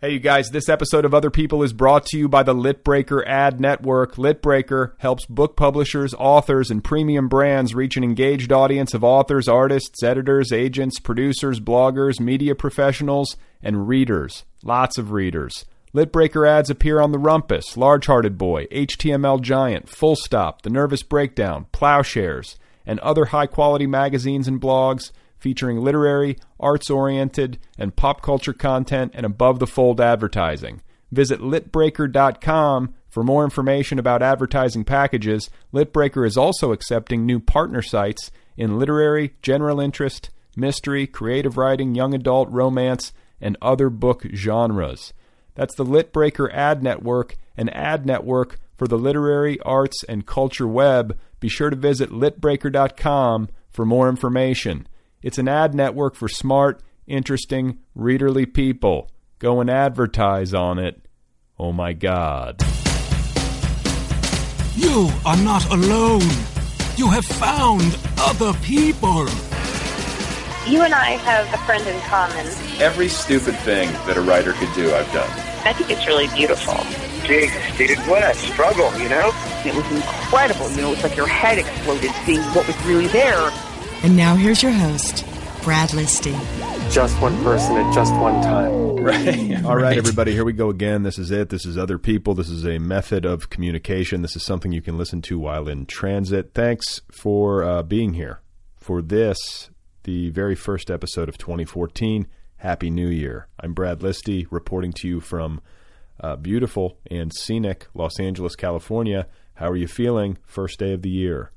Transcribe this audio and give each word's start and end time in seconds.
Hey, 0.00 0.12
you 0.12 0.20
guys, 0.20 0.50
this 0.50 0.68
episode 0.68 1.04
of 1.04 1.12
Other 1.12 1.28
People 1.28 1.64
is 1.64 1.72
brought 1.72 2.06
to 2.06 2.16
you 2.16 2.28
by 2.28 2.44
the 2.44 2.54
Litbreaker 2.54 3.26
Ad 3.26 3.60
Network. 3.60 4.14
Litbreaker 4.14 4.92
helps 4.98 5.26
book 5.26 5.56
publishers, 5.56 6.14
authors, 6.16 6.70
and 6.70 6.84
premium 6.84 7.26
brands 7.26 7.74
reach 7.74 7.96
an 7.96 8.04
engaged 8.04 8.52
audience 8.52 8.94
of 8.94 9.02
authors, 9.02 9.48
artists, 9.48 10.04
editors, 10.04 10.52
agents, 10.52 11.00
producers, 11.00 11.58
bloggers, 11.58 12.20
media 12.20 12.54
professionals, 12.54 13.36
and 13.60 13.88
readers. 13.88 14.44
Lots 14.62 14.98
of 14.98 15.10
readers. 15.10 15.64
Litbreaker 15.92 16.48
ads 16.48 16.70
appear 16.70 17.00
on 17.00 17.10
The 17.10 17.18
Rumpus, 17.18 17.76
Large 17.76 18.06
Hearted 18.06 18.38
Boy, 18.38 18.66
HTML 18.66 19.40
Giant, 19.40 19.88
Full 19.88 20.14
Stop, 20.14 20.62
The 20.62 20.70
Nervous 20.70 21.02
Breakdown, 21.02 21.66
Ploughshares, 21.72 22.56
and 22.86 23.00
other 23.00 23.24
high 23.24 23.48
quality 23.48 23.88
magazines 23.88 24.46
and 24.46 24.60
blogs 24.60 25.10
featuring 25.38 25.78
literary, 25.78 26.36
arts 26.58 26.90
oriented, 26.90 27.58
and 27.78 27.96
pop 27.96 28.22
culture 28.22 28.52
content 28.52 29.12
and 29.14 29.24
above 29.24 29.58
the 29.58 29.66
fold 29.66 30.00
advertising. 30.00 30.80
Visit 31.10 31.40
litbreaker.com 31.40 32.94
for 33.08 33.22
more 33.22 33.44
information 33.44 33.98
about 33.98 34.22
advertising 34.22 34.84
packages. 34.84 35.48
Litbreaker 35.72 36.26
is 36.26 36.36
also 36.36 36.72
accepting 36.72 37.24
new 37.24 37.40
partner 37.40 37.82
sites 37.82 38.30
in 38.56 38.78
literary, 38.78 39.34
general 39.40 39.80
interest, 39.80 40.30
mystery, 40.56 41.06
creative 41.06 41.56
writing, 41.56 41.94
young 41.94 42.14
adult, 42.14 42.50
romance, 42.50 43.12
and 43.40 43.56
other 43.62 43.88
book 43.88 44.26
genres. 44.34 45.12
That's 45.54 45.74
the 45.74 45.84
Litbreaker 45.84 46.52
Ad 46.52 46.82
Network, 46.82 47.36
an 47.56 47.68
ad 47.70 48.04
network 48.06 48.58
for 48.76 48.86
the 48.86 48.98
literary, 48.98 49.58
arts, 49.60 50.04
and 50.04 50.26
culture 50.26 50.68
web. 50.68 51.18
Be 51.40 51.48
sure 51.48 51.70
to 51.70 51.76
visit 51.76 52.10
litbreaker.com 52.10 53.48
for 53.70 53.84
more 53.84 54.08
information. 54.08 54.86
It's 55.20 55.38
an 55.38 55.48
ad 55.48 55.74
network 55.74 56.14
for 56.14 56.28
smart, 56.28 56.80
interesting, 57.06 57.78
readerly 57.96 58.52
people. 58.52 59.10
Go 59.40 59.60
and 59.60 59.68
advertise 59.68 60.54
on 60.54 60.78
it. 60.78 61.06
Oh 61.58 61.72
my 61.72 61.92
God. 61.92 62.62
You 64.76 65.10
are 65.26 65.36
not 65.38 65.68
alone. 65.72 66.22
You 66.96 67.08
have 67.10 67.24
found 67.24 67.98
other 68.18 68.52
people. 68.60 69.26
You 70.68 70.82
and 70.82 70.94
I 70.94 71.16
have 71.22 71.52
a 71.52 71.58
friend 71.64 71.84
in 71.84 72.00
common. 72.02 72.46
Every 72.80 73.08
stupid 73.08 73.56
thing 73.60 73.90
that 74.06 74.16
a 74.16 74.20
writer 74.20 74.52
could 74.52 74.72
do, 74.74 74.94
I've 74.94 75.12
done. 75.12 75.28
I 75.64 75.72
think 75.72 75.90
it's 75.90 76.06
really 76.06 76.28
beautiful. 76.28 76.76
Jesus, 77.26 77.76
dude, 77.76 77.98
what 78.06 78.22
a 78.22 78.34
struggle, 78.34 78.96
you 79.00 79.08
know? 79.08 79.32
It 79.64 79.74
was 79.74 79.90
incredible. 79.90 80.70
You 80.70 80.82
know, 80.82 80.92
it's 80.92 81.02
like 81.02 81.16
your 81.16 81.26
head 81.26 81.58
exploded 81.58 82.12
seeing 82.24 82.42
what 82.54 82.68
was 82.68 82.76
really 82.86 83.08
there. 83.08 83.50
And 84.02 84.16
now 84.16 84.36
here's 84.36 84.62
your 84.62 84.72
host, 84.72 85.24
Brad 85.62 85.90
Listi. 85.90 86.32
Just 86.92 87.20
one 87.20 87.36
person 87.42 87.76
at 87.76 87.92
just 87.92 88.14
one 88.14 88.40
time. 88.42 88.96
Right. 88.96 89.64
All 89.64 89.76
right, 89.76 89.98
everybody, 89.98 90.32
here 90.32 90.44
we 90.44 90.52
go 90.52 90.70
again. 90.70 91.02
This 91.02 91.18
is 91.18 91.30
it. 91.30 91.48
This 91.48 91.66
is 91.66 91.76
other 91.76 91.98
people. 91.98 92.34
This 92.34 92.48
is 92.48 92.64
a 92.64 92.78
method 92.78 93.24
of 93.24 93.50
communication. 93.50 94.22
This 94.22 94.36
is 94.36 94.44
something 94.44 94.70
you 94.72 94.82
can 94.82 94.96
listen 94.96 95.20
to 95.22 95.38
while 95.38 95.68
in 95.68 95.86
transit. 95.86 96.52
Thanks 96.54 97.00
for 97.10 97.64
uh, 97.64 97.82
being 97.82 98.14
here 98.14 98.40
for 98.76 99.02
this, 99.02 99.70
the 100.04 100.30
very 100.30 100.54
first 100.54 100.90
episode 100.90 101.28
of 101.28 101.36
2014. 101.38 102.26
Happy 102.58 102.90
New 102.90 103.08
Year. 103.08 103.48
I'm 103.60 103.72
Brad 103.72 104.00
Listi, 104.00 104.46
reporting 104.50 104.92
to 104.94 105.08
you 105.08 105.20
from 105.20 105.60
uh, 106.20 106.36
beautiful 106.36 106.98
and 107.10 107.32
scenic 107.32 107.86
Los 107.94 108.18
Angeles, 108.20 108.56
California. 108.56 109.26
How 109.54 109.68
are 109.70 109.76
you 109.76 109.88
feeling? 109.88 110.38
First 110.46 110.78
day 110.78 110.92
of 110.92 111.02
the 111.02 111.10
year. 111.10 111.50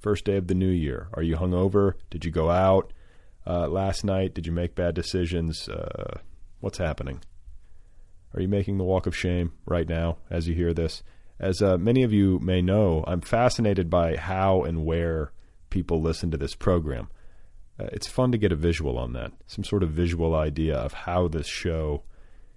First 0.00 0.24
day 0.24 0.36
of 0.36 0.46
the 0.46 0.54
new 0.54 0.70
year. 0.70 1.08
Are 1.12 1.22
you 1.22 1.36
hungover? 1.36 1.92
Did 2.08 2.24
you 2.24 2.30
go 2.30 2.50
out 2.50 2.92
uh, 3.46 3.68
last 3.68 4.02
night? 4.02 4.34
Did 4.34 4.46
you 4.46 4.52
make 4.52 4.74
bad 4.74 4.94
decisions? 4.94 5.68
Uh, 5.68 6.20
what's 6.60 6.78
happening? 6.78 7.20
Are 8.34 8.40
you 8.40 8.48
making 8.48 8.78
the 8.78 8.84
walk 8.84 9.06
of 9.06 9.14
shame 9.14 9.52
right 9.66 9.86
now 9.86 10.16
as 10.30 10.48
you 10.48 10.54
hear 10.54 10.72
this? 10.72 11.02
As 11.38 11.60
uh, 11.60 11.76
many 11.76 12.02
of 12.02 12.14
you 12.14 12.38
may 12.38 12.62
know, 12.62 13.04
I'm 13.06 13.20
fascinated 13.20 13.90
by 13.90 14.16
how 14.16 14.62
and 14.62 14.86
where 14.86 15.32
people 15.68 16.00
listen 16.00 16.30
to 16.30 16.38
this 16.38 16.54
program. 16.54 17.10
Uh, 17.78 17.88
it's 17.92 18.06
fun 18.06 18.32
to 18.32 18.38
get 18.38 18.52
a 18.52 18.56
visual 18.56 18.96
on 18.98 19.12
that, 19.12 19.32
some 19.46 19.64
sort 19.64 19.82
of 19.82 19.90
visual 19.90 20.34
idea 20.34 20.76
of 20.76 20.92
how 20.92 21.28
this 21.28 21.46
show 21.46 22.04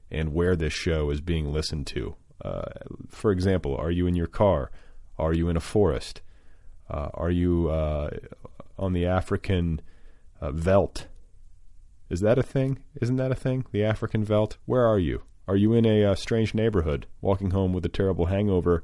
and 0.10 0.34
where 0.34 0.56
this 0.56 0.74
show 0.74 1.10
is 1.10 1.20
being 1.20 1.52
listened 1.52 1.88
to. 1.88 2.16
Uh, 2.44 2.64
for 3.10 3.32
example, 3.32 3.76
are 3.76 3.92
you 3.92 4.08
in 4.08 4.16
your 4.16 4.28
car? 4.28 4.72
Are 5.18 5.34
you 5.34 5.50
in 5.50 5.58
a 5.58 5.62
forest? 5.62 6.22
Uh, 6.94 7.10
are 7.16 7.32
you 7.32 7.70
uh, 7.70 8.10
on 8.78 8.94
the 8.94 9.06
African 9.06 9.82
uh, 10.40 10.52
veldt? 10.52 11.08
Is 12.10 12.20
that 12.20 12.38
a 12.38 12.44
thing? 12.44 12.84
Isn't 13.02 13.16
that 13.16 13.32
a 13.32 13.36
thing? 13.36 13.66
The 13.72 13.84
African 13.84 14.24
veldt? 14.24 14.58
Where 14.66 14.86
are 14.86 15.00
you? 15.00 15.24
Are 15.48 15.56
you 15.56 15.74
in 15.74 15.88
a 15.88 16.06
uh, 16.06 16.16
strange 16.16 16.54
neighborhood, 16.54 17.08
walking 17.20 17.50
home 17.50 17.74
with 17.74 17.84
a 17.84 17.90
terrible 17.90 18.28
hangover 18.28 18.84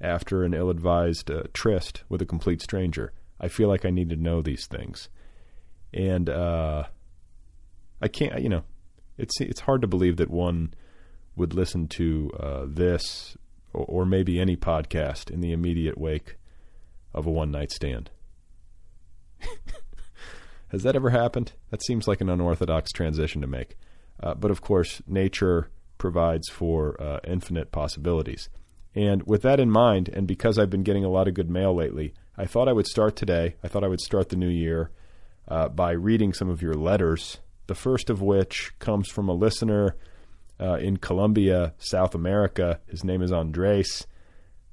after 0.00 0.42
an 0.42 0.52
ill 0.52 0.68
advised 0.68 1.30
uh, 1.30 1.44
tryst 1.52 2.02
with 2.08 2.20
a 2.20 2.26
complete 2.26 2.60
stranger? 2.60 3.12
I 3.40 3.46
feel 3.46 3.68
like 3.68 3.84
I 3.84 3.90
need 3.90 4.10
to 4.10 4.16
know 4.16 4.42
these 4.42 4.66
things. 4.66 5.08
And 5.92 6.28
uh, 6.28 6.84
I 8.02 8.08
can't, 8.08 8.42
you 8.42 8.48
know, 8.48 8.64
it's, 9.16 9.40
it's 9.40 9.60
hard 9.60 9.80
to 9.82 9.86
believe 9.86 10.16
that 10.16 10.28
one 10.28 10.74
would 11.36 11.54
listen 11.54 11.86
to 11.88 12.32
this 12.66 13.36
or, 13.72 13.84
or 13.86 14.06
maybe 14.06 14.40
any 14.40 14.56
podcast 14.56 15.30
in 15.30 15.40
the 15.40 15.52
immediate 15.52 15.96
wake 15.96 16.36
of 17.14 17.26
a 17.26 17.30
one 17.30 17.50
night 17.50 17.70
stand. 17.70 18.10
Has 20.68 20.82
that 20.82 20.96
ever 20.96 21.10
happened? 21.10 21.52
That 21.70 21.84
seems 21.84 22.08
like 22.08 22.20
an 22.20 22.28
unorthodox 22.28 22.90
transition 22.90 23.40
to 23.40 23.46
make. 23.46 23.76
Uh, 24.20 24.34
but 24.34 24.50
of 24.50 24.60
course, 24.60 25.02
nature 25.06 25.70
provides 25.98 26.48
for 26.48 27.00
uh, 27.00 27.20
infinite 27.24 27.70
possibilities. 27.70 28.48
And 28.94 29.22
with 29.24 29.42
that 29.42 29.60
in 29.60 29.70
mind, 29.70 30.08
and 30.08 30.26
because 30.26 30.58
I've 30.58 30.70
been 30.70 30.82
getting 30.82 31.04
a 31.04 31.10
lot 31.10 31.28
of 31.28 31.34
good 31.34 31.50
mail 31.50 31.74
lately, 31.74 32.14
I 32.36 32.46
thought 32.46 32.68
I 32.68 32.72
would 32.72 32.86
start 32.86 33.16
today. 33.16 33.56
I 33.62 33.68
thought 33.68 33.84
I 33.84 33.88
would 33.88 34.00
start 34.00 34.28
the 34.28 34.36
new 34.36 34.48
year 34.48 34.90
uh, 35.48 35.68
by 35.68 35.92
reading 35.92 36.32
some 36.32 36.48
of 36.48 36.62
your 36.62 36.74
letters. 36.74 37.38
The 37.66 37.74
first 37.74 38.10
of 38.10 38.20
which 38.20 38.72
comes 38.78 39.08
from 39.08 39.28
a 39.28 39.34
listener 39.34 39.96
uh, 40.60 40.74
in 40.74 40.96
Colombia, 40.98 41.74
South 41.78 42.14
America. 42.14 42.80
His 42.86 43.04
name 43.04 43.22
is 43.22 43.32
Andres. 43.32 44.06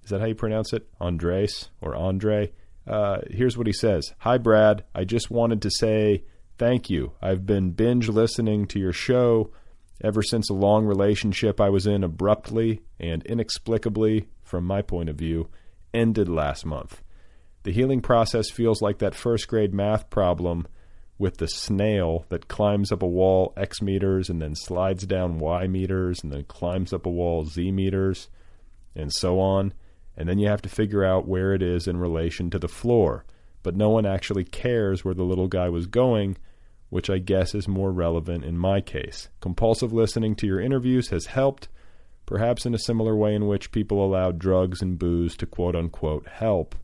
Is 0.04 0.10
that 0.10 0.20
how 0.20 0.28
you 0.28 0.36
pronounce 0.36 0.74
it? 0.74 0.88
Andres 1.00 1.70
or 1.80 1.96
Andre? 1.96 2.52
Uh, 2.88 3.20
here's 3.30 3.58
what 3.58 3.68
he 3.68 3.74
says 3.74 4.14
Hi, 4.20 4.38
Brad. 4.38 4.84
I 4.96 5.04
just 5.04 5.30
wanted 5.30 5.62
to 5.62 5.72
say 5.72 6.24
thank 6.58 6.90
you. 6.90 7.14
I've 7.22 7.46
been 7.46 7.72
binge 7.72 8.10
listening 8.10 8.66
to 8.68 8.80
your 8.80 8.94
show 8.94 9.52
ever 10.04 10.24
since 10.24 10.50
a 10.50 10.56
long 10.56 10.86
relationship 10.86 11.62
I 11.62 11.70
was 11.70 11.86
in 11.86 12.04
abruptly 12.04 12.82
and 13.00 13.24
inexplicably, 13.26 14.28
from 14.44 14.66
my 14.66 14.82
point 14.82 15.10
of 15.10 15.16
view, 15.16 15.50
ended 15.94 16.28
last 16.28 16.66
month. 16.66 17.04
The 17.64 17.72
healing 17.72 18.02
process 18.02 18.50
feels 18.50 18.82
like 18.82 18.98
that 18.98 19.14
first 19.14 19.48
grade 19.48 19.74
math 19.74 20.10
problem 20.10 20.68
with 21.20 21.38
the 21.38 21.48
snail 21.48 22.26
that 22.30 22.48
climbs 22.48 22.92
up 22.92 23.04
a 23.04 23.08
wall 23.08 23.54
X 23.56 23.80
meters 23.80 24.28
and 24.28 24.42
then 24.42 24.56
slides 24.56 25.06
down 25.06 25.38
Y 25.38 25.68
meters 25.68 26.24
and 26.24 26.32
then 26.32 26.44
climbs 26.46 26.92
up 26.92 27.06
a 27.06 27.10
wall 27.12 27.46
Z 27.46 27.72
meters. 27.72 28.28
and 28.96 29.14
so 29.14 29.40
on. 29.40 29.74
And 30.18 30.28
then 30.28 30.40
you 30.40 30.48
have 30.48 30.62
to 30.64 30.70
figure 30.70 31.04
out 31.04 31.28
where 31.28 31.54
it 31.54 31.62
is 31.62 31.88
in 31.88 31.98
relation 31.98 32.50
to 32.50 32.60
the 32.60 32.68
floor. 32.68 33.26
But 33.64 33.76
no 33.76 33.90
one 33.90 34.06
actually 34.06 34.44
cares 34.44 35.06
where 35.06 35.14
the 35.14 35.24
little 35.24 35.48
guy 35.48 35.70
was 35.70 35.88
going, 35.88 36.38
which 36.90 37.10
I 37.10 37.20
guess 37.20 37.56
is 37.56 37.68
more 37.68 37.92
relevant 37.92 38.44
in 38.44 38.58
my 38.58 38.82
case. 38.82 39.30
Compulsive 39.40 39.94
listening 39.94 40.36
to 40.36 40.48
your 40.48 40.60
interviews 40.60 41.10
has 41.10 41.28
helped, 41.28 41.70
perhaps 42.26 42.66
in 42.66 42.74
a 42.74 42.80
similar 42.80 43.16
way 43.16 43.34
in 43.34 43.48
which 43.48 43.72
people 43.72 44.04
allow 44.04 44.32
drugs 44.32 44.82
and 44.82 45.00
booze 45.00 45.38
to 45.38 45.46
quote 45.46 45.76
unquote 45.76 46.28
help 46.28 46.76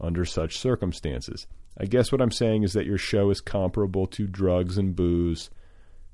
under 0.00 0.24
such 0.24 0.58
circumstances. 0.58 1.46
I 1.76 1.86
guess 1.86 2.10
what 2.10 2.20
I'm 2.20 2.30
saying 2.30 2.64
is 2.64 2.72
that 2.72 2.86
your 2.86 2.98
show 2.98 3.30
is 3.30 3.40
comparable 3.40 4.06
to 4.08 4.26
drugs 4.26 4.78
and 4.78 4.94
booze, 4.94 5.50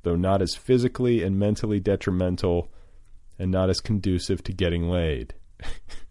though 0.02 0.16
not 0.16 0.42
as 0.42 0.54
physically 0.54 1.22
and 1.22 1.38
mentally 1.38 1.80
detrimental 1.80 2.70
and 3.38 3.50
not 3.50 3.70
as 3.70 3.80
conducive 3.80 4.42
to 4.44 4.52
getting 4.52 4.88
laid. 4.88 5.34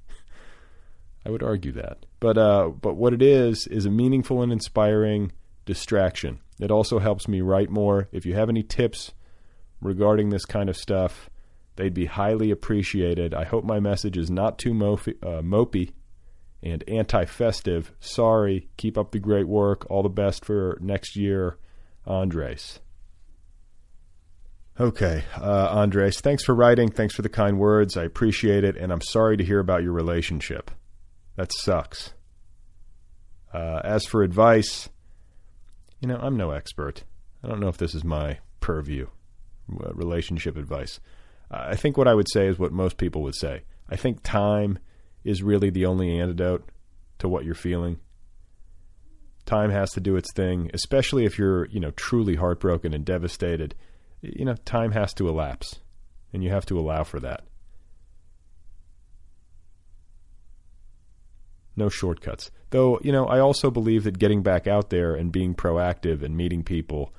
I 1.25 1.30
would 1.30 1.44
argue 1.44 1.72
that. 1.74 2.06
But 2.20 2.38
uh, 2.38 2.70
but 2.70 2.96
what 2.96 3.14
it 3.14 3.22
is 3.22 3.68
is 3.68 3.86
a 3.86 3.92
meaningful 3.92 4.42
and 4.42 4.52
inspiring 4.52 5.31
distraction. 5.66 6.40
It 6.60 6.72
also 6.72 7.00
helps 7.00 7.28
me 7.28 7.42
write 7.42 7.70
more. 7.70 8.08
If 8.12 8.25
you 8.25 8.36
have 8.36 8.50
any 8.50 8.64
tips 8.64 9.12
regarding 9.81 10.30
this 10.30 10.46
kind 10.46 10.70
of 10.70 10.78
stuff, 10.78 11.30
they'd 11.75 11.94
be 11.94 12.06
highly 12.06 12.52
appreciated. 12.52 13.34
I 13.34 13.46
hope 13.46 13.64
my 13.64 13.80
message 13.80 14.18
is 14.18 14.30
not 14.30 14.60
too 14.60 14.74
mopey, 14.74 15.16
uh, 15.24 15.42
mopey 15.42 15.92
and 16.62 16.84
anti-festive. 16.88 17.92
Sorry. 18.00 18.70
Keep 18.78 18.98
up 18.98 19.12
the 19.12 19.20
great 19.20 19.48
work. 19.48 19.86
All 19.90 20.04
the 20.04 20.10
best 20.10 20.46
for 20.46 20.78
next 20.81 21.16
year, 21.16 21.58
Andres. 22.06 22.80
Okay, 24.80 25.24
uh, 25.40 25.68
Andres, 25.70 26.20
thanks 26.20 26.44
for 26.44 26.56
writing. 26.56 26.90
Thanks 26.90 27.14
for 27.14 27.22
the 27.22 27.30
kind 27.30 27.60
words. 27.60 27.96
I 27.96 28.06
appreciate 28.06 28.64
it, 28.64 28.75
and 28.75 28.92
I'm 28.92 29.02
sorry 29.02 29.38
to 29.38 29.44
hear 29.44 29.60
about 29.60 29.84
your 29.84 29.92
relationship. 29.92 30.72
That 31.35 31.51
sucks. 31.51 32.13
Uh, 33.53 33.81
as 33.83 34.06
for 34.06 34.24
advice, 34.24 34.89
you 36.00 36.07
know, 36.07 36.18
I'm 36.21 36.38
no 36.38 36.51
expert. 36.51 37.03
I 37.44 37.47
don't 37.47 37.59
know 37.59 37.68
if 37.68 37.77
this 37.77 37.95
is 37.95 38.03
my 38.03 38.39
purview, 38.59 39.07
uh, 39.71 39.94
relationship 39.94 40.57
advice. 40.57 41.00
Uh, 41.51 41.65
I 41.68 41.75
think 41.75 41.97
what 41.97 42.07
I 42.07 42.13
would 42.13 42.30
say 42.31 42.47
is 42.47 42.57
what 42.57 42.71
most 42.71 42.97
people 42.97 43.21
would 43.24 43.35
say. 43.35 43.63
I 43.89 43.95
think 43.95 44.24
time 44.24 44.80
is 45.24 45.44
really 45.44 45.69
the 45.69 45.85
only 45.85 46.19
antidote 46.19 46.69
to 47.19 47.30
what 47.30 47.45
you're 47.45 47.56
feeling. 47.56 48.00
Time 49.45 49.71
has 49.71 49.91
to 49.91 50.00
do 50.00 50.15
its 50.15 50.31
thing, 50.33 50.71
especially 50.74 51.25
if 51.25 51.38
you're, 51.38 51.68
you 51.68 51.79
know, 51.79 51.91
truly 51.91 52.36
heartbroken 52.36 52.94
and 52.94 53.06
devastated 53.06 53.75
you 54.24 54.45
know, 54.45 54.56
time 54.65 54.94
has 54.94 55.13
to 55.15 55.27
elapse, 55.27 55.79
and 56.31 56.44
you 56.44 56.50
have 56.50 56.65
to 56.68 56.79
allow 56.79 57.03
for 57.03 57.19
that. 57.19 57.44
No 61.75 61.90
shortcuts. 61.90 62.52
Though, 62.70 63.00
you 63.02 63.12
know, 63.12 63.25
I 63.25 63.40
also 63.40 63.72
believe 63.72 64.04
that 64.04 64.20
getting 64.20 64.44
back 64.44 64.68
out 64.68 64.90
there 64.90 65.16
and 65.16 65.31
being 65.31 65.56
proactive 65.56 66.24
and 66.24 66.38
meeting 66.38 66.64
people 66.64 67.14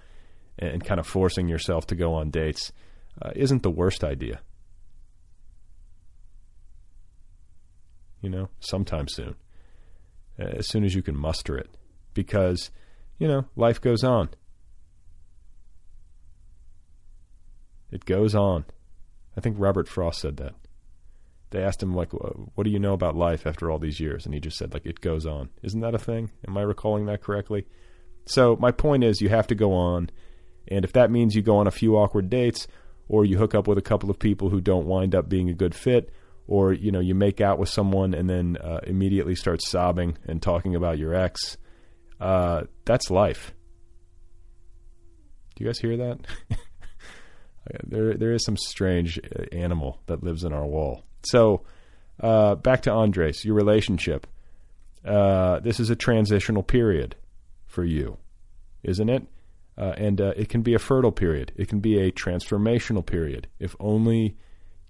and, 0.59 0.85
kind 0.85 1.01
of 1.01 1.07
forcing 1.07 1.49
yourself 1.49 1.87
to 1.89 1.97
go 1.97 2.15
on 2.15 2.31
dates 2.31 2.73
uh, 3.21 3.31
isn't 3.35 3.63
the 3.63 3.71
worst 3.71 4.05
idea. 4.05 4.41
You 8.21 8.31
know, 8.31 8.49
sometime 8.61 9.09
soon. 9.09 9.35
As 10.39 10.69
soon 10.69 10.85
as 10.85 10.95
you 10.95 11.03
can 11.03 11.17
muster 11.17 11.57
it. 11.57 11.71
Because, 12.15 12.71
you 13.19 13.29
know, 13.29 13.47
life 13.57 13.81
goes 13.81 14.03
on. 14.03 14.31
It 17.91 18.05
goes 18.05 18.35
on. 18.35 18.65
I 19.37 19.41
think 19.41 19.57
Robert 19.59 19.89
Frost 19.89 20.21
said 20.21 20.37
that. 20.39 20.55
They 21.55 21.63
asked 21.63 21.83
him 21.83 21.95
like, 21.95 22.13
"What 22.13 22.65
do 22.65 22.71
you 22.71 22.79
know 22.79 22.95
about 22.95 23.17
life 23.17 23.47
after 23.47 23.71
all 23.71 23.79
these 23.79 24.01
years?" 24.01 24.25
And 24.25 24.35
he 24.35 24.41
just 24.41 24.57
said 24.57 24.75
like, 24.75 24.85
"It 24.85 25.01
goes 25.01 25.25
on." 25.25 25.51
Isn't 25.63 25.81
that 25.81 25.95
a 25.95 25.99
thing? 25.99 26.31
Am 26.47 26.57
I 26.59 26.63
recalling 26.63 27.07
that 27.07 27.23
correctly? 27.23 27.67
So 28.27 28.57
my 28.57 28.73
point 28.73 29.05
is, 29.05 29.21
you 29.21 29.29
have 29.29 29.47
to 29.49 29.55
go 29.55 29.73
on, 29.73 30.11
and 30.69 30.85
if 30.85 30.93
that 30.93 31.11
means 31.11 31.35
you 31.35 31.43
go 31.43 31.57
on 31.57 31.67
a 31.67 31.71
few 31.73 31.97
awkward 31.97 32.29
dates, 32.29 32.67
or 33.09 33.25
you 33.25 33.39
hook 33.39 33.55
up 33.55 33.69
with 33.69 33.79
a 33.79 33.83
couple 33.83 34.11
of 34.11 34.19
people 34.19 34.51
who 34.51 34.61
don't 34.61 34.87
wind 34.87 35.15
up 35.15 35.29
being 35.29 35.49
a 35.49 35.55
good 35.55 35.75
fit, 35.75 36.11
or 36.47 36.73
you 36.73 36.91
know 36.91 37.01
you 37.01 37.15
make 37.15 37.41
out 37.41 37.59
with 37.59 37.69
someone 37.69 38.15
and 38.15 38.29
then 38.29 38.57
uh, 38.57 38.81
immediately 38.85 39.35
start 39.35 39.63
sobbing 39.63 40.19
and 40.27 40.43
talking 40.43 40.75
about 40.75 40.99
your 40.99 41.15
ex, 41.15 41.57
uh, 42.21 42.63
that's 42.85 43.11
life. 43.11 43.55
Do 45.55 45.63
you 45.63 45.69
guys 45.69 45.79
hear 45.79 45.97
that? 45.97 46.19
There, 47.83 48.15
there 48.15 48.33
is 48.33 48.45
some 48.45 48.57
strange 48.57 49.19
uh, 49.19 49.45
animal 49.53 50.03
that 50.07 50.23
lives 50.23 50.45
in 50.45 50.53
our 50.53 50.67
wall. 50.67 51.03
So, 51.25 51.63
uh, 52.21 52.55
back 52.57 52.83
to 52.83 52.93
Andres, 52.93 53.45
your 53.45 53.55
relationship. 53.55 54.27
Uh, 55.05 55.61
this 55.61 55.81
is 55.81 55.91
a 55.91 55.97
transitional 55.97 56.63
period 56.63 57.17
for 57.67 57.85
you, 57.85 58.19
isn't 58.83 59.09
it? 59.09 59.27
Uh, 59.77 59.93
and 59.97 60.21
uh, 60.21 60.33
it 60.37 60.49
can 60.49 60.63
be 60.63 60.75
a 60.75 60.79
fertile 60.79 61.13
period. 61.13 61.53
It 61.57 61.69
can 61.69 61.81
be 61.81 61.99
a 61.99 62.13
transformational 62.13 63.05
period 63.05 63.49
if 63.59 63.75
only 63.81 64.37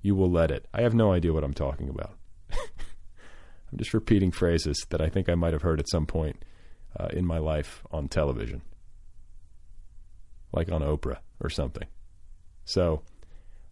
you 0.02 0.14
will 0.14 0.30
let 0.30 0.50
it. 0.50 0.66
I 0.74 0.82
have 0.82 0.94
no 0.94 1.12
idea 1.12 1.32
what 1.32 1.44
I'm 1.44 1.54
talking 1.54 1.88
about. 1.88 2.16
I'm 2.50 3.78
just 3.78 3.94
repeating 3.94 4.30
phrases 4.30 4.86
that 4.90 5.00
I 5.00 5.08
think 5.08 5.28
I 5.28 5.34
might 5.34 5.54
have 5.54 5.62
heard 5.62 5.80
at 5.80 5.88
some 5.88 6.06
point 6.06 6.44
uh, 6.98 7.08
in 7.12 7.24
my 7.24 7.38
life 7.38 7.82
on 7.90 8.08
television, 8.08 8.60
like 10.52 10.70
on 10.70 10.82
Oprah 10.82 11.18
or 11.40 11.48
something. 11.48 11.88
So, 12.66 13.02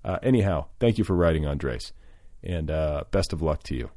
uh, 0.04 0.18
anyhow, 0.22 0.66
thank 0.80 0.98
you 0.98 1.04
for 1.04 1.14
writing, 1.14 1.46
Andres, 1.46 1.92
and 2.42 2.70
uh, 2.70 3.04
best 3.10 3.32
of 3.32 3.42
luck 3.42 3.62
to 3.64 3.76
you 3.76 3.90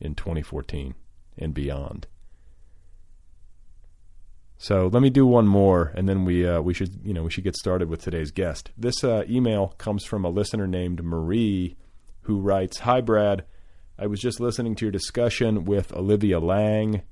in 0.00 0.14
2014 0.14 0.94
and 1.38 1.54
beyond. 1.54 2.06
So 4.58 4.88
let 4.92 5.02
me 5.02 5.10
do 5.10 5.26
one 5.26 5.46
more, 5.46 5.92
and 5.96 6.08
then 6.08 6.24
we 6.24 6.46
uh, 6.46 6.60
we 6.60 6.72
should 6.72 7.00
you 7.02 7.12
know 7.12 7.24
we 7.24 7.30
should 7.30 7.44
get 7.44 7.56
started 7.56 7.88
with 7.88 8.00
today's 8.00 8.30
guest. 8.30 8.70
This 8.76 9.02
uh, 9.02 9.24
email 9.28 9.74
comes 9.78 10.04
from 10.04 10.24
a 10.24 10.30
listener 10.30 10.68
named 10.68 11.02
Marie, 11.02 11.76
who 12.22 12.38
writes, 12.38 12.78
"Hi 12.80 13.00
Brad, 13.00 13.44
I 13.98 14.06
was 14.06 14.20
just 14.20 14.40
listening 14.40 14.74
to 14.76 14.84
your 14.84 14.92
discussion 14.92 15.64
with 15.64 15.92
Olivia 15.92 16.40
Laing, 16.40 17.02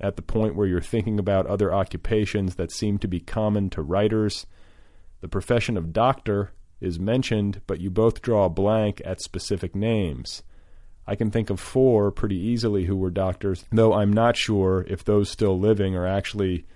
At 0.00 0.16
the 0.16 0.22
point 0.22 0.56
where 0.56 0.66
you're 0.66 0.80
thinking 0.80 1.18
about 1.18 1.46
other 1.46 1.72
occupations 1.72 2.56
that 2.56 2.72
seem 2.72 2.98
to 2.98 3.08
be 3.08 3.20
common 3.20 3.70
to 3.70 3.82
writers, 3.82 4.46
the 5.20 5.28
profession 5.28 5.76
of 5.76 5.92
doctor 5.92 6.52
is 6.80 6.98
mentioned, 6.98 7.60
but 7.66 7.80
you 7.80 7.90
both 7.90 8.22
draw 8.22 8.46
a 8.46 8.50
blank 8.50 9.00
at 9.04 9.20
specific 9.20 9.74
names. 9.74 10.42
I 11.06 11.16
can 11.16 11.30
think 11.30 11.50
of 11.50 11.60
four 11.60 12.10
pretty 12.10 12.36
easily 12.36 12.84
who 12.84 12.96
were 12.96 13.10
doctors, 13.10 13.64
though 13.70 13.92
I'm 13.92 14.12
not 14.12 14.36
sure 14.36 14.84
if 14.88 15.04
those 15.04 15.30
still 15.30 15.58
living 15.58 15.94
are 15.94 16.06
actually 16.06 16.66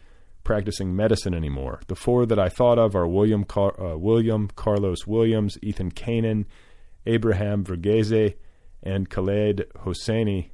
practicing 0.45 0.95
medicine 0.95 1.35
anymore. 1.35 1.81
The 1.89 1.95
four 1.95 2.27
that 2.27 2.39
I 2.39 2.49
thought 2.49 2.79
of 2.79 2.95
are 2.95 3.07
William 3.07 3.45
Car- 3.45 3.79
uh, 3.81 3.97
William 3.97 4.49
Carlos 4.55 5.07
Williams, 5.07 5.59
Ethan 5.63 5.93
Canin, 5.93 6.47
Abraham 7.07 7.65
Verghese, 7.65 8.35
and 8.83 9.09
Khaled 9.09 9.67
Hosseini. 9.85 10.51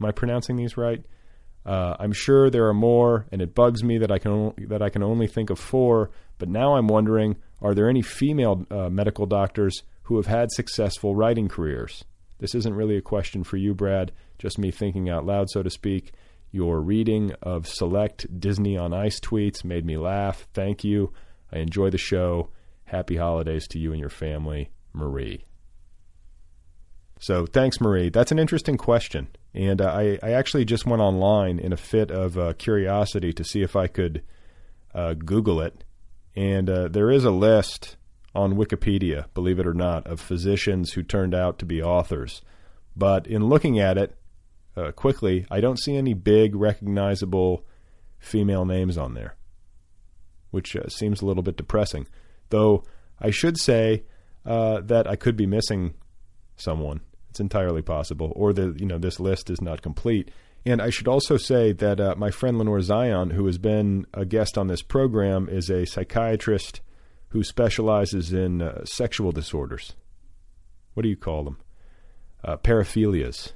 Am 0.00 0.06
I 0.06 0.12
pronouncing 0.12 0.56
these 0.56 0.76
right? 0.76 1.04
Uh, 1.66 1.96
I'm 1.98 2.12
sure 2.12 2.48
there 2.48 2.68
are 2.68 2.74
more, 2.74 3.26
and 3.30 3.42
it 3.42 3.54
bugs 3.54 3.82
me 3.84 3.98
that 3.98 4.10
I 4.10 4.18
can 4.18 4.54
that 4.68 4.80
I 4.82 4.88
can 4.88 5.02
only 5.02 5.26
think 5.26 5.50
of 5.50 5.58
four. 5.58 6.10
But 6.38 6.48
now 6.48 6.76
I'm 6.76 6.88
wondering: 6.88 7.36
Are 7.60 7.74
there 7.74 7.88
any 7.88 8.02
female 8.02 8.66
uh, 8.70 8.88
medical 8.88 9.26
doctors 9.26 9.82
who 10.04 10.16
have 10.16 10.26
had 10.26 10.50
successful 10.50 11.14
writing 11.14 11.48
careers? 11.48 12.04
This 12.38 12.54
isn't 12.54 12.74
really 12.74 12.96
a 12.96 13.02
question 13.02 13.42
for 13.44 13.56
you, 13.56 13.74
Brad. 13.74 14.12
Just 14.38 14.58
me 14.58 14.70
thinking 14.70 15.08
out 15.08 15.26
loud, 15.26 15.50
so 15.50 15.62
to 15.62 15.70
speak. 15.70 16.12
Your 16.50 16.80
reading 16.80 17.32
of 17.42 17.66
select 17.66 18.40
Disney 18.40 18.76
on 18.76 18.94
Ice 18.94 19.20
tweets 19.20 19.64
made 19.64 19.84
me 19.84 19.98
laugh. 19.98 20.46
Thank 20.54 20.84
you. 20.84 21.12
I 21.52 21.58
enjoy 21.58 21.90
the 21.90 21.98
show. 21.98 22.50
Happy 22.84 23.16
holidays 23.16 23.66
to 23.68 23.78
you 23.78 23.90
and 23.90 24.00
your 24.00 24.08
family, 24.08 24.70
Marie. 24.92 25.44
So 27.20 27.46
thanks, 27.46 27.80
Marie. 27.80 28.08
That's 28.08 28.32
an 28.32 28.38
interesting 28.38 28.76
question, 28.76 29.28
and 29.52 29.80
uh, 29.82 29.88
I, 29.88 30.18
I 30.22 30.30
actually 30.30 30.64
just 30.64 30.86
went 30.86 31.02
online 31.02 31.58
in 31.58 31.72
a 31.72 31.76
fit 31.76 32.10
of 32.10 32.38
uh, 32.38 32.52
curiosity 32.54 33.32
to 33.32 33.44
see 33.44 33.62
if 33.62 33.74
I 33.74 33.88
could 33.88 34.22
uh, 34.94 35.14
Google 35.14 35.60
it, 35.60 35.82
and 36.36 36.68
uh, 36.68 36.88
there 36.88 37.10
is 37.10 37.24
a 37.24 37.30
list 37.30 37.96
on 38.34 38.54
Wikipedia, 38.54 39.26
believe 39.34 39.58
it 39.58 39.66
or 39.66 39.74
not, 39.74 40.06
of 40.06 40.20
physicians 40.20 40.92
who 40.92 41.02
turned 41.02 41.34
out 41.34 41.58
to 41.58 41.66
be 41.66 41.82
authors. 41.82 42.42
But 42.96 43.26
in 43.26 43.46
looking 43.46 43.78
at 43.78 43.98
it 43.98 44.16
uh, 44.76 44.92
quickly, 44.92 45.46
I 45.50 45.60
don't 45.60 45.80
see 45.80 45.96
any 45.96 46.14
big 46.14 46.54
recognizable 46.54 47.64
female 48.18 48.64
names 48.64 48.98
on 48.98 49.14
there, 49.14 49.36
which 50.50 50.76
uh, 50.76 50.88
seems 50.88 51.22
a 51.22 51.26
little 51.26 51.42
bit 51.42 51.56
depressing. 51.56 52.06
Though 52.50 52.84
I 53.20 53.30
should 53.30 53.58
say 53.58 54.04
that 54.44 55.06
I 55.06 55.16
could 55.16 55.36
be 55.36 55.46
missing 55.46 55.94
someone 56.56 57.00
it's 57.38 57.40
entirely 57.40 57.82
possible, 57.82 58.32
or 58.34 58.52
the 58.52 58.74
you 58.76 58.86
know 58.86 58.98
this 58.98 59.20
list 59.20 59.48
is 59.48 59.60
not 59.60 59.80
complete. 59.80 60.30
And 60.66 60.82
I 60.82 60.90
should 60.90 61.08
also 61.08 61.36
say 61.36 61.72
that 61.72 62.00
uh, 62.00 62.14
my 62.16 62.30
friend 62.30 62.58
Lenore 62.58 62.82
Zion, 62.82 63.30
who 63.30 63.46
has 63.46 63.58
been 63.58 64.06
a 64.12 64.24
guest 64.24 64.58
on 64.58 64.66
this 64.66 64.82
program, 64.82 65.48
is 65.48 65.70
a 65.70 65.86
psychiatrist 65.86 66.80
who 67.28 67.42
specializes 67.42 68.32
in 68.32 68.60
uh, 68.60 68.84
sexual 68.84 69.32
disorders. 69.32 69.94
What 70.94 71.04
do 71.04 71.08
you 71.08 71.16
call 71.16 71.44
them? 71.44 71.58
uh, 72.44 72.56
paraphilias. 72.56 73.52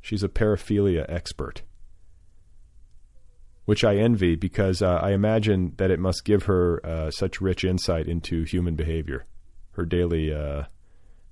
She's 0.00 0.22
a 0.22 0.28
paraphilia 0.28 1.06
expert, 1.08 1.62
which 3.64 3.84
I 3.84 3.96
envy 3.96 4.34
because 4.34 4.82
uh, 4.82 4.98
I 5.02 5.12
imagine 5.12 5.74
that 5.76 5.90
it 5.90 6.00
must 6.00 6.24
give 6.24 6.44
her 6.44 6.84
uh, 6.84 7.10
such 7.10 7.40
rich 7.40 7.64
insight 7.64 8.06
into 8.06 8.44
human 8.44 8.74
behavior, 8.74 9.26
her 9.72 9.84
daily 9.84 10.32
uh, 10.32 10.64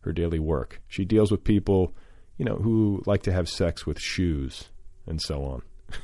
her 0.02 0.12
daily 0.12 0.38
work. 0.38 0.80
She 0.88 1.04
deals 1.04 1.30
with 1.30 1.44
people, 1.44 1.94
you 2.38 2.44
know, 2.44 2.56
who 2.56 3.02
like 3.06 3.22
to 3.24 3.32
have 3.32 3.48
sex 3.48 3.86
with 3.86 4.00
shoes 4.00 4.70
and 5.10 5.20
so 5.20 5.44
on. 5.44 5.62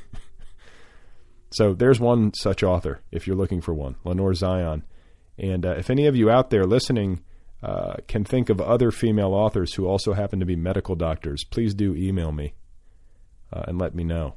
so 1.51 1.73
there's 1.73 1.99
one 1.99 2.33
such 2.35 2.61
author 2.61 3.01
if 3.11 3.25
you're 3.25 3.35
looking 3.35 3.61
for 3.61 3.73
one, 3.73 3.95
Lenore 4.03 4.35
Zion. 4.35 4.83
And 5.39 5.65
uh, 5.65 5.75
if 5.77 5.89
any 5.89 6.05
of 6.05 6.15
you 6.15 6.29
out 6.29 6.49
there 6.49 6.65
listening 6.65 7.21
uh, 7.63 7.95
can 8.07 8.23
think 8.23 8.49
of 8.49 8.61
other 8.61 8.91
female 8.91 9.33
authors 9.33 9.73
who 9.73 9.87
also 9.87 10.13
happen 10.13 10.39
to 10.39 10.45
be 10.45 10.55
medical 10.55 10.95
doctors, 10.95 11.43
please 11.43 11.73
do 11.73 11.95
email 11.95 12.31
me 12.31 12.53
uh, 13.51 13.63
and 13.67 13.79
let 13.79 13.95
me 13.95 14.03
know 14.03 14.35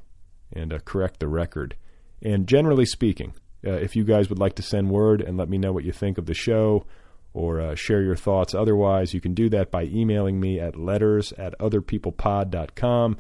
and 0.53 0.73
uh, 0.73 0.79
correct 0.85 1.21
the 1.21 1.29
record. 1.29 1.77
And 2.23 2.47
generally 2.47 2.87
speaking, 2.87 3.35
uh, 3.67 3.73
if 3.73 3.95
you 3.95 4.05
guys 4.05 4.29
would 4.29 4.39
like 4.39 4.55
to 4.57 4.62
send 4.62 4.91
word 4.91 5.21
and 5.21 5.37
let 5.37 5.49
me 5.49 5.59
know 5.59 5.73
what 5.73 5.85
you 5.85 5.93
think 5.93 6.19
of 6.19 6.27
the 6.27 6.35
show 6.35 6.87
or 7.33 7.61
uh, 7.61 7.75
share 7.75 8.03
your 8.03 8.17
thoughts 8.17 8.55
otherwise, 8.55 9.15
you 9.15 9.21
can 9.21 9.35
do 9.35 9.49
that 9.50 9.71
by 9.71 9.85
emailing 9.85 10.41
me 10.41 10.59
at 10.59 10.77
letters 10.77 11.33
at 11.35 11.59
otherpeoplepod.com. 11.59 13.19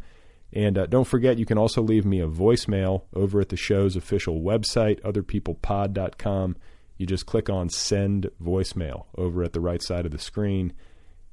And 0.52 0.76
uh, 0.76 0.86
don't 0.86 1.06
forget, 1.06 1.38
you 1.38 1.46
can 1.46 1.58
also 1.58 1.80
leave 1.80 2.04
me 2.04 2.20
a 2.20 2.28
voicemail 2.28 3.02
over 3.14 3.40
at 3.40 3.50
the 3.50 3.56
show's 3.56 3.96
official 3.96 4.40
website, 4.40 5.00
otherpeoplepod.com. 5.02 6.56
You 6.96 7.06
just 7.06 7.26
click 7.26 7.48
on 7.48 7.70
send 7.70 8.30
voicemail 8.42 9.06
over 9.16 9.42
at 9.42 9.52
the 9.52 9.60
right 9.60 9.82
side 9.82 10.06
of 10.06 10.12
the 10.12 10.18
screen, 10.18 10.72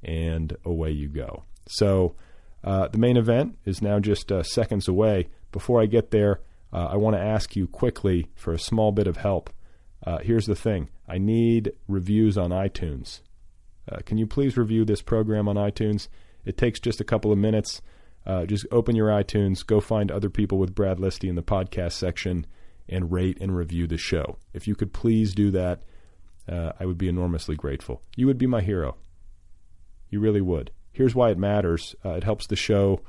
and 0.02 0.56
away 0.64 0.92
you 0.92 1.08
go. 1.08 1.44
So, 1.66 2.14
uh, 2.64 2.88
the 2.88 2.98
main 2.98 3.16
event 3.16 3.58
is 3.64 3.82
now 3.82 3.98
just 3.98 4.32
uh, 4.32 4.42
seconds 4.42 4.88
away. 4.88 5.28
Before 5.52 5.82
I 5.82 5.86
get 5.86 6.10
there, 6.10 6.40
uh, 6.72 6.86
I 6.86 6.96
want 6.96 7.16
to 7.16 7.22
ask 7.22 7.56
you 7.56 7.66
quickly 7.66 8.30
for 8.34 8.52
a 8.52 8.58
small 8.58 8.92
bit 8.92 9.06
of 9.06 9.18
help. 9.18 9.50
Uh, 10.06 10.18
here's 10.18 10.46
the 10.46 10.54
thing 10.54 10.88
I 11.08 11.18
need 11.18 11.72
reviews 11.86 12.38
on 12.38 12.50
iTunes. 12.50 13.20
Uh, 13.90 13.98
can 14.04 14.18
you 14.18 14.26
please 14.26 14.56
review 14.56 14.84
this 14.84 15.02
program 15.02 15.48
on 15.48 15.56
iTunes? 15.56 16.08
It 16.44 16.56
takes 16.56 16.80
just 16.80 17.00
a 17.00 17.04
couple 17.04 17.32
of 17.32 17.38
minutes. 17.38 17.80
Uh, 18.28 18.44
just 18.44 18.66
open 18.70 18.94
your 18.94 19.08
iTunes, 19.08 19.66
go 19.66 19.80
find 19.80 20.10
other 20.10 20.28
people 20.28 20.58
with 20.58 20.74
Brad 20.74 20.98
Listi 20.98 21.30
in 21.30 21.34
the 21.34 21.42
podcast 21.42 21.92
section, 21.92 22.46
and 22.86 23.10
rate 23.10 23.38
and 23.40 23.56
review 23.56 23.86
the 23.86 23.96
show. 23.96 24.36
If 24.52 24.68
you 24.68 24.74
could 24.74 24.92
please 24.92 25.34
do 25.34 25.50
that, 25.52 25.82
uh, 26.46 26.72
I 26.78 26.84
would 26.84 26.98
be 26.98 27.08
enormously 27.08 27.56
grateful. 27.56 28.02
You 28.16 28.26
would 28.26 28.38
be 28.38 28.46
my 28.46 28.60
hero. 28.60 28.96
You 30.10 30.20
really 30.20 30.40
would. 30.42 30.70
Here's 30.92 31.14
why 31.14 31.30
it 31.30 31.38
matters 31.38 31.94
uh, 32.04 32.10
it 32.10 32.24
helps 32.24 32.46
the 32.46 32.56
show 32.56 33.00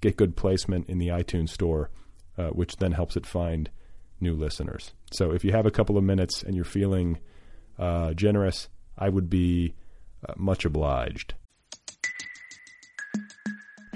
get 0.00 0.16
good 0.16 0.36
placement 0.36 0.88
in 0.88 0.98
the 0.98 1.08
iTunes 1.08 1.50
store, 1.50 1.90
uh, 2.36 2.48
which 2.48 2.76
then 2.76 2.92
helps 2.92 3.16
it 3.16 3.26
find 3.26 3.70
new 4.20 4.34
listeners. 4.34 4.92
So 5.10 5.32
if 5.32 5.44
you 5.44 5.52
have 5.52 5.66
a 5.66 5.70
couple 5.70 5.96
of 5.96 6.04
minutes 6.04 6.42
and 6.42 6.54
you're 6.54 6.64
feeling 6.64 7.18
uh, 7.78 8.12
generous, 8.14 8.68
I 8.98 9.08
would 9.08 9.30
be 9.30 9.74
uh, 10.26 10.34
much 10.36 10.64
obliged. 10.64 11.34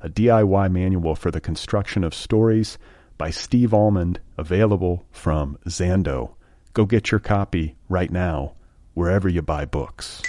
a 0.00 0.08
DIY 0.08 0.70
manual 0.70 1.14
for 1.14 1.30
the 1.30 1.40
construction 1.40 2.04
of 2.04 2.14
stories 2.14 2.78
by 3.18 3.30
Steve 3.30 3.72
Almond, 3.72 4.20
available 4.36 5.06
from 5.10 5.58
Zando. 5.66 6.34
Go 6.72 6.84
get 6.84 7.10
your 7.10 7.20
copy 7.20 7.76
right 7.88 8.10
now, 8.10 8.54
wherever 8.94 9.28
you 9.28 9.42
buy 9.42 9.64
books. 9.64 10.22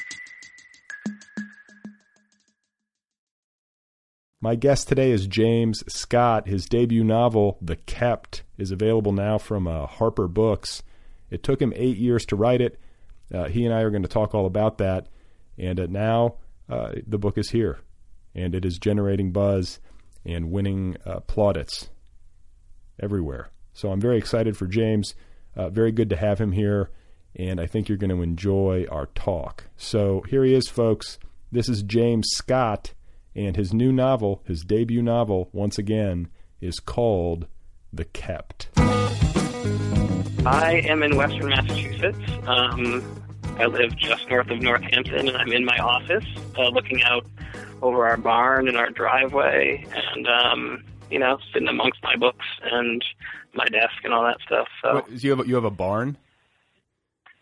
My 4.39 4.55
guest 4.55 4.87
today 4.87 5.11
is 5.11 5.27
James 5.27 5.83
Scott. 5.91 6.47
His 6.47 6.65
debut 6.65 7.03
novel, 7.03 7.57
The 7.61 7.75
Kept, 7.75 8.43
is 8.57 8.71
available 8.71 9.11
now 9.11 9.37
from 9.37 9.67
uh, 9.67 9.87
Harper 9.87 10.27
Books. 10.27 10.83
It 11.29 11.43
took 11.43 11.61
him 11.61 11.73
eight 11.75 11.97
years 11.97 12.25
to 12.27 12.35
write 12.35 12.61
it. 12.61 12.79
Uh, 13.33 13.45
he 13.45 13.65
and 13.65 13.73
I 13.73 13.81
are 13.81 13.89
going 13.89 14.03
to 14.03 14.07
talk 14.07 14.33
all 14.33 14.45
about 14.45 14.77
that. 14.77 15.07
And 15.57 15.79
uh, 15.79 15.87
now 15.89 16.35
uh, 16.69 16.93
the 17.05 17.17
book 17.17 17.37
is 17.37 17.49
here 17.49 17.79
and 18.35 18.55
it 18.55 18.65
is 18.65 18.77
generating 18.77 19.31
buzz 19.31 19.79
and 20.25 20.51
winning 20.51 20.97
uh, 21.05 21.19
plaudits 21.21 21.89
everywhere. 22.99 23.49
So 23.73 23.91
I'm 23.91 24.01
very 24.01 24.17
excited 24.17 24.57
for 24.57 24.67
James. 24.67 25.15
Uh, 25.55 25.69
very 25.69 25.91
good 25.91 26.09
to 26.09 26.17
have 26.17 26.39
him 26.39 26.51
here, 26.51 26.91
and 27.35 27.59
I 27.59 27.65
think 27.65 27.89
you're 27.89 27.97
going 27.97 28.15
to 28.15 28.21
enjoy 28.21 28.85
our 28.91 29.07
talk. 29.07 29.65
So 29.77 30.23
here 30.29 30.43
he 30.43 30.53
is, 30.53 30.67
folks. 30.67 31.19
This 31.51 31.69
is 31.69 31.81
James 31.83 32.27
Scott, 32.31 32.93
and 33.35 33.55
his 33.55 33.73
new 33.73 33.91
novel, 33.91 34.41
his 34.45 34.63
debut 34.63 35.01
novel, 35.01 35.49
once 35.53 35.77
again, 35.77 36.27
is 36.59 36.79
called 36.79 37.47
The 37.93 38.05
Kept. 38.05 38.69
I 40.45 40.81
am 40.85 41.03
in 41.03 41.15
Western 41.15 41.49
Massachusetts. 41.49 42.17
Um, 42.45 43.03
I 43.59 43.65
live 43.65 43.95
just 43.95 44.29
north 44.29 44.49
of 44.49 44.61
Northampton, 44.61 45.27
and 45.27 45.37
I'm 45.37 45.51
in 45.51 45.65
my 45.65 45.77
office 45.79 46.25
uh, 46.57 46.69
looking 46.69 47.01
out 47.03 47.25
over 47.81 48.07
our 48.07 48.17
barn 48.17 48.67
and 48.67 48.77
our 48.77 48.89
driveway, 48.89 49.85
and 49.91 50.27
um, 50.27 50.83
you 51.09 51.19
know, 51.19 51.37
sitting 51.51 51.67
amongst 51.67 52.01
my 52.03 52.15
books 52.15 52.45
and 52.63 53.03
my 53.53 53.65
desk 53.65 53.95
and 54.03 54.13
all 54.13 54.23
that 54.23 54.37
stuff. 54.45 54.67
So 54.83 55.03
Wait, 55.09 55.23
you 55.23 55.31
have 55.31 55.39
a, 55.39 55.47
you 55.47 55.55
have 55.55 55.63
a 55.63 55.71
barn. 55.71 56.17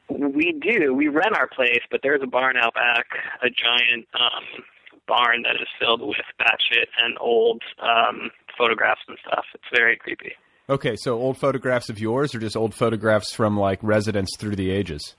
We 0.10 0.54
do. 0.54 0.94
We 0.94 1.08
rent 1.08 1.36
our 1.36 1.48
place, 1.48 1.82
but 1.90 2.02
there's 2.04 2.22
a 2.24 2.28
barn 2.28 2.56
out 2.58 2.76
back, 2.76 3.08
a 3.42 3.50
giant 3.50 4.08
um, 4.14 4.64
barn 5.08 5.42
that 5.44 5.56
is 5.56 5.68
filled 5.80 6.02
with 6.02 6.18
batshit 6.40 6.88
and 7.04 7.18
old 7.20 7.62
um, 7.82 8.32
photographs 8.58 9.02
and 9.08 9.18
stuff. 9.28 9.46
It's 9.54 9.64
very 9.76 9.98
creepy. 9.98 10.32
Okay, 10.70 10.96
so 10.96 11.20
old 11.20 11.38
photographs 11.38 11.90
of 11.90 12.00
yours, 12.00 12.34
or 12.34 12.40
just 12.40 12.56
old 12.56 12.74
photographs 12.74 13.34
from 13.34 13.58
like 13.58 13.80
residents 13.82 14.32
through 14.38 14.56
the 14.56 14.72
ages? 14.72 15.16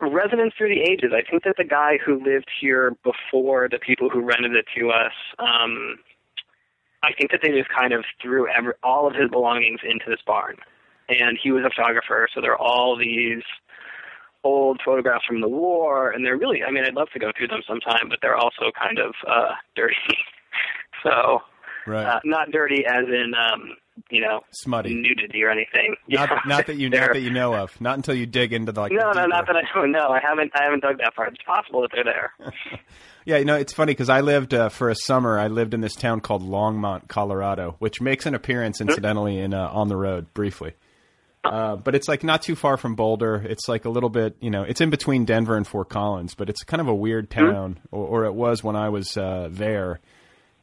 Residents 0.00 0.56
through 0.56 0.74
the 0.74 0.80
ages. 0.80 1.12
I 1.12 1.28
think 1.28 1.44
that 1.44 1.56
the 1.56 1.64
guy 1.64 1.98
who 2.04 2.22
lived 2.24 2.48
here 2.60 2.96
before 3.02 3.68
the 3.68 3.78
people 3.78 4.08
who 4.08 4.20
rented 4.20 4.54
it 4.54 4.66
to 4.78 4.90
us, 4.90 5.12
um, 5.38 5.98
I 7.02 7.12
think 7.12 7.30
that 7.30 7.40
they 7.42 7.50
just 7.50 7.68
kind 7.68 7.92
of 7.92 8.04
threw 8.20 8.48
every, 8.48 8.74
all 8.82 9.06
of 9.06 9.14
his 9.14 9.30
belongings 9.30 9.80
into 9.82 10.06
this 10.08 10.20
barn. 10.26 10.56
And 11.08 11.38
he 11.42 11.50
was 11.52 11.64
a 11.64 11.70
photographer, 11.70 12.28
so 12.34 12.40
there 12.40 12.52
are 12.52 12.60
all 12.60 12.96
these 12.96 13.42
old 14.44 14.80
photographs 14.84 15.24
from 15.24 15.40
the 15.40 15.48
war, 15.48 16.10
and 16.10 16.24
they're 16.24 16.36
really, 16.36 16.62
I 16.62 16.70
mean, 16.70 16.84
I'd 16.84 16.94
love 16.94 17.08
to 17.12 17.18
go 17.18 17.32
through 17.36 17.48
them 17.48 17.62
sometime, 17.66 18.08
but 18.08 18.18
they're 18.20 18.36
also 18.36 18.70
kind 18.78 18.98
of 18.98 19.14
uh, 19.26 19.54
dirty. 19.76 19.96
so, 21.02 21.40
right. 21.86 22.06
uh, 22.06 22.20
not 22.24 22.50
dirty 22.50 22.84
as 22.86 23.04
in, 23.06 23.32
um, 23.34 23.76
you 24.10 24.20
know, 24.20 24.40
smutty 24.50 24.94
nudity 24.94 25.42
or 25.42 25.50
anything. 25.50 25.96
Not, 26.08 26.30
yeah. 26.30 26.40
not 26.46 26.66
that 26.66 26.76
you 26.76 26.90
not 26.90 27.12
that 27.12 27.20
you 27.20 27.30
know 27.30 27.54
of. 27.54 27.78
Not 27.80 27.96
until 27.96 28.14
you 28.14 28.26
dig 28.26 28.52
into 28.52 28.72
the 28.72 28.80
like. 28.80 28.92
No, 28.92 29.12
the 29.12 29.20
no, 29.20 29.26
not 29.26 29.46
that 29.46 29.56
I 29.56 29.62
don't 29.74 29.92
know. 29.92 30.08
I 30.08 30.20
haven't. 30.20 30.52
I 30.54 30.64
haven't 30.64 30.80
dug 30.80 30.98
that 30.98 31.14
far. 31.14 31.26
It's 31.26 31.42
possible 31.42 31.82
that 31.82 31.90
they're 31.92 32.04
there. 32.04 32.32
yeah, 33.24 33.36
you 33.36 33.44
know, 33.44 33.56
it's 33.56 33.72
funny 33.72 33.92
because 33.92 34.08
I 34.08 34.20
lived 34.20 34.54
uh, 34.54 34.68
for 34.68 34.90
a 34.90 34.94
summer. 34.94 35.38
I 35.38 35.48
lived 35.48 35.74
in 35.74 35.80
this 35.80 35.94
town 35.94 36.20
called 36.20 36.42
Longmont, 36.42 37.08
Colorado, 37.08 37.76
which 37.78 38.00
makes 38.00 38.26
an 38.26 38.34
appearance 38.34 38.80
incidentally 38.80 39.38
in 39.38 39.54
uh, 39.54 39.68
On 39.68 39.88
the 39.88 39.96
Road 39.96 40.32
briefly. 40.34 40.74
Uh, 41.44 41.76
but 41.76 41.94
it's 41.94 42.08
like 42.08 42.24
not 42.24 42.42
too 42.42 42.56
far 42.56 42.76
from 42.76 42.94
Boulder. 42.94 43.36
It's 43.36 43.68
like 43.68 43.84
a 43.84 43.90
little 43.90 44.10
bit, 44.10 44.36
you 44.40 44.50
know, 44.50 44.62
it's 44.62 44.80
in 44.80 44.90
between 44.90 45.24
Denver 45.24 45.56
and 45.56 45.66
Fort 45.66 45.88
Collins, 45.88 46.34
but 46.34 46.50
it's 46.50 46.62
kind 46.64 46.80
of 46.80 46.88
a 46.88 46.94
weird 46.94 47.30
town, 47.30 47.74
mm-hmm. 47.74 47.96
or, 47.96 48.06
or, 48.06 48.24
it 48.26 48.34
was 48.34 48.62
when 48.62 48.76
I 48.76 48.88
was 48.88 49.16
uh, 49.16 49.48
there 49.50 50.00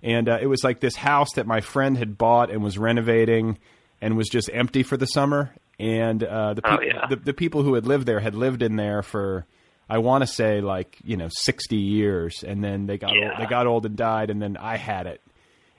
and 0.04 0.30
uh, 0.30 0.38
it 0.42 0.48
was 0.48 0.64
like 0.64 0.80
this 0.80 0.96
house 0.96 1.34
that 1.34 1.48
my 1.48 1.62
friend 1.62 1.98
had 1.98 2.18
bought 2.18 2.50
and 2.52 2.64
was 2.64 2.78
renovating. 2.78 3.58
and 4.02 4.18
was 4.18 4.28
just 4.30 4.50
empty 4.54 4.84
for 4.84 4.98
the 4.98 5.08
summer. 5.08 5.56
And 5.80 6.24
uh, 6.24 6.54
the, 6.56 6.62
Oh, 6.66 6.82
yeah. 6.82 7.08
the 7.10 7.16
the 7.16 7.34
people 7.34 7.64
who 7.64 7.74
had 7.76 7.86
lived 7.88 8.06
there 8.06 8.20
had 8.20 8.36
lived 8.36 8.62
in 8.62 8.76
there 8.76 9.02
for 9.02 9.46
I 9.90 9.98
want 10.00 10.22
to 10.22 10.28
say 10.28 10.62
like 10.62 10.98
you 11.04 11.18
know 11.18 11.30
sixty 11.32 11.78
years, 11.78 12.44
and 12.44 12.64
then 12.64 12.86
they 12.88 12.98
got 12.98 13.12
old, 13.12 13.32
they 13.40 13.46
got 13.46 13.68
old 13.68 13.86
and 13.86 13.96
died, 13.96 14.30
and 14.30 14.42
then 14.42 14.58
I 14.58 14.78
had 14.78 15.08
it. 15.08 15.22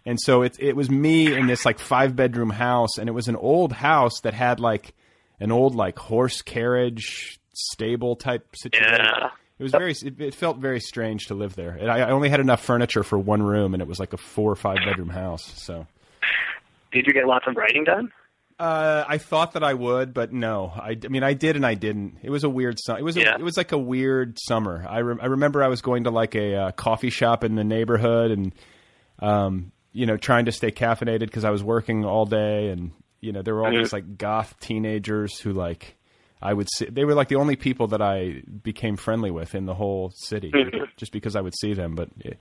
And 0.05 0.19
so 0.21 0.43
it 0.43 0.57
it 0.59 0.77
was 0.77 0.91
me 0.91 1.35
in 1.35 1.47
this 1.47 1.65
like 1.65 1.79
five 1.79 2.15
bedroom 2.17 2.51
house, 2.51 2.99
and 2.99 3.09
it 3.09 3.13
was 3.13 3.29
an 3.29 3.37
old 3.37 3.73
house 3.73 4.21
that 4.23 4.35
had 4.35 4.61
like 4.61 4.95
an 5.41 5.51
old 5.53 5.75
like 5.75 5.99
horse 5.99 6.41
carriage 6.43 7.39
stable 7.53 8.17
type 8.17 8.55
situation. 8.57 8.97
Yeah. 8.99 9.31
It 9.59 9.63
was 9.63 9.73
very. 9.73 9.93
It, 9.93 10.21
it 10.21 10.35
felt 10.35 10.59
very 10.59 10.81
strange 10.81 11.27
to 11.29 11.35
live 11.35 11.55
there. 11.57 11.71
And 11.71 11.91
I, 11.91 12.01
I 12.01 12.11
only 12.11 12.29
had 12.29 12.41
enough 12.41 12.63
furniture 12.63 13.03
for 13.03 13.19
one 13.19 13.43
room, 13.43 13.73
and 13.75 13.83
it 13.83 13.89
was 13.89 13.99
like 13.99 14.13
a 14.13 14.17
four 14.19 14.53
or 14.53 14.57
five 14.57 14.77
bedroom 14.85 15.09
house. 15.09 15.45
So 15.63 15.87
Did 16.93 17.07
you 17.07 17.13
get 17.13 17.27
lots 17.27 17.47
of 17.47 17.57
writing 17.57 17.85
done? 17.85 18.13
uh, 18.59 19.05
I 19.07 19.19
thought 19.19 19.53
that 19.53 19.63
I 19.63 19.75
would, 19.75 20.15
but 20.15 20.33
no. 20.33 20.73
I, 20.75 20.97
I 21.05 21.09
mean, 21.09 21.23
I 21.23 21.35
did 21.35 21.57
and 21.57 21.67
I 21.67 21.75
didn't. 21.75 22.19
It 22.23 22.31
was 22.31 22.43
a 22.45 22.49
weird. 22.49 22.79
Su- 22.79 22.95
it 22.97 23.03
was. 23.03 23.17
A, 23.17 23.21
Yeah. 23.21 23.35
It 23.35 23.43
was 23.43 23.57
like 23.57 23.73
a 23.73 23.79
weird 23.79 24.39
summer. 24.39 24.87
I, 24.89 24.99
re- 24.99 25.19
I 25.21 25.27
remember 25.27 25.63
I 25.63 25.69
was 25.69 25.81
going 25.83 26.05
to 26.05 26.11
like 26.11 26.35
a 26.35 26.55
uh, 26.55 26.71
coffee 26.73 27.11
shop 27.11 27.43
in 27.45 27.55
the 27.55 27.65
neighborhood, 27.65 28.31
and 28.31 28.55
um, 29.21 29.73
you 29.93 30.07
know, 30.07 30.17
trying 30.17 30.45
to 30.47 30.53
stay 30.53 30.71
caffeinated 30.71 31.21
because 31.21 31.45
I 31.45 31.51
was 31.51 31.63
working 31.63 32.05
all 32.05 32.25
day, 32.27 32.69
and 32.69 32.93
you 33.21 33.33
know, 33.33 33.43
there 33.43 33.55
were 33.55 33.65
all 33.67 33.73
Mhm. 33.73 33.79
these 33.83 33.93
like 33.93 34.19
goth 34.19 34.59
teenagers 34.61 35.39
who 35.39 35.53
like. 35.53 35.96
I 36.43 36.53
would 36.53 36.69
see 36.77 36.87
they 36.87 37.05
were 37.05 37.15
like 37.15 37.29
the 37.29 37.37
only 37.37 37.57
people 37.57 37.87
that 37.89 38.03
I 38.03 38.43
became 38.63 38.97
friendly 38.97 39.31
with 39.31 39.55
in 39.55 39.67
the 39.67 39.75
whole 39.75 40.11
city, 40.15 40.51
Mhm. 40.53 40.87
just 40.97 41.13
because 41.13 41.35
I 41.37 41.41
would 41.41 41.55
see 41.57 41.73
them. 41.75 41.95
But 41.95 42.09
it, 42.21 42.39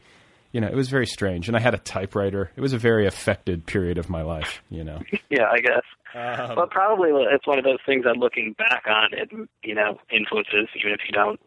you 0.52 0.62
know, 0.62 0.68
it 0.68 0.76
was 0.76 0.90
very 0.90 1.08
strange, 1.08 1.48
and 1.48 1.56
I 1.58 1.60
had 1.60 1.74
a 1.74 1.78
typewriter. 1.80 2.52
It 2.56 2.62
was 2.62 2.74
a 2.74 2.78
very 2.78 3.06
affected 3.08 3.66
period 3.66 3.98
of 3.98 4.10
my 4.10 4.22
life. 4.22 4.62
You 4.70 4.84
know, 4.84 5.00
Yeah, 5.30 5.50
I 5.52 5.60
guess. 5.60 5.84
Um, 6.14 6.56
well, 6.56 6.68
probably 6.68 7.10
it's 7.34 7.46
one 7.46 7.58
of 7.58 7.66
those 7.66 7.80
things 7.86 8.06
that 8.06 8.16
looking 8.18 8.54
back 8.58 8.84
on 8.88 9.10
it, 9.14 9.30
you 9.64 9.76
know, 9.76 10.00
influences 10.12 10.70
even 10.80 10.92
if 10.94 11.00
you 11.08 11.12
don't 11.14 11.40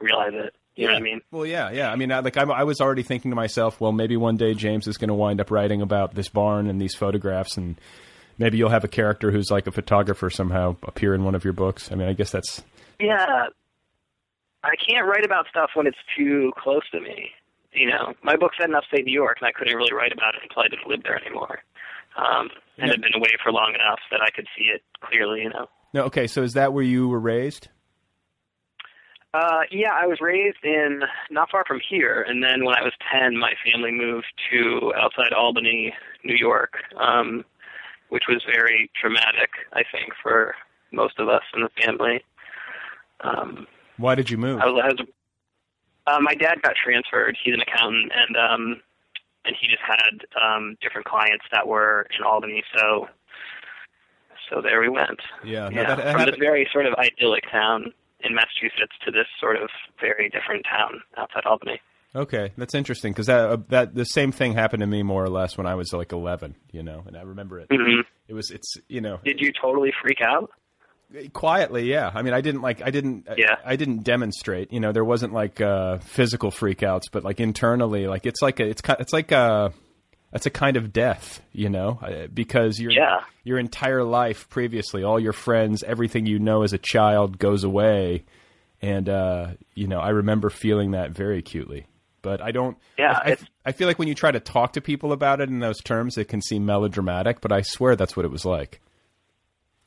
realize 0.00 0.32
it. 0.34 0.54
You 0.76 0.86
know 0.86 0.94
what 0.94 1.00
I 1.00 1.02
mean? 1.02 1.20
Well, 1.30 1.44
yeah, 1.46 1.70
yeah. 1.70 1.90
I 1.92 1.96
mean, 1.96 2.10
I, 2.10 2.20
like 2.20 2.36
I, 2.38 2.42
I 2.44 2.64
was 2.64 2.80
already 2.80 3.02
thinking 3.02 3.30
to 3.30 3.34
myself, 3.36 3.78
well, 3.80 3.92
maybe 3.92 4.16
one 4.16 4.36
day 4.36 4.54
James 4.54 4.86
is 4.88 4.96
going 4.96 5.08
to 5.08 5.14
wind 5.14 5.38
up 5.40 5.50
writing 5.50 5.82
about 5.82 6.14
this 6.14 6.28
barn 6.30 6.66
and 6.66 6.80
these 6.80 6.94
photographs, 6.94 7.58
and 7.58 7.78
maybe 8.38 8.58
you'll 8.58 8.70
have 8.70 8.84
a 8.84 8.88
character 8.88 9.30
who's 9.30 9.50
like 9.50 9.66
a 9.66 9.72
photographer 9.72 10.30
somehow 10.30 10.76
appear 10.82 11.14
in 11.14 11.24
one 11.24 11.34
of 11.34 11.44
your 11.44 11.52
books. 11.52 11.90
I 11.90 11.94
mean, 11.94 12.08
I 12.08 12.12
guess 12.12 12.30
that's 12.30 12.62
Yeah. 13.00 13.46
I 14.64 14.74
can't 14.76 15.06
write 15.08 15.24
about 15.24 15.46
stuff 15.50 15.70
when 15.74 15.86
it's 15.86 15.98
too 16.16 16.52
close 16.56 16.88
to 16.92 17.00
me. 17.00 17.30
You 17.72 17.88
know, 17.88 18.14
my 18.22 18.36
book's 18.36 18.58
set 18.58 18.68
in 18.68 18.74
upstate 18.74 19.04
New 19.06 19.12
York, 19.12 19.38
and 19.40 19.48
I 19.48 19.52
couldn't 19.52 19.74
really 19.76 19.92
write 19.92 20.12
about 20.12 20.34
it 20.34 20.42
until 20.42 20.62
I 20.62 20.68
didn't 20.68 20.86
live 20.86 21.02
there 21.02 21.18
anymore. 21.20 21.60
Um, 22.16 22.50
and 22.78 22.90
had 22.90 23.00
been 23.00 23.14
away 23.16 23.30
for 23.42 23.50
long 23.50 23.74
enough 23.74 23.98
that 24.10 24.20
I 24.20 24.30
could 24.30 24.46
see 24.56 24.64
it 24.64 24.82
clearly. 25.00 25.40
You 25.42 25.48
know. 25.50 25.66
no. 25.94 26.02
Okay, 26.04 26.26
so 26.26 26.42
is 26.42 26.52
that 26.52 26.72
where 26.72 26.84
you 26.84 27.08
were 27.08 27.18
raised? 27.18 27.68
Uh, 29.34 29.62
yeah, 29.70 29.92
I 29.94 30.06
was 30.06 30.18
raised 30.20 30.58
in 30.62 31.00
not 31.30 31.50
far 31.50 31.64
from 31.66 31.80
here, 31.88 32.22
and 32.28 32.42
then 32.42 32.66
when 32.66 32.74
I 32.76 32.82
was 32.82 32.92
ten, 33.10 33.38
my 33.38 33.54
family 33.64 33.90
moved 33.90 34.26
to 34.52 34.92
outside 34.94 35.32
Albany, 35.32 35.94
New 36.22 36.36
York, 36.36 36.74
um, 37.00 37.42
which 38.12 38.24
was 38.28 38.44
very 38.44 38.90
traumatic, 39.00 39.48
I 39.72 39.82
think, 39.90 40.12
for 40.22 40.54
most 40.92 41.18
of 41.18 41.30
us 41.30 41.42
in 41.54 41.62
the 41.62 41.70
family. 41.82 42.22
Um, 43.22 43.66
Why 43.96 44.14
did 44.14 44.28
you 44.28 44.36
move? 44.36 44.60
I 44.60 44.66
was, 44.66 44.82
I 44.84 44.88
was 44.88 45.00
uh, 46.06 46.20
my 46.20 46.34
dad 46.34 46.60
got 46.60 46.74
transferred. 46.76 47.38
He's 47.42 47.54
an 47.54 47.62
accountant, 47.62 48.12
and 48.14 48.36
um, 48.36 48.82
and 49.46 49.56
he 49.58 49.66
just 49.66 49.80
had 49.82 50.26
um, 50.38 50.76
different 50.82 51.06
clients 51.06 51.46
that 51.52 51.66
were 51.66 52.06
in 52.18 52.22
Albany. 52.22 52.62
So, 52.76 53.08
so 54.50 54.60
there 54.60 54.80
we 54.82 54.90
went. 54.90 55.20
Yeah, 55.42 55.70
no, 55.70 55.80
yeah. 55.80 55.86
that- 55.94 56.04
that 56.04 56.12
from 56.14 56.26
this 56.26 56.36
very 56.38 56.68
sort 56.70 56.84
of 56.84 56.92
idyllic 56.98 57.44
town 57.50 57.94
in 58.20 58.34
Massachusetts 58.34 58.92
to 59.06 59.10
this 59.10 59.26
sort 59.40 59.56
of 59.56 59.70
very 59.98 60.28
different 60.28 60.66
town 60.70 61.00
outside 61.16 61.46
Albany. 61.46 61.80
Okay, 62.14 62.52
that's 62.58 62.74
interesting 62.74 63.12
because 63.12 63.26
that 63.26 63.48
uh, 63.50 63.56
that 63.68 63.94
the 63.94 64.04
same 64.04 64.32
thing 64.32 64.52
happened 64.52 64.82
to 64.82 64.86
me 64.86 65.02
more 65.02 65.24
or 65.24 65.30
less 65.30 65.56
when 65.56 65.66
I 65.66 65.74
was 65.76 65.92
like 65.92 66.12
eleven. 66.12 66.54
You 66.70 66.82
know, 66.82 67.02
and 67.06 67.16
I 67.16 67.22
remember 67.22 67.58
it. 67.58 67.68
Mhm. 67.70 68.02
It 68.28 68.34
was 68.34 68.50
it's 68.50 68.74
you 68.88 69.00
know 69.00 69.18
Did 69.24 69.40
you 69.40 69.50
totally 69.52 69.92
freak 70.02 70.20
out? 70.20 70.50
quietly 71.34 71.90
yeah 71.90 72.10
i 72.14 72.22
mean 72.22 72.32
i 72.32 72.40
didn't 72.40 72.62
like 72.62 72.80
i 72.80 72.88
didn't 72.90 73.28
Yeah. 73.36 73.56
I, 73.66 73.72
I 73.72 73.76
didn't 73.76 74.02
demonstrate 74.02 74.72
you 74.72 74.80
know 74.80 74.92
there 74.92 75.04
wasn't 75.04 75.34
like 75.34 75.60
uh 75.60 75.98
physical 75.98 76.50
freakouts 76.50 77.02
but 77.12 77.22
like 77.22 77.38
internally 77.38 78.06
like 78.06 78.24
it's 78.24 78.40
like 78.40 78.60
a 78.60 78.64
it's 78.66 78.80
it's 78.98 79.12
like 79.12 79.30
a 79.30 79.74
it's 80.32 80.46
a 80.46 80.50
kind 80.50 80.78
of 80.78 80.90
death 80.90 81.42
you 81.52 81.68
know 81.68 81.98
because 82.32 82.80
your 82.80 82.92
Yeah. 82.92 83.24
your 83.44 83.58
entire 83.58 84.02
life 84.04 84.48
previously 84.48 85.04
all 85.04 85.20
your 85.20 85.34
friends 85.34 85.82
everything 85.82 86.24
you 86.24 86.38
know 86.38 86.62
as 86.62 86.72
a 86.72 86.78
child 86.78 87.38
goes 87.38 87.62
away 87.62 88.24
and 88.80 89.06
uh 89.06 89.48
you 89.74 89.88
know 89.88 90.00
i 90.00 90.08
remember 90.08 90.48
feeling 90.48 90.92
that 90.92 91.10
very 91.10 91.36
acutely 91.40 91.84
but 92.22 92.40
i 92.40 92.50
don't 92.50 92.78
Yeah, 92.98 93.12
I, 93.12 93.36
I, 93.66 93.72
feel 93.72 93.86
like 93.88 93.98
when 93.98 94.08
you 94.08 94.14
try 94.14 94.30
to 94.30 94.40
talk 94.40 94.72
to 94.74 94.80
people 94.80 95.12
about 95.12 95.40
it 95.40 95.48
in 95.48 95.58
those 95.58 95.80
terms 95.80 96.16
it 96.16 96.28
can 96.28 96.40
seem 96.40 96.64
melodramatic 96.64 97.40
but 97.40 97.52
i 97.52 97.60
swear 97.62 97.96
that's 97.96 98.16
what 98.16 98.24
it 98.24 98.30
was 98.30 98.44
like 98.44 98.80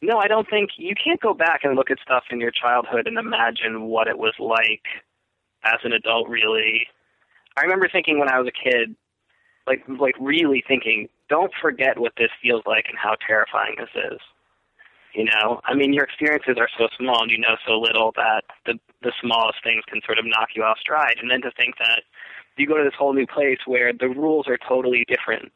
No, 0.02 0.20
I 0.20 0.28
don't 0.28 0.48
think 0.50 0.72
you 0.78 0.94
can't 0.94 1.20
go 1.20 1.34
back 1.34 1.62
and 1.64 1.76
look 1.76 1.90
at 1.90 1.98
stuff 2.04 2.26
in 2.30 2.40
your 2.40 2.52
childhood 2.52 3.08
and 3.08 3.18
imagine 3.18 3.84
what 3.88 4.08
it 4.08 4.18
was 4.18 4.34
like 4.40 4.86
as 5.64 5.80
an 5.84 5.94
adult. 5.94 6.30
Really, 6.30 6.88
I 7.58 7.62
remember 7.62 7.90
thinking 7.92 8.20
when 8.20 8.30
I 8.30 8.38
was 8.38 8.48
a 8.48 8.52
kid, 8.52 8.96
like 9.66 9.84
like 10.00 10.16
really 10.20 10.64
thinking, 10.68 11.10
don't 11.30 11.52
forget 11.62 11.98
what 11.98 12.14
this 12.18 12.30
feels 12.42 12.62
like 12.68 12.86
and 12.90 12.98
how 13.02 13.16
terrifying 13.26 13.76
this 13.80 13.90
is. 14.12 14.20
You 15.16 15.26
know, 15.26 15.62
I 15.64 15.74
mean, 15.74 15.94
your 15.94 16.04
experiences 16.04 16.58
are 16.60 16.70
so 16.78 16.88
small 17.00 17.24
and 17.24 17.32
you 17.32 17.40
know 17.40 17.56
so 17.66 17.80
little 17.80 18.12
that 18.16 18.44
the 18.66 18.78
the 19.02 19.14
smallest 19.22 19.64
things 19.64 19.84
can 19.88 20.02
sort 20.06 20.20
of 20.20 20.26
knock 20.26 20.50
you 20.56 20.64
off 20.64 20.78
stride. 20.80 21.18
And 21.22 21.32
then 21.32 21.42
to 21.42 21.52
think 21.56 21.76
that 21.80 22.04
you 22.58 22.68
go 22.68 22.78
to 22.78 22.84
this 22.84 22.94
whole 22.98 23.14
new 23.14 23.28
place 23.28 23.60
where 23.66 23.92
the 23.94 24.08
rules 24.08 24.48
are 24.48 24.58
totally 24.68 25.06
different 25.08 25.52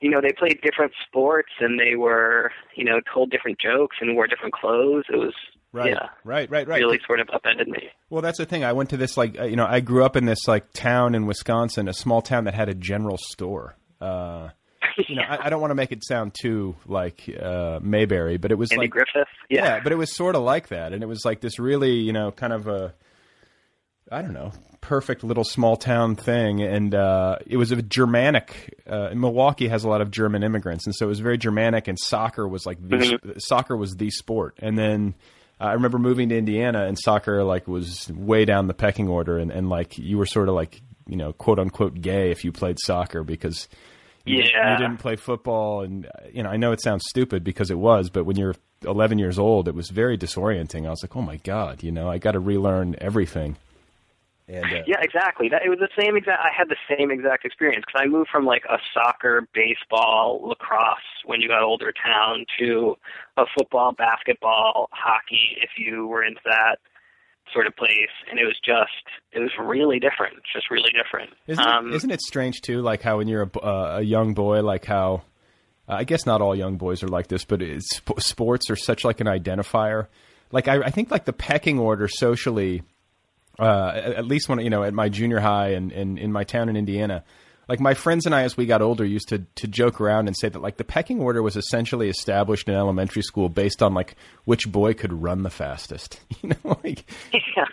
you 0.00 0.10
know, 0.10 0.20
they 0.20 0.32
played 0.32 0.60
different 0.62 0.92
sports 1.06 1.52
and 1.60 1.78
they 1.78 1.94
were, 1.94 2.50
you 2.74 2.84
know, 2.84 3.00
told 3.14 3.30
different 3.30 3.60
jokes 3.60 3.98
and 4.00 4.16
wore 4.16 4.26
different 4.26 4.52
clothes. 4.52 5.04
It 5.08 5.16
was, 5.16 5.32
Right, 5.74 5.92
yeah, 5.92 6.10
right, 6.22 6.50
right, 6.50 6.68
right. 6.68 6.80
really 6.80 7.00
sort 7.06 7.18
of 7.18 7.30
upended 7.32 7.66
me. 7.66 7.88
Well, 8.10 8.20
that's 8.20 8.36
the 8.36 8.44
thing. 8.44 8.62
I 8.62 8.74
went 8.74 8.90
to 8.90 8.98
this 8.98 9.16
like 9.16 9.40
uh, 9.40 9.44
you 9.44 9.56
know 9.56 9.64
I 9.64 9.80
grew 9.80 10.04
up 10.04 10.16
in 10.16 10.26
this 10.26 10.46
like 10.46 10.70
town 10.74 11.14
in 11.14 11.24
Wisconsin, 11.24 11.88
a 11.88 11.94
small 11.94 12.20
town 12.20 12.44
that 12.44 12.52
had 12.52 12.68
a 12.68 12.74
general 12.74 13.16
store. 13.16 13.74
Uh, 13.98 14.50
you 15.08 15.16
know, 15.16 15.22
I, 15.26 15.46
I 15.46 15.48
don't 15.48 15.62
want 15.62 15.70
to 15.70 15.74
make 15.74 15.90
it 15.90 16.04
sound 16.04 16.34
too 16.38 16.76
like 16.84 17.22
uh, 17.42 17.80
Mayberry, 17.82 18.36
but 18.36 18.52
it 18.52 18.56
was 18.56 18.70
Andy 18.70 18.82
like 18.82 18.90
Griffith, 18.90 19.28
yeah. 19.48 19.80
but 19.82 19.92
it 19.92 19.96
was 19.96 20.14
sort 20.14 20.36
of 20.36 20.42
like 20.42 20.68
that, 20.68 20.92
and 20.92 21.02
it 21.02 21.06
was 21.06 21.24
like 21.24 21.40
this 21.40 21.58
really 21.58 21.94
you 21.94 22.12
know 22.12 22.32
kind 22.32 22.52
of 22.52 22.68
a 22.68 22.92
I 24.10 24.22
don't 24.22 24.32
know 24.32 24.52
perfect 24.80 25.22
little 25.22 25.44
small 25.44 25.76
town 25.76 26.16
thing, 26.16 26.60
and 26.60 26.92
uh, 26.92 27.36
it 27.46 27.56
was 27.56 27.70
a 27.70 27.80
Germanic. 27.80 28.80
Uh, 28.84 29.10
Milwaukee 29.14 29.68
has 29.68 29.84
a 29.84 29.88
lot 29.88 30.00
of 30.00 30.10
German 30.10 30.42
immigrants, 30.42 30.86
and 30.86 30.94
so 30.94 31.06
it 31.06 31.08
was 31.08 31.20
very 31.20 31.38
Germanic, 31.38 31.86
and 31.86 31.96
soccer 31.98 32.48
was 32.48 32.66
like 32.66 32.78
the 32.80 32.96
Mhm. 32.96 33.40
soccer 33.40 33.76
was 33.76 33.94
the 33.96 34.10
sport, 34.10 34.56
and 34.58 34.76
then. 34.76 35.14
uh, 35.60 35.64
I 35.66 35.72
remember 35.74 35.98
moving 35.98 36.30
to 36.30 36.36
Indiana 36.36 36.86
and 36.86 36.98
soccer 36.98 37.44
like 37.44 37.68
was 37.68 38.10
way 38.12 38.44
down 38.44 38.66
the 38.66 38.74
pecking 38.74 39.06
order 39.08 39.38
and, 39.38 39.52
and 39.52 39.68
like 39.70 39.96
you 39.96 40.18
were 40.18 40.26
sort 40.26 40.48
of 40.48 40.56
like 40.56 40.80
you 41.06 41.16
know 41.16 41.32
quote 41.32 41.60
unquote 41.60 42.00
gay 42.00 42.32
if 42.32 42.44
you 42.44 42.50
played 42.50 42.78
soccer 42.80 43.22
because 43.22 43.68
you, 44.24 44.42
Yeah. 44.42 44.72
you 44.72 44.78
didn't 44.78 44.98
play 44.98 45.14
football 45.14 45.82
and 45.82 46.06
uh, 46.06 46.10
you 46.32 46.42
know 46.42 46.50
I 46.50 46.56
know 46.56 46.72
it 46.72 46.82
sounds 46.82 47.04
stupid 47.08 47.44
because 47.44 47.70
it 47.70 47.78
was 47.78 48.10
but 48.10 48.24
when 48.24 48.36
you're 48.36 48.56
11 48.84 49.20
years 49.20 49.38
old 49.38 49.68
it 49.68 49.74
was 49.76 49.88
very 49.90 50.18
disorienting 50.18 50.84
I 50.86 50.90
was 50.90 51.04
like 51.04 51.14
oh 51.14 51.22
my 51.22 51.36
god 51.36 51.84
you 51.84 51.92
know 51.92 52.08
I 52.10 52.18
got 52.18 52.32
to 52.32 52.40
relearn 52.40 52.96
everything 53.00 53.54
and 54.48 54.64
uh, 54.64 54.82
Yeah, 54.86 55.00
exactly. 55.00 55.48
That 55.48 55.62
it 55.64 55.68
was 55.68 55.78
the 55.78 55.88
same 55.98 56.16
exact. 56.16 56.40
I 56.40 56.50
had 56.56 56.68
the 56.68 56.76
same 56.88 57.10
exact 57.10 57.44
experience 57.44 57.84
because 57.86 58.02
I 58.04 58.08
moved 58.08 58.30
from 58.30 58.44
like 58.44 58.64
a 58.68 58.78
soccer, 58.94 59.46
baseball, 59.54 60.40
lacrosse 60.42 60.98
when 61.24 61.40
you 61.40 61.48
got 61.48 61.62
older 61.62 61.92
town 61.92 62.44
to 62.58 62.96
a 63.36 63.44
football, 63.56 63.92
basketball, 63.92 64.88
hockey 64.92 65.56
if 65.60 65.70
you 65.78 66.06
were 66.06 66.24
into 66.24 66.40
that 66.44 66.76
sort 67.52 67.66
of 67.66 67.76
place, 67.76 68.12
and 68.30 68.38
it 68.38 68.44
was 68.44 68.58
just 68.64 68.90
it 69.32 69.40
was 69.40 69.50
really 69.58 69.98
different, 69.98 70.36
just 70.52 70.70
really 70.70 70.90
different. 70.92 71.30
Isn't, 71.46 71.66
um, 71.66 71.88
it, 71.88 71.96
isn't 71.96 72.10
it 72.10 72.20
strange 72.20 72.60
too, 72.60 72.82
like 72.82 73.02
how 73.02 73.18
when 73.18 73.28
you're 73.28 73.42
a, 73.42 73.46
b- 73.46 73.60
uh, 73.62 73.98
a 73.98 74.02
young 74.02 74.34
boy, 74.34 74.62
like 74.62 74.84
how 74.84 75.22
uh, 75.88 75.94
I 75.94 76.04
guess 76.04 76.26
not 76.26 76.40
all 76.40 76.54
young 76.54 76.76
boys 76.76 77.02
are 77.02 77.08
like 77.08 77.28
this, 77.28 77.44
but 77.44 77.62
it's, 77.62 77.96
sp- 77.98 78.18
sports 78.20 78.70
are 78.70 78.76
such 78.76 79.04
like 79.04 79.20
an 79.20 79.26
identifier. 79.26 80.06
Like 80.50 80.68
I, 80.68 80.82
I 80.82 80.90
think 80.90 81.10
like 81.10 81.24
the 81.24 81.32
pecking 81.32 81.78
order 81.78 82.08
socially, 82.08 82.82
uh, 83.58 83.92
at 83.94 84.04
at 84.14 84.24
least 84.26 84.48
when 84.48 84.58
you 84.60 84.70
know 84.70 84.82
at 84.82 84.94
my 84.94 85.08
junior 85.08 85.40
high 85.40 85.70
and, 85.70 85.92
and 85.92 86.18
in 86.18 86.32
my 86.32 86.44
town 86.44 86.68
in 86.68 86.76
Indiana, 86.76 87.24
like 87.68 87.80
my 87.80 87.94
friends 87.94 88.26
and 88.26 88.34
I 88.34 88.42
as 88.42 88.56
we 88.56 88.66
got 88.66 88.82
older 88.82 89.04
used 89.04 89.28
to 89.28 89.38
to 89.56 89.68
joke 89.68 90.00
around 90.00 90.26
and 90.26 90.36
say 90.36 90.48
that 90.48 90.60
like 90.60 90.76
the 90.78 90.84
pecking 90.84 91.20
order 91.20 91.42
was 91.42 91.56
essentially 91.56 92.08
established 92.08 92.68
in 92.68 92.74
elementary 92.74 93.22
school 93.22 93.48
based 93.48 93.82
on 93.82 93.94
like 93.94 94.16
which 94.44 94.70
boy 94.70 94.94
could 94.94 95.12
run 95.12 95.42
the 95.42 95.50
fastest. 95.50 96.20
You 96.42 96.50
know, 96.50 96.78
like 96.84 97.04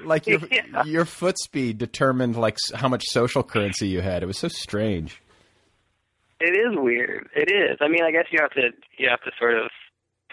like 0.04 0.28
your 0.28 0.40
Yeah. 0.52 0.84
your 0.84 1.06
foot 1.06 1.40
speed 1.40 1.78
determined 1.80 2.36
like 2.36 2.58
how 2.76 2.88
much 2.88 3.04
social 3.08 3.42
currency 3.44 3.88
you 3.88 4.02
had. 4.02 4.22
It 4.22 4.28
was 4.28 4.38
so 4.38 4.48
strange. 4.48 5.22
It 6.40 6.56
is 6.56 6.78
weird. 6.78 7.28
It 7.36 7.52
is. 7.52 7.78
I 7.82 7.88
mean, 7.90 8.04
I 8.04 8.12
guess 8.12 8.26
you 8.32 8.40
have 8.42 8.52
to 8.52 8.70
you 8.98 9.10
have 9.10 9.22
to 9.22 9.32
sort 9.40 9.56
of 9.58 9.70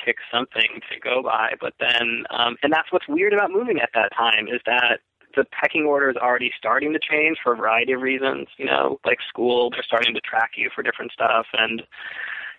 pick 0.05 0.17
something 0.31 0.81
to 0.93 1.01
go 1.01 1.23
by, 1.23 1.55
but 1.61 1.73
then 1.81 2.25
um 2.31 2.57
and 2.63 2.73
that's 2.73 2.93
what's 2.93 3.09
weird 3.09 3.33
about 3.33 3.51
moving 3.51 3.79
at 3.81 3.91
that 3.95 4.13
time 4.17 4.47
is 4.47 4.61
that 4.67 5.01
the 5.37 5.45
pecking 5.45 5.85
order 5.85 6.11
is 6.11 6.17
already 6.17 6.51
starting 6.57 6.93
to 6.93 6.99
change 6.99 7.39
for 7.43 7.53
a 7.53 7.57
variety 7.57 7.93
of 7.93 8.01
reasons, 8.01 8.49
you 8.57 8.65
know, 8.65 8.99
like 9.05 9.19
school, 9.29 9.71
they're 9.71 9.83
starting 9.83 10.15
to 10.15 10.21
track 10.21 10.53
you 10.57 10.71
for 10.75 10.83
different 10.83 11.13
stuff 11.13 11.47
and 11.53 11.83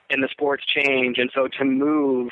and 0.10 0.24
the 0.24 0.30
sports 0.32 0.64
change 0.66 1.18
and 1.18 1.30
so 1.36 1.50
to 1.50 1.66
move 1.66 2.30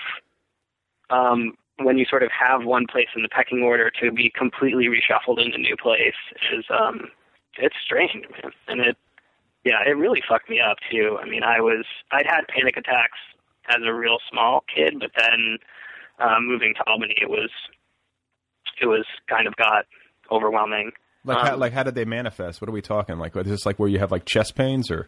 um 1.10 1.56
when 1.80 1.98
you 1.98 2.06
sort 2.06 2.24
of 2.24 2.30
have 2.32 2.64
one 2.64 2.86
place 2.90 3.10
in 3.18 3.22
the 3.22 3.28
pecking 3.28 3.62
order 3.64 3.92
to 4.02 4.12
be 4.14 4.32
completely 4.34 4.86
reshuffled 4.86 5.46
in 5.46 5.54
a 5.54 5.58
new 5.58 5.76
place 5.76 6.16
is 6.54 6.64
um 6.70 7.10
it's 7.58 7.76
strange, 7.84 8.14
man. 8.14 8.52
And 8.68 8.82
it 8.82 8.98
yeah, 9.64 9.80
it 9.86 9.98
really 9.98 10.22
fucked 10.28 10.50
me 10.50 10.60
up 10.60 10.78
too. 10.92 11.18
I 11.22 11.28
mean, 11.28 11.44
I 11.44 11.60
was 11.60 11.86
I'd 12.12 12.28
had 12.28 12.48
panic 12.48 12.78
attacks 12.78 13.18
as 13.68 13.82
a 13.84 13.94
real 13.94 14.20
small 14.30 14.64
kid, 14.74 14.98
but 15.00 15.12
then 15.18 15.58
uh, 16.20 16.40
moving 16.40 16.74
to 16.76 16.88
Albany, 16.88 17.16
it 17.20 17.30
was 17.30 17.50
it 18.82 18.86
was 18.86 19.06
kind 19.28 19.48
of 19.48 19.56
got 19.56 19.86
overwhelming. 20.32 20.92
Like, 21.24 21.38
Um, 21.38 21.46
how, 21.46 21.58
like 21.58 21.74
how 21.74 21.84
did 21.84 21.96
they 21.96 22.06
manifest? 22.06 22.62
What 22.62 22.70
are 22.70 22.74
we 22.74 22.82
talking? 22.82 23.18
Like, 23.18 23.36
is 23.36 23.46
this 23.46 23.66
like 23.66 23.80
where 23.80 23.90
you 23.90 24.00
have 24.00 24.12
like 24.12 24.26
chest 24.26 24.56
pains 24.56 24.92
or? 24.92 25.08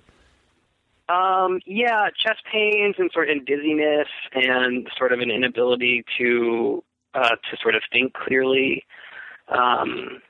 Um, 1.09 1.61
yeah, 1.65 2.07
chest 2.21 2.41
pains 2.51 2.95
and 2.97 3.09
sort 3.13 3.29
of 3.29 3.45
dizziness 3.45 4.07
and 4.33 4.87
sort 4.97 5.13
of 5.13 5.19
an 5.19 5.31
inability 5.31 6.03
to 6.17 6.83
uh, 7.13 7.29
to 7.29 7.57
sort 7.61 7.75
of 7.75 7.81
think 7.91 8.13
clearly. 8.13 8.83
Um, 9.47 10.21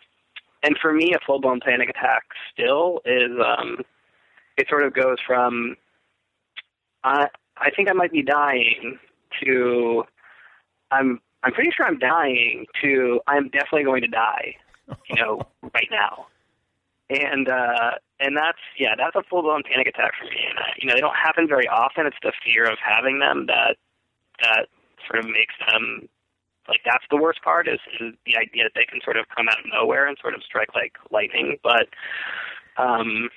and 0.63 0.75
for 0.81 0.93
me, 0.93 1.13
a 1.15 1.19
full 1.25 1.39
blown 1.39 1.59
panic 1.59 1.89
attack 1.89 2.23
still 2.53 3.01
is 3.05 3.31
um, 3.43 3.77
it 4.57 4.67
sort 4.69 4.83
of 4.83 4.93
goes 4.93 5.17
from 5.25 5.75
I 7.03 7.27
I 7.57 7.69
think 7.75 7.89
I 7.89 7.93
might 7.93 8.11
be 8.11 8.21
dying 8.21 8.99
to 9.43 10.03
I'm 10.91 11.19
I'm 11.43 11.53
pretty 11.53 11.71
sure 11.75 11.85
I'm 11.87 11.99
dying 11.99 12.65
to 12.83 13.19
I'm 13.27 13.49
definitely 13.49 13.83
going 13.83 14.01
to 14.01 14.07
die, 14.07 14.55
you 15.09 15.15
know, 15.15 15.41
right 15.73 15.89
now. 15.91 16.27
And 17.09 17.47
uh 17.47 17.91
and 18.19 18.35
that's 18.35 18.59
yeah, 18.77 18.95
that's 18.97 19.15
a 19.15 19.23
full 19.29 19.41
blown 19.41 19.63
panic 19.63 19.87
attack 19.87 20.11
for 20.19 20.25
me. 20.25 20.43
And 20.49 20.59
uh, 20.59 20.71
you 20.77 20.87
know, 20.87 20.93
they 20.93 21.01
don't 21.01 21.15
happen 21.15 21.47
very 21.47 21.67
often. 21.67 22.05
It's 22.05 22.17
the 22.21 22.33
fear 22.43 22.65
of 22.65 22.77
having 22.83 23.19
them 23.19 23.45
that 23.47 23.77
that 24.41 24.67
sort 25.07 25.23
of 25.23 25.25
makes 25.25 25.55
them 25.71 26.09
like 26.67 26.81
that's 26.83 27.05
the 27.09 27.15
worst 27.15 27.41
part 27.41 27.67
is, 27.67 27.79
is 28.01 28.13
the 28.25 28.35
idea 28.35 28.63
that 28.63 28.75
they 28.75 28.83
can 28.83 28.99
sort 29.03 29.15
of 29.15 29.25
come 29.33 29.47
out 29.47 29.59
of 29.59 29.65
nowhere 29.71 30.05
and 30.05 30.17
sort 30.21 30.33
of 30.33 30.43
strike 30.43 30.75
like 30.75 30.93
lightning. 31.11 31.57
But 31.63 31.87
um 32.75 33.29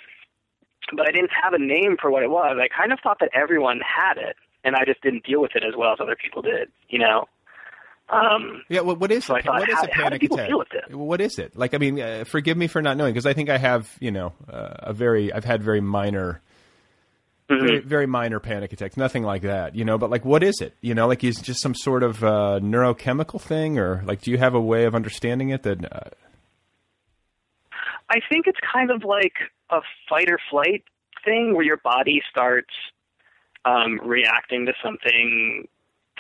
but 0.96 1.06
I 1.06 1.12
didn't 1.12 1.30
have 1.30 1.52
a 1.52 1.58
name 1.58 1.96
for 2.00 2.10
what 2.10 2.24
it 2.24 2.30
was. 2.30 2.58
I 2.60 2.66
kind 2.66 2.92
of 2.92 2.98
thought 3.00 3.18
that 3.20 3.30
everyone 3.34 3.80
had 3.86 4.18
it 4.18 4.34
and 4.64 4.76
I 4.76 4.84
just 4.84 5.00
didn't 5.02 5.24
deal 5.24 5.40
with 5.40 5.52
it 5.54 5.64
as 5.64 5.74
well 5.76 5.92
as 5.92 5.98
other 6.00 6.16
people 6.16 6.42
did, 6.42 6.68
you 6.88 6.98
know. 6.98 7.26
Um 8.12 8.62
Yeah, 8.68 8.80
well, 8.80 8.96
what 8.96 9.10
is 9.12 9.24
So 9.24 9.34
thought, 9.40 9.60
what 9.60 9.68
is 9.68 9.74
how- 9.76 9.84
a 9.84 9.88
panic 9.88 10.20
people 10.20 10.36
attack? 10.36 10.48
deal 10.48 10.58
with 10.58 10.72
it? 10.74 10.94
What 10.94 11.20
is 11.20 11.38
it? 11.38 11.56
Like, 11.56 11.74
I 11.74 11.78
mean, 11.78 12.00
uh, 12.00 12.24
forgive 12.24 12.56
me 12.56 12.66
for 12.66 12.82
not 12.82 12.96
knowing 12.96 13.12
because 13.12 13.26
I 13.26 13.32
think 13.34 13.48
I 13.50 13.58
have, 13.58 13.88
you 14.00 14.10
know, 14.10 14.32
uh, 14.52 14.74
a 14.90 14.92
very, 14.92 15.32
I've 15.32 15.44
had 15.44 15.62
very 15.62 15.80
minor, 15.80 16.40
Mm-hmm. 17.48 17.66
very, 17.66 17.78
very 17.80 18.06
minor 18.06 18.38
panic 18.38 18.72
attacks, 18.72 18.96
nothing 18.96 19.24
like 19.24 19.42
that, 19.42 19.74
you 19.74 19.84
know. 19.84 19.98
But 19.98 20.08
like, 20.08 20.24
what 20.24 20.44
is 20.44 20.60
it? 20.60 20.72
You 20.82 20.94
know, 20.94 21.08
like, 21.08 21.24
is 21.24 21.38
it 21.40 21.42
just 21.42 21.60
some 21.60 21.74
sort 21.74 22.04
of 22.04 22.22
uh, 22.22 22.60
neurochemical 22.62 23.40
thing, 23.40 23.76
or 23.76 24.02
like, 24.06 24.20
do 24.22 24.30
you 24.30 24.38
have 24.38 24.54
a 24.54 24.60
way 24.60 24.84
of 24.84 24.94
understanding 24.94 25.48
it 25.50 25.64
that? 25.64 25.84
Uh, 25.92 26.10
I 28.08 28.20
think 28.28 28.46
it's 28.46 28.58
kind 28.72 28.90
of 28.90 29.04
like 29.04 29.34
a 29.70 29.80
fight 30.08 30.30
or 30.30 30.38
flight 30.50 30.84
thing 31.24 31.54
where 31.54 31.64
your 31.64 31.76
body 31.78 32.22
starts 32.30 32.72
um, 33.64 34.00
reacting 34.04 34.66
to 34.66 34.72
something 34.82 35.66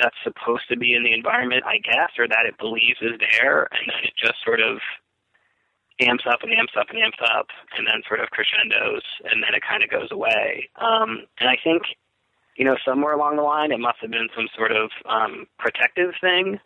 that's 0.00 0.16
supposed 0.24 0.64
to 0.68 0.76
be 0.76 0.94
in 0.94 1.04
the 1.04 1.12
environment, 1.12 1.64
I 1.66 1.78
guess, 1.78 2.16
or 2.18 2.26
that 2.28 2.46
it 2.46 2.58
believes 2.58 3.00
is 3.00 3.18
there, 3.18 3.68
and 3.72 3.84
then 3.86 4.02
it 4.04 4.14
just 4.16 4.42
sort 4.44 4.60
of 4.60 4.78
amps 6.00 6.24
up 6.26 6.42
and 6.42 6.52
amps 6.52 6.72
up 6.78 6.88
and 6.90 6.98
amps 6.98 7.20
up, 7.20 7.46
and 7.76 7.86
then 7.86 8.02
sort 8.08 8.20
of 8.20 8.30
crescendos, 8.30 9.04
and 9.30 9.42
then 9.42 9.54
it 9.54 9.62
kind 9.62 9.82
of 9.82 9.90
goes 9.90 10.08
away. 10.10 10.68
Um, 10.80 11.28
and 11.38 11.48
I 11.48 11.56
think, 11.62 11.82
you 12.56 12.64
know, 12.64 12.76
somewhere 12.84 13.12
along 13.12 13.36
the 13.36 13.42
line, 13.42 13.72
it 13.72 13.80
must 13.80 13.98
have 14.00 14.10
been 14.10 14.28
some 14.34 14.48
sort 14.56 14.72
of 14.72 14.90
um, 15.04 15.46
protective 15.58 16.12
thing. 16.20 16.58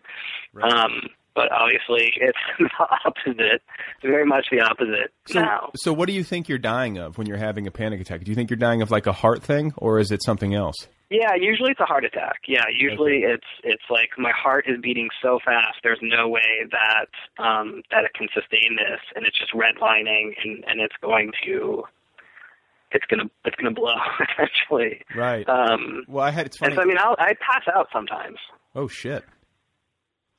Um, 0.63 1.11
but 1.35 1.51
obviously, 1.51 2.13
it's 2.17 2.39
the 2.59 2.71
opposite, 3.05 3.63
very 4.03 4.25
much 4.25 4.47
the 4.51 4.61
opposite 4.61 5.13
so, 5.27 5.41
now. 5.41 5.71
so 5.77 5.93
what 5.93 6.07
do 6.07 6.13
you 6.13 6.23
think 6.23 6.49
you're 6.49 6.59
dying 6.59 6.99
of 6.99 7.19
when 7.19 7.27
you're 7.27 7.39
having 7.39 7.67
a 7.67 7.71
panic 7.71 8.01
attack? 8.01 8.23
Do 8.23 8.31
you 8.31 8.37
think 8.37 8.51
you're 8.51 8.57
dying 8.57 8.83
of 8.83 8.91
like 8.91 9.07
a 9.07 9.13
heart 9.13 9.43
thing, 9.43 9.73
or 9.77 9.99
is 9.99 10.11
it 10.11 10.23
something 10.23 10.55
else? 10.55 10.77
Yeah, 11.15 11.35
usually 11.39 11.71
it's 11.71 11.79
a 11.81 11.85
heart 11.85 12.05
attack. 12.05 12.41
Yeah, 12.49 12.65
usually 12.77 13.19
it's 13.23 13.47
it's 13.63 13.85
like 13.89 14.11
my 14.19 14.33
heart 14.33 14.65
is 14.67 14.81
beating 14.81 15.09
so 15.23 15.39
fast. 15.45 15.77
There's 15.85 16.01
no 16.03 16.29
way 16.29 16.67
that 16.73 17.43
um, 17.45 17.83
that 17.93 18.03
it 18.05 18.15
can 18.15 18.27
sustain 18.35 18.75
this, 18.77 19.01
and 19.15 19.25
it's 19.25 19.39
just 19.39 19.53
redlining, 19.53 20.33
and 20.43 20.65
and 20.67 20.81
it's 20.81 20.97
going 21.01 21.31
to 21.47 21.85
it's 22.91 23.05
gonna 23.07 23.31
it's 23.45 23.55
gonna 23.57 23.71
blow 23.71 23.95
eventually. 24.39 25.03
Right. 25.15 25.49
Um, 25.49 26.05
well, 26.09 26.25
I 26.25 26.31
had 26.31 26.47
it's 26.47 26.57
funny. 26.59 26.73
and 26.73 26.79
so 26.79 26.83
I 26.83 26.87
mean, 26.87 26.97
I'll, 26.99 27.15
I 27.19 27.35
pass 27.35 27.63
out 27.73 27.87
sometimes. 27.93 28.39
oh 28.75 28.89
shit. 28.89 29.25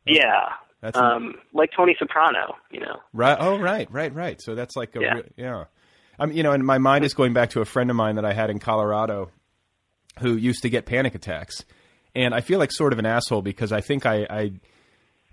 Yeah. 0.06 0.50
That's 0.82 0.98
um, 0.98 1.36
like 1.54 1.72
Tony 1.76 1.96
Soprano, 1.98 2.56
you 2.70 2.80
know. 2.80 2.98
Right. 3.14 3.38
Oh, 3.40 3.58
right, 3.58 3.90
right, 3.92 4.14
right. 4.14 4.40
So 4.42 4.54
that's 4.56 4.76
like 4.76 4.96
a 4.96 5.02
Yeah. 5.02 5.14
re- 5.16 5.32
yeah. 5.38 5.64
Um, 6.20 6.32
you 6.32 6.44
know, 6.44 6.52
and 6.52 6.64
my 6.66 6.78
mind 6.78 7.04
is 7.06 7.14
going 7.14 7.34
back 7.34 7.52
to 7.52 7.62
a 7.62 7.66
friend 7.66 7.90
of 7.90 7.96
mine 7.96 8.16
that 8.16 8.26
I 8.26 8.34
had 8.34 8.50
in 8.50 8.60
Colorado, 8.60 9.32
who 10.20 10.36
used 10.36 10.62
to 10.64 10.70
get 10.70 10.86
panic 10.86 11.16
attacks, 11.16 11.64
and 12.16 12.34
I 12.34 12.42
feel 12.42 12.60
like 12.60 12.72
sort 12.72 12.94
of 12.94 13.00
an 13.00 13.06
asshole 13.06 13.42
because 13.42 13.72
I 13.72 13.82
think 13.82 14.06
I, 14.06 14.26
I 14.30 14.52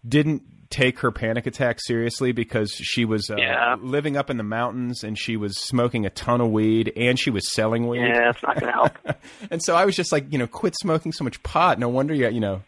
didn't 0.06 0.42
take 0.70 1.00
her 1.00 1.10
panic 1.12 1.46
attack 1.46 1.78
seriously 1.80 2.32
because 2.32 2.72
she 2.72 3.04
was 3.04 3.30
uh, 3.30 3.36
Yeah. 3.36 3.76
living 3.80 4.16
up 4.16 4.30
in 4.30 4.38
the 4.38 4.42
mountains 4.42 5.04
and 5.04 5.18
she 5.18 5.36
was 5.36 5.56
smoking 5.60 6.06
a 6.06 6.10
ton 6.10 6.40
of 6.40 6.50
weed 6.50 6.92
and 6.96 7.18
she 7.18 7.28
was 7.30 7.52
selling 7.52 7.86
weed. 7.86 8.00
Yeah, 8.00 8.30
it's 8.30 8.42
not 8.42 8.58
gonna 8.58 8.72
help. 8.72 8.92
and 9.50 9.62
so 9.62 9.76
I 9.76 9.84
was 9.84 9.94
just 9.94 10.12
like, 10.12 10.32
you 10.32 10.38
know, 10.38 10.46
quit 10.46 10.74
smoking 10.80 11.12
so 11.12 11.24
much 11.24 11.42
pot. 11.42 11.78
No 11.78 11.90
wonder 11.90 12.14
you, 12.14 12.28
you 12.30 12.40
know, 12.40 12.62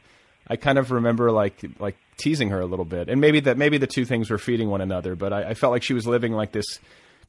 I 0.46 0.56
kind 0.56 0.76
of 0.78 0.90
remember 0.90 1.32
like 1.32 1.64
like 1.78 1.96
teasing 2.18 2.50
her 2.50 2.60
a 2.60 2.66
little 2.66 2.84
bit, 2.84 3.08
and 3.08 3.20
maybe 3.22 3.40
that 3.40 3.56
maybe 3.56 3.78
the 3.78 3.86
two 3.86 4.04
things 4.04 4.28
were 4.30 4.36
feeding 4.38 4.68
one 4.68 4.82
another. 4.82 5.16
But 5.16 5.32
I, 5.32 5.48
I 5.50 5.54
felt 5.54 5.72
like 5.72 5.82
she 5.82 5.94
was 5.94 6.06
living 6.06 6.34
like 6.34 6.52
this 6.52 6.66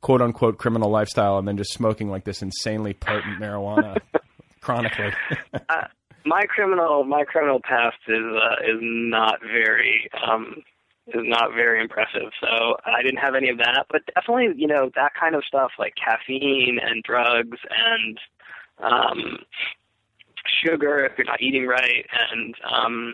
quote 0.01 0.21
unquote 0.21 0.57
criminal 0.57 0.89
lifestyle, 0.89 1.37
and 1.37 1.47
then 1.47 1.55
just 1.55 1.71
smoking 1.71 2.09
like 2.09 2.25
this 2.25 2.41
insanely 2.41 2.93
potent 2.93 3.39
marijuana 3.39 4.01
chronically. 4.65 5.11
uh, 5.69 5.85
my 6.25 6.43
criminal 6.47 7.03
my 7.03 7.23
criminal 7.23 7.61
past 7.63 7.97
is 8.07 8.25
uh, 8.25 8.55
is 8.63 8.79
not 8.81 9.39
very 9.41 10.09
um 10.25 10.63
is 11.07 11.21
not 11.23 11.53
very 11.53 11.79
impressive. 11.79 12.31
So 12.41 12.77
I 12.83 13.03
didn't 13.03 13.19
have 13.19 13.35
any 13.35 13.49
of 13.49 13.59
that, 13.59 13.85
but 13.91 14.01
definitely 14.13 14.49
you 14.57 14.67
know 14.67 14.89
that 14.95 15.13
kind 15.19 15.35
of 15.35 15.45
stuff 15.45 15.71
like 15.77 15.93
caffeine 15.95 16.79
and 16.81 17.03
drugs 17.03 17.59
and 17.69 18.19
um 18.79 19.37
sugar 20.63 21.05
if 21.05 21.13
you're 21.17 21.25
not 21.25 21.41
eating 21.41 21.65
right 21.65 22.05
and 22.31 22.55
um 22.71 23.13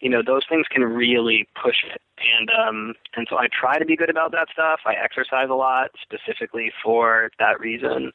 you 0.00 0.10
know 0.10 0.22
those 0.24 0.42
things 0.48 0.66
can 0.70 0.82
really 0.84 1.48
push 1.60 1.84
it 1.92 2.00
and 2.38 2.50
um 2.50 2.94
and 3.16 3.26
so 3.30 3.38
I 3.38 3.48
try 3.48 3.78
to 3.78 3.84
be 3.84 3.96
good 3.96 4.10
about 4.10 4.32
that 4.32 4.48
stuff. 4.52 4.80
I 4.86 4.94
exercise 4.94 5.48
a 5.50 5.54
lot 5.54 5.90
specifically 6.02 6.72
for 6.82 7.30
that 7.38 7.60
reason. 7.60 8.12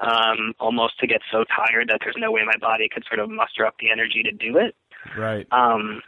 Um 0.00 0.54
almost 0.60 0.98
to 1.00 1.06
get 1.06 1.20
so 1.30 1.44
tired 1.44 1.88
that 1.88 1.98
there's 2.02 2.16
no 2.18 2.30
way 2.32 2.42
my 2.44 2.56
body 2.60 2.88
could 2.88 3.04
sort 3.06 3.20
of 3.20 3.30
muster 3.30 3.66
up 3.66 3.76
the 3.80 3.90
energy 3.90 4.22
to 4.22 4.32
do 4.32 4.56
it. 4.58 4.74
right. 5.16 5.46
Um 5.50 6.02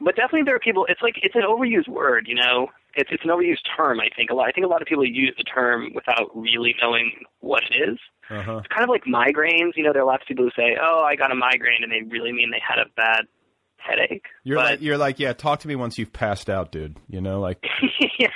but 0.00 0.16
definitely 0.16 0.42
there 0.42 0.56
are 0.56 0.60
people 0.60 0.86
it's 0.88 1.02
like 1.02 1.16
it's 1.22 1.34
an 1.34 1.42
overused 1.42 1.88
word, 1.88 2.26
you 2.28 2.34
know. 2.34 2.68
It's 2.96 3.10
it's 3.12 3.24
an 3.24 3.30
overused 3.30 3.64
term, 3.76 4.00
I 4.00 4.08
think. 4.14 4.30
A 4.30 4.34
lot 4.34 4.48
I 4.48 4.52
think 4.52 4.66
a 4.66 4.68
lot 4.68 4.82
of 4.82 4.88
people 4.88 5.04
use 5.04 5.34
the 5.36 5.44
term 5.44 5.92
without 5.94 6.30
really 6.34 6.74
knowing 6.80 7.12
what 7.40 7.64
it 7.70 7.90
is. 7.90 7.98
Uh 8.30 8.42
huh. 8.42 8.56
It's 8.58 8.68
kind 8.68 8.84
of 8.84 8.88
like 8.88 9.04
migraines, 9.04 9.76
you 9.76 9.82
know, 9.82 9.92
there 9.92 10.02
are 10.02 10.06
lots 10.06 10.22
of 10.22 10.28
people 10.28 10.44
who 10.44 10.50
say, 10.56 10.76
"Oh, 10.80 11.02
I 11.02 11.14
got 11.14 11.30
a 11.30 11.34
migraine," 11.34 11.82
and 11.82 11.92
they 11.92 12.02
really 12.02 12.32
mean 12.32 12.50
they 12.50 12.62
had 12.66 12.78
a 12.78 12.88
bad 12.96 13.26
headache. 13.84 14.24
You're 14.42 14.56
but 14.56 14.64
like 14.64 14.82
you're 14.82 14.98
like 14.98 15.18
yeah. 15.18 15.32
Talk 15.32 15.60
to 15.60 15.68
me 15.68 15.76
once 15.76 15.98
you've 15.98 16.12
passed 16.12 16.50
out, 16.50 16.72
dude. 16.72 16.96
You 17.08 17.20
know, 17.20 17.40
like 17.40 17.64
yeah, 18.18 18.28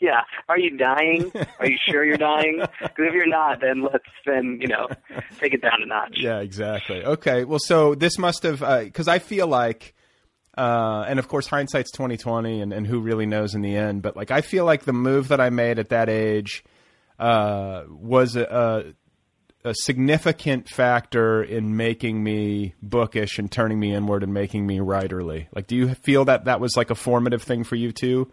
yeah. 0.00 0.20
Are 0.48 0.58
you 0.58 0.76
dying? 0.76 1.30
Are 1.58 1.66
you 1.66 1.76
sure 1.88 2.04
you're 2.04 2.16
dying? 2.16 2.62
Because 2.80 3.06
if 3.08 3.14
you're 3.14 3.26
not, 3.26 3.60
then 3.60 3.82
let's 3.82 4.04
then 4.26 4.58
you 4.60 4.68
know 4.68 4.88
take 5.40 5.54
it 5.54 5.62
down 5.62 5.82
a 5.82 5.86
notch. 5.86 6.16
Yeah, 6.16 6.40
exactly. 6.40 7.04
Okay, 7.04 7.44
well, 7.44 7.58
so 7.58 7.94
this 7.94 8.18
must 8.18 8.42
have 8.44 8.60
because 8.84 9.08
I 9.08 9.18
feel 9.18 9.46
like, 9.46 9.94
uh, 10.56 11.04
and 11.08 11.18
of 11.18 11.28
course, 11.28 11.46
hindsight's 11.46 11.90
twenty 11.90 12.16
twenty, 12.16 12.60
and 12.60 12.72
and 12.72 12.86
who 12.86 13.00
really 13.00 13.26
knows 13.26 13.54
in 13.54 13.62
the 13.62 13.76
end. 13.76 14.02
But 14.02 14.16
like, 14.16 14.30
I 14.30 14.42
feel 14.42 14.64
like 14.64 14.84
the 14.84 14.92
move 14.92 15.28
that 15.28 15.40
I 15.40 15.50
made 15.50 15.78
at 15.78 15.88
that 15.88 16.08
age 16.08 16.62
uh, 17.18 17.84
was 17.88 18.36
a, 18.36 18.42
a, 18.42 18.84
a 19.64 19.74
significant 19.74 20.68
factor 20.68 21.42
in 21.42 21.76
making 21.76 22.22
me 22.22 22.74
bookish 22.82 23.38
and 23.38 23.50
turning 23.50 23.80
me 23.80 23.94
inward 23.94 24.22
and 24.22 24.34
making 24.34 24.66
me 24.66 24.78
writerly. 24.78 25.46
Like, 25.54 25.66
do 25.66 25.74
you 25.74 25.94
feel 25.94 26.26
that 26.26 26.44
that 26.44 26.60
was 26.60 26.76
like 26.76 26.90
a 26.90 26.94
formative 26.94 27.42
thing 27.42 27.64
for 27.64 27.74
you 27.76 27.90
too, 27.90 28.30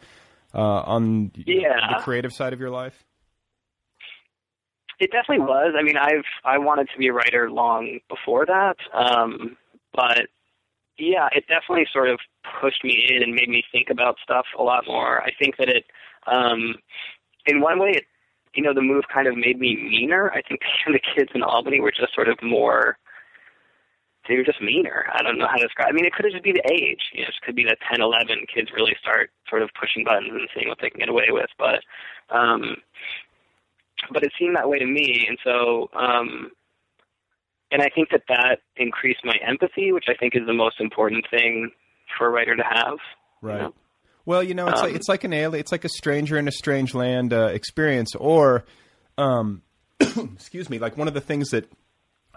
uh, 0.53 0.59
on 0.59 1.31
Yeah. 1.35 1.95
the 1.97 2.03
creative 2.03 2.33
side 2.33 2.51
of 2.51 2.59
your 2.59 2.69
life? 2.69 3.05
It 4.99 5.09
definitely 5.11 5.45
was. 5.45 5.73
I 5.77 5.81
mean, 5.81 5.97
I've 5.97 6.25
I 6.43 6.57
wanted 6.59 6.89
to 6.91 6.97
be 6.99 7.07
a 7.07 7.13
writer 7.13 7.49
long 7.49 7.99
before 8.09 8.45
that, 8.45 8.75
um, 8.93 9.57
but 9.93 10.27
yeah, 10.97 11.27
it 11.31 11.45
definitely 11.47 11.87
sort 11.91 12.09
of 12.09 12.19
pushed 12.61 12.83
me 12.83 13.07
in 13.09 13.23
and 13.23 13.33
made 13.33 13.49
me 13.49 13.63
think 13.71 13.89
about 13.89 14.17
stuff 14.21 14.45
a 14.59 14.61
lot 14.61 14.83
more. 14.85 15.21
I 15.23 15.31
think 15.39 15.57
that 15.57 15.69
it, 15.69 15.85
um, 16.27 16.75
in 17.47 17.61
one 17.61 17.79
way, 17.79 17.91
it, 17.95 18.03
you 18.55 18.63
know, 18.63 18.73
the 18.73 18.81
move 18.81 19.05
kind 19.13 19.27
of 19.27 19.37
made 19.37 19.59
me 19.59 19.75
meaner. 19.75 20.31
I 20.31 20.41
think 20.41 20.61
the 20.87 20.99
kids 20.99 21.31
in 21.33 21.43
Albany 21.43 21.79
were 21.79 21.91
just 21.91 22.13
sort 22.13 22.29
of 22.29 22.37
more. 22.41 22.97
They 24.29 24.37
were 24.37 24.43
just 24.43 24.61
meaner. 24.61 25.05
I 25.13 25.23
don't 25.23 25.39
know 25.39 25.47
how 25.47 25.57
to 25.57 25.63
describe. 25.63 25.89
I 25.89 25.93
mean, 25.93 26.05
it 26.05 26.13
could 26.13 26.25
just 26.31 26.43
be 26.43 26.53
the 26.53 26.71
age. 26.71 27.01
You 27.13 27.23
know, 27.23 27.29
it 27.29 27.45
could 27.45 27.55
be 27.55 27.65
that 27.65 27.79
10, 27.89 28.01
11 28.01 28.45
kids 28.53 28.69
really 28.73 28.95
start 29.01 29.31
sort 29.49 29.63
of 29.63 29.69
pushing 29.79 30.03
buttons 30.03 30.29
and 30.31 30.47
seeing 30.53 30.69
what 30.69 30.77
they 30.79 30.89
can 30.89 30.99
get 30.99 31.09
away 31.09 31.27
with. 31.29 31.49
But, 31.57 31.81
um, 32.29 32.77
but 34.13 34.23
it 34.23 34.31
seemed 34.37 34.55
that 34.55 34.69
way 34.69 34.79
to 34.79 34.85
me, 34.85 35.25
and 35.27 35.37
so 35.43 35.89
um, 35.93 36.51
and 37.71 37.81
I 37.81 37.89
think 37.89 38.09
that 38.09 38.23
that 38.27 38.59
increased 38.75 39.21
my 39.23 39.35
empathy, 39.45 39.91
which 39.91 40.05
I 40.09 40.13
think 40.13 40.35
is 40.35 40.45
the 40.45 40.53
most 40.53 40.79
important 40.79 41.25
thing 41.31 41.71
for 42.17 42.27
a 42.27 42.29
writer 42.29 42.55
to 42.55 42.63
have. 42.63 42.97
Right. 43.41 43.55
You 43.55 43.61
know? 43.63 43.73
Well, 44.25 44.43
you 44.43 44.53
know, 44.53 44.67
it's 44.67 44.79
Um, 44.79 44.87
like 44.87 44.95
it's 44.95 45.09
like 45.09 45.23
an 45.23 45.33
alien, 45.33 45.59
it's 45.59 45.71
like 45.71 45.83
a 45.85 45.89
stranger 45.89 46.37
in 46.37 46.47
a 46.47 46.51
strange 46.51 46.93
land 46.93 47.33
uh, 47.33 47.45
experience, 47.47 48.13
or, 48.15 48.65
um, 49.17 49.61
excuse 49.99 50.69
me, 50.69 50.79
like 50.79 50.97
one 50.97 51.07
of 51.07 51.13
the 51.13 51.21
things 51.21 51.49
that, 51.49 51.69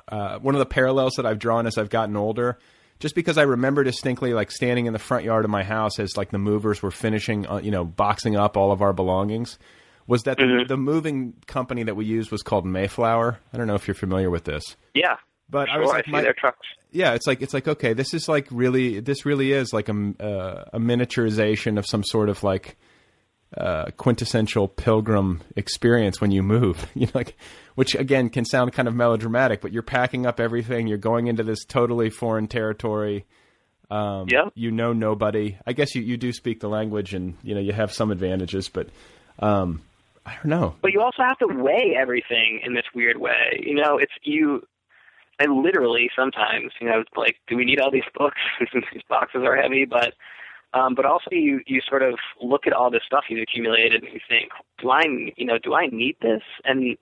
uh, 0.09 0.39
one 0.39 0.55
of 0.55 0.59
the 0.59 0.67
parallels 0.67 1.15
that 1.17 1.27
I've 1.27 1.39
drawn 1.39 1.67
as 1.67 1.79
I've 1.79 1.91
gotten 1.91 2.17
older, 2.17 2.59
just 3.01 3.15
because 3.15 3.37
I 3.39 3.43
remember 3.43 3.85
distinctly, 3.85 4.33
like 4.35 4.51
standing 4.51 4.87
in 4.87 4.93
the 4.93 4.99
front 4.99 5.25
yard 5.25 5.45
of 5.45 5.51
my 5.51 5.63
house 5.65 5.99
as 5.99 6.17
like 6.17 6.31
the 6.31 6.39
movers 6.39 6.83
were 6.83 6.91
finishing, 6.91 7.47
uh, 7.47 7.57
you 7.59 7.71
know, 7.71 7.85
boxing 7.85 8.37
up 8.37 8.57
all 8.57 8.73
of 8.73 8.81
our 8.83 8.93
belongings, 8.93 9.59
was 10.07 10.23
that 10.25 10.39
Mm-hmm. 10.39 10.59
the, 10.61 10.65
the 10.65 10.77
moving 10.77 11.35
company 11.47 11.83
that 11.85 11.97
we 11.97 12.05
used 12.05 12.31
was 12.31 12.43
called 12.43 12.65
Mayflower. 12.67 13.41
I 13.53 13.57
don't 13.57 13.67
know 13.67 13.75
if 13.75 13.87
you're 13.89 13.95
familiar 13.95 14.31
with 14.31 14.45
this. 14.45 14.77
Yeah. 14.95 15.17
But 15.51 15.69
I 15.69 15.79
was 15.79 15.89
like, 15.91 16.05
see 16.07 16.11
my- 16.11 16.23
their 16.23 16.33
trucks. 16.33 16.67
yeah, 16.91 17.13
it's 17.15 17.27
like 17.27 17.43
it's 17.43 17.55
like 17.55 17.69
okay, 17.69 17.93
this 17.93 18.15
is 18.15 18.29
like 18.29 18.47
really 18.51 19.01
this 19.01 19.25
really 19.27 19.53
is 19.53 19.73
like 19.73 19.89
a 19.89 19.93
uh, 20.21 20.65
a 20.73 20.79
miniaturization 20.81 21.79
of 21.79 21.87
some 21.87 22.03
sort 22.03 22.29
of 22.29 22.43
like 22.43 22.77
uh, 23.57 23.87
quintessential 23.97 24.67
pilgrim 24.67 25.41
experience 25.57 26.21
when 26.21 26.31
you 26.33 26.43
move. 26.43 26.87
You 26.95 27.07
know, 27.07 27.13
like 27.15 27.37
which 27.75 27.95
again 27.95 28.31
can 28.31 28.45
sound 28.45 28.73
kind 28.73 28.89
of 28.89 28.95
melodramatic, 28.95 29.61
but 29.61 29.73
you're 29.73 29.83
packing 29.83 30.27
up 30.27 30.41
everything, 30.41 30.87
you're 30.87 30.99
going 30.99 31.27
into 31.27 31.43
this 31.43 31.65
totally 31.65 32.11
foreign 32.11 32.47
territory. 32.49 33.25
Um, 33.91 34.27
Yeah. 34.29 34.49
You 34.55 34.71
know 34.71 34.93
nobody. 34.93 35.59
I 35.67 35.73
guess 35.75 35.95
you, 35.95 36.03
you 36.03 36.17
do 36.17 36.33
speak 36.33 36.61
the 36.61 36.69
language, 36.69 37.13
and 37.15 37.37
you 37.43 37.55
know 37.55 37.61
you 37.61 37.73
have 37.73 37.93
some 37.93 38.11
advantages, 38.11 38.69
but 38.69 38.89
um, 39.41 39.83
I 40.25 40.35
don't 40.37 40.47
know. 40.47 40.75
But 40.81 40.93
you 40.93 41.03
also 41.03 41.23
have 41.23 41.39
to 41.39 41.47
weigh 41.47 41.95
everything 42.01 42.61
in 42.65 42.75
this 42.75 42.85
weird 42.95 43.19
way. 43.19 43.63
You 43.63 43.75
know, 43.75 43.99
it's 43.99 44.13
you. 44.23 44.67
And 45.39 45.63
literally, 45.63 46.11
sometimes, 46.15 46.73
you 46.81 46.89
know, 46.89 47.01
it's 47.01 47.17
like, 47.17 47.37
do 47.49 47.57
we 47.57 47.65
need 47.65 47.81
all 47.81 47.91
these 47.91 48.03
books? 48.15 48.41
these 48.73 49.03
boxes 49.09 49.43
are 49.45 49.57
heavy, 49.57 49.85
but 49.85 50.15
um, 50.75 50.95
but 50.95 51.07
also 51.07 51.31
you 51.31 51.61
you 51.67 51.81
sort 51.89 52.03
of 52.03 52.19
look 52.43 52.67
at 52.67 52.73
all 52.73 52.91
this 52.91 53.03
stuff 53.07 53.25
you've 53.29 53.43
accumulated 53.43 54.03
and 54.03 54.13
you 54.13 54.21
think, 54.29 54.51
do 54.81 54.91
I 54.91 55.03
you 55.37 55.45
know 55.47 55.59
do 55.59 55.75
I 55.75 55.87
need 55.87 56.17
this? 56.21 56.43
And 56.65 56.97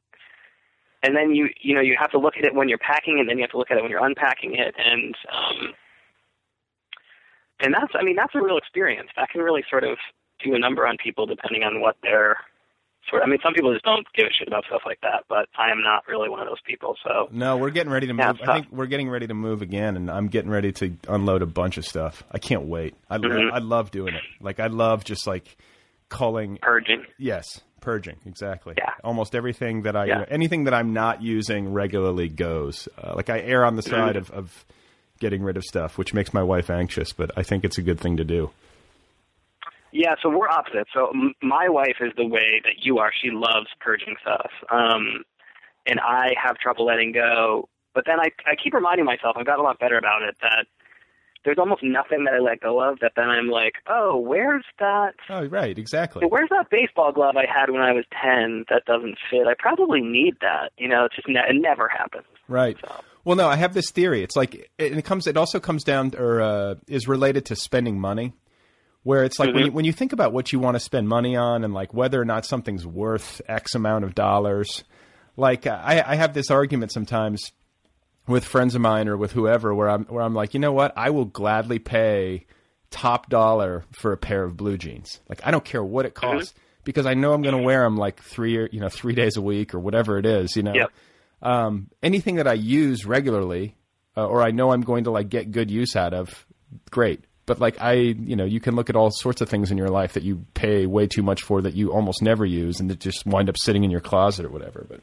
and 1.02 1.16
then 1.16 1.34
you 1.34 1.48
you 1.60 1.74
know 1.74 1.80
you 1.80 1.96
have 1.98 2.10
to 2.12 2.18
look 2.18 2.36
at 2.36 2.44
it 2.44 2.54
when 2.54 2.68
you're 2.68 2.78
packing, 2.78 3.18
and 3.18 3.28
then 3.28 3.38
you 3.38 3.42
have 3.42 3.50
to 3.50 3.58
look 3.58 3.70
at 3.70 3.78
it 3.78 3.82
when 3.82 3.90
you're 3.90 4.04
unpacking 4.04 4.54
it, 4.54 4.74
and 4.78 5.14
um, 5.32 5.74
and 7.60 7.74
that's 7.74 7.92
I 7.94 8.02
mean 8.02 8.16
that's 8.16 8.34
a 8.34 8.42
real 8.42 8.58
experience. 8.58 9.08
That 9.16 9.30
can 9.30 9.40
really 9.40 9.64
sort 9.68 9.84
of 9.84 9.96
do 10.44 10.54
a 10.54 10.58
number 10.58 10.86
on 10.86 10.96
people 11.02 11.26
depending 11.26 11.62
on 11.62 11.80
what 11.80 11.96
their 12.02 12.36
sort. 13.10 13.22
I 13.22 13.26
mean, 13.26 13.38
some 13.42 13.52
people 13.54 13.72
just 13.72 13.84
don't 13.84 14.06
give 14.14 14.26
a 14.26 14.32
shit 14.32 14.48
about 14.48 14.64
stuff 14.66 14.82
like 14.86 15.00
that, 15.02 15.24
but 15.28 15.48
I 15.58 15.70
am 15.70 15.82
not 15.82 16.06
really 16.08 16.28
one 16.28 16.40
of 16.40 16.46
those 16.46 16.60
people. 16.66 16.96
So 17.04 17.28
No, 17.32 17.56
we're 17.56 17.70
getting 17.70 17.92
ready 17.92 18.06
to 18.06 18.12
move. 18.14 18.24
it's 18.40 18.48
I 18.48 18.54
think 18.54 18.68
we're 18.72 18.86
getting 18.86 19.08
ready 19.10 19.26
to 19.26 19.34
move 19.34 19.62
again, 19.62 19.96
and 19.96 20.10
I'm 20.10 20.28
getting 20.28 20.50
ready 20.50 20.72
to 20.72 20.96
unload 21.08 21.42
a 21.42 21.46
bunch 21.46 21.76
of 21.78 21.84
stuff. 21.84 22.22
I 22.30 22.38
can't 22.38 22.64
wait. 22.64 22.94
I 23.10 23.16
lo- 23.16 23.28
Mhm. 23.28 23.52
I 23.52 23.58
love 23.58 23.90
doing 23.90 24.14
it. 24.14 24.22
Like 24.40 24.60
I 24.60 24.66
love 24.68 25.04
just 25.04 25.26
like 25.26 25.56
culling. 26.08 26.58
purging. 26.60 27.04
Yes, 27.18 27.60
purging 27.80 28.16
exactly. 28.26 28.74
Yeah. 28.78 28.90
Almost 29.02 29.34
everything 29.34 29.82
that 29.82 29.96
I 29.96 30.04
Yeah. 30.06 30.24
anything 30.28 30.64
that 30.64 30.74
I'm 30.74 30.92
not 30.92 31.22
using 31.22 31.72
regularly 31.72 32.28
goes. 32.28 32.88
Uh, 33.02 33.14
like 33.16 33.30
I 33.30 33.40
err 33.40 33.64
on 33.64 33.76
the 33.76 33.82
Mm-hmm. 33.82 33.90
side 33.90 34.16
of, 34.16 34.30
of 34.30 34.64
getting 35.20 35.42
rid 35.42 35.56
of 35.56 35.62
stuff, 35.64 35.98
which 35.98 36.12
makes 36.14 36.34
my 36.34 36.42
wife 36.42 36.68
anxious, 36.70 37.12
but 37.12 37.30
I 37.36 37.42
think 37.42 37.64
it's 37.64 37.78
a 37.78 37.82
good 37.82 37.98
thing 38.00 38.16
to 38.18 38.24
do. 38.24 38.50
Yeah, 39.92 40.14
so 40.22 40.30
we're 40.30 40.48
opposite. 40.48 40.86
So 40.94 41.08
m- 41.08 41.34
my 41.42 41.68
wife 41.68 41.96
is 42.00 42.12
the 42.16 42.26
way 42.26 42.60
that 42.64 42.82
you 42.82 42.98
are. 42.98 43.10
She 43.12 43.30
loves 43.30 43.68
purging 43.80 44.14
stuff, 44.20 44.50
um, 44.70 45.24
and 45.86 46.00
I 46.00 46.30
have 46.42 46.56
trouble 46.56 46.86
letting 46.86 47.12
go. 47.12 47.68
But 47.94 48.04
then 48.06 48.18
I 48.18 48.30
I 48.46 48.54
keep 48.62 48.72
reminding 48.74 49.04
myself 49.04 49.36
I've 49.38 49.46
got 49.46 49.58
a 49.58 49.62
lot 49.62 49.78
better 49.78 49.98
about 49.98 50.22
it 50.22 50.36
that 50.40 50.66
there's 51.44 51.58
almost 51.58 51.82
nothing 51.82 52.24
that 52.24 52.34
I 52.34 52.38
let 52.38 52.60
go 52.60 52.80
of 52.80 53.00
that 53.00 53.12
then 53.16 53.28
I'm 53.28 53.48
like, 53.48 53.74
oh, 53.88 54.16
where's 54.16 54.64
that? 54.78 55.14
Oh, 55.28 55.46
right, 55.46 55.76
exactly. 55.76 56.24
Where's 56.26 56.48
that 56.50 56.70
baseball 56.70 57.12
glove 57.12 57.36
I 57.36 57.46
had 57.52 57.70
when 57.70 57.82
I 57.82 57.92
was 57.92 58.04
ten 58.12 58.64
that 58.70 58.84
doesn't 58.86 59.18
fit? 59.30 59.46
I 59.46 59.54
probably 59.58 60.00
need 60.00 60.34
that. 60.40 60.70
You 60.78 60.88
know, 60.88 61.04
it's 61.04 61.16
just 61.16 61.28
ne- 61.28 61.40
it 61.48 61.60
never 61.60 61.88
happens. 61.88 62.24
Right. 62.48 62.76
Well, 63.24 63.36
no, 63.36 63.48
I 63.48 63.56
have 63.56 63.74
this 63.74 63.90
theory. 63.90 64.22
It's 64.22 64.36
like 64.36 64.54
it, 64.78 64.96
it 64.96 65.04
comes. 65.04 65.26
It 65.26 65.36
also 65.36 65.60
comes 65.60 65.84
down 65.84 66.12
or 66.16 66.40
uh, 66.40 66.74
is 66.88 67.06
related 67.08 67.44
to 67.46 67.56
spending 67.56 68.00
money, 68.00 68.32
where 69.04 69.24
it's 69.24 69.38
like 69.38 69.54
when 69.54 69.66
you, 69.66 69.72
when 69.72 69.84
you 69.84 69.92
think 69.92 70.12
about 70.12 70.32
what 70.32 70.52
you 70.52 70.58
want 70.60 70.74
to 70.76 70.80
spend 70.80 71.08
money 71.08 71.36
on 71.36 71.64
and 71.64 71.74
like 71.74 71.92
whether 71.92 72.20
or 72.20 72.24
not 72.24 72.44
something's 72.46 72.86
worth 72.86 73.40
X 73.48 73.74
amount 73.74 74.04
of 74.04 74.14
dollars. 74.14 74.84
Like 75.36 75.66
I, 75.66 76.04
I 76.06 76.14
have 76.16 76.34
this 76.34 76.50
argument 76.50 76.92
sometimes 76.92 77.52
with 78.28 78.44
friends 78.44 78.74
of 78.74 78.80
mine 78.80 79.08
or 79.08 79.16
with 79.16 79.32
whoever 79.32 79.74
where 79.74 79.88
I'm 79.88 80.04
where 80.04 80.22
I'm 80.22 80.34
like, 80.34 80.54
you 80.54 80.60
know 80.60 80.72
what, 80.72 80.92
I 80.96 81.10
will 81.10 81.24
gladly 81.24 81.78
pay 81.78 82.46
top 82.90 83.28
dollar 83.30 83.84
for 83.92 84.12
a 84.12 84.16
pair 84.16 84.44
of 84.44 84.56
blue 84.56 84.76
jeans. 84.76 85.20
Like 85.28 85.40
I 85.44 85.50
don't 85.50 85.64
care 85.64 85.82
what 85.82 86.04
it 86.06 86.14
costs 86.14 86.54
because 86.84 87.06
I 87.06 87.14
know 87.14 87.32
I'm 87.32 87.42
going 87.42 87.56
to 87.56 87.62
wear 87.62 87.82
them 87.84 87.96
like 87.96 88.20
three 88.22 88.56
or 88.58 88.68
you 88.70 88.80
know 88.80 88.88
three 88.88 89.14
days 89.14 89.36
a 89.36 89.42
week 89.42 89.74
or 89.74 89.80
whatever 89.80 90.18
it 90.18 90.26
is. 90.26 90.54
You 90.54 90.62
know 90.62 90.74
Yep. 90.74 90.90
um, 91.42 91.88
anything 92.02 92.36
that 92.36 92.46
I 92.46 92.52
use 92.52 93.04
regularly, 93.06 93.74
uh, 94.16 94.26
or 94.26 94.42
I 94.42 94.50
know 94.50 94.70
I'm 94.72 94.82
going 94.82 95.04
to 95.04 95.10
like 95.10 95.28
get 95.28 95.50
good 95.50 95.70
use 95.70 95.96
out 95.96 96.12
of, 96.14 96.46
great. 96.90 97.24
But 97.46 97.58
like 97.60 97.80
I, 97.80 97.94
you 97.94 98.36
know, 98.36 98.44
you 98.44 98.60
can 98.60 98.76
look 98.76 98.88
at 98.88 98.96
all 98.96 99.10
sorts 99.10 99.40
of 99.40 99.48
things 99.48 99.70
in 99.70 99.76
your 99.78 99.88
life 99.88 100.12
that 100.12 100.22
you 100.22 100.44
pay 100.54 100.86
way 100.86 101.06
too 101.08 101.22
much 101.22 101.42
for 101.42 101.60
that 101.62 101.74
you 101.74 101.92
almost 101.92 102.22
never 102.22 102.44
use, 102.46 102.78
and 102.80 102.88
that 102.90 103.00
just 103.00 103.26
wind 103.26 103.48
up 103.48 103.56
sitting 103.58 103.82
in 103.84 103.90
your 103.90 104.00
closet 104.00 104.46
or 104.46 104.50
whatever. 104.50 104.86
But 104.88 105.00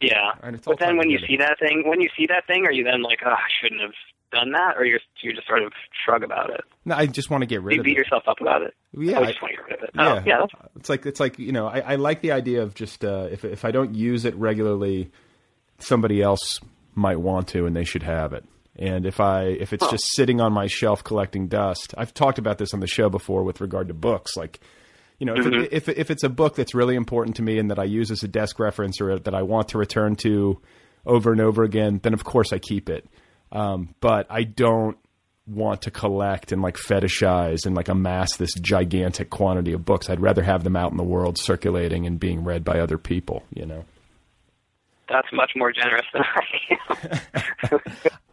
Yeah. 0.00 0.32
And 0.42 0.56
it's 0.56 0.66
all 0.66 0.74
But 0.74 0.80
then 0.80 0.88
fine 0.90 0.98
when 0.98 1.10
you 1.10 1.18
see 1.26 1.36
that 1.38 1.58
thing, 1.60 1.84
when 1.86 2.00
you 2.00 2.08
see 2.16 2.26
that 2.26 2.46
thing, 2.46 2.66
are 2.66 2.72
you 2.72 2.84
then 2.84 3.02
like, 3.02 3.20
oh, 3.24 3.30
I 3.30 3.38
shouldn't 3.62 3.80
have 3.80 3.92
done 4.32 4.52
that, 4.52 4.76
or 4.76 4.84
you're 4.84 4.98
you 5.22 5.32
just 5.34 5.46
sort 5.46 5.62
of 5.62 5.72
shrug 6.04 6.22
about 6.22 6.50
it? 6.50 6.60
no, 6.84 6.94
I 6.94 7.06
just 7.06 7.30
want 7.30 7.42
to 7.42 7.46
get 7.46 7.62
rid 7.62 7.76
You 7.76 7.80
of 7.80 7.86
it. 7.86 7.88
You 7.90 7.94
beat 7.94 7.98
yourself 7.98 8.24
up 8.26 8.40
about 8.40 8.62
it. 8.62 8.74
Yeah, 8.92 9.18
Oh, 9.18 9.22
I- 9.22 9.26
just 9.26 9.40
want 9.42 9.54
to 9.54 9.56
get 9.56 9.64
rid 9.70 9.78
of 9.78 9.84
it. 9.84 9.90
Yeah, 9.94 10.14
Oh, 10.14 10.22
yeah. 10.26 10.68
It's 10.76 10.88
like 10.88 11.06
it's 11.06 11.20
like 11.20 11.38
you 11.38 11.52
know, 11.52 11.66
I, 11.66 11.78
I 11.80 11.94
like 11.94 12.20
the 12.22 12.32
idea 12.32 12.62
of 12.62 12.74
just 12.74 13.04
uh, 13.04 13.28
if 13.30 13.44
if 13.44 13.64
I 13.64 13.70
don't 13.70 13.94
use 13.94 14.24
it 14.24 14.34
regularly, 14.34 15.10
somebody 15.78 16.20
else 16.22 16.60
might 16.94 17.20
want 17.20 17.48
to, 17.48 17.66
and 17.66 17.74
they 17.76 17.84
should 17.84 18.02
have 18.02 18.32
it. 18.32 18.44
And 18.78 19.06
if 19.06 19.18
I 19.18 19.44
if 19.44 19.72
it's 19.72 19.88
just 19.90 20.04
sitting 20.14 20.40
on 20.40 20.52
my 20.52 20.66
shelf 20.68 21.02
collecting 21.02 21.48
dust, 21.48 21.94
I've 21.98 22.14
talked 22.14 22.38
about 22.38 22.58
this 22.58 22.72
on 22.72 22.80
the 22.80 22.86
show 22.86 23.08
before 23.08 23.42
with 23.42 23.60
regard 23.60 23.88
to 23.88 23.94
books. 23.94 24.36
Like, 24.36 24.60
you 25.18 25.26
know, 25.26 25.34
if, 25.36 25.46
it, 25.46 25.72
if 25.72 25.88
if 25.88 26.10
it's 26.10 26.22
a 26.22 26.28
book 26.28 26.54
that's 26.54 26.74
really 26.74 26.94
important 26.94 27.36
to 27.36 27.42
me 27.42 27.58
and 27.58 27.70
that 27.70 27.78
I 27.78 27.84
use 27.84 28.10
as 28.10 28.22
a 28.22 28.28
desk 28.28 28.60
reference 28.60 29.00
or 29.00 29.18
that 29.18 29.34
I 29.34 29.42
want 29.42 29.70
to 29.70 29.78
return 29.78 30.14
to 30.16 30.60
over 31.04 31.32
and 31.32 31.40
over 31.40 31.64
again, 31.64 31.98
then 32.02 32.14
of 32.14 32.22
course 32.22 32.52
I 32.52 32.58
keep 32.58 32.88
it. 32.88 33.06
Um, 33.50 33.94
but 34.00 34.26
I 34.30 34.44
don't 34.44 34.98
want 35.48 35.82
to 35.82 35.90
collect 35.90 36.52
and 36.52 36.62
like 36.62 36.76
fetishize 36.76 37.66
and 37.66 37.74
like 37.74 37.88
amass 37.88 38.36
this 38.36 38.52
gigantic 38.54 39.30
quantity 39.30 39.72
of 39.72 39.84
books. 39.84 40.10
I'd 40.10 40.20
rather 40.20 40.42
have 40.42 40.62
them 40.62 40.76
out 40.76 40.90
in 40.90 40.98
the 40.98 41.02
world 41.02 41.38
circulating 41.38 42.06
and 42.06 42.20
being 42.20 42.44
read 42.44 42.64
by 42.64 42.78
other 42.78 42.98
people, 42.98 43.42
you 43.52 43.66
know. 43.66 43.84
That's 45.08 45.28
much 45.32 45.52
more 45.56 45.72
generous 45.72 46.06
than 46.12 46.22
I 46.22 47.20
am. 47.72 47.80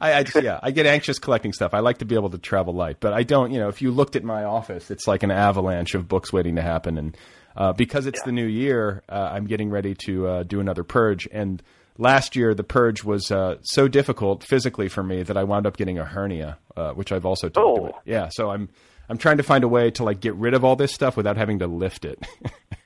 I, 0.02 0.14
I 0.16 0.24
just, 0.24 0.44
yeah, 0.44 0.60
I 0.62 0.72
get 0.72 0.86
anxious 0.86 1.20
collecting 1.20 1.54
stuff. 1.54 1.74
I 1.74 1.80
like 1.80 2.00
to 2.00 2.06
be 2.06 2.16
able 2.16 2.30
to 2.32 2.38
travel 2.38 2.74
light, 2.74 2.98
but 3.00 3.14
I 3.14 3.24
don't, 3.24 3.52
you 3.52 3.60
know, 3.60 3.70
if 3.70 3.82
you 3.82 3.92
looked 3.92 4.16
at 4.16 4.24
my 4.24 4.44
office, 4.44 4.92
it's 4.92 5.08
like 5.08 5.24
an 5.24 5.32
avalanche 5.32 5.96
of 5.96 6.08
books 6.08 6.32
waiting 6.34 6.56
to 6.58 6.62
happen. 6.62 6.98
And 6.98 7.18
uh, 7.56 7.74
because 7.74 8.06
it's 8.06 8.22
the 8.24 8.32
new 8.32 8.46
year, 8.46 9.04
uh, 9.10 9.30
I'm 9.32 9.46
getting 9.48 9.70
ready 9.70 9.96
to 10.06 10.28
uh, 10.28 10.44
do 10.44 10.60
another 10.60 10.84
purge. 10.84 11.28
And 11.32 11.64
last 11.98 12.36
year, 12.36 12.54
the 12.54 12.64
purge 12.66 13.04
was 13.04 13.32
uh, 13.32 13.56
so 13.64 13.88
difficult 13.88 14.44
physically 14.44 14.90
for 14.90 15.02
me 15.04 15.24
that 15.24 15.38
I 15.38 15.44
wound 15.46 15.66
up 15.66 15.78
getting 15.78 15.98
a 15.98 16.04
hernia, 16.06 16.58
uh, 16.76 16.92
which 16.92 17.12
I've 17.12 17.26
also 17.26 17.48
talked 17.50 17.80
Oh. 17.80 17.86
about. 17.88 18.02
Yeah, 18.06 18.30
so 18.32 18.50
I'm 18.52 18.70
I'm 19.08 19.18
trying 19.20 19.38
to 19.38 19.44
find 19.44 19.64
a 19.64 19.68
way 19.68 19.92
to 19.92 20.04
like 20.04 20.20
get 20.20 20.34
rid 20.36 20.54
of 20.56 20.66
all 20.66 20.76
this 20.76 20.92
stuff 20.92 21.16
without 21.16 21.38
having 21.38 21.60
to 21.60 21.68
lift 21.68 22.06
it. 22.06 22.20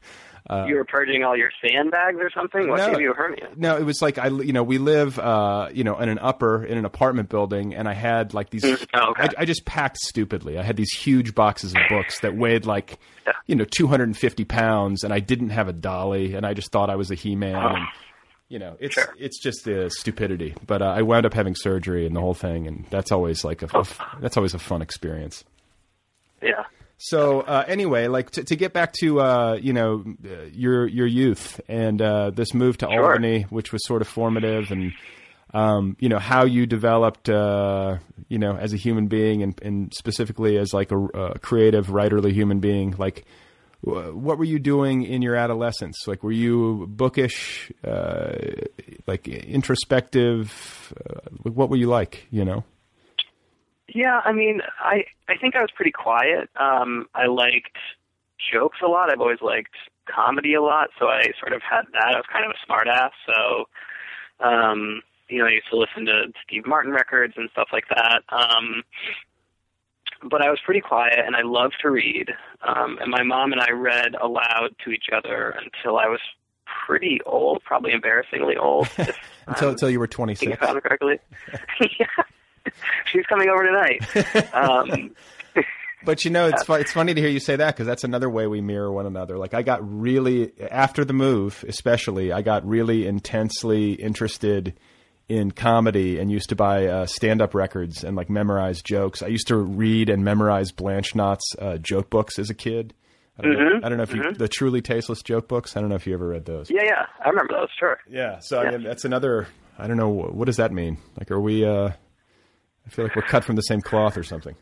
Uh, 0.50 0.66
you 0.68 0.76
were 0.76 0.84
purging 0.84 1.24
all 1.24 1.38
your 1.38 1.52
sandbags 1.62 2.18
or 2.20 2.32
something. 2.32 2.68
What 2.70 2.78
no, 2.78 2.92
gave 2.92 3.02
you 3.02 3.12
a 3.12 3.14
hernia? 3.14 3.50
No, 3.56 3.78
it 3.78 3.84
was 3.84 4.02
like 4.02 4.18
I, 4.18 4.30
you 4.30 4.52
know, 4.52 4.64
we 4.64 4.80
live, 4.80 5.20
uh, 5.20 5.70
you 5.72 5.84
know, 5.84 6.00
in 6.00 6.10
an 6.10 6.18
upper 6.20 6.66
in 6.66 6.78
an 6.78 6.86
apartment 6.86 7.30
building, 7.30 7.76
and 7.76 7.88
I 7.88 7.94
had 7.94 8.34
like 8.34 8.50
these. 8.50 8.66
Oh, 8.66 9.12
okay. 9.12 9.24
I, 9.24 9.30
I 9.42 9.46
just 9.46 9.66
packed 9.66 9.98
stupidly. 9.98 10.58
I 10.58 10.64
had 10.64 10.76
these 10.76 10.92
huge 10.92 11.36
boxes 11.36 11.74
of 11.74 11.82
books 11.88 12.22
that 12.22 12.36
weighed 12.36 12.66
like, 12.66 12.98
Yeah. 13.28 13.34
you 13.46 13.56
know, 13.56 13.66
250 13.66 14.44
pounds, 14.46 15.04
and 15.04 15.14
I 15.14 15.20
didn't 15.20 15.50
have 15.52 15.68
a 15.68 15.74
dolly, 15.74 16.34
and 16.34 16.46
I 16.46 16.56
just 16.56 16.72
thought 16.72 16.90
I 16.90 16.96
was 16.96 17.12
a 17.12 17.16
He-Man. 17.16 17.56
And, 17.56 17.88
you 18.48 18.58
know, 18.58 18.76
it's 18.80 18.96
Sure. 18.96 19.14
it's 19.20 19.40
just 19.40 19.68
uh, 19.68 19.90
stupidity. 19.90 20.56
But 20.66 20.82
uh, 20.82 20.86
I 20.86 21.04
wound 21.04 21.28
up 21.28 21.36
having 21.36 21.54
surgery 21.54 22.08
and 22.08 22.16
the 22.16 22.22
whole 22.22 22.34
thing, 22.34 22.66
and 22.66 22.88
that's 22.90 23.12
always 23.12 23.44
like 23.46 23.62
a, 23.62 23.70
Oh. 23.72 23.82
a 23.82 24.20
that's 24.20 24.36
always 24.38 24.56
a 24.56 24.60
fun 24.60 24.82
experience. 24.82 25.44
Yeah. 26.42 26.64
So 27.02 27.40
uh, 27.42 27.64
anyway, 27.66 28.08
like 28.08 28.32
to, 28.32 28.44
to 28.44 28.56
get 28.58 28.74
back 28.74 28.92
to 29.00 29.22
uh, 29.22 29.54
you 29.62 29.72
know 29.72 30.04
uh, 30.26 30.44
your 30.52 30.86
your 30.86 31.08
youth 31.08 31.62
and 31.70 32.02
uh, 32.02 32.32
this 32.32 32.54
move 32.54 32.78
to 32.80 32.88
Sure. 32.92 33.12
Albany, 33.14 33.44
which 33.44 33.72
was 33.72 33.86
sort 33.86 34.02
of 34.02 34.08
formative, 34.10 34.70
and 34.70 34.92
um, 35.54 35.96
you 36.00 36.10
know 36.10 36.20
how 36.20 36.44
you 36.44 36.66
developed 36.66 37.30
uh, 37.30 37.98
you 38.28 38.38
know 38.38 38.58
as 38.58 38.74
a 38.74 38.78
human 38.78 39.08
being 39.08 39.42
and, 39.44 39.58
and 39.62 39.94
specifically 39.94 40.58
as 40.58 40.74
like 40.74 40.92
a, 40.92 40.98
a 40.98 41.40
creative 41.40 41.88
writerly 41.88 42.34
human 42.34 42.60
being. 42.60 42.94
Like, 42.98 43.24
wh- 43.82 44.14
what 44.14 44.38
were 44.38 44.44
you 44.44 44.60
doing 44.60 45.04
in 45.04 45.22
your 45.22 45.36
adolescence? 45.36 46.06
Like, 46.06 46.22
were 46.22 46.34
you 46.34 46.86
bookish, 46.90 47.72
uh, 47.82 48.34
like 49.08 49.26
introspective? 49.30 50.94
Uh, 51.10 51.20
what 51.44 51.70
were 51.70 51.78
you 51.78 51.88
like? 51.88 52.28
You 52.30 52.44
know. 52.44 52.64
Yeah, 53.94 54.22
I 54.24 54.32
mean, 54.32 54.62
I 54.80 55.06
I 55.28 55.38
think 55.38 55.56
I 55.56 55.62
was 55.62 55.72
pretty 55.72 55.92
quiet. 55.92 56.50
Um, 56.60 57.08
I 57.16 57.26
liked 57.28 57.78
jokes 58.52 58.78
a 58.84 58.88
lot. 58.88 59.12
I've 59.12 59.22
always 59.22 59.42
liked 59.42 59.76
comedy 60.06 60.54
a 60.54 60.62
lot, 60.62 60.90
so 60.98 61.08
I 61.08 61.32
sort 61.40 61.54
of 61.54 61.62
had 61.62 61.84
that. 61.94 62.14
I 62.14 62.18
was 62.18 62.26
kind 62.32 62.46
of 62.46 62.52
a 62.52 62.72
smartass, 62.72 63.12
so 63.26 63.66
um, 64.46 65.02
you 65.28 65.40
know, 65.40 65.46
I 65.46 65.52
used 65.52 65.70
to 65.70 65.78
listen 65.78 66.06
to 66.06 66.32
Steve 66.46 66.66
Martin 66.66 66.92
records 66.92 67.34
and 67.38 67.50
stuff 67.52 67.70
like 67.72 67.86
that. 67.90 68.22
Um, 68.30 68.84
but 70.30 70.42
I 70.42 70.50
was 70.50 70.60
pretty 70.66 70.82
quiet, 70.82 71.20
and 71.26 71.36
I 71.36 71.42
loved 71.44 71.76
to 71.82 71.90
read. 71.90 72.32
Um, 72.68 72.98
and 73.02 73.10
my 73.10 73.24
mom 73.24 73.52
and 73.54 73.62
I 73.62 73.72
read 73.72 74.16
aloud 74.22 74.70
to 74.84 74.92
each 74.92 75.06
other 75.16 75.52
until 75.52 75.98
I 75.98 76.08
was 76.08 76.20
pretty 76.86 77.20
old, 77.26 77.64
probably 77.64 77.92
embarrassingly 77.94 78.58
old. 78.58 78.88
if 78.98 79.16
Until 79.48 79.68
I'm 79.70 79.74
until 79.74 79.90
you 79.90 80.00
were 80.00 80.08
26. 80.08 80.58
about 80.62 80.82
correctly. 80.84 81.20
yeah. 82.00 82.06
She's 83.12 83.26
coming 83.26 83.50
over 83.50 83.64
tonight. 83.64 84.54
Um, 84.54 85.16
But 86.04 86.24
you 86.24 86.32
know, 86.32 86.48
it's 86.48 86.64
fu- 86.64 86.74
it's 86.76 86.94
funny 86.94 87.14
to 87.14 87.20
hear 87.20 87.30
you 87.30 87.42
say 87.42 87.58
that 87.58 87.76
because 87.76 87.86
that's 87.86 88.06
another 88.06 88.30
way 88.30 88.48
we 88.48 88.62
mirror 88.62 88.90
one 88.90 89.06
another. 89.06 89.38
Like 89.38 89.54
I 89.54 89.64
got 89.64 89.80
really 89.84 90.54
after 90.72 91.04
the 91.04 91.12
move, 91.12 91.66
especially, 91.68 92.32
I 92.32 92.42
got 92.42 92.66
really 92.66 93.06
intensely 93.06 93.94
interested 93.94 94.80
in 95.28 95.52
comedy 95.52 96.18
and 96.18 96.32
used 96.32 96.50
to 96.50 96.56
buy 96.56 96.88
uh, 96.88 97.06
stand-up 97.06 97.54
records 97.54 98.06
and 98.06 98.16
like 98.16 98.30
memorize 98.30 98.82
jokes. 98.82 99.22
I 99.22 99.28
used 99.28 99.48
to 99.50 99.58
read 99.58 100.10
and 100.10 100.24
memorize 100.24 100.72
Blanche 100.72 101.16
Knott's 101.16 101.54
uh, 101.60 101.78
joke 101.78 102.10
books 102.10 102.40
as 102.40 102.50
a 102.50 102.56
kid. 102.56 102.94
I 103.38 103.42
don't, 103.42 103.54
know, 103.54 103.80
I 103.84 103.90
don't 103.90 103.98
know 103.98 104.04
if 104.04 104.14
you 104.14 104.34
the 104.34 104.48
truly 104.48 104.82
tasteless 104.82 105.22
joke 105.22 105.50
books. 105.50 105.76
I 105.76 105.82
don't 105.82 105.90
know 105.90 105.96
if 105.96 106.08
you 106.08 106.14
ever 106.14 106.30
read 106.30 106.46
those. 106.46 106.70
yeah, 106.72 106.84
yeah, 106.86 107.06
I 107.24 107.28
remember 107.28 107.54
those. 107.54 107.70
Sure. 107.78 107.98
Yeah, 108.10 108.40
so 108.40 108.60
I 108.62 108.72
mean, 108.72 108.84
that's 108.84 109.04
another. 109.04 109.48
I 109.78 109.88
don't 109.88 109.98
know 109.98 110.10
what 110.10 110.46
does 110.46 110.58
that 110.58 110.72
mean. 110.72 110.98
Like, 111.18 111.30
are 111.30 111.42
we? 111.42 111.66
uh 111.66 111.92
I 112.86 112.90
feel 112.90 113.06
like 113.06 113.16
we're 113.16 113.22
cut 113.22 113.44
from 113.44 113.56
the 113.56 113.62
same 113.62 113.82
cloth 113.82 114.18
or 114.18 114.24
something. 114.24 114.56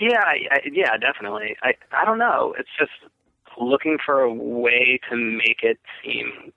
Yeah, 0.00 0.20
I, 0.24 0.60
yeah, 0.72 0.96
definitely. 0.96 1.56
I 1.62 1.72
I 1.92 2.04
don't 2.04 2.18
know. 2.18 2.54
It's 2.58 2.68
just 2.78 2.92
looking 3.60 3.98
for 4.04 4.20
a 4.20 4.32
way 4.32 5.00
to 5.10 5.16
make 5.16 5.62
it 5.62 5.78
seem 6.02 6.52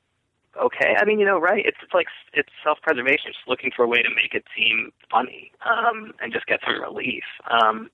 okay. 0.61 0.95
I 0.97 1.05
mean, 1.05 1.19
you 1.19 1.25
know, 1.25 1.39
right? 1.39 1.63
It's 1.65 1.77
it's 1.83 1.93
like 1.93 2.07
it's 2.33 2.49
self-preservation. 2.63 3.31
Just 3.33 3.47
looking 3.47 3.71
for 3.75 3.83
a 3.83 3.87
way 3.87 4.01
to 4.01 4.09
make 4.09 4.33
it 4.33 4.45
seem 4.55 4.91
funny 5.11 5.51
um, 5.65 6.13
and 6.21 6.31
just 6.31 6.45
get 6.45 6.59
some 6.65 6.81
relief. 6.81 7.23
Um, 7.49 7.89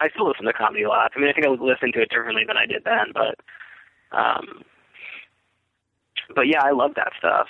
I 0.00 0.08
still 0.10 0.28
listen 0.28 0.44
to 0.44 0.52
comedy 0.52 0.84
a 0.84 0.88
lot. 0.88 1.12
I 1.16 1.18
mean, 1.18 1.28
I 1.28 1.32
think 1.32 1.46
I 1.46 1.50
would 1.50 1.60
listen 1.60 1.90
to 1.92 2.02
it 2.02 2.10
differently 2.10 2.44
than 2.46 2.56
I 2.56 2.66
did 2.66 2.84
then, 2.84 3.12
but 3.14 3.40
um, 4.16 4.62
but 6.34 6.46
yeah, 6.46 6.62
I 6.62 6.72
love 6.72 6.92
that 6.96 7.12
stuff. 7.18 7.48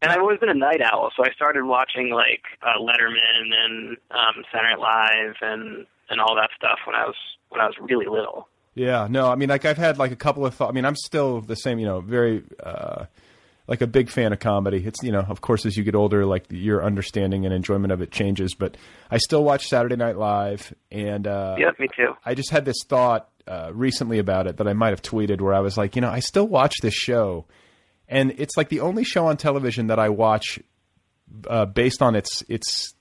And 0.00 0.12
I've 0.12 0.20
always 0.20 0.38
been 0.38 0.48
a 0.48 0.54
night 0.54 0.80
owl, 0.80 1.10
so 1.16 1.24
I 1.24 1.32
started 1.34 1.64
watching 1.64 2.10
like 2.10 2.42
uh, 2.62 2.80
Letterman 2.80 3.52
and 3.52 3.96
um, 4.10 4.44
Saturday 4.52 4.74
Night 4.74 4.80
Live 4.80 5.34
and 5.42 5.86
and 6.10 6.20
all 6.20 6.36
that 6.36 6.50
stuff 6.56 6.78
when 6.86 6.94
I 6.94 7.04
was 7.04 7.16
when 7.48 7.60
I 7.60 7.66
was 7.66 7.74
really 7.80 8.06
little. 8.06 8.48
Yeah, 8.74 9.08
no, 9.10 9.28
I 9.28 9.34
mean, 9.34 9.48
like 9.48 9.64
I've 9.64 9.76
had 9.76 9.98
like 9.98 10.12
a 10.12 10.16
couple 10.16 10.46
of 10.46 10.54
thoughts. 10.54 10.70
I 10.70 10.72
mean, 10.72 10.84
I'm 10.84 10.94
still 10.94 11.40
the 11.40 11.56
same, 11.56 11.80
you 11.80 11.86
know, 11.86 12.00
very 12.00 12.44
uh, 12.62 13.06
like 13.66 13.80
a 13.80 13.88
big 13.88 14.08
fan 14.08 14.32
of 14.32 14.38
comedy. 14.38 14.84
It's 14.86 15.02
you 15.02 15.10
know, 15.10 15.20
of 15.28 15.40
course, 15.40 15.66
as 15.66 15.76
you 15.76 15.82
get 15.82 15.96
older, 15.96 16.24
like 16.24 16.46
your 16.50 16.84
understanding 16.84 17.44
and 17.44 17.52
enjoyment 17.52 17.92
of 17.92 18.00
it 18.00 18.12
changes. 18.12 18.54
But 18.54 18.76
I 19.10 19.18
still 19.18 19.42
watch 19.42 19.66
Saturday 19.66 19.96
Night 19.96 20.16
Live, 20.16 20.72
and 20.92 21.26
uh, 21.26 21.56
Yep, 21.58 21.80
me 21.80 21.88
too. 21.96 22.14
I 22.24 22.34
just 22.34 22.50
had 22.50 22.64
this 22.64 22.76
thought 22.86 23.28
uh, 23.48 23.72
recently 23.74 24.18
about 24.20 24.46
it 24.46 24.58
that 24.58 24.68
I 24.68 24.74
might 24.74 24.90
have 24.90 25.02
tweeted, 25.02 25.40
where 25.40 25.54
I 25.54 25.60
was 25.60 25.76
like, 25.76 25.96
you 25.96 26.02
know, 26.02 26.10
I 26.10 26.20
still 26.20 26.46
watch 26.46 26.74
this 26.80 26.94
show, 26.94 27.46
and 28.08 28.34
it's 28.38 28.56
like 28.56 28.68
the 28.68 28.80
only 28.80 29.04
show 29.04 29.26
on 29.26 29.36
television 29.36 29.88
that 29.88 29.98
I 29.98 30.08
watch 30.08 30.58
uh, 31.48 31.66
based 31.66 32.02
on 32.02 32.14
its 32.16 32.42
its 32.48 32.94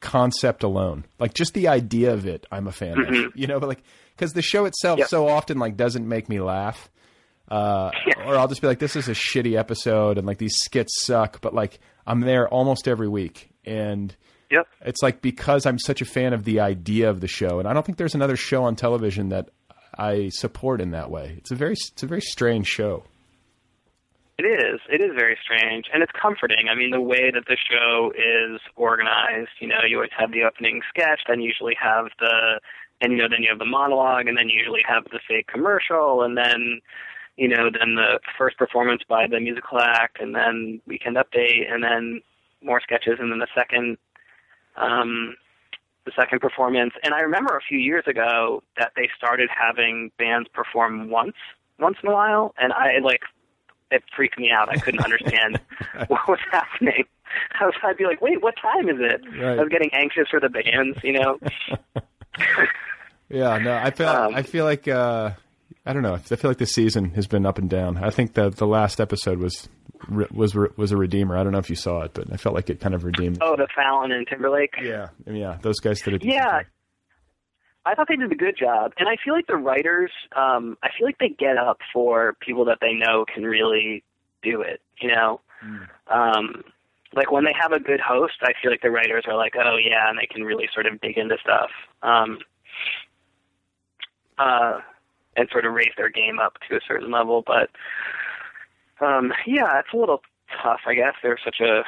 concept 0.00 0.62
alone. 0.62 1.04
Like 1.18 1.34
just 1.34 1.54
the 1.54 1.68
idea 1.68 2.12
of 2.12 2.26
it, 2.26 2.46
I'm 2.50 2.66
a 2.66 2.72
fan 2.72 2.98
of. 3.00 3.14
You 3.36 3.46
know, 3.46 3.60
but 3.60 3.68
like 3.68 3.82
because 4.16 4.32
the 4.32 4.42
show 4.42 4.64
itself 4.66 4.98
Yep. 4.98 5.08
so 5.08 5.28
often 5.28 5.58
like 5.58 5.76
doesn't 5.76 6.06
make 6.08 6.28
me 6.28 6.40
laugh. 6.40 6.90
Uh, 7.50 7.90
or 8.24 8.36
I'll 8.36 8.48
just 8.48 8.62
be 8.62 8.66
like, 8.66 8.78
this 8.78 8.96
is 8.96 9.08
a 9.08 9.12
shitty 9.12 9.58
episode, 9.58 10.16
and 10.16 10.26
like 10.26 10.38
these 10.38 10.54
skits 10.56 11.04
suck. 11.04 11.40
But 11.42 11.52
like, 11.54 11.80
I'm 12.06 12.20
there 12.20 12.48
almost 12.48 12.88
every 12.88 13.08
week, 13.08 13.50
and 13.64 14.14
Yep. 14.50 14.66
it's 14.86 15.02
like 15.02 15.20
because 15.22 15.66
I'm 15.66 15.78
such 15.78 16.00
a 16.00 16.04
fan 16.06 16.32
of 16.32 16.44
the 16.44 16.60
idea 16.60 17.10
of 17.10 17.20
the 17.20 17.28
show, 17.28 17.58
and 17.58 17.68
I 17.68 17.72
don't 17.74 17.84
think 17.84 17.98
there's 17.98 18.14
another 18.14 18.36
show 18.36 18.64
on 18.64 18.74
television 18.76 19.28
that 19.30 19.50
I 19.98 20.30
support 20.30 20.80
in 20.80 20.92
that 20.92 21.10
way. 21.10 21.34
It's 21.38 21.50
a 21.50 21.54
very, 21.54 21.72
it's 21.74 22.02
a 22.02 22.06
very 22.06 22.20
strange 22.22 22.66
show. 22.68 23.04
It 24.72 24.76
is. 24.76 24.80
It 24.88 25.00
is 25.00 25.10
very 25.14 25.36
strange, 25.42 25.86
and 25.92 26.02
it's 26.02 26.12
comforting. 26.12 26.68
I 26.70 26.74
mean, 26.74 26.90
the 26.90 27.00
way 27.00 27.30
that 27.30 27.44
the 27.46 27.56
show 27.56 28.12
is 28.16 28.60
organized. 28.76 29.50
You 29.60 29.68
know, 29.68 29.80
you 29.86 29.96
always 29.96 30.10
have 30.16 30.32
the 30.32 30.44
opening 30.44 30.80
sketch, 30.88 31.22
then 31.28 31.40
usually 31.40 31.76
have 31.80 32.06
the, 32.18 32.60
and 33.00 33.12
you 33.12 33.18
know, 33.18 33.28
then 33.28 33.42
you 33.42 33.48
have 33.50 33.58
the 33.58 33.64
monologue, 33.64 34.26
and 34.26 34.36
then 34.36 34.48
you 34.48 34.58
usually 34.58 34.82
have 34.86 35.04
the 35.04 35.20
fake 35.28 35.46
commercial, 35.46 36.22
and 36.22 36.36
then, 36.36 36.80
you 37.36 37.48
know, 37.48 37.70
then 37.70 37.94
the 37.96 38.20
first 38.38 38.56
performance 38.56 39.02
by 39.08 39.26
the 39.26 39.40
musical 39.40 39.78
act, 39.80 40.20
and 40.20 40.34
then 40.34 40.80
weekend 40.86 41.16
update, 41.16 41.70
and 41.70 41.82
then 41.82 42.20
more 42.62 42.80
sketches, 42.80 43.18
and 43.18 43.30
then 43.30 43.38
the 43.38 43.48
second, 43.54 43.98
um, 44.76 45.36
the 46.04 46.12
second 46.16 46.40
performance. 46.40 46.94
And 47.04 47.14
I 47.14 47.20
remember 47.20 47.56
a 47.56 47.60
few 47.60 47.78
years 47.78 48.04
ago 48.06 48.62
that 48.78 48.92
they 48.96 49.08
started 49.16 49.50
having 49.50 50.10
bands 50.18 50.48
perform 50.52 51.10
once, 51.10 51.36
once 51.78 51.96
in 52.02 52.08
a 52.08 52.12
while, 52.12 52.54
and 52.58 52.72
I 52.72 52.98
like 53.02 53.22
it 53.92 54.02
freaked 54.16 54.38
me 54.38 54.50
out. 54.50 54.68
I 54.68 54.76
couldn't 54.76 55.00
understand 55.04 55.60
what 56.08 56.28
was 56.28 56.38
happening. 56.50 57.04
I 57.60 57.64
was, 57.64 57.74
I'd 57.82 57.96
be 57.96 58.04
like, 58.04 58.20
wait, 58.20 58.42
what 58.42 58.54
time 58.60 58.88
is 58.88 58.96
it? 58.98 59.22
Right. 59.40 59.58
I 59.58 59.62
was 59.62 59.68
getting 59.70 59.90
anxious 59.94 60.28
for 60.30 60.38
the 60.40 60.48
bands, 60.50 60.98
you 61.02 61.12
know. 61.14 61.38
Yeah, 63.30 63.56
no, 63.58 63.72
I 63.74 63.90
feel, 63.90 64.08
Um, 64.08 64.34
I 64.34 64.42
feel 64.42 64.64
like, 64.66 64.86
uh, 64.86 65.30
I 65.86 65.92
don't 65.94 66.02
know. 66.02 66.14
I 66.14 66.18
feel 66.18 66.50
like 66.50 66.58
this 66.58 66.72
season 66.74 67.10
has 67.12 67.26
been 67.26 67.46
up 67.46 67.56
and 67.58 67.70
down. 67.70 67.96
I 67.96 68.10
think 68.10 68.34
that 68.34 68.56
the 68.56 68.66
last 68.66 69.00
episode 69.00 69.38
was 69.38 69.68
was 70.30 70.54
was 70.76 70.92
a 70.92 70.96
redeemer. 70.96 71.36
I 71.38 71.42
don't 71.42 71.52
know 71.52 71.58
if 71.58 71.70
you 71.70 71.76
saw 71.76 72.02
it, 72.02 72.12
but 72.12 72.30
I 72.32 72.36
felt 72.36 72.54
like 72.54 72.68
it 72.70 72.80
kind 72.80 72.94
of 72.94 73.04
redeemed. 73.04 73.38
oh, 73.40 73.56
the 73.56 73.68
Fallon 73.74 74.12
and 74.12 74.26
Timberlake. 74.26 74.74
Yeah, 74.82 75.08
yeah, 75.26 75.58
those 75.62 75.80
guys 75.80 76.00
did 76.02 76.20
decent 76.20 76.34
Yeah. 76.34 76.60
I 77.84 77.94
thought 77.94 78.06
they 78.08 78.16
did 78.16 78.30
a 78.30 78.36
good 78.36 78.56
job, 78.56 78.92
and 78.98 79.08
I 79.08 79.16
feel 79.22 79.34
like 79.34 79.48
the 79.48 79.56
writers, 79.56 80.10
um, 80.36 80.78
I 80.82 80.90
feel 80.96 81.06
like 81.06 81.18
they 81.18 81.28
get 81.28 81.56
up 81.56 81.78
for 81.92 82.34
people 82.40 82.64
that 82.66 82.78
they 82.80 82.92
know 82.92 83.24
can 83.32 83.44
really 83.44 84.04
do 84.42 84.60
it. 84.60 84.80
You 85.00 85.08
know, 85.08 85.40
um, 86.08 86.62
like 87.14 87.32
when 87.32 87.44
they 87.44 87.54
have 87.60 87.72
a 87.72 87.80
good 87.80 88.00
host, 88.00 88.34
I 88.42 88.52
feel 88.60 88.70
like 88.70 88.82
the 88.82 88.90
writers 88.90 89.24
are 89.26 89.36
like, 89.36 89.54
oh 89.56 89.76
yeah, 89.76 90.08
and 90.08 90.18
they 90.18 90.26
can 90.26 90.44
really 90.44 90.68
sort 90.72 90.86
of 90.86 91.00
dig 91.00 91.18
into 91.18 91.36
stuff, 91.40 91.70
um, 92.02 92.38
uh, 94.38 94.78
and 95.36 95.48
sort 95.50 95.66
of 95.66 95.72
raise 95.72 95.92
their 95.96 96.10
game 96.10 96.38
up 96.38 96.58
to 96.68 96.76
a 96.76 96.80
certain 96.86 97.10
level. 97.10 97.42
But 97.44 97.70
um, 99.04 99.32
yeah, 99.46 99.80
it's 99.80 99.92
a 99.92 99.96
little 99.96 100.22
tough, 100.62 100.80
I 100.86 100.94
guess. 100.94 101.14
There's 101.22 101.40
such 101.44 101.60
a 101.60 101.82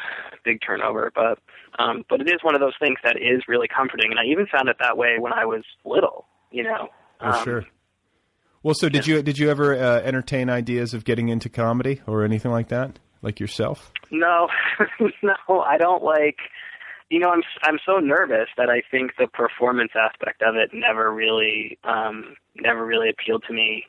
big 0.45 0.61
turnover, 0.65 1.11
but 1.15 1.39
um, 1.79 2.05
but 2.09 2.21
it 2.21 2.29
is 2.29 2.39
one 2.43 2.55
of 2.55 2.61
those 2.61 2.75
things 2.81 2.97
that 3.05 3.17
is 3.17 3.43
really 3.49 3.69
comforting, 3.69 4.11
and 4.11 4.21
I 4.21 4.25
even 4.25 4.47
found 4.47 4.69
it 4.69 4.77
that 4.81 4.97
way 4.97 5.17
when 5.19 5.33
I 5.33 5.45
was 5.45 5.65
little. 5.85 6.27
You 6.51 6.65
know. 6.65 6.89
Oh, 7.21 7.31
Um, 7.31 7.45
sure. 7.45 7.65
Well, 8.63 8.75
so 8.75 8.89
did 8.89 9.07
you 9.07 9.23
did 9.23 9.39
you 9.39 9.51
ever 9.51 9.75
uh, 9.75 10.01
entertain 10.01 10.49
ideas 10.49 10.95
of 10.95 11.05
getting 11.05 11.29
into 11.29 11.49
comedy 11.49 12.01
or 12.07 12.25
anything 12.25 12.51
like 12.51 12.69
that, 12.69 12.99
like 13.21 13.39
yourself? 13.41 13.93
No, 14.11 14.49
no, 15.23 15.61
I 15.61 15.77
don't 15.77 16.03
like. 16.03 16.37
You 17.11 17.19
know, 17.19 17.29
I'm 17.29 17.43
I'm 17.63 17.79
so 17.85 17.99
nervous 17.99 18.49
that 18.57 18.71
I 18.71 18.81
think 18.91 19.13
the 19.19 19.27
performance 19.27 19.93
aspect 19.95 20.43
of 20.43 20.55
it 20.57 20.71
never 20.73 21.13
really 21.13 21.79
um, 21.85 22.37
never 22.57 22.87
really 22.87 23.11
appealed 23.11 23.45
to 23.49 23.53
me. 23.53 23.85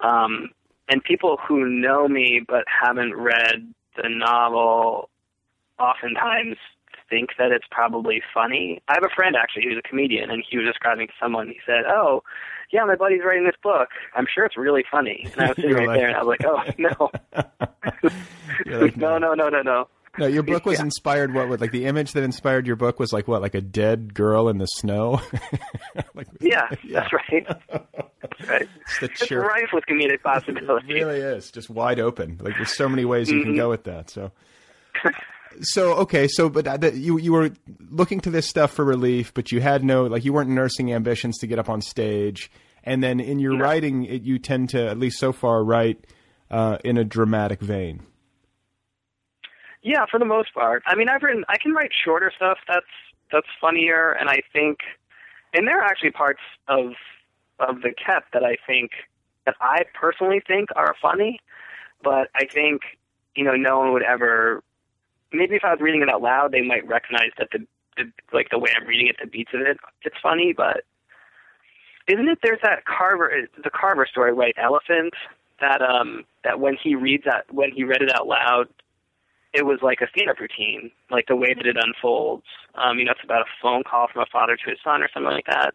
Um, 0.00 0.50
and 0.88 1.02
people 1.02 1.38
who 1.48 1.68
know 1.68 2.06
me 2.08 2.40
but 2.46 2.64
haven't 2.68 3.16
read 3.16 3.74
the 4.02 4.08
novel 4.08 5.08
oftentimes 5.78 6.56
think 7.08 7.30
that 7.38 7.50
it's 7.52 7.64
probably 7.70 8.22
funny. 8.34 8.82
I 8.88 8.94
have 8.94 9.04
a 9.04 9.14
friend 9.14 9.34
actually 9.36 9.64
who's 9.64 9.78
a 9.78 9.88
comedian, 9.88 10.30
and 10.30 10.44
he 10.48 10.58
was 10.58 10.66
describing 10.66 11.06
to 11.08 11.12
someone. 11.20 11.48
He 11.48 11.58
said, 11.64 11.84
"Oh, 11.88 12.22
yeah, 12.70 12.84
my 12.84 12.96
buddy's 12.96 13.22
writing 13.24 13.44
this 13.44 13.56
book. 13.62 13.88
I'm 14.14 14.26
sure 14.32 14.44
it's 14.44 14.56
really 14.56 14.84
funny." 14.90 15.26
And 15.32 15.40
I 15.42 15.48
was 15.48 15.56
sitting 15.56 15.72
right 15.74 15.88
like- 15.88 15.98
there, 15.98 16.08
and 16.08 16.16
I 16.16 16.22
was 16.22 16.38
like, 16.38 16.44
"Oh 16.44 16.62
no, 16.78 17.10
like, 18.80 18.96
no, 18.96 19.18
no, 19.18 19.34
no, 19.34 19.48
no, 19.48 19.62
no." 19.62 19.88
No, 20.18 20.26
your 20.26 20.42
book 20.42 20.64
was 20.66 20.78
Yeah. 20.78 20.84
inspired. 20.86 21.32
What 21.34 21.48
would 21.48 21.60
like 21.60 21.70
the 21.70 21.86
image 21.86 22.12
that 22.12 22.22
inspired 22.24 22.66
your 22.66 22.76
book 22.76 22.98
was 22.98 23.12
like 23.12 23.28
what, 23.28 23.40
like 23.42 23.54
a 23.54 23.60
dead 23.60 24.14
girl 24.14 24.48
in 24.48 24.58
the 24.58 24.66
snow? 24.66 25.20
like, 26.14 26.26
Yeah, 26.40 26.68
that's 26.92 27.12
right. 27.30 27.46
That's 27.70 28.48
right. 28.48 28.68
It's 28.80 28.98
the 29.00 29.06
It's 29.06 29.30
rife 29.30 29.68
with 29.72 29.84
comedic 29.86 30.14
It 30.14 30.22
possibilities. 30.22 30.88
really 30.90 31.20
is 31.20 31.50
just 31.50 31.70
wide 31.70 32.00
open. 32.00 32.38
Like 32.40 32.56
there's 32.56 32.76
so 32.76 32.88
many 32.88 33.04
ways 33.04 33.30
you 33.30 33.42
can 33.42 33.52
Mhm. 33.54 33.56
go 33.56 33.68
with 33.70 33.84
that. 33.84 34.10
So, 34.10 34.32
so 35.60 35.94
okay, 35.94 36.28
so 36.28 36.48
but 36.48 36.66
uh, 36.66 36.76
that, 36.78 36.94
you 36.94 37.18
you 37.18 37.32
were 37.32 37.50
looking 37.90 38.20
to 38.20 38.30
this 38.30 38.46
stuff 38.46 38.72
for 38.72 38.84
relief, 38.84 39.32
but 39.34 39.50
you 39.52 39.60
had 39.60 39.82
no 39.84 40.04
like 40.04 40.24
you 40.24 40.32
weren't 40.32 40.50
nursing 40.50 40.92
ambitions 40.92 41.38
to 41.38 41.46
get 41.46 41.58
up 41.58 41.68
on 41.68 41.80
stage. 41.80 42.50
And 42.84 43.02
then 43.02 43.20
in 43.20 43.38
your 43.38 43.56
writing, 43.58 44.04
it, 44.04 44.22
you 44.22 44.38
tend 44.38 44.70
to 44.70 44.88
at 44.88 44.98
least 44.98 45.18
so 45.18 45.32
far 45.32 45.62
write 45.62 46.06
uh, 46.50 46.78
in 46.84 46.96
a 46.96 47.04
dramatic 47.04 47.60
vein. 47.60 48.02
Yeah, 49.82 50.04
for 50.10 50.18
the 50.18 50.24
most 50.24 50.52
part. 50.54 50.82
I 50.86 50.94
mean, 50.94 51.08
I've 51.08 51.22
written. 51.22 51.44
I 51.48 51.56
can 51.58 51.72
write 51.72 51.90
shorter 52.04 52.32
stuff 52.34 52.58
that's 52.66 52.86
that's 53.30 53.46
funnier, 53.60 54.12
and 54.12 54.28
I 54.28 54.40
think, 54.52 54.78
and 55.54 55.66
there 55.66 55.80
are 55.80 55.84
actually 55.84 56.10
parts 56.10 56.40
of 56.66 56.92
of 57.60 57.82
the 57.82 57.92
kept 57.92 58.32
that 58.32 58.44
I 58.44 58.56
think 58.66 58.90
that 59.46 59.54
I 59.60 59.82
personally 59.94 60.42
think 60.46 60.68
are 60.76 60.94
funny, 61.00 61.40
but 62.02 62.28
I 62.34 62.44
think 62.52 62.82
you 63.34 63.44
know 63.44 63.54
no 63.54 63.78
one 63.78 63.92
would 63.92 64.02
ever. 64.02 64.62
Maybe 65.32 65.56
if 65.56 65.64
I 65.64 65.72
was 65.72 65.80
reading 65.80 66.02
it 66.02 66.08
out 66.08 66.22
loud, 66.22 66.52
they 66.52 66.62
might 66.62 66.86
recognize 66.88 67.30
that 67.38 67.48
the, 67.52 67.66
the 67.96 68.10
like 68.32 68.48
the 68.50 68.58
way 68.58 68.70
I'm 68.76 68.86
reading 68.86 69.06
it, 69.06 69.16
the 69.22 69.28
beats 69.28 69.50
of 69.54 69.60
it, 69.60 69.78
it's 70.02 70.16
funny. 70.22 70.52
But 70.56 70.84
isn't 72.08 72.28
it? 72.28 72.38
There's 72.42 72.60
that 72.62 72.84
Carver, 72.84 73.30
the 73.62 73.70
Carver 73.70 74.06
story, 74.10 74.32
right? 74.32 74.54
Elephant. 74.56 75.14
That 75.60 75.82
um 75.82 76.24
that 76.44 76.60
when 76.60 76.76
he 76.80 76.94
reads 76.94 77.24
that 77.24 77.52
when 77.52 77.72
he 77.72 77.82
read 77.84 78.00
it 78.00 78.14
out 78.14 78.28
loud, 78.28 78.68
it 79.58 79.66
was 79.66 79.80
like 79.82 79.98
a 80.00 80.08
stand-up 80.14 80.38
routine, 80.38 80.90
like 81.10 81.26
the 81.26 81.34
way 81.36 81.52
that 81.52 81.66
it 81.66 81.76
unfolds. 81.76 82.44
Um, 82.76 82.98
you 82.98 83.04
know, 83.04 83.10
it's 83.12 83.24
about 83.24 83.42
a 83.42 83.50
phone 83.60 83.82
call 83.82 84.06
from 84.12 84.22
a 84.22 84.26
father 84.30 84.56
to 84.56 84.70
his 84.70 84.78
son 84.84 85.02
or 85.02 85.08
something 85.12 85.32
like 85.32 85.46
that. 85.46 85.74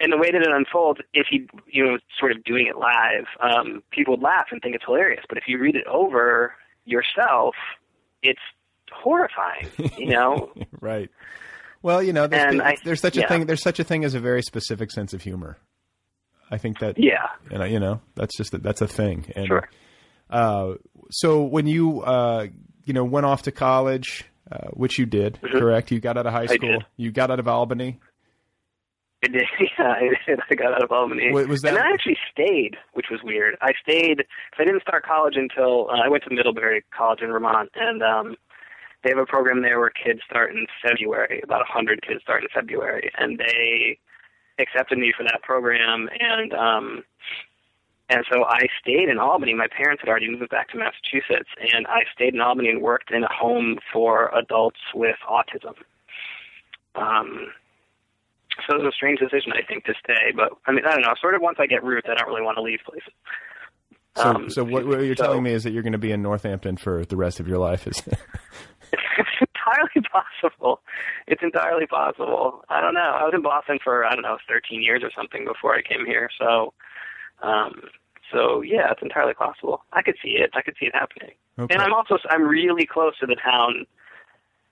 And 0.00 0.12
the 0.12 0.18
way 0.18 0.32
that 0.32 0.42
it 0.42 0.50
unfolds, 0.50 0.98
if 1.14 1.26
he, 1.30 1.46
you 1.70 1.84
know, 1.86 1.98
sort 2.18 2.32
of 2.32 2.42
doing 2.42 2.66
it 2.66 2.76
live, 2.76 3.26
um, 3.40 3.82
people 3.92 4.14
would 4.14 4.22
laugh 4.22 4.46
and 4.50 4.60
think 4.60 4.74
it's 4.74 4.84
hilarious. 4.84 5.22
But 5.28 5.38
if 5.38 5.44
you 5.46 5.58
read 5.58 5.76
it 5.76 5.86
over 5.86 6.52
yourself, 6.84 7.54
it's 8.22 8.40
horrifying. 8.92 9.68
You 9.96 10.06
know, 10.10 10.52
right. 10.80 11.10
Well, 11.82 12.02
you 12.02 12.12
know, 12.12 12.26
there's, 12.26 12.52
And 12.52 12.60
I- 12.62 12.76
there's 12.84 13.00
such 13.00 13.16
a 13.16 13.26
thing. 13.28 13.46
There's 13.46 13.62
such 13.62 13.78
a 13.78 13.84
thing 13.84 14.04
as 14.04 14.14
a 14.14 14.20
very 14.20 14.42
specific 14.42 14.90
sense 14.90 15.14
of 15.14 15.22
humor. 15.22 15.58
I 16.50 16.58
think 16.58 16.80
that. 16.80 16.98
Yeah. 16.98 17.28
And 17.50 17.62
I- 17.62 17.66
you 17.66 17.78
know, 17.78 18.00
that's 18.16 18.36
just 18.36 18.52
a, 18.52 18.58
that's 18.58 18.80
a 18.82 18.88
thing. 18.88 19.26
And, 19.36 19.46
Sure. 19.46 19.68
Uh, 20.30 20.74
so 21.10 21.42
when 21.42 21.66
you 21.66 22.00
uh, 22.02 22.46
you 22.84 22.92
know 22.92 23.04
went 23.04 23.26
off 23.26 23.42
to 23.42 23.52
college, 23.52 24.24
uh, 24.50 24.68
which 24.72 24.98
you 24.98 25.06
did, 25.06 25.38
correct? 25.42 25.90
You 25.90 26.00
got 26.00 26.16
out 26.16 26.26
of 26.26 26.32
high 26.32 26.46
Mm-hmm. 26.46 26.54
School. 26.54 26.82
You 26.96 27.10
got 27.12 27.30
out 27.30 27.38
of 27.40 27.48
Albany. 27.48 27.98
I 29.24 29.28
did. 29.28 29.44
Yeah, 29.78 29.88
I 29.88 30.08
did. 30.26 30.40
I 30.50 30.54
got 30.54 30.74
out 30.74 30.82
of 30.84 30.92
Albany. 30.92 31.30
Wa- 31.32 31.44
was 31.44 31.62
that- 31.62 31.74
And 31.74 31.78
I 31.78 31.92
actually 31.92 32.16
stayed, 32.30 32.76
which 32.92 33.06
was 33.10 33.20
weird. 33.24 33.56
I 33.62 33.72
stayed 33.82 34.18
because 34.18 34.58
I 34.58 34.64
didn't 34.64 34.82
start 34.82 35.04
college 35.04 35.34
until 35.36 35.88
uh, 35.90 36.00
I 36.04 36.08
went 36.08 36.24
to 36.24 36.34
Middlebury 36.34 36.84
College 36.96 37.20
in 37.22 37.28
Vermont, 37.30 37.70
and 37.74 38.02
um, 38.02 38.36
they 39.02 39.10
have 39.10 39.18
a 39.18 39.26
program 39.26 39.62
there 39.62 39.80
where 39.80 39.90
kids 39.90 40.20
start 40.28 40.52
in 40.52 40.66
February. 40.86 41.40
About 41.42 41.62
a 41.62 41.72
hundred 41.72 42.02
kids 42.06 42.20
start 42.22 42.42
in 42.42 42.48
February, 42.54 43.10
and 43.18 43.38
they 43.38 43.98
accepted 44.58 44.98
me 44.98 45.12
for 45.16 45.22
that 45.24 45.40
program, 45.42 46.08
and 46.20 46.52
um, 46.52 47.02
and 48.14 48.24
so 48.30 48.44
I 48.44 48.66
stayed 48.80 49.08
in 49.08 49.18
Albany. 49.18 49.54
My 49.54 49.66
parents 49.68 50.00
had 50.02 50.08
already 50.08 50.30
moved 50.30 50.50
back 50.50 50.68
to 50.70 50.78
Massachusetts, 50.78 51.48
and 51.72 51.86
I 51.86 52.00
stayed 52.14 52.34
in 52.34 52.40
Albany 52.40 52.68
and 52.70 52.80
worked 52.82 53.10
in 53.10 53.24
a 53.24 53.32
home 53.32 53.78
for 53.92 54.30
adults 54.36 54.80
with 54.94 55.16
autism. 55.28 55.74
Um, 56.94 57.48
so 58.68 58.76
it 58.76 58.82
was 58.84 58.92
a 58.92 58.96
strange 58.96 59.18
decision, 59.18 59.52
I 59.52 59.66
think, 59.66 59.84
to 59.86 59.94
stay. 60.02 60.30
But 60.34 60.50
I 60.66 60.72
mean, 60.72 60.84
I 60.86 60.92
don't 60.92 61.02
know. 61.02 61.14
Sort 61.20 61.34
of 61.34 61.42
once 61.42 61.56
I 61.60 61.66
get 61.66 61.82
roots, 61.82 62.06
I 62.10 62.14
don't 62.14 62.28
really 62.28 62.42
want 62.42 62.56
to 62.56 62.62
leave 62.62 62.78
places. 62.88 63.12
So, 64.16 64.22
Um, 64.22 64.48
so 64.50 64.62
what, 64.62 64.86
what 64.86 65.00
you're 65.00 65.16
so- 65.16 65.24
telling 65.24 65.42
me 65.42 65.52
is 65.52 65.64
that 65.64 65.72
you're 65.72 65.82
going 65.82 65.92
to 65.92 65.98
be 65.98 66.12
in 66.12 66.22
Northampton 66.22 66.76
for 66.76 67.04
the 67.04 67.16
rest 67.16 67.40
of 67.40 67.48
your 67.48 67.58
life? 67.58 67.86
Is 67.88 67.98
it's 68.92 69.40
entirely 69.40 70.06
possible. 70.12 70.80
It's 71.26 71.42
entirely 71.42 71.86
possible. 71.86 72.62
I 72.68 72.80
don't 72.80 72.94
know. 72.94 73.00
I 73.00 73.24
was 73.24 73.32
in 73.34 73.42
Boston 73.42 73.78
for 73.82 74.04
I 74.04 74.10
don't 74.14 74.22
know 74.22 74.38
13 74.48 74.82
years 74.82 75.02
or 75.02 75.10
something 75.16 75.44
before 75.44 75.74
I 75.74 75.82
came 75.82 76.06
here. 76.06 76.28
So, 76.38 76.72
um, 77.42 77.72
so 78.34 78.60
yeah, 78.62 78.90
it's 78.90 79.00
entirely 79.02 79.32
possible. 79.34 79.82
I 79.92 80.02
could 80.02 80.16
see 80.22 80.30
it. 80.32 80.50
I 80.54 80.60
could 80.62 80.74
see 80.78 80.86
it 80.86 80.94
happening. 80.94 81.30
Okay. 81.58 81.72
And 81.72 81.82
I'm 81.82 81.94
also 81.94 82.18
I'm 82.28 82.42
really 82.42 82.84
close 82.84 83.16
to 83.20 83.26
the 83.26 83.36
town, 83.36 83.86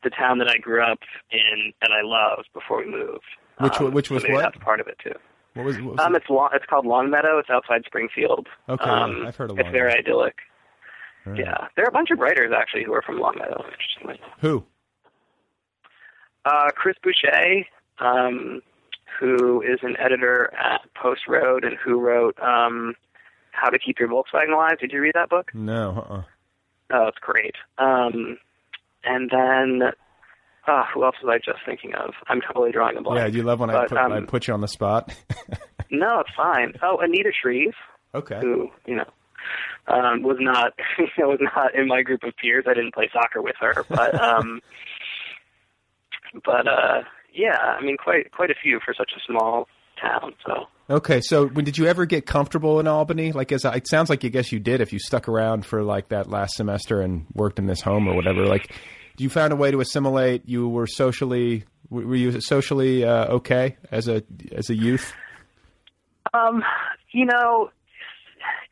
the 0.05 0.11
town 0.11 0.39
that 0.39 0.49
I 0.51 0.59
grew 0.59 0.83
up 0.83 0.99
in 1.31 1.73
and 1.81 1.93
I 1.95 2.03
loved 2.03 2.49
before 2.53 2.79
we 2.85 2.91
moved. 2.91 3.25
Which 3.61 3.81
Um, 3.81 3.93
which 3.95 4.09
so 4.09 4.15
was 4.15 4.25
maybe 4.25 4.35
what? 4.35 4.43
That's 4.43 4.59
part 4.65 4.81
of 4.81 4.89
it 4.89 4.99
too. 5.03 5.15
what 5.55 5.65
was, 5.65 5.77
what 5.81 5.93
was 5.97 6.01
Um, 6.01 6.15
it? 6.15 6.19
it's 6.23 6.29
long, 6.31 6.49
it's 6.53 6.67
called 6.67 6.85
Longmeadow. 6.87 7.39
It's 7.39 7.51
outside 7.51 7.83
Springfield. 7.87 8.49
Okay, 8.69 8.85
um, 8.91 9.25
I've 9.27 9.37
heard 9.37 9.51
of 9.53 9.59
It's 9.59 9.69
very 9.71 9.91
Longmeadow. 9.91 9.99
idyllic. 10.01 10.35
Right. 11.25 11.39
Yeah, 11.39 11.69
there 11.77 11.85
are 11.85 11.89
a 11.89 11.93
bunch 11.93 12.11
of 12.11 12.19
writers 12.19 12.53
actually 12.57 12.83
who 12.83 12.93
are 12.95 13.03
from 13.03 13.21
Longmeadow. 13.21 13.63
Interestingly, 13.65 14.21
Who? 14.41 14.65
uh, 16.45 16.71
Chris 16.75 16.97
Boucher, 17.03 17.65
um, 18.01 18.61
who 19.21 19.63
is 19.63 19.79
an 19.83 19.97
editor 20.01 20.53
at 20.59 20.81
Post 21.01 21.23
Road 21.29 21.65
and 21.65 21.77
who 21.77 22.01
wrote 22.01 22.37
um, 22.41 22.95
How 23.53 23.71
to 23.71 23.79
Keep 23.79 24.01
Your 24.01 24.09
Volkswagen 24.09 24.53
Alive. 24.53 24.79
Did 24.81 24.93
you 24.93 25.01
read 25.01 25.15
that 25.15 25.31
book? 25.31 25.53
No. 25.55 26.05
Uh-uh. 26.11 26.23
Oh, 26.93 27.07
it's 27.07 27.19
great. 27.21 27.55
Um, 27.79 28.39
and 29.05 29.31
then, 29.31 29.89
uh, 30.67 30.83
who 30.93 31.05
else 31.05 31.17
was 31.23 31.31
I 31.33 31.39
just 31.39 31.65
thinking 31.65 31.95
of? 31.95 32.15
I'm 32.29 32.41
totally 32.41 32.73
drawing 32.73 32.97
a 32.97 33.03
blank. 33.03 33.19
Yeah, 33.19 33.27
you 33.27 33.43
love 33.45 33.61
when 33.61 33.71
I 33.71 33.87
put 33.87 33.97
um, 33.97 34.13
I 34.13 34.21
put 34.21 34.47
you 34.49 34.55
on 34.55 34.61
the 34.61 34.69
spot. 34.69 35.15
No, 35.93 36.21
it's 36.21 36.35
fine. 36.35 36.73
Oh, 36.83 36.97
Anita 37.03 37.31
Shreve. 37.39 37.75
okay. 38.15 38.39
who 38.41 38.71
you 38.87 38.97
know 38.97 39.05
um, 39.87 40.23
was 40.23 40.39
not 40.41 40.73
was 41.19 41.39
not 41.41 41.75
in 41.75 41.87
my 41.87 42.03
group 42.03 42.23
of 42.25 42.35
peers. 42.41 42.65
I 42.67 42.73
didn't 42.73 42.95
play 42.95 43.11
soccer 43.13 43.43
with 43.43 43.57
her, 43.61 43.85
but 43.91 44.19
um, 44.21 44.61
but 46.45 46.67
uh, 46.67 47.03
yeah, 47.33 47.59
I 47.79 47.83
mean, 47.83 47.99
quite 47.99 48.33
quite 48.33 48.51
a 48.51 48.55
few 48.61 48.81
for 48.83 48.95
such 48.95 49.13
a 49.15 49.21
small 49.27 49.69
town. 50.03 50.35
So 50.45 50.67
Okay, 50.91 51.21
so 51.23 51.47
when 51.47 51.65
did 51.65 51.79
you 51.79 51.87
ever 51.87 52.05
get 52.05 52.27
comfortable 52.27 52.81
in 52.81 52.87
Albany? 52.87 53.33
Like, 53.33 53.53
as 53.53 53.65
it 53.65 53.89
sounds 53.89 54.11
like 54.11 54.25
you 54.25 54.31
guess 54.31 54.53
you 54.53 54.59
did 54.59 54.81
if 54.81 54.93
you 54.93 54.99
stuck 54.99 55.29
around 55.29 55.65
for 55.65 55.83
like 55.83 56.09
that 56.09 56.29
last 56.29 56.57
semester 56.57 57.01
and 57.01 57.25
worked 57.33 57.59
in 57.59 57.67
this 57.67 57.81
home 57.81 58.09
or 58.09 58.15
whatever. 58.15 58.45
Like, 58.45 58.75
you 59.17 59.31
found 59.31 59.53
a 59.53 59.57
way 59.57 59.71
to 59.71 59.81
assimilate. 59.81 60.49
You 60.49 60.69
were 60.69 60.87
socially 60.87 61.65
were 61.89 62.07
were 62.07 62.17
you 62.17 62.41
socially 62.41 63.05
uh, 63.05 63.27
okay 63.35 63.77
as 63.91 64.09
a 64.09 64.23
as 64.51 64.71
a 64.71 64.75
youth? 64.75 65.13
um, 66.35 66.63
you 67.13 67.27
know, 67.27 67.71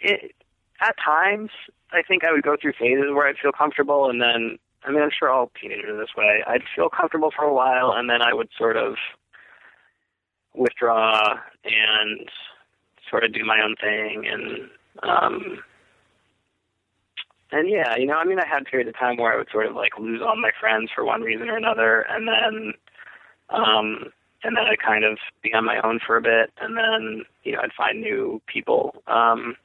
it, 0.01 0.33
at 0.81 0.97
times 1.05 1.51
I 1.93 2.03
think 2.03 2.25
I 2.25 2.33
would 2.33 2.43
go 2.43 2.57
through 2.61 2.73
phases 2.79 3.13
where 3.13 3.29
I'd 3.29 3.39
feel 3.41 3.53
comfortable, 3.53 4.11
and 4.11 4.21
then 4.21 4.59
I 4.85 4.91
mean, 4.91 5.03
I'm 5.03 5.11
sure 5.17 5.31
all 5.31 5.51
teenagers 5.61 5.91
are 5.91 5.99
this 5.99 6.17
way. 6.17 6.43
I'd 6.47 6.63
feel 6.75 6.89
comfortable 6.89 7.31
for 7.37 7.45
a 7.45 7.53
while, 7.53 7.93
and 7.93 8.09
then 8.09 8.23
I 8.23 8.33
would 8.33 8.49
sort 8.57 8.77
of 8.77 8.97
withdraw 10.55 11.35
and 11.65 12.29
sort 13.09 13.25
of 13.25 13.33
do 13.33 13.45
my 13.45 13.61
own 13.63 13.77
thing. 13.81 14.27
And 14.27 14.71
um 15.03 15.59
and 17.53 17.69
yeah, 17.69 17.97
you 17.97 18.07
know, 18.07 18.15
I 18.15 18.25
mean 18.25 18.39
I 18.39 18.47
had 18.47 18.65
periods 18.65 18.89
of 18.89 18.99
time 18.99 19.17
where 19.17 19.33
I 19.33 19.37
would 19.37 19.51
sort 19.51 19.67
of 19.67 19.75
like 19.75 19.99
lose 19.99 20.21
all 20.23 20.37
my 20.37 20.51
friends 20.59 20.91
for 20.95 21.05
one 21.05 21.23
reason 21.23 21.49
or 21.49 21.57
another. 21.57 22.03
And 22.09 22.29
then 22.29 22.73
um 23.51 24.13
and 24.43 24.57
then 24.57 24.65
I'd 24.65 24.81
kind 24.83 25.05
of 25.05 25.19
be 25.43 25.53
on 25.53 25.65
my 25.65 25.81
own 25.83 26.01
for 26.07 26.17
a 26.17 26.23
bit. 26.23 26.51
And 26.61 26.77
then, 26.77 27.25
you 27.45 27.53
know, 27.53 27.61
I'd 27.63 27.73
find 27.77 28.01
new 28.01 28.41
people. 28.47 29.03
Um 29.07 29.57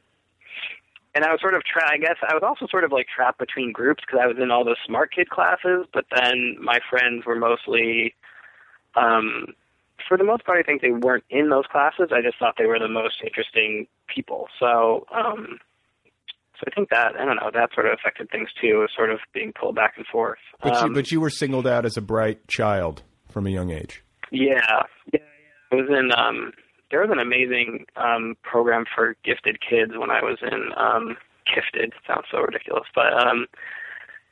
and 1.13 1.23
I 1.23 1.31
was 1.31 1.39
sort 1.39 1.53
of 1.53 1.63
tra- 1.63 1.89
I 1.89 1.97
guess 1.97 2.17
I 2.27 2.33
was 2.33 2.43
also 2.43 2.67
sort 2.69 2.83
of 2.83 2.91
like 2.91 3.07
trapped 3.13 3.39
between 3.39 3.71
groups 3.71 4.03
because 4.05 4.19
I 4.21 4.27
was 4.27 4.37
in 4.41 4.51
all 4.51 4.65
the 4.65 4.75
smart 4.85 5.13
kid 5.13 5.29
classes, 5.29 5.85
but 5.93 6.05
then 6.13 6.57
my 6.61 6.79
friends 6.89 7.25
were 7.25 7.37
mostly 7.37 8.13
um 8.95 9.53
for 10.07 10.17
the 10.17 10.23
most 10.23 10.45
part, 10.45 10.57
I 10.59 10.63
think 10.63 10.81
they 10.81 10.91
weren't 10.91 11.23
in 11.29 11.49
those 11.49 11.65
classes. 11.71 12.09
I 12.11 12.21
just 12.21 12.37
thought 12.37 12.55
they 12.57 12.65
were 12.65 12.79
the 12.79 12.87
most 12.87 13.21
interesting 13.23 13.87
people. 14.13 14.47
So, 14.59 15.05
um, 15.13 15.59
so 16.57 16.63
I 16.67 16.75
think 16.75 16.89
that 16.89 17.15
I 17.19 17.25
don't 17.25 17.35
know 17.35 17.51
that 17.53 17.69
sort 17.73 17.87
of 17.87 17.93
affected 17.93 18.29
things 18.29 18.49
too, 18.61 18.87
sort 18.95 19.11
of 19.11 19.19
being 19.33 19.51
pulled 19.59 19.75
back 19.75 19.93
and 19.97 20.05
forth. 20.07 20.39
But 20.61 20.75
Um, 20.77 20.89
you 20.89 20.93
but 20.95 21.11
you 21.11 21.19
were 21.19 21.29
singled 21.29 21.67
out 21.67 21.85
as 21.85 21.97
a 21.97 22.01
bright 22.01 22.47
child 22.47 23.03
from 23.29 23.45
a 23.47 23.49
young 23.49 23.71
age. 23.71 24.03
yeah, 24.31 24.83
yeah, 25.13 25.19
I 25.71 25.75
was 25.75 25.87
in 25.89 26.11
um, 26.17 26.53
there 26.91 27.01
was 27.01 27.09
an 27.11 27.19
amazing 27.19 27.85
um, 27.95 28.35
program 28.43 28.85
for 28.93 29.15
gifted 29.25 29.59
kids 29.59 29.91
when 29.97 30.11
I 30.11 30.21
was 30.21 30.37
in 30.41 30.71
um, 30.77 31.17
gifted. 31.53 31.93
Sounds 32.07 32.25
so 32.31 32.39
ridiculous, 32.39 32.85
but 32.93 33.11
um, 33.13 33.47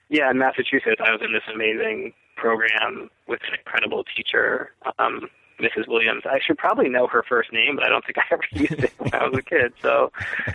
yeah, 0.09 0.29
in 0.29 0.37
Massachusetts, 0.37 1.01
I 1.03 1.11
was 1.11 1.21
in 1.25 1.33
this 1.33 1.43
amazing 1.53 2.13
program 2.37 3.09
with 3.27 3.39
an 3.47 3.57
incredible 3.57 4.03
teacher, 4.15 4.71
um, 4.99 5.29
Mrs. 5.63 5.87
Williams. 5.87 6.23
I 6.25 6.39
should 6.45 6.57
probably 6.57 6.89
know 6.89 7.07
her 7.07 7.23
first 7.27 7.51
name, 7.53 7.75
but 7.75 7.85
I 7.85 7.89
don't 7.89 8.05
think 8.05 8.17
I 8.17 8.23
ever 8.31 8.43
used 8.51 8.83
it 8.83 8.91
when 8.97 9.13
I 9.13 9.25
was 9.27 9.37
a 9.37 9.41
kid. 9.41 9.73
So, 9.81 10.11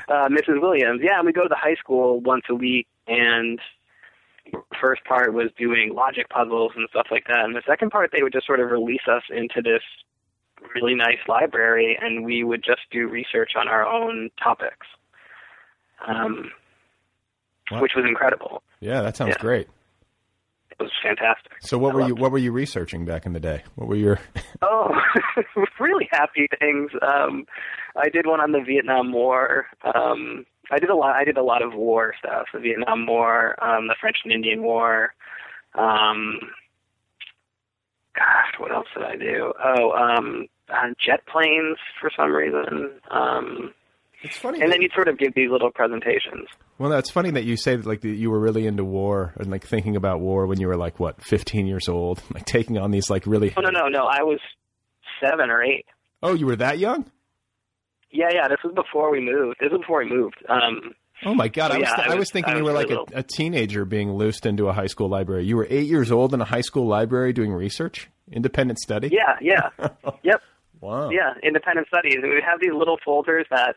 uh, 0.09 0.29
Mrs. 0.29 0.61
Williams, 0.61 1.01
yeah, 1.03 1.19
and 1.19 1.27
we 1.27 1.33
go 1.33 1.43
to 1.43 1.49
the 1.49 1.57
high 1.57 1.75
school 1.77 2.21
once 2.21 2.45
a 2.49 2.55
week, 2.55 2.87
and 3.07 3.61
first 4.81 5.05
part 5.05 5.35
was 5.35 5.51
doing 5.59 5.95
logic 5.95 6.29
puzzles 6.31 6.73
and 6.77 6.89
stuff 6.91 7.09
like 7.11 7.27
that, 7.29 7.45
and 7.45 7.55
the 7.55 7.63
second 7.67 7.91
part 7.91 8.11
they 8.13 8.23
would 8.23 8.33
just 8.33 8.47
sort 8.47 8.61
of 8.61 8.71
release 8.71 9.07
us 9.11 9.23
into 9.31 9.61
this 9.63 9.83
really 10.75 10.95
nice 10.95 11.19
library, 11.29 11.99
and 12.01 12.25
we 12.25 12.43
would 12.45 12.63
just 12.65 12.81
do 12.91 13.07
research 13.09 13.53
on 13.57 13.69
our 13.69 13.87
own 13.87 14.31
topics, 14.43 14.87
um, 16.07 16.51
Wow. 17.71 17.83
which 17.83 17.93
was 17.95 18.07
incredible. 18.07 18.63
Yeah, 18.81 19.03
that 19.03 19.17
sounds 19.17 19.35
Yeah. 19.37 19.43
great. 19.43 19.69
It 20.79 20.85
was 20.85 20.93
fantastic. 21.03 21.53
So 21.61 21.77
what 21.77 21.93
I 21.93 21.97
were 21.97 22.07
you 22.07 22.15
what 22.15 22.31
were 22.31 22.39
you 22.39 22.53
researching 22.53 23.05
back 23.05 23.27
in 23.27 23.33
the 23.33 23.41
day? 23.41 23.65
What 23.75 23.89
were 23.89 23.97
your 23.97 24.21
Oh, 24.63 24.95
really 25.81 26.09
happy 26.11 26.49
things. 26.61 26.91
Um, 27.03 27.47
I 27.97 28.09
did 28.09 28.27
one 28.27 28.41
on 28.41 28.53
the 28.53 28.61
Vietnam 28.61 29.13
War. 29.13 29.67
Um, 29.83 30.47
I 30.71 30.79
did 30.79 30.91
a 30.91 30.95
lot. 30.95 31.17
I 31.17 31.25
did 31.25 31.37
a 31.37 31.43
lot 31.43 31.63
of 31.63 31.75
war 31.75 32.15
stuff: 32.19 32.47
the 32.53 32.61
Vietnam 32.61 33.07
War, 33.07 33.63
um, 33.63 33.89
the 33.89 33.97
French 34.01 34.19
and 34.25 34.33
Indian 34.33 34.63
War. 34.63 35.15
Um, 35.75 36.39
gosh, 38.15 38.59
what 38.59 38.73
else 38.73 38.87
did 38.95 39.05
I 39.05 39.17
do? 39.17 39.53
Oh, 39.65 39.93
um, 39.93 40.47
uh, 40.69 40.89
jet 41.05 41.27
planes 41.27 41.79
for 42.01 42.11
some 42.17 42.33
reason. 42.33 42.91
Um, 43.11 43.73
It's 44.23 44.37
funny. 44.37 44.61
and 44.61 44.73
then 44.73 44.83
you'd 44.83 44.93
sort 44.95 45.07
of 45.09 45.17
give 45.19 45.35
these 45.35 45.51
little 45.51 45.71
presentations. 45.71 46.49
Well, 46.79 46.91
that's 46.91 47.11
funny 47.11 47.31
that 47.33 47.45
you 47.45 47.57
say 47.57 47.77
that, 47.77 47.87
like 47.87 48.01
that 48.01 48.09
you 48.09 48.31
were 48.31 48.41
really 48.41 48.67
into 48.67 48.85
war 48.85 49.33
and 49.37 49.51
like 49.51 49.65
thinking 49.67 49.95
about 49.97 50.21
war 50.21 50.47
when 50.47 50.59
you 50.61 50.67
were 50.67 50.77
like 50.77 50.99
what, 50.99 51.23
15 51.23 51.67
years 51.67 51.89
old, 51.89 52.21
like 52.35 52.45
taking 52.45 52.79
on 52.79 52.91
these 52.91 53.09
like 53.11 53.27
really 53.27 53.53
Oh 53.57 53.61
no, 53.61 53.71
no, 53.71 53.87
no! 53.89 54.05
I 54.11 54.23
was 54.23 54.41
seven 55.23 55.51
or 55.51 55.63
eight. 55.63 55.87
Oh, 56.23 56.35
you 56.35 56.47
were 56.47 56.57
that 56.57 56.79
young? 56.79 57.05
Yeah, 58.11 58.29
yeah. 58.33 58.49
This 58.49 58.59
was 58.65 58.75
before 58.75 59.11
we 59.11 59.21
moved. 59.21 59.59
This 59.61 59.71
was 59.71 59.81
before 59.81 59.99
we 60.05 60.09
moved. 60.11 60.37
Um, 60.49 60.95
Oh 61.25 61.35
my 61.35 61.49
god, 61.49 61.73
I 61.73 61.79
Yeah, 61.79 61.81
was 61.81 61.91
I 61.99 62.03
I 62.05 62.09
was 62.11 62.19
was- 62.19 62.31
thinking 62.31 62.55
I 62.55 62.59
you 62.59 62.65
was 62.65 62.73
were 62.73 62.79
like 62.79 62.91
a, 62.91 63.19
a 63.19 63.23
teenager 63.25 63.85
being 63.85 64.13
loosed 64.13 64.47
into 64.47 64.69
a 64.69 64.73
high 64.73 64.87
school 64.87 65.09
library. 65.09 65.47
You 65.47 65.57
were 65.57 65.67
8 65.69 65.87
years 65.89 66.13
old 66.13 66.33
in 66.33 66.41
a 66.41 66.45
high 66.45 66.61
school 66.61 66.87
library 66.87 67.33
doing 67.33 67.53
research, 67.53 68.09
independent 68.31 68.79
study? 68.79 69.11
yeah, 69.13 69.37
yeah, 69.41 69.89
yep. 70.23 70.41
Wow. 70.81 71.11
Yeah, 71.11 71.35
independent 71.43 71.89
studies. 71.89 72.19
And 72.23 72.31
we 72.31 72.41
have 72.49 72.61
these 72.61 72.71
little 72.73 72.99
folders 73.05 73.47
that 73.51 73.75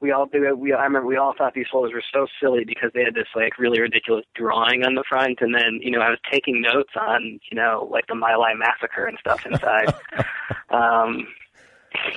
we 0.00 0.12
all 0.12 0.26
do. 0.26 0.54
We 0.56 0.72
I 0.72 0.84
remember 0.84 1.06
we 1.08 1.16
all 1.16 1.34
thought 1.36 1.54
these 1.54 1.66
folders 1.70 1.92
were 1.92 2.02
so 2.12 2.26
silly 2.40 2.64
because 2.64 2.90
they 2.94 3.02
had 3.04 3.14
this 3.14 3.26
like 3.34 3.58
really 3.58 3.80
ridiculous 3.80 4.24
drawing 4.34 4.84
on 4.84 4.94
the 4.94 5.04
front, 5.08 5.38
and 5.40 5.54
then 5.54 5.80
you 5.82 5.90
know 5.90 6.00
I 6.00 6.10
was 6.10 6.18
taking 6.30 6.60
notes 6.62 6.92
on 7.00 7.40
you 7.50 7.56
know 7.56 7.88
like 7.90 8.06
the 8.06 8.14
My 8.14 8.34
Lai 8.36 8.54
massacre 8.54 9.06
and 9.06 9.18
stuff 9.18 9.44
inside. 9.46 9.94
um, 10.70 11.26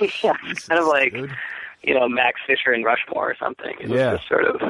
yeah, 0.22 0.34
kind 0.68 0.80
of 0.80 0.86
like 0.86 1.12
dude. 1.12 1.30
you 1.82 1.94
know 1.94 2.08
Max 2.08 2.40
Fischer 2.46 2.72
and 2.72 2.84
Rushmore 2.84 3.30
or 3.30 3.36
something. 3.38 3.74
It 3.80 3.88
was 3.88 3.98
Yeah. 3.98 4.16
just 4.16 4.28
sort 4.28 4.44
of 4.44 4.62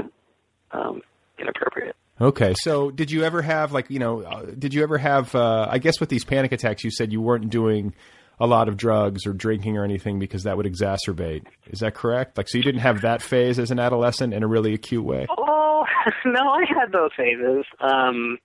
um, 0.73 1.03
inappropriate. 1.39 1.97
Okay, 2.21 2.55
so 2.63 2.91
did 2.91 3.11
you 3.11 3.25
ever 3.25 3.43
have 3.43 3.73
like 3.73 3.91
you 3.91 3.99
know 3.99 4.23
uh, 4.23 4.43
did 4.59 4.73
you 4.75 4.83
ever 4.83 4.97
have 4.99 5.35
uh, 5.35 5.67
I 5.71 5.79
guess 5.79 5.99
with 6.01 6.09
these 6.09 6.25
panic 6.25 6.53
attacks 6.53 6.85
you 6.85 6.91
said 6.91 7.13
you 7.13 7.21
weren't 7.21 7.51
doing 7.51 7.95
a 8.43 8.47
lot 8.47 8.69
of 8.69 8.77
drugs 8.77 9.25
or 9.25 9.33
drinking 9.33 9.79
or 9.79 9.85
anything 9.85 10.19
because 10.19 10.43
that 10.43 10.57
would 10.57 10.67
exacerbate. 10.67 11.47
Is 11.69 11.79
that 11.79 11.95
correct? 11.95 12.37
Like 12.37 12.49
so 12.49 12.59
you 12.59 12.65
didn't 12.65 12.81
have 12.81 13.03
that 13.03 13.23
phase 13.23 13.57
as 13.57 13.71
an 13.71 13.79
adolescent 13.79 14.35
in 14.35 14.43
a 14.43 14.49
really 14.49 14.75
acute 14.75 15.05
way. 15.05 15.29
Oh 15.31 15.85
no, 16.25 16.41
I 16.51 16.65
had 16.69 16.91
those 16.91 17.11
phases. 17.17 17.65
Um, 17.79 18.39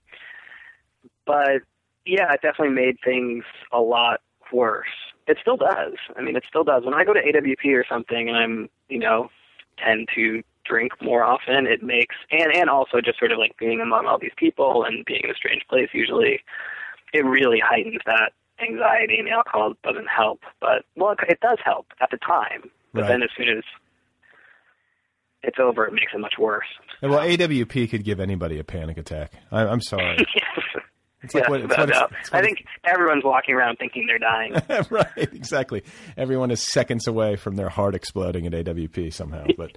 but 1.25 1.63
yeah, 2.05 2.31
it 2.31 2.41
definitely 2.43 2.75
made 2.75 2.97
things 3.03 3.43
a 3.73 3.79
lot 3.79 4.21
worse. 4.53 4.85
It 5.25 5.39
still 5.41 5.57
does. 5.57 5.93
I 6.15 6.21
mean, 6.21 6.35
it 6.35 6.43
still 6.47 6.63
does. 6.63 6.85
When 6.85 6.93
I 6.93 7.03
go 7.03 7.13
to 7.13 7.19
AWP 7.19 7.73
or 7.73 7.83
something, 7.89 8.29
and 8.29 8.37
I'm, 8.37 8.69
you 8.89 8.99
know, 8.99 9.29
tend 9.83 10.09
to 10.13 10.43
drink 10.63 10.93
more 11.01 11.23
often, 11.23 11.65
it 11.65 11.81
makes 11.81 12.15
and 12.29 12.55
and 12.55 12.69
also 12.69 13.01
just 13.03 13.17
sort 13.17 13.31
of 13.31 13.39
like 13.39 13.57
being 13.57 13.81
among 13.81 14.05
all 14.05 14.19
these 14.19 14.37
people 14.37 14.83
and 14.83 15.03
being 15.05 15.21
in 15.23 15.31
a 15.31 15.35
strange 15.35 15.63
place. 15.67 15.89
Usually, 15.91 16.39
it 17.13 17.25
really 17.25 17.59
heightens 17.59 18.01
that 18.05 18.33
anxiety, 18.61 19.17
and 19.19 19.27
alcohol 19.29 19.73
doesn't 19.83 20.07
help. 20.07 20.41
But 20.59 20.83
well, 20.95 21.15
it, 21.27 21.39
does 21.41 21.57
help 21.63 21.87
at 22.01 22.09
the 22.11 22.17
time. 22.17 22.69
But 22.93 23.01
Right. 23.01 23.07
then 23.09 23.23
as 23.23 23.29
soon 23.37 23.49
as 23.57 23.63
it's 25.43 25.57
over, 25.59 25.85
it 25.85 25.93
makes 25.93 26.11
it 26.13 26.19
much 26.19 26.35
worse. 26.39 26.65
And, 27.01 27.11
well, 27.11 27.19
AWP 27.19 27.89
could 27.89 28.03
give 28.03 28.19
anybody 28.19 28.59
a 28.59 28.63
panic 28.63 28.97
attack. 28.97 29.33
I, 29.51 29.61
I'm 29.65 29.81
sorry. 29.81 30.17
It's 31.23 31.33
like 31.33 31.45
yes, 31.45 31.49
what- 31.49 31.61
it's 31.61 31.75
what 31.77 31.89
it's- 31.89 32.09
it's 32.21 32.31
what 32.31 32.43
I 32.43 32.45
think 32.45 32.63
everyone's 32.85 33.23
walking 33.23 33.55
around 33.55 33.77
thinking 33.77 34.05
they're 34.05 34.19
dying. 34.19 34.53
right, 34.91 35.07
exactly. 35.33 35.83
Everyone 36.15 36.51
is 36.51 36.61
seconds 36.61 37.07
away 37.07 37.35
from 37.37 37.55
their 37.55 37.69
heart 37.69 37.95
exploding 37.95 38.45
at 38.45 38.53
AWP 38.53 39.11
somehow. 39.11 39.45
But 39.57 39.75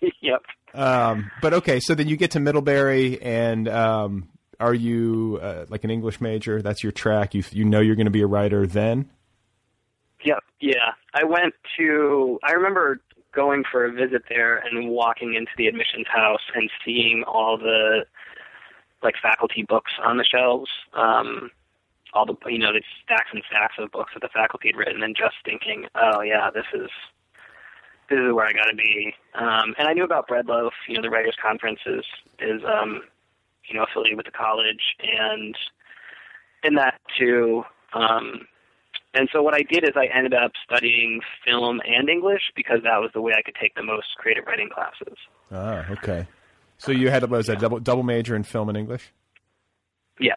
yep. 0.22 0.42
um, 0.74 1.28
but 1.42 1.52
okay, 1.54 1.80
so 1.80 1.96
then 1.96 2.06
you 2.06 2.16
get 2.16 2.30
to 2.30 2.40
Middlebury, 2.40 3.20
and 3.20 3.68
um, 3.68 4.28
are 4.60 4.74
you 4.74 5.38
uh, 5.42 5.66
like 5.68 5.84
an 5.84 5.90
English 5.90 6.20
major? 6.20 6.62
That's 6.62 6.82
your 6.82 6.92
track. 6.92 7.34
You 7.34 7.42
you 7.50 7.64
know 7.64 7.80
you're 7.80 7.96
going 7.96 8.06
to 8.06 8.10
be 8.10 8.22
a 8.22 8.26
writer 8.26 8.66
then. 8.66 9.10
Yep. 10.24 10.38
Yeah. 10.60 10.92
I 11.14 11.24
went 11.24 11.54
to. 11.78 12.38
I 12.42 12.52
remember 12.52 13.00
going 13.32 13.64
for 13.70 13.84
a 13.84 13.92
visit 13.92 14.22
there 14.28 14.56
and 14.56 14.88
walking 14.88 15.34
into 15.34 15.50
the 15.58 15.66
admissions 15.66 16.06
house 16.08 16.40
and 16.54 16.70
seeing 16.84 17.22
all 17.26 17.58
the 17.58 18.06
like 19.02 19.14
faculty 19.22 19.62
books 19.62 19.92
on 20.02 20.16
the 20.16 20.24
shelves. 20.24 20.70
Um, 20.94 21.50
all 22.14 22.24
the 22.24 22.34
you 22.46 22.58
know 22.58 22.72
the 22.72 22.82
stacks 23.04 23.28
and 23.32 23.42
stacks 23.48 23.74
of 23.78 23.92
books 23.92 24.12
that 24.14 24.20
the 24.20 24.28
faculty 24.32 24.68
had 24.68 24.76
written, 24.76 25.02
and 25.02 25.14
just 25.14 25.36
thinking, 25.44 25.86
oh 25.94 26.22
yeah, 26.22 26.50
this 26.50 26.64
is 26.72 26.88
this 28.08 28.18
is 28.18 28.32
where 28.32 28.46
I 28.46 28.52
got 28.52 28.70
to 28.70 28.76
be. 28.76 29.14
Um, 29.34 29.74
and 29.78 29.88
I 29.88 29.92
knew 29.92 30.04
about 30.04 30.28
Bread 30.28 30.46
Loaf. 30.46 30.72
You 30.88 30.96
know, 30.96 31.02
the 31.02 31.10
Writers 31.10 31.36
Conference 31.40 31.80
is 31.86 32.04
is 32.38 32.62
um, 32.64 33.02
you 33.68 33.76
know 33.76 33.84
affiliated 33.84 34.16
with 34.16 34.26
the 34.26 34.32
college, 34.32 34.82
and 35.02 35.56
in 36.62 36.74
that 36.74 37.00
too. 37.18 37.62
Um, 37.92 38.46
and 39.14 39.28
so 39.32 39.42
what 39.42 39.54
I 39.54 39.62
did 39.62 39.84
is 39.84 39.90
I 39.96 40.06
ended 40.14 40.34
up 40.34 40.52
studying 40.64 41.20
film 41.44 41.80
and 41.86 42.08
English 42.08 42.42
because 42.54 42.80
that 42.82 42.98
was 42.98 43.10
the 43.14 43.20
way 43.22 43.32
I 43.36 43.42
could 43.42 43.54
take 43.60 43.74
the 43.74 43.82
most 43.82 44.08
creative 44.18 44.44
writing 44.46 44.68
classes. 44.68 45.16
Ah, 45.50 45.86
okay. 45.92 46.26
So 46.78 46.92
you 46.92 47.08
had 47.08 47.28
was 47.30 47.46
that 47.46 47.58
double 47.58 47.80
double 47.80 48.02
major 48.02 48.36
in 48.36 48.42
film 48.42 48.68
and 48.68 48.76
English? 48.76 49.12
Yeah. 50.20 50.34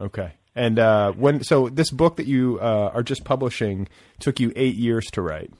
Okay. 0.00 0.32
And 0.54 0.78
uh, 0.78 1.12
when 1.12 1.42
so 1.42 1.68
this 1.68 1.90
book 1.90 2.16
that 2.16 2.26
you 2.26 2.58
uh, 2.60 2.90
are 2.94 3.02
just 3.02 3.24
publishing 3.24 3.88
took 4.18 4.40
you 4.40 4.52
eight 4.56 4.76
years 4.76 5.10
to 5.12 5.22
write. 5.22 5.50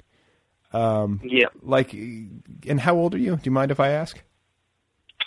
Um, 0.73 1.21
Yeah. 1.23 1.49
Like, 1.63 1.93
and 1.93 2.81
how 2.81 2.97
old 2.97 3.15
are 3.15 3.19
you? 3.19 3.37
Do 3.37 3.43
you 3.45 3.53
mind 3.53 3.71
if 3.71 3.81
I 3.81 3.91
ask? 3.91 4.23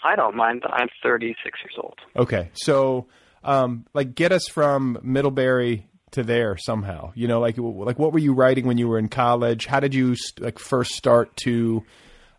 I 0.05 0.15
don't 0.15 0.35
mind. 0.35 0.63
I'm 0.69 0.87
36 1.01 1.59
years 1.63 1.75
old. 1.81 1.97
Okay, 2.15 2.49
so 2.53 3.07
um, 3.43 3.85
like 3.93 4.13
get 4.13 4.31
us 4.31 4.47
from 4.47 4.99
Middlebury 5.01 5.87
to 6.11 6.23
there 6.23 6.57
somehow. 6.57 7.11
You 7.15 7.27
know, 7.27 7.39
like 7.39 7.57
like 7.57 7.97
what 7.97 8.13
were 8.13 8.19
you 8.19 8.33
writing 8.33 8.67
when 8.67 8.77
you 8.77 8.87
were 8.87 8.99
in 8.99 9.09
college? 9.09 9.65
How 9.65 9.79
did 9.79 9.95
you 9.95 10.15
like 10.39 10.59
first 10.59 10.91
start 10.91 11.35
to 11.37 11.83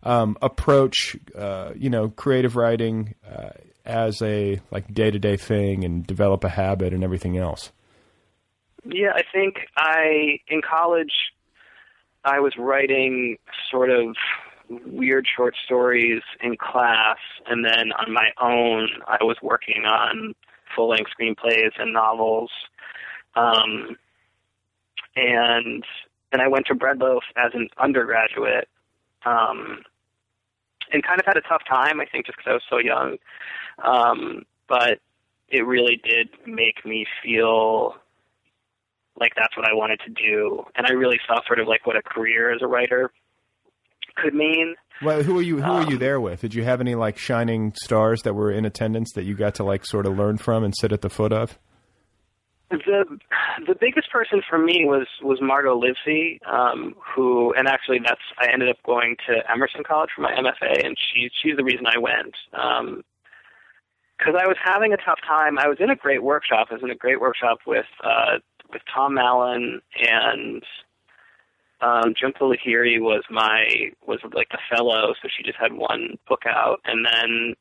um, 0.04 0.38
approach 0.40 1.16
uh, 1.36 1.72
you 1.76 1.90
know 1.90 2.08
creative 2.08 2.54
writing 2.54 3.16
uh, 3.28 3.50
as 3.84 4.22
a 4.22 4.60
like 4.70 4.92
day 4.94 5.10
to 5.10 5.18
day 5.18 5.36
thing 5.36 5.84
and 5.84 6.06
develop 6.06 6.44
a 6.44 6.48
habit 6.48 6.92
and 6.92 7.02
everything 7.02 7.36
else? 7.36 7.72
Yeah, 8.84 9.10
I 9.12 9.22
think 9.32 9.56
I 9.76 10.38
in 10.46 10.62
college 10.62 11.12
I 12.24 12.38
was 12.38 12.54
writing 12.56 13.38
sort 13.70 13.90
of 13.90 14.16
weird 14.68 15.26
short 15.36 15.54
stories 15.64 16.22
in 16.40 16.56
class 16.56 17.18
and 17.46 17.64
then 17.64 17.92
on 17.92 18.12
my 18.12 18.30
own 18.40 18.88
I 19.06 19.22
was 19.22 19.36
working 19.42 19.84
on 19.84 20.34
full 20.74 20.88
length 20.88 21.10
screenplays 21.18 21.72
and 21.78 21.92
novels. 21.92 22.50
Um 23.34 23.96
and 25.14 25.84
and 26.32 26.42
I 26.42 26.48
went 26.48 26.66
to 26.66 26.74
Bread 26.74 26.98
Loaf 26.98 27.24
as 27.36 27.52
an 27.54 27.68
undergraduate. 27.78 28.68
Um 29.24 29.84
and 30.92 31.02
kind 31.02 31.20
of 31.20 31.26
had 31.26 31.36
a 31.36 31.42
tough 31.42 31.62
time, 31.68 32.00
I 32.00 32.06
think, 32.06 32.26
just 32.26 32.38
because 32.38 32.50
I 32.50 32.54
was 32.54 32.62
so 32.68 32.78
young. 32.78 33.16
Um, 33.84 34.44
but 34.68 35.00
it 35.48 35.66
really 35.66 36.00
did 36.02 36.28
make 36.46 36.84
me 36.84 37.06
feel 37.22 37.96
like 39.18 39.32
that's 39.36 39.56
what 39.56 39.68
I 39.68 39.72
wanted 39.72 40.00
to 40.00 40.10
do, 40.10 40.64
and 40.74 40.86
I 40.86 40.92
really 40.92 41.18
saw 41.26 41.40
sort 41.46 41.58
of 41.58 41.66
like 41.66 41.86
what 41.86 41.96
a 41.96 42.02
career 42.02 42.52
as 42.52 42.60
a 42.62 42.66
writer 42.66 43.10
could 44.16 44.34
mean. 44.34 44.74
Well, 45.02 45.22
who 45.22 45.38
are 45.38 45.42
you? 45.42 45.56
Who 45.58 45.62
are 45.70 45.82
Um, 45.82 45.90
you 45.90 45.98
there 45.98 46.20
with? 46.20 46.40
Did 46.40 46.54
you 46.54 46.64
have 46.64 46.80
any 46.80 46.94
like 46.94 47.18
shining 47.18 47.72
stars 47.74 48.22
that 48.22 48.34
were 48.34 48.50
in 48.50 48.64
attendance 48.64 49.12
that 49.14 49.24
you 49.24 49.34
got 49.34 49.54
to 49.56 49.64
like 49.64 49.84
sort 49.84 50.06
of 50.06 50.16
learn 50.16 50.38
from 50.38 50.64
and 50.64 50.74
sit 50.76 50.92
at 50.92 51.02
the 51.02 51.10
foot 51.10 51.32
of? 51.32 51.58
the 52.70 53.04
the 53.66 53.76
biggest 53.80 54.10
person 54.10 54.42
for 54.48 54.58
me 54.58 54.84
was 54.84 55.06
was 55.22 55.38
Margot 55.40 55.76
Livesey, 55.78 56.40
um, 56.50 56.94
who 57.14 57.52
and 57.54 57.68
actually 57.68 57.98
that's 58.04 58.20
I 58.38 58.48
ended 58.52 58.68
up 58.68 58.76
going 58.84 59.16
to 59.28 59.50
Emerson 59.50 59.82
College 59.86 60.10
for 60.16 60.22
my 60.22 60.32
MFA, 60.32 60.84
and 60.84 60.96
she 60.98 61.28
she's 61.42 61.56
the 61.56 61.64
reason 61.64 61.86
I 61.86 61.98
went. 61.98 62.34
Um, 62.52 63.02
because 64.18 64.34
I 64.40 64.46
was 64.46 64.56
having 64.64 64.94
a 64.94 64.96
tough 64.96 65.18
time. 65.28 65.58
I 65.58 65.68
was 65.68 65.76
in 65.78 65.90
a 65.90 65.94
great 65.94 66.22
workshop. 66.22 66.68
I 66.70 66.74
was 66.74 66.82
in 66.82 66.90
a 66.90 66.94
great 66.96 67.20
workshop 67.20 67.58
with 67.66 67.84
uh, 68.02 68.38
with 68.72 68.80
Tom 68.92 69.18
Allen 69.18 69.80
and 70.00 70.62
um, 71.80 72.14
Jhumpa 72.14 72.40
Lahiri 72.40 73.00
was 73.00 73.22
my 73.30 73.90
was 74.06 74.20
like 74.32 74.48
the 74.50 74.58
fellow, 74.74 75.14
so 75.20 75.28
she 75.28 75.42
just 75.42 75.58
had 75.58 75.72
one 75.74 76.18
book 76.28 76.44
out, 76.46 76.80
and 76.84 77.04
then 77.04 77.54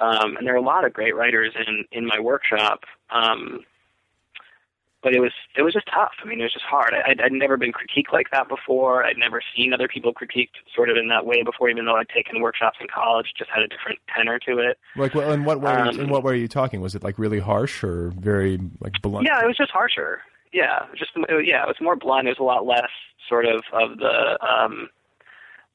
um, 0.00 0.36
and 0.36 0.46
there 0.46 0.54
are 0.54 0.58
a 0.58 0.62
lot 0.62 0.84
of 0.84 0.92
great 0.92 1.16
writers 1.16 1.54
in 1.66 1.84
in 1.92 2.06
my 2.06 2.20
workshop. 2.20 2.84
Um, 3.10 3.60
but 5.02 5.14
it 5.14 5.20
was 5.20 5.32
it 5.56 5.62
was 5.62 5.72
just 5.72 5.86
tough. 5.86 6.12
I 6.22 6.28
mean, 6.28 6.40
it 6.40 6.44
was 6.44 6.52
just 6.52 6.64
hard. 6.64 6.94
I, 6.94 7.10
I'd, 7.10 7.20
I'd 7.20 7.32
never 7.32 7.56
been 7.56 7.72
critiqued 7.72 8.12
like 8.12 8.30
that 8.30 8.48
before. 8.48 9.04
I'd 9.04 9.18
never 9.18 9.42
seen 9.56 9.72
other 9.72 9.88
people 9.88 10.14
critiqued 10.14 10.60
sort 10.74 10.90
of 10.90 10.96
in 10.96 11.08
that 11.08 11.26
way 11.26 11.42
before, 11.42 11.68
even 11.68 11.86
though 11.86 11.96
I'd 11.96 12.08
taken 12.08 12.40
workshops 12.40 12.78
in 12.80 12.86
college. 12.86 13.32
Just 13.36 13.50
had 13.50 13.62
a 13.62 13.68
different 13.68 13.98
tenor 14.14 14.38
to 14.40 14.58
it. 14.58 14.78
Like, 14.96 15.14
well, 15.14 15.32
in 15.32 15.44
what 15.44 15.60
way? 15.60 15.72
Um, 15.72 16.00
in 16.00 16.08
what 16.08 16.22
way 16.22 16.34
are 16.34 16.36
you 16.36 16.48
talking? 16.48 16.80
Was 16.80 16.94
it 16.94 17.02
like 17.02 17.18
really 17.18 17.40
harsh 17.40 17.82
or 17.82 18.12
very 18.16 18.60
like 18.80 19.00
blunt? 19.02 19.26
Yeah, 19.26 19.42
it 19.42 19.46
was 19.46 19.56
just 19.56 19.72
harsher. 19.72 20.20
Yeah, 20.52 20.86
just 20.96 21.12
yeah, 21.16 21.62
it 21.62 21.68
was 21.68 21.80
more 21.80 21.96
blunt. 21.96 22.28
It 22.28 22.32
was 22.32 22.38
a 22.38 22.44
lot 22.44 22.66
less 22.66 22.90
sort 23.28 23.46
of 23.46 23.62
of 23.72 23.98
the. 23.98 24.38
um 24.42 24.88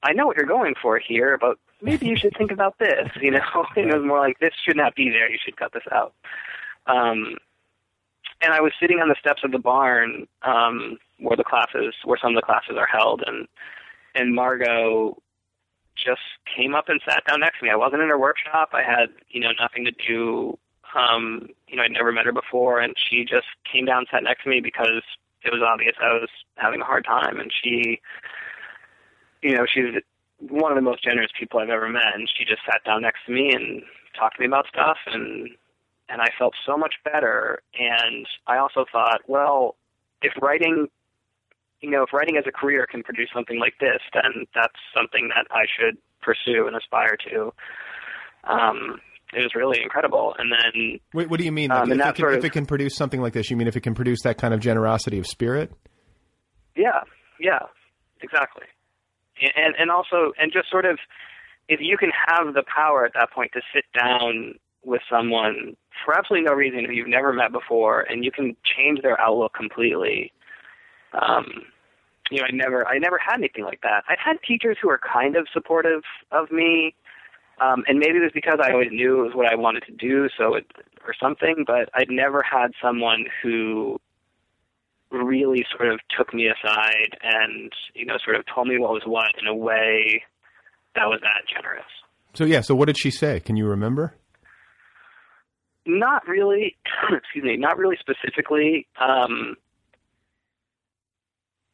I 0.04 0.14
know 0.14 0.28
what 0.28 0.38
you're 0.38 0.46
going 0.46 0.76
for 0.80 1.00
here, 1.00 1.38
but 1.40 1.58
maybe 1.82 2.06
you 2.08 2.16
should 2.16 2.36
think 2.38 2.52
about 2.52 2.78
this. 2.80 3.10
You 3.20 3.32
know, 3.32 3.42
it 3.76 3.86
was 3.88 4.06
more 4.06 4.20
like 4.20 4.40
this 4.40 4.54
should 4.64 4.78
not 4.78 4.96
be 4.96 5.10
there. 5.10 5.30
You 5.30 5.40
should 5.44 5.58
cut 5.58 5.74
this 5.74 5.84
out. 5.92 6.14
Um, 6.86 7.38
and 8.42 8.54
I 8.54 8.62
was 8.62 8.72
sitting 8.80 9.00
on 9.00 9.10
the 9.10 9.16
steps 9.20 9.42
of 9.44 9.52
the 9.52 9.60
barn 9.60 10.28
um, 10.44 10.98
where 11.20 11.36
the 11.36 11.44
classes, 11.44 11.96
where 12.04 12.18
some 12.22 12.36
of 12.36 12.42
the 12.42 12.46
classes 12.46 12.76
are 12.78 12.88
held, 12.88 13.24
and 13.26 13.48
and 14.16 14.36
Margot 14.36 15.22
just 15.96 16.22
came 16.56 16.76
up 16.76 16.90
and 16.90 17.02
sat 17.08 17.24
down 17.28 17.40
next 17.40 17.60
to 17.60 17.66
me. 17.66 17.72
I 17.72 17.76
wasn't 17.76 18.02
in 18.04 18.10
her 18.10 18.20
workshop. 18.20 18.70
I 18.74 18.84
had 18.84 19.10
you 19.30 19.42
know 19.42 19.52
nothing 19.60 19.86
to 19.86 19.92
do. 19.92 20.58
Um, 20.96 21.50
you 21.68 21.76
know, 21.76 21.84
I'd 21.84 21.92
never 21.92 22.12
met 22.12 22.26
her 22.26 22.32
before, 22.32 22.80
and 22.80 22.94
she 22.98 23.24
just 23.24 23.48
came 23.72 23.86
down, 23.86 24.06
sat 24.12 24.24
next 24.24 24.44
to 24.44 24.50
me 24.50 24.62
because 24.62 25.04
it 25.44 25.52
was 25.52 25.62
obvious 25.62 25.96
I 26.02 26.14
was 26.14 26.30
having 26.56 26.82
a 26.82 26.86
hard 26.86 27.06
time, 27.06 27.40
and 27.40 27.52
she, 27.52 28.02
you 29.42 29.56
know, 29.56 29.66
she's 29.66 30.02
one 30.40 30.72
of 30.72 30.76
the 30.76 30.82
most 30.82 31.04
generous 31.04 31.32
people 31.38 31.60
I've 31.60 31.70
ever 31.70 31.90
met, 31.90 32.16
and 32.16 32.30
she 32.30 32.46
just 32.46 32.62
sat 32.66 32.84
down 32.86 33.02
next 33.02 33.26
to 33.26 33.32
me 33.32 33.54
and 33.54 33.84
talked 34.18 34.38
to 34.38 34.42
me 34.42 34.48
about 34.48 34.68
stuff, 34.68 34.98
and 35.08 35.50
and 36.10 36.22
I 36.22 36.30
felt 36.38 36.54
so 36.66 36.78
much 36.78 36.96
better. 37.04 37.62
And 37.78 38.26
I 38.48 38.58
also 38.58 38.86
thought, 38.90 39.22
well, 39.28 39.76
if 40.22 40.32
writing, 40.42 40.88
you 41.82 41.90
know, 41.90 42.04
if 42.04 42.14
writing 42.14 42.38
as 42.38 42.46
a 42.48 42.52
career 42.52 42.88
can 42.90 43.04
produce 43.04 43.30
something 43.34 43.60
like 43.60 43.76
this, 43.80 44.00
then 44.14 44.46
that's 44.56 44.80
something 44.96 45.30
that 45.36 45.48
I 45.52 45.66
should 45.66 45.98
pursue 46.22 46.68
and 46.68 46.76
aspire 46.76 47.18
to. 47.30 47.54
Um, 48.46 49.02
it 49.38 49.44
was 49.44 49.56
really 49.56 49.82
incredible. 49.82 50.36
And 50.38 50.52
then, 50.52 51.00
Wait, 51.14 51.30
what 51.30 51.40
do 51.40 51.46
you 51.46 51.52
mean? 51.52 51.72
Um, 51.72 51.90
Like, 51.90 52.00
if, 52.00 52.08
it 52.08 52.16
can, 52.16 52.34
if 52.34 52.46
it 52.46 52.52
can 52.52 52.66
produce 52.66 52.96
something 52.96 53.22
like 53.22 53.34
this, 53.34 53.50
you 53.50 53.58
mean 53.58 53.68
if 53.68 53.76
it 53.76 53.82
can 53.82 53.94
produce 53.96 54.22
that 54.24 54.38
kind 54.38 54.54
of 54.54 54.60
generosity 54.60 55.20
of 55.20 55.28
spirit? 55.28 55.72
yeah, 56.76 57.02
yeah, 57.40 57.60
exactly. 58.22 58.66
And 59.42 59.76
and 59.78 59.92
also, 59.92 60.34
and 60.40 60.52
just 60.52 60.70
sort 60.70 60.86
of, 60.86 60.98
if 61.70 61.80
you 61.82 61.98
can 61.98 62.12
have 62.28 62.54
the 62.54 62.64
power 62.64 63.06
at 63.06 63.14
that 63.14 63.32
point 63.32 63.52
to 63.54 63.62
sit 63.74 63.86
down 63.98 64.56
with 64.84 65.02
someone 65.10 65.76
for 66.04 66.18
absolutely 66.18 66.46
no 66.48 66.54
reason 66.54 66.86
who 66.86 66.94
you've 66.94 67.08
never 67.08 67.34
met 67.34 67.52
before, 67.52 68.02
and 68.02 68.24
you 68.24 68.32
can 68.32 68.56
change 68.64 69.02
their 69.02 69.20
outlook 69.20 69.54
completely. 69.54 70.32
Um, 71.14 71.46
you 72.30 72.40
know, 72.40 72.46
I 72.48 72.52
never, 72.52 72.88
I 72.88 72.98
never 72.98 73.18
had 73.18 73.38
anything 73.38 73.64
like 73.64 73.82
that. 73.82 74.04
I've 74.10 74.20
had 74.24 74.38
teachers 74.46 74.78
who 74.82 74.90
were 74.90 75.00
kind 75.00 75.36
of 75.36 75.48
supportive 75.54 76.02
of 76.32 76.52
me, 76.52 76.94
um, 77.60 77.84
and 77.88 78.00
maybe 78.00 78.18
it 78.18 78.22
was 78.22 78.32
because 78.34 78.60
I 78.62 78.72
always 78.72 78.92
knew 78.92 79.22
it 79.22 79.28
was 79.28 79.36
what 79.36 79.52
I 79.52 79.56
wanted 79.56 79.84
to 79.88 79.92
do, 79.92 80.30
so 80.38 80.56
it 80.56 80.66
or 81.08 81.14
something. 81.20 81.64
But 81.66 81.90
I'd 81.94 82.10
never 82.10 82.44
had 82.44 82.72
someone 82.82 83.26
who 83.42 84.00
really 85.10 85.66
sort 85.76 85.92
of 85.92 86.00
took 86.16 86.34
me 86.34 86.48
aside 86.48 87.18
and 87.24 87.72
you 87.96 88.06
know 88.06 88.18
sort 88.24 88.36
of 88.36 88.44
told 88.54 88.68
me 88.68 88.78
what 88.78 88.92
was 88.92 89.04
what 89.06 89.32
in 89.40 89.48
a 89.48 89.56
way 89.56 90.22
that 90.96 91.06
was 91.06 91.20
that 91.22 91.48
generous. 91.48 91.86
So 92.34 92.46
yeah. 92.46 92.62
So 92.62 92.76
what 92.76 92.86
did 92.86 92.98
she 93.00 93.10
say? 93.10 93.40
Can 93.40 93.56
you 93.56 93.66
remember? 93.68 94.16
Not 95.86 96.28
really. 96.28 96.76
excuse 97.12 97.44
me. 97.44 97.58
Not 97.58 97.78
really 97.78 97.98
specifically. 98.00 98.88
Um, 99.00 99.56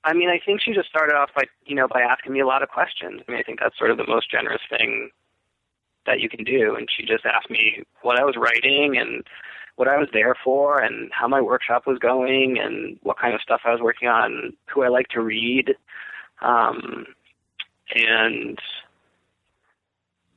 I 0.06 0.14
mean, 0.14 0.30
I 0.30 0.40
think 0.46 0.62
she 0.62 0.74
just 0.74 0.90
started 0.90 1.16
off 1.16 1.32
by 1.36 1.44
you 1.66 1.76
know 1.76 1.88
by 1.88 2.02
asking 2.02 2.32
me 2.32 2.40
a 2.40 2.48
lot 2.48 2.64
of 2.64 2.70
questions. 2.70 3.22
I 3.28 3.32
mean, 3.32 3.40
I 3.40 3.44
think 3.44 3.60
that's 3.60 3.78
sort 3.78 3.92
of 3.92 3.98
the 3.98 4.08
most 4.08 4.32
generous 4.32 4.62
thing 4.70 5.10
that 6.06 6.20
you 6.20 6.30
can 6.30 6.44
do. 6.44 6.76
And 6.76 6.88
she 6.96 7.06
just 7.06 7.26
asked 7.26 7.50
me 7.50 7.84
what 8.02 8.20
I 8.20 8.24
was 8.24 8.36
writing 8.38 8.98
and 8.98 9.24
what 9.76 9.88
I 9.88 9.98
was 9.98 10.08
there 10.14 10.36
for, 10.44 10.80
and 10.80 11.12
how 11.12 11.28
my 11.28 11.42
workshop 11.42 11.88
was 11.88 11.98
going, 11.98 12.60
and 12.60 13.00
what 13.02 13.18
kind 13.18 13.34
of 13.34 13.42
stuff 13.42 13.62
I 13.66 13.72
was 13.72 13.82
working 13.82 14.08
on, 14.08 14.54
who 14.72 14.84
I 14.84 14.90
like 14.90 15.08
to 15.10 15.22
read, 15.22 15.76
um, 16.42 17.08
and 17.96 18.60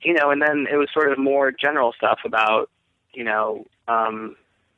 you 0.01 0.15
know, 0.15 0.31
and 0.31 0.41
then 0.41 0.67
it 0.71 0.77
was 0.77 0.89
sort 0.93 1.13
of 1.13 1.19
more 1.19 1.53
general 1.53 1.93
stuff 1.93 2.21
about 2.25 2.71
you 3.13 3.25
know, 3.25 3.67
um, 3.89 4.37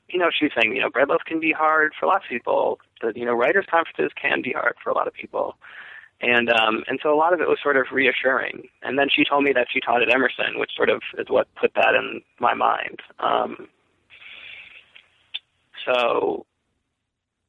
you 0.08 0.18
know, 0.18 0.30
she 0.36 0.46
was 0.46 0.52
saying, 0.58 0.74
you 0.74 0.80
know, 0.80 0.90
Bread 0.90 1.08
Loaf 1.08 1.22
can 1.26 1.40
be 1.40 1.52
hard 1.52 1.92
for 1.98 2.06
lots 2.06 2.24
of 2.24 2.30
people. 2.30 2.80
The, 3.02 3.12
you 3.14 3.24
know, 3.24 3.34
writers' 3.34 3.66
conferences 3.70 4.12
can 4.20 4.42
be 4.42 4.52
hard 4.52 4.74
for 4.82 4.90
a 4.90 4.94
lot 4.94 5.06
of 5.06 5.12
people. 5.12 5.56
And 6.20 6.50
um, 6.50 6.82
and 6.88 6.98
so 7.02 7.14
a 7.14 7.16
lot 7.16 7.32
of 7.32 7.40
it 7.40 7.48
was 7.48 7.58
sort 7.62 7.76
of 7.76 7.86
reassuring. 7.92 8.68
And 8.82 8.98
then 8.98 9.06
she 9.14 9.22
told 9.24 9.44
me 9.44 9.52
that 9.52 9.68
she 9.72 9.80
taught 9.80 10.02
at 10.02 10.12
Emerson, 10.12 10.58
which 10.58 10.72
sort 10.76 10.90
of 10.90 11.00
is 11.16 11.26
what 11.28 11.46
put 11.54 11.72
that 11.76 11.94
in 11.94 12.22
my 12.40 12.54
mind. 12.54 12.98
Um, 13.20 13.68
so 15.86 16.44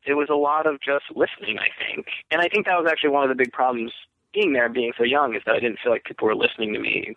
it 0.05 0.13
was 0.13 0.28
a 0.30 0.36
lot 0.36 0.67
of 0.67 0.80
just 0.82 1.05
listening, 1.15 1.57
I 1.57 1.70
think. 1.84 2.07
And 2.32 2.41
I 2.41 2.47
think 2.47 2.67
that 2.67 2.78
was 2.78 2.88
actually 2.89 3.09
one 3.09 3.24
of 3.24 3.30
the 3.30 3.41
big 3.43 3.51
problems 3.51 3.91
being 4.34 4.53
there, 4.53 4.70
being 4.70 4.93
so 4.97 5.03
young, 5.03 5.36
is 5.36 5.41
that 5.47 5.55
I 5.55 5.59
didn't 5.59 5.80
feel 5.84 5.91
like 5.91 6.03
people 6.03 6.28
were 6.28 6.36
listening 6.36 6.74
to 6.74 6.80
me 6.80 7.15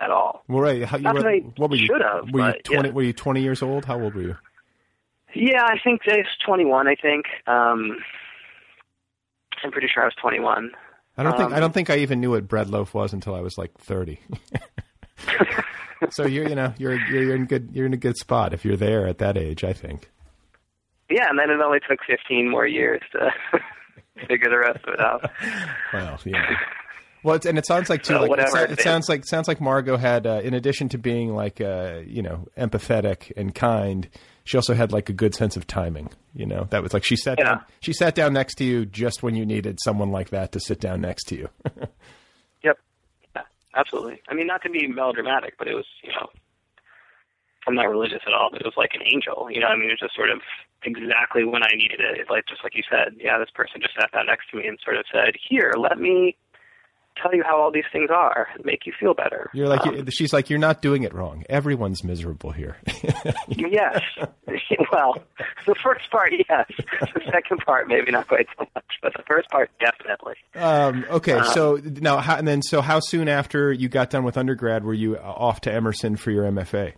at 0.00 0.10
all. 0.10 0.44
Well, 0.48 0.60
right. 0.60 0.82
How, 0.82 0.96
you 0.96 1.12
were, 1.12 1.36
what 1.56 1.70
were 1.70 1.76
you? 1.76 1.86
should 1.86 2.00
have, 2.00 2.32
Were 2.32 2.48
you 2.48 2.62
twenty? 2.64 2.88
yeah. 2.88 2.94
Were 2.94 3.02
you 3.02 3.12
twenty 3.12 3.42
years 3.42 3.62
old? 3.62 3.84
How 3.84 4.00
old 4.00 4.14
were 4.14 4.22
you? 4.22 4.36
Yeah, 5.34 5.62
I 5.62 5.76
think 5.82 6.00
I 6.08 6.16
was 6.16 6.26
21. 6.46 6.88
I 6.88 6.94
think 6.94 7.26
um, 7.46 7.98
I'm 9.62 9.70
pretty 9.70 9.88
sure 9.92 10.02
I 10.02 10.06
was 10.06 10.14
21. 10.20 10.70
I 11.16 11.22
don't 11.22 11.36
think 11.36 11.52
I 11.52 11.54
Um, 11.56 11.60
don't 11.60 11.72
think 11.74 11.90
I 11.90 11.96
even 11.98 12.20
knew 12.20 12.30
what 12.32 12.46
Bread 12.48 12.68
Loaf 12.68 12.92
was 12.94 13.12
until 13.12 13.34
I 13.34 13.40
was 13.40 13.56
like 13.58 13.72
thirty. 13.78 14.20
so 16.10 16.26
you're 16.26 16.48
you 16.48 16.54
know 16.54 16.74
you're 16.78 16.98
you're 17.08 17.34
in 17.34 17.46
good 17.46 17.70
you're 17.72 17.86
in 17.86 17.94
a 17.94 17.98
good 17.98 18.16
spot 18.16 18.52
if 18.52 18.64
you're 18.64 18.76
there 18.76 19.06
at 19.06 19.18
that 19.18 19.36
age. 19.36 19.64
I 19.64 19.72
think. 19.72 20.10
Yeah, 21.08 21.28
and 21.30 21.38
then 21.38 21.50
it 21.50 21.60
only 21.60 21.78
took 21.88 22.00
15 22.04 22.50
more 22.50 22.66
years 22.66 23.00
to 23.12 23.30
figure 24.28 24.50
the 24.50 24.58
rest 24.58 24.84
of 24.88 24.94
it 24.94 25.00
out. 25.00 25.30
Well, 25.92 26.18
yeah. 26.24 26.56
Well, 27.22 27.36
it's, 27.36 27.46
and 27.46 27.56
it 27.58 27.64
sounds 27.64 27.88
like 27.88 28.02
too. 28.02 28.14
Well, 28.14 28.22
like, 28.22 28.28
it, 28.28 28.30
whatever 28.30 28.58
it 28.64 28.70
it 28.72 28.80
sounds 28.80 29.08
like 29.08 29.24
sounds 29.24 29.46
like 29.46 29.60
Margot 29.60 29.96
had, 29.98 30.26
uh, 30.26 30.40
in 30.42 30.52
addition 30.52 30.88
to 30.90 30.98
being 30.98 31.32
like, 31.32 31.60
uh, 31.60 32.00
you 32.04 32.22
know, 32.22 32.48
empathetic 32.58 33.30
and 33.36 33.54
kind, 33.54 34.08
she 34.46 34.56
also 34.56 34.72
had 34.74 34.92
like 34.92 35.08
a 35.10 35.12
good 35.12 35.34
sense 35.34 35.56
of 35.56 35.66
timing. 35.66 36.08
You 36.34 36.46
know, 36.46 36.66
that 36.70 36.82
was 36.82 36.94
like 36.94 37.04
she 37.04 37.16
sat 37.16 37.38
Yeah. 37.38 37.44
down. 37.44 37.64
She 37.80 37.92
sat 37.92 38.14
down 38.14 38.32
next 38.32 38.54
to 38.56 38.64
you 38.64 38.86
just 38.86 39.22
when 39.22 39.34
you 39.34 39.44
needed 39.44 39.78
someone 39.82 40.10
like 40.10 40.30
that 40.30 40.52
to 40.52 40.60
sit 40.60 40.80
down 40.80 41.02
next 41.02 41.24
to 41.24 41.36
you. 41.36 41.48
Yep. 42.64 42.78
Yeah, 43.36 43.42
absolutely. 43.74 44.22
I 44.28 44.34
mean, 44.34 44.46
not 44.46 44.62
to 44.62 44.70
be 44.70 44.86
melodramatic, 44.88 45.54
but 45.58 45.68
it 45.68 45.74
was, 45.74 45.84
you 46.02 46.10
know, 46.10 46.28
I'm 47.68 47.74
not 47.74 47.88
religious 47.88 48.22
at 48.26 48.32
all, 48.32 48.48
but 48.50 48.60
it 48.60 48.64
was 48.64 48.74
like 48.76 48.92
an 48.94 49.02
angel. 49.04 49.48
You 49.50 49.60
know, 49.60 49.66
I 49.66 49.76
mean, 49.76 49.88
it 49.88 49.92
was 49.92 50.00
just 50.00 50.14
sort 50.14 50.30
of 50.30 50.40
exactly 50.84 51.44
when 51.44 51.62
I 51.64 51.70
needed 51.74 52.00
it. 52.00 52.18
It's 52.20 52.30
like 52.30 52.46
just 52.46 52.62
like 52.62 52.74
you 52.76 52.82
said, 52.88 53.14
yeah, 53.18 53.38
this 53.38 53.50
person 53.54 53.80
just 53.82 53.94
sat 53.98 54.12
down 54.12 54.26
next 54.26 54.50
to 54.50 54.56
me 54.58 54.66
and 54.68 54.78
sort 54.84 54.96
of 54.96 55.04
said, 55.12 55.34
"Here, 55.48 55.72
let 55.76 55.98
me 55.98 56.36
tell 57.20 57.34
you 57.34 57.42
how 57.44 57.60
all 57.60 57.70
these 57.70 57.84
things 57.92 58.10
are 58.10 58.48
and 58.54 58.64
make 58.64 58.86
you 58.86 58.92
feel 58.98 59.14
better." 59.14 59.50
You're 59.52 59.68
like, 59.68 59.86
Um, 59.86 60.06
she's 60.10 60.32
like, 60.32 60.50
you're 60.50 60.58
not 60.58 60.82
doing 60.82 61.02
it 61.02 61.14
wrong. 61.14 61.44
Everyone's 61.48 62.02
miserable 62.04 62.50
here. 62.52 62.76
yes. 63.48 64.02
well, 64.92 65.16
the 65.66 65.74
first 65.82 66.10
part, 66.10 66.32
yes. 66.48 66.66
The 67.00 67.20
second 67.32 67.58
part, 67.64 67.88
maybe 67.88 68.10
not 68.10 68.28
quite 68.28 68.46
so 68.58 68.66
much, 68.74 68.84
but 69.02 69.12
the 69.16 69.22
first 69.26 69.48
part, 69.50 69.70
definitely. 69.80 70.34
um, 70.54 71.04
okay, 71.10 71.32
Um, 71.34 71.44
so 71.52 71.80
now, 71.84 72.18
how, 72.18 72.36
and 72.36 72.46
then, 72.46 72.62
so 72.62 72.80
how 72.80 73.00
soon 73.00 73.28
after 73.28 73.72
you 73.72 73.88
got 73.88 74.10
done 74.10 74.24
with 74.24 74.36
undergrad 74.36 74.84
were 74.84 74.94
you 74.94 75.16
off 75.18 75.60
to 75.62 75.72
Emerson 75.72 76.16
for 76.16 76.30
your 76.30 76.44
MFA? 76.44 76.92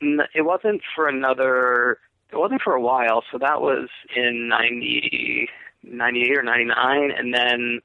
It 0.00 0.42
wasn't 0.46 0.80
for 0.96 1.08
another. 1.08 1.98
It 2.32 2.36
wasn't 2.36 2.62
for 2.62 2.72
a 2.74 2.80
while. 2.80 3.22
So 3.30 3.38
that 3.38 3.60
was 3.60 3.88
in 4.16 4.48
90, 4.48 5.48
98 5.82 6.38
or 6.38 6.42
ninety 6.42 6.64
nine, 6.64 7.10
and 7.16 7.34
then, 7.34 7.80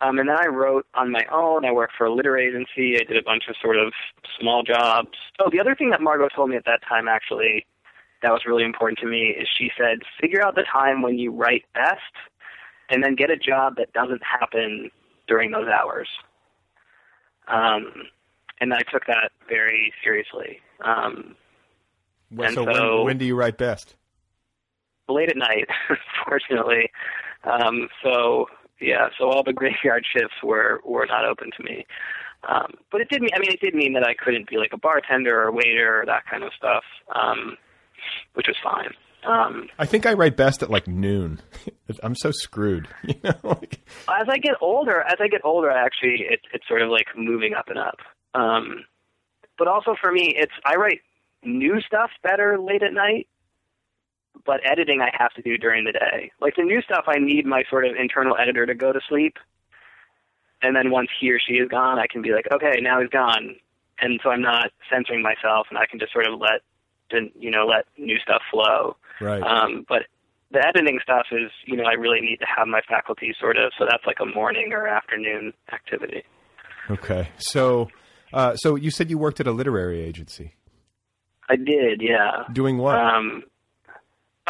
um, 0.00 0.18
and 0.18 0.28
then 0.28 0.36
I 0.38 0.46
wrote 0.46 0.86
on 0.94 1.10
my 1.10 1.24
own. 1.32 1.64
I 1.64 1.72
worked 1.72 1.94
for 1.96 2.06
a 2.06 2.12
litter 2.12 2.36
agency. 2.36 2.96
I 3.00 3.04
did 3.04 3.16
a 3.16 3.22
bunch 3.22 3.44
of 3.48 3.56
sort 3.62 3.76
of 3.78 3.92
small 4.38 4.62
jobs. 4.62 5.16
Oh, 5.38 5.50
the 5.50 5.60
other 5.60 5.74
thing 5.74 5.90
that 5.90 6.00
Margot 6.00 6.28
told 6.34 6.50
me 6.50 6.56
at 6.56 6.64
that 6.66 6.80
time 6.88 7.08
actually 7.08 7.66
that 8.22 8.32
was 8.32 8.42
really 8.46 8.64
important 8.64 8.98
to 9.00 9.06
me 9.06 9.34
is 9.38 9.46
she 9.56 9.70
said, 9.76 9.98
figure 10.20 10.42
out 10.42 10.54
the 10.54 10.64
time 10.70 11.02
when 11.02 11.18
you 11.18 11.30
write 11.30 11.64
best, 11.74 12.00
and 12.88 13.02
then 13.04 13.14
get 13.14 13.30
a 13.30 13.36
job 13.36 13.76
that 13.76 13.92
doesn't 13.92 14.22
happen 14.24 14.90
during 15.28 15.50
those 15.50 15.68
hours. 15.68 16.08
Um, 17.48 17.92
and 18.60 18.72
I 18.72 18.80
took 18.90 19.06
that 19.06 19.30
very 19.46 19.92
seriously. 20.02 20.60
Um, 20.82 21.36
Well, 22.30 22.50
so, 22.52 22.64
so- 22.64 22.96
when, 22.96 23.04
when 23.04 23.18
do 23.18 23.26
you 23.26 23.36
write 23.36 23.58
best? 23.58 23.94
late 25.06 25.28
at 25.28 25.36
night, 25.36 25.68
fortunately. 26.26 26.90
Um, 27.44 27.90
so 28.02 28.46
yeah, 28.84 29.08
so 29.18 29.30
all 29.30 29.42
the 29.42 29.52
graveyard 29.52 30.04
shifts 30.16 30.36
were 30.42 30.80
were 30.84 31.06
not 31.06 31.24
open 31.24 31.50
to 31.56 31.62
me. 31.62 31.86
Um, 32.48 32.74
but 32.92 33.00
it 33.00 33.08
did 33.08 33.22
mean, 33.22 33.30
I 33.34 33.38
mean, 33.38 33.50
it 33.50 33.60
did 33.60 33.74
mean 33.74 33.94
that 33.94 34.04
I 34.06 34.14
couldn't 34.14 34.48
be 34.48 34.58
like 34.58 34.72
a 34.72 34.78
bartender 34.78 35.40
or 35.40 35.48
a 35.48 35.52
waiter 35.52 36.02
or 36.02 36.06
that 36.06 36.26
kind 36.30 36.44
of 36.44 36.52
stuff, 36.56 36.84
um, 37.14 37.56
which 38.34 38.46
was 38.46 38.56
fine. 38.62 38.90
Um, 39.26 39.68
I 39.78 39.86
think 39.86 40.04
I 40.04 40.12
write 40.12 40.36
best 40.36 40.62
at 40.62 40.70
like 40.70 40.86
noon. 40.86 41.40
I'm 42.02 42.14
so 42.14 42.30
screwed. 42.30 42.88
You 43.04 43.14
know, 43.22 43.38
like, 43.42 43.80
as 44.08 44.28
I 44.28 44.38
get 44.38 44.54
older, 44.60 45.00
as 45.00 45.16
I 45.20 45.28
get 45.28 45.42
older, 45.44 45.70
I 45.70 45.84
actually 45.84 46.26
it, 46.28 46.40
it's 46.52 46.66
sort 46.68 46.82
of 46.82 46.90
like 46.90 47.06
moving 47.16 47.54
up 47.54 47.68
and 47.68 47.78
up. 47.78 47.98
Um, 48.34 48.84
but 49.56 49.68
also 49.68 49.94
for 50.00 50.12
me, 50.12 50.34
it's 50.36 50.52
I 50.64 50.74
write 50.76 51.00
new 51.42 51.80
stuff 51.80 52.10
better 52.22 52.58
late 52.58 52.82
at 52.82 52.92
night, 52.92 53.28
but 54.46 54.60
editing 54.64 55.00
I 55.00 55.10
have 55.18 55.32
to 55.34 55.42
do 55.42 55.56
during 55.56 55.84
the 55.84 55.92
day. 55.92 56.32
Like 56.40 56.56
the 56.56 56.64
new 56.64 56.82
stuff, 56.82 57.04
I 57.06 57.18
need 57.18 57.46
my 57.46 57.64
sort 57.70 57.86
of 57.86 57.96
internal 57.96 58.36
editor 58.36 58.66
to 58.66 58.74
go 58.74 58.92
to 58.92 59.00
sleep, 59.08 59.36
and 60.62 60.74
then 60.76 60.90
once 60.90 61.08
he 61.20 61.30
or 61.30 61.38
she 61.38 61.54
is 61.54 61.68
gone, 61.68 61.98
I 61.98 62.06
can 62.06 62.22
be 62.22 62.32
like, 62.32 62.46
okay, 62.52 62.80
now 62.80 63.00
he's 63.00 63.10
gone, 63.10 63.56
and 64.00 64.20
so 64.22 64.30
I'm 64.30 64.42
not 64.42 64.70
censoring 64.90 65.22
myself, 65.22 65.66
and 65.70 65.78
I 65.78 65.86
can 65.86 65.98
just 65.98 66.12
sort 66.12 66.26
of 66.26 66.38
let 66.40 66.62
the 67.10 67.30
you 67.38 67.50
know 67.50 67.66
let 67.66 67.86
new 67.98 68.18
stuff 68.18 68.42
flow. 68.50 68.96
right. 69.20 69.42
Um, 69.42 69.84
but 69.88 70.02
the 70.54 70.66
editing 70.66 70.98
stuff 71.02 71.26
is, 71.32 71.50
you 71.66 71.76
know, 71.76 71.84
I 71.84 71.94
really 71.94 72.20
need 72.20 72.36
to 72.36 72.46
have 72.56 72.66
my 72.68 72.80
faculty 72.88 73.34
sort 73.38 73.56
of, 73.56 73.72
so 73.78 73.84
that's 73.90 74.04
like 74.06 74.18
a 74.20 74.26
morning 74.26 74.70
or 74.72 74.86
afternoon 74.86 75.52
activity. 75.72 76.22
okay. 76.90 77.28
So, 77.38 77.88
uh, 78.32 78.56
so 78.56 78.76
you 78.76 78.90
said 78.90 79.10
you 79.10 79.18
worked 79.18 79.40
at 79.40 79.46
a 79.46 79.52
literary 79.52 80.00
agency. 80.00 80.54
I 81.48 81.56
did, 81.56 82.00
yeah. 82.00 82.44
Doing 82.52 82.78
what? 82.78 82.96
Um, 82.96 83.42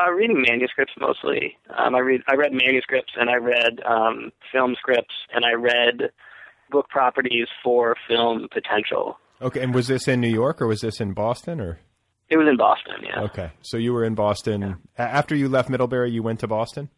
uh, 0.00 0.10
reading 0.10 0.42
manuscripts 0.48 0.92
mostly. 0.98 1.56
Um, 1.76 1.94
I 1.94 1.98
read, 2.00 2.22
I 2.28 2.34
read 2.34 2.52
manuscripts 2.52 3.12
and 3.18 3.30
I 3.30 3.36
read 3.36 3.80
um, 3.86 4.32
film 4.52 4.74
scripts 4.78 5.14
and 5.34 5.44
I 5.44 5.52
read 5.52 6.10
book 6.70 6.88
properties 6.88 7.46
for 7.62 7.94
film 8.08 8.48
potential. 8.52 9.18
okay. 9.40 9.60
And 9.60 9.74
was 9.74 9.86
this 9.88 10.08
in 10.08 10.20
New 10.20 10.28
York 10.32 10.60
or 10.60 10.66
was 10.66 10.80
this 10.80 11.00
in 11.00 11.12
Boston 11.12 11.60
or? 11.60 11.78
It 12.30 12.38
was 12.38 12.48
in 12.48 12.56
Boston, 12.56 12.94
yeah. 13.02 13.20
Okay. 13.24 13.52
So 13.62 13.76
you 13.76 13.92
were 13.92 14.04
in 14.04 14.14
Boston. 14.14 14.76
A- 14.98 15.02
After 15.02 15.34
you 15.36 15.48
left 15.48 15.68
Middlebury, 15.68 16.10
you 16.10 16.22
went 16.22 16.40
to 16.40 16.48
Boston? 16.48 16.88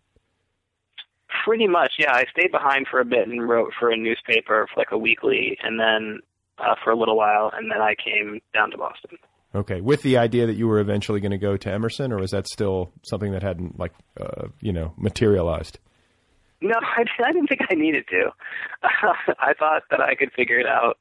Pretty 1.44 1.66
much, 1.66 1.94
yeah. 1.98 2.12
I 2.12 2.24
stayed 2.30 2.50
behind 2.52 2.86
for 2.90 3.00
a 3.00 3.04
bit 3.04 3.28
and 3.28 3.48
wrote 3.48 3.72
for 3.78 3.90
a 3.90 3.96
newspaper 3.96 4.66
for 4.72 4.80
like 4.80 4.92
a 4.92 4.98
weekly, 4.98 5.58
and 5.62 5.78
then 5.78 6.20
uh, 6.58 6.74
for 6.82 6.90
a 6.92 6.96
little 6.96 7.16
while, 7.16 7.50
and 7.54 7.70
then 7.70 7.80
I 7.80 7.94
came 8.02 8.40
down 8.54 8.70
to 8.70 8.78
Boston. 8.78 9.18
Okay. 9.56 9.80
With 9.80 10.02
the 10.02 10.18
idea 10.18 10.46
that 10.46 10.56
you 10.56 10.68
were 10.68 10.80
eventually 10.80 11.20
going 11.20 11.32
to 11.32 11.38
go 11.38 11.56
to 11.56 11.72
Emerson 11.72 12.12
or 12.12 12.18
was 12.18 12.30
that 12.32 12.46
still 12.46 12.92
something 13.02 13.32
that 13.32 13.42
hadn't 13.42 13.78
like, 13.78 13.92
uh, 14.20 14.48
you 14.60 14.72
know, 14.72 14.92
materialized? 14.98 15.78
No, 16.60 16.74
I, 16.80 17.04
I 17.24 17.32
didn't 17.32 17.48
think 17.48 17.62
I 17.70 17.74
needed 17.74 18.04
to. 18.08 18.30
I 18.82 19.54
thought 19.58 19.84
that 19.90 20.00
I 20.00 20.14
could 20.14 20.32
figure 20.32 20.58
it 20.58 20.66
out. 20.66 20.98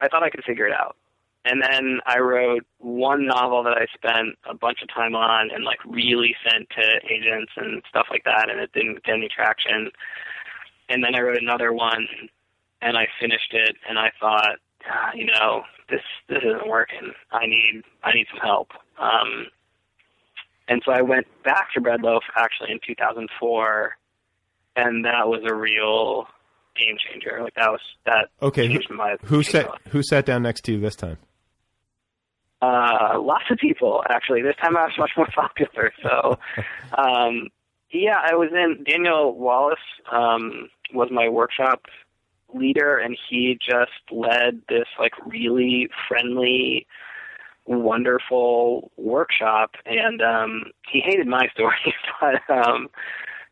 I 0.00 0.08
thought 0.08 0.22
I 0.22 0.30
could 0.30 0.44
figure 0.44 0.66
it 0.66 0.72
out. 0.74 0.96
And 1.44 1.60
then 1.60 1.98
I 2.06 2.18
wrote 2.18 2.64
one 2.78 3.26
novel 3.26 3.64
that 3.64 3.72
I 3.72 3.86
spent 3.94 4.38
a 4.48 4.54
bunch 4.54 4.78
of 4.82 4.88
time 4.94 5.16
on 5.16 5.50
and 5.50 5.64
like 5.64 5.84
really 5.84 6.36
sent 6.48 6.68
to 6.70 7.00
agents 7.10 7.52
and 7.56 7.82
stuff 7.88 8.06
like 8.10 8.22
that, 8.24 8.48
and 8.48 8.60
it 8.60 8.72
didn't 8.72 9.02
get 9.02 9.14
any 9.16 9.28
traction. 9.28 9.90
And 10.88 11.02
then 11.02 11.16
I 11.16 11.20
wrote 11.20 11.40
another 11.40 11.72
one, 11.72 12.06
and 12.80 12.96
I 12.96 13.08
finished 13.20 13.52
it, 13.52 13.74
and 13.88 13.98
I 13.98 14.12
thought, 14.20 14.58
you 15.14 15.26
know, 15.26 15.62
this 15.88 16.02
this 16.28 16.42
isn't 16.44 16.68
working. 16.68 17.12
I 17.30 17.46
need 17.46 17.82
I 18.02 18.12
need 18.12 18.26
some 18.30 18.40
help. 18.40 18.68
Um, 18.98 19.46
and 20.68 20.82
so 20.84 20.92
I 20.92 21.02
went 21.02 21.26
back 21.44 21.72
to 21.74 21.80
Bread 21.80 22.02
Loaf 22.02 22.22
actually 22.36 22.70
in 22.70 22.78
2004 22.86 23.96
and 24.76 25.04
that 25.04 25.28
was 25.28 25.42
a 25.48 25.54
real 25.54 26.26
game 26.76 26.96
changer. 26.98 27.40
Like 27.42 27.54
that 27.54 27.70
was 27.70 27.80
that 28.06 28.28
Okay. 28.40 28.72
Who, 28.72 28.94
my 28.94 29.16
who 29.24 29.42
sat 29.42 29.68
who 29.88 30.02
sat 30.02 30.26
down 30.26 30.42
next 30.42 30.62
to 30.62 30.72
you 30.72 30.80
this 30.80 30.96
time? 30.96 31.18
Uh, 32.60 33.20
lots 33.20 33.44
of 33.50 33.58
people 33.58 34.04
actually. 34.08 34.42
This 34.42 34.56
time 34.62 34.76
I 34.76 34.84
was 34.84 34.92
much 34.98 35.10
more 35.16 35.28
popular. 35.34 35.92
So, 36.02 36.38
um, 36.96 37.48
yeah, 37.90 38.16
I 38.18 38.34
was 38.34 38.50
in. 38.52 38.84
Daniel 38.84 39.36
Wallace 39.36 39.78
um, 40.10 40.68
was 40.94 41.08
my 41.10 41.28
workshop 41.28 41.82
leader, 42.54 42.98
and 42.98 43.16
he 43.28 43.58
just 43.60 43.92
led 44.10 44.62
this 44.68 44.86
like 44.98 45.12
really 45.26 45.88
friendly, 46.08 46.86
wonderful 47.66 48.90
workshop. 48.96 49.76
And 49.86 50.22
um, 50.22 50.64
he 50.90 51.00
hated 51.00 51.26
my 51.26 51.48
story, 51.54 51.94
but 52.20 52.50
um, 52.50 52.88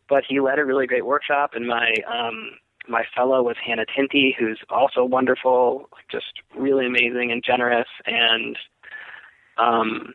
but 0.08 0.24
he 0.28 0.40
led 0.40 0.58
a 0.58 0.64
really 0.64 0.86
great 0.86 1.06
workshop. 1.06 1.50
And 1.54 1.66
my 1.66 1.94
um, 2.12 2.52
my 2.88 3.04
fellow 3.14 3.42
was 3.42 3.56
Hannah 3.64 3.86
Tinti, 3.86 4.34
who's 4.38 4.60
also 4.68 5.04
wonderful, 5.04 5.88
just 6.10 6.40
really 6.56 6.86
amazing 6.86 7.30
and 7.30 7.42
generous 7.44 7.88
and 8.06 8.56
um, 9.58 10.14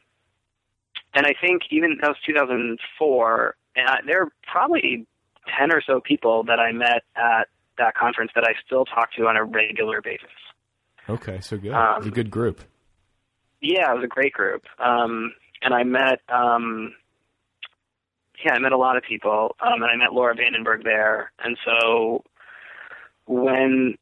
and 1.16 1.26
I 1.26 1.34
think 1.40 1.64
even 1.72 1.98
that 2.02 2.10
was 2.10 2.18
2004, 2.26 3.56
and 3.78 3.88
I, 3.88 4.00
there 4.06 4.24
are 4.24 4.30
probably 4.52 5.08
10 5.58 5.72
or 5.72 5.82
so 5.82 6.02
people 6.02 6.44
that 6.44 6.60
I 6.60 6.72
met 6.74 7.04
at 7.16 7.48
that 7.78 7.96
conference 7.96 8.32
that 8.36 8.44
I 8.44 8.54
still 8.66 8.86
talk 8.86 9.14
to 9.18 9.28
on 9.28 9.38
a 9.38 9.44
regular 9.44 10.02
basis. 10.02 10.30
Okay, 11.10 11.40
so 11.42 11.58
good. 11.58 11.74
Um, 11.74 11.98
It's 11.98 12.08
a 12.08 12.12
good 12.12 12.32
group. 12.32 12.62
Yeah, 13.62 13.92
it 13.92 13.96
was 13.96 14.04
a 14.04 14.08
great 14.08 14.34
group. 14.34 14.64
Um, 14.80 15.34
and 15.62 15.74
I 15.74 15.84
met, 15.84 16.22
um, 16.30 16.94
yeah, 18.44 18.54
I 18.54 18.60
met 18.60 18.72
a 18.72 18.78
lot 18.78 18.98
of 18.98 19.04
people. 19.04 19.56
Um, 19.60 19.82
and 19.82 19.86
I 19.86 19.96
met 19.96 20.14
Laura 20.14 20.36
van 20.36 20.54
den 20.54 20.64
Berg 20.64 20.84
there. 20.84 21.32
And 21.44 21.58
so 21.66 22.24
when, 23.26 23.96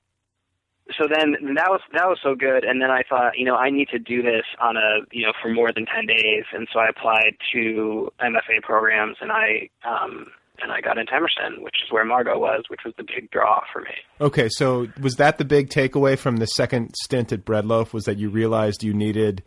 so 0.98 1.08
then 1.08 1.34
that 1.56 1.70
was, 1.70 1.82
that 1.94 2.08
was 2.08 2.20
so 2.22 2.36
good. 2.36 2.64
And 2.64 2.82
then 2.82 2.92
I 2.92 3.04
thought, 3.08 3.38
you 3.38 3.46
know, 3.46 3.56
I 3.56 3.70
need 3.70 3.90
to 3.90 4.00
do 4.00 4.22
this 4.22 4.46
on 4.62 4.76
a, 4.76 5.06
you 5.12 5.26
know, 5.26 5.34
for 5.42 5.50
more 5.50 5.72
than 5.74 5.86
10 5.86 6.08
days. 6.08 6.44
And 6.54 6.68
so 6.74 6.80
I 6.80 6.88
applied 6.88 7.38
to 7.54 8.12
MFA 8.20 8.62
programs 8.64 9.18
and 9.22 9.32
I, 9.32 9.70
um, 9.88 10.28
and 10.62 10.72
I 10.72 10.82
got 10.82 10.98
into 10.98 11.14
Emerson, 11.14 11.64
which 11.64 11.76
is 11.84 11.92
where 11.92 12.06
Margot 12.06 12.38
was, 12.38 12.64
which 12.70 12.82
was 12.86 12.94
the 12.98 13.04
big 13.04 13.30
draw 13.32 13.62
for 13.72 13.82
me. 13.82 13.90
Okay, 14.22 14.48
so 14.50 14.88
was 15.02 15.16
that 15.16 15.38
the 15.38 15.46
big 15.46 15.70
takeaway 15.70 16.18
from 16.18 16.38
the 16.38 16.46
second 16.48 16.94
stint 17.04 17.32
at 17.32 17.44
Bread 17.46 17.66
Loaf? 17.66 17.94
Was 17.94 18.06
that 18.06 18.18
you 18.18 18.30
realized 18.30 18.84
you 18.84 18.94
needed, 18.94 19.44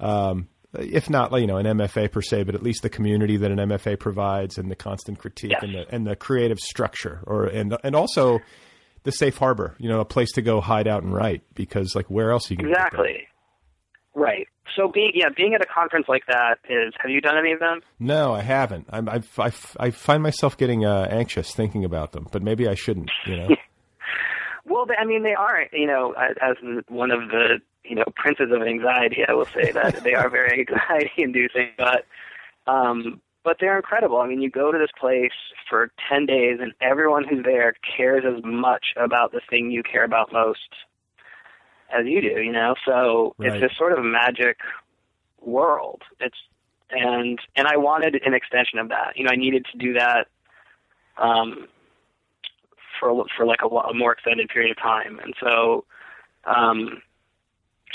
um, 0.00 0.48
if 0.78 1.08
not 1.10 1.32
you 1.40 1.46
know 1.46 1.56
an 1.56 1.66
MFA 1.66 2.10
per 2.10 2.20
se, 2.22 2.42
but 2.44 2.54
at 2.54 2.62
least 2.62 2.82
the 2.82 2.90
community 2.90 3.36
that 3.36 3.50
an 3.50 3.58
MFA 3.58 3.98
provides 3.98 4.58
and 4.58 4.70
the 4.70 4.76
constant 4.76 5.18
critique 5.18 5.52
Yes. 5.52 5.62
and 5.62 5.74
the 5.74 5.94
and 5.94 6.06
the 6.06 6.16
creative 6.16 6.58
structure, 6.58 7.20
or 7.26 7.44
and 7.46 7.76
and 7.84 7.94
also 7.94 8.40
the 9.04 9.12
safe 9.12 9.38
harbor, 9.38 9.74
you 9.78 9.88
know, 9.88 10.00
a 10.00 10.04
place 10.04 10.30
to 10.32 10.42
go 10.42 10.60
hide 10.60 10.86
out 10.86 11.02
and 11.02 11.14
write 11.14 11.42
because 11.54 11.94
like 11.94 12.10
where 12.10 12.30
else 12.32 12.50
are 12.50 12.54
you 12.54 12.58
going 12.58 12.70
Exactly. 12.70 13.26
Right. 14.14 14.48
So 14.76 14.88
being 14.88 15.12
yeah, 15.14 15.28
being 15.36 15.54
at 15.54 15.62
a 15.62 15.66
conference 15.66 16.06
like 16.08 16.24
that 16.26 16.58
is. 16.68 16.92
Have 16.98 17.10
you 17.10 17.20
done 17.20 17.36
any 17.38 17.52
of 17.52 17.60
them? 17.60 17.80
No, 17.98 18.32
I 18.34 18.42
haven't. 18.42 18.86
I'm, 18.90 19.08
I, 19.08 19.22
I, 19.38 19.52
I 19.78 19.90
find 19.90 20.22
myself 20.22 20.56
getting 20.56 20.84
uh, 20.84 21.08
anxious 21.10 21.54
thinking 21.54 21.84
about 21.84 22.12
them, 22.12 22.26
but 22.30 22.42
maybe 22.42 22.68
I 22.68 22.74
shouldn't. 22.74 23.10
You 23.26 23.36
know. 23.36 23.48
Well, 24.66 24.86
I 24.96 25.04
mean, 25.04 25.24
they 25.24 25.34
are. 25.34 25.66
You 25.72 25.86
know, 25.86 26.12
as, 26.12 26.36
as 26.40 26.56
one 26.88 27.10
of 27.10 27.28
the 27.30 27.60
you 27.82 27.96
know 27.96 28.04
princes 28.14 28.50
of 28.54 28.62
anxiety, 28.62 29.22
I 29.28 29.32
will 29.32 29.46
say 29.46 29.72
that 29.72 30.04
they 30.04 30.14
are 30.14 30.30
very 30.30 30.60
anxiety-inducing, 30.68 31.70
but 31.76 32.06
um, 32.68 33.20
but 33.42 33.56
they're 33.58 33.76
incredible. 33.76 34.18
I 34.18 34.28
mean, 34.28 34.40
you 34.40 34.48
go 34.48 34.70
to 34.70 34.78
this 34.78 34.90
place 34.98 35.32
for 35.68 35.90
ten 36.08 36.24
days, 36.24 36.58
and 36.60 36.72
everyone 36.80 37.24
who's 37.28 37.44
there 37.44 37.74
cares 37.96 38.22
as 38.24 38.44
much 38.44 38.86
about 38.96 39.32
the 39.32 39.40
thing 39.50 39.72
you 39.72 39.82
care 39.82 40.04
about 40.04 40.32
most 40.32 40.68
as 41.96 42.06
you 42.06 42.20
do. 42.20 42.40
You 42.40 42.52
know, 42.52 42.74
so 42.86 43.34
Right. 43.38 43.52
it's 43.52 43.60
this 43.60 43.76
sort 43.78 43.96
of 43.98 44.04
magic 44.04 44.58
world. 45.40 46.02
It's 46.20 46.36
and 46.90 47.38
and 47.56 47.66
I 47.68 47.76
wanted 47.76 48.20
an 48.24 48.34
extension 48.34 48.78
of 48.78 48.88
that. 48.88 49.16
You 49.16 49.24
know, 49.24 49.30
I 49.30 49.36
needed 49.36 49.66
to 49.72 49.78
do 49.78 49.92
that. 49.94 50.26
Um, 51.18 51.68
for 52.98 53.24
for 53.36 53.46
like 53.46 53.60
a, 53.62 53.66
a 53.66 53.94
more 53.94 54.12
extended 54.12 54.48
period 54.48 54.70
of 54.70 54.76
time, 54.78 55.20
and 55.22 55.34
so, 55.40 55.84
um, 56.44 57.00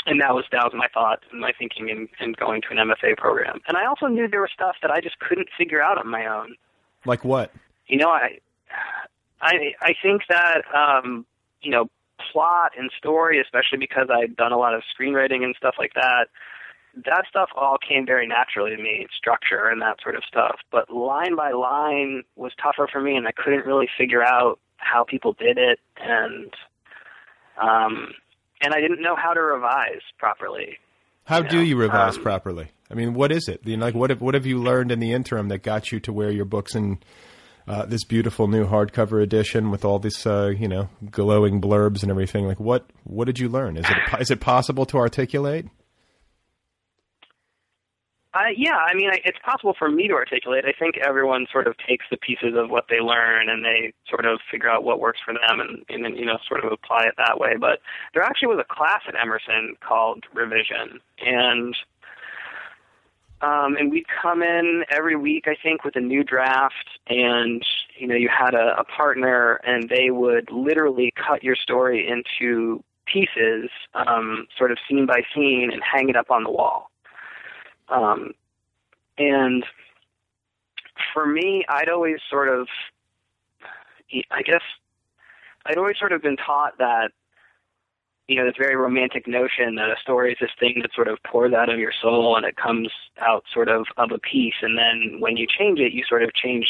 and 0.05 0.19
that 0.21 0.33
was 0.33 0.45
that 0.51 0.63
was 0.63 0.73
my 0.75 0.87
thought 0.93 1.19
and 1.31 1.39
my 1.41 1.51
thinking 1.57 1.89
in, 1.89 2.07
in 2.19 2.33
going 2.33 2.61
to 2.63 2.67
an 2.71 2.77
MFA 2.77 3.15
program. 3.17 3.61
And 3.67 3.77
I 3.77 3.85
also 3.85 4.07
knew 4.07 4.27
there 4.27 4.41
was 4.41 4.51
stuff 4.53 4.75
that 4.81 4.91
I 4.91 5.01
just 5.01 5.19
couldn't 5.19 5.47
figure 5.57 5.81
out 5.81 5.97
on 5.97 6.07
my 6.09 6.25
own. 6.25 6.55
like 7.05 7.23
what? 7.23 7.51
You 7.87 7.97
know, 7.97 8.09
I 8.09 8.39
I 9.41 9.73
I 9.81 9.93
think 10.01 10.23
that 10.29 10.61
um, 10.75 11.25
you 11.61 11.71
know 11.71 11.89
plot 12.31 12.71
and 12.77 12.89
story, 12.97 13.39
especially 13.39 13.77
because 13.79 14.07
I'd 14.09 14.35
done 14.35 14.51
a 14.51 14.57
lot 14.57 14.73
of 14.73 14.83
screenwriting 14.93 15.43
and 15.43 15.55
stuff 15.57 15.75
like 15.77 15.93
that. 15.95 16.27
that 17.05 17.25
stuff 17.29 17.49
all 17.55 17.77
came 17.77 18.05
very 18.05 18.27
naturally 18.27 18.75
to 18.75 18.81
me, 18.81 19.07
structure 19.17 19.67
and 19.67 19.81
that 19.81 19.97
sort 20.01 20.15
of 20.15 20.23
stuff. 20.27 20.59
But 20.71 20.89
line 20.89 21.35
by 21.35 21.51
line 21.51 22.23
was 22.35 22.51
tougher 22.61 22.87
for 22.91 23.01
me, 23.01 23.15
and 23.15 23.27
I 23.27 23.31
couldn't 23.31 23.65
really 23.65 23.87
figure 23.97 24.23
out 24.23 24.59
how 24.77 25.03
people 25.03 25.33
did 25.33 25.57
it, 25.57 25.79
and 25.97 26.51
um, 27.61 28.11
and 28.61 28.73
I 28.73 28.81
didn't 28.81 29.01
know 29.01 29.15
how 29.15 29.33
to 29.33 29.41
revise 29.41 30.01
properly. 30.17 30.77
How 31.25 31.37
you 31.37 31.49
do 31.49 31.57
know, 31.57 31.63
you 31.63 31.77
revise 31.77 32.17
um, 32.17 32.23
properly? 32.23 32.67
I 32.89 32.93
mean, 32.93 33.13
what 33.13 33.31
is 33.31 33.47
it? 33.47 33.61
You 33.63 33.77
know, 33.77 33.85
like 33.85 33.95
what 33.95 34.09
have, 34.11 34.21
what 34.21 34.35
have 34.35 34.45
you 34.45 34.59
learned 34.59 34.91
in 34.91 34.99
the 34.99 35.11
interim 35.11 35.47
that 35.49 35.63
got 35.63 35.91
you 35.91 35.99
to 36.01 36.13
where 36.13 36.31
your 36.31 36.45
books 36.45 36.75
in 36.75 36.99
uh, 37.67 37.85
this 37.85 38.03
beautiful 38.03 38.47
new 38.47 38.65
hardcover 38.65 39.21
edition 39.21 39.71
with 39.71 39.83
all 39.85 39.99
this 39.99 40.25
uh, 40.25 40.53
you 40.57 40.67
know 40.67 40.89
glowing 41.09 41.61
blurbs 41.61 42.01
and 42.01 42.11
everything? 42.11 42.45
Like 42.45 42.59
what 42.59 42.85
what 43.03 43.25
did 43.25 43.39
you 43.39 43.49
learn? 43.49 43.77
Is 43.77 43.85
it 43.87 44.21
is 44.21 44.31
it 44.31 44.39
possible 44.39 44.85
to 44.87 44.97
articulate? 44.97 45.67
Uh, 48.35 48.51
yeah, 48.57 48.75
I 48.75 48.93
mean, 48.93 49.09
it's 49.23 49.39
possible 49.45 49.73
for 49.79 49.89
me 49.89 50.09
to 50.09 50.13
articulate. 50.13 50.65
I 50.67 50.73
think 50.77 50.95
everyone 50.97 51.47
sort 51.53 51.67
of 51.67 51.75
takes 51.87 52.03
the 52.11 52.17
pieces 52.17 52.53
of 52.57 52.69
what 52.69 52.83
they 52.89 52.99
learn 52.99 53.47
and 53.47 53.63
they 53.63 53.93
sort 54.09 54.25
of 54.25 54.39
figure 54.51 54.69
out 54.69 54.83
what 54.83 54.99
works 54.99 55.19
for 55.23 55.33
them 55.33 55.61
and, 55.61 55.85
and 55.87 56.03
then, 56.03 56.17
you 56.17 56.25
know, 56.25 56.37
sort 56.45 56.65
of 56.65 56.69
apply 56.69 57.03
it 57.07 57.13
that 57.17 57.39
way. 57.39 57.55
But 57.57 57.79
there 58.13 58.23
actually 58.23 58.49
was 58.49 58.59
a 58.59 58.73
class 58.73 58.99
at 59.07 59.15
Emerson 59.15 59.77
called 59.79 60.25
Revision. 60.33 60.99
And 61.25 61.77
um, 63.41 63.75
and 63.77 63.91
we'd 63.91 64.05
come 64.21 64.41
in 64.41 64.85
every 64.89 65.15
week, 65.15 65.45
I 65.47 65.55
think, 65.61 65.83
with 65.83 65.95
a 65.95 66.01
new 66.01 66.23
draft, 66.23 66.99
and 67.07 67.61
you 67.97 68.07
know, 68.07 68.15
you 68.15 68.29
had 68.29 68.53
a, 68.53 68.79
a 68.79 68.83
partner, 68.83 69.59
and 69.65 69.89
they 69.89 70.09
would 70.09 70.51
literally 70.51 71.13
cut 71.15 71.43
your 71.43 71.55
story 71.55 72.07
into 72.07 72.83
pieces, 73.05 73.69
um, 73.93 74.47
sort 74.57 74.71
of 74.71 74.77
scene 74.87 75.05
by 75.05 75.21
scene, 75.33 75.69
and 75.71 75.81
hang 75.83 76.09
it 76.09 76.15
up 76.15 76.31
on 76.31 76.43
the 76.43 76.51
wall. 76.51 76.89
Um, 77.89 78.31
and 79.17 79.65
for 81.13 81.25
me, 81.25 81.65
I'd 81.69 81.89
always 81.89 82.17
sort 82.29 82.49
of, 82.49 82.67
I 84.31 84.41
guess, 84.41 84.61
I'd 85.65 85.77
always 85.77 85.97
sort 85.97 86.11
of 86.11 86.21
been 86.21 86.37
taught 86.37 86.77
that, 86.77 87.11
you 88.27 88.35
know, 88.37 88.45
this 88.45 88.55
very 88.57 88.75
romantic 88.75 89.27
notion 89.27 89.75
that 89.75 89.89
a 89.89 89.95
story 90.01 90.31
is 90.31 90.37
this 90.41 90.49
thing 90.59 90.79
that 90.81 90.91
sort 90.95 91.07
of 91.07 91.19
pours 91.23 91.53
out 91.53 91.69
of 91.71 91.77
your 91.79 91.91
soul 92.01 92.35
and 92.35 92.45
it 92.45 92.55
comes 92.55 92.89
out 93.21 93.43
sort 93.53 93.69
of 93.69 93.85
of 93.97 94.11
a 94.11 94.17
piece, 94.19 94.55
and 94.61 94.77
then 94.77 95.19
when 95.19 95.37
you 95.37 95.45
change 95.47 95.79
it, 95.79 95.93
you 95.93 96.03
sort 96.07 96.23
of 96.23 96.33
change 96.33 96.67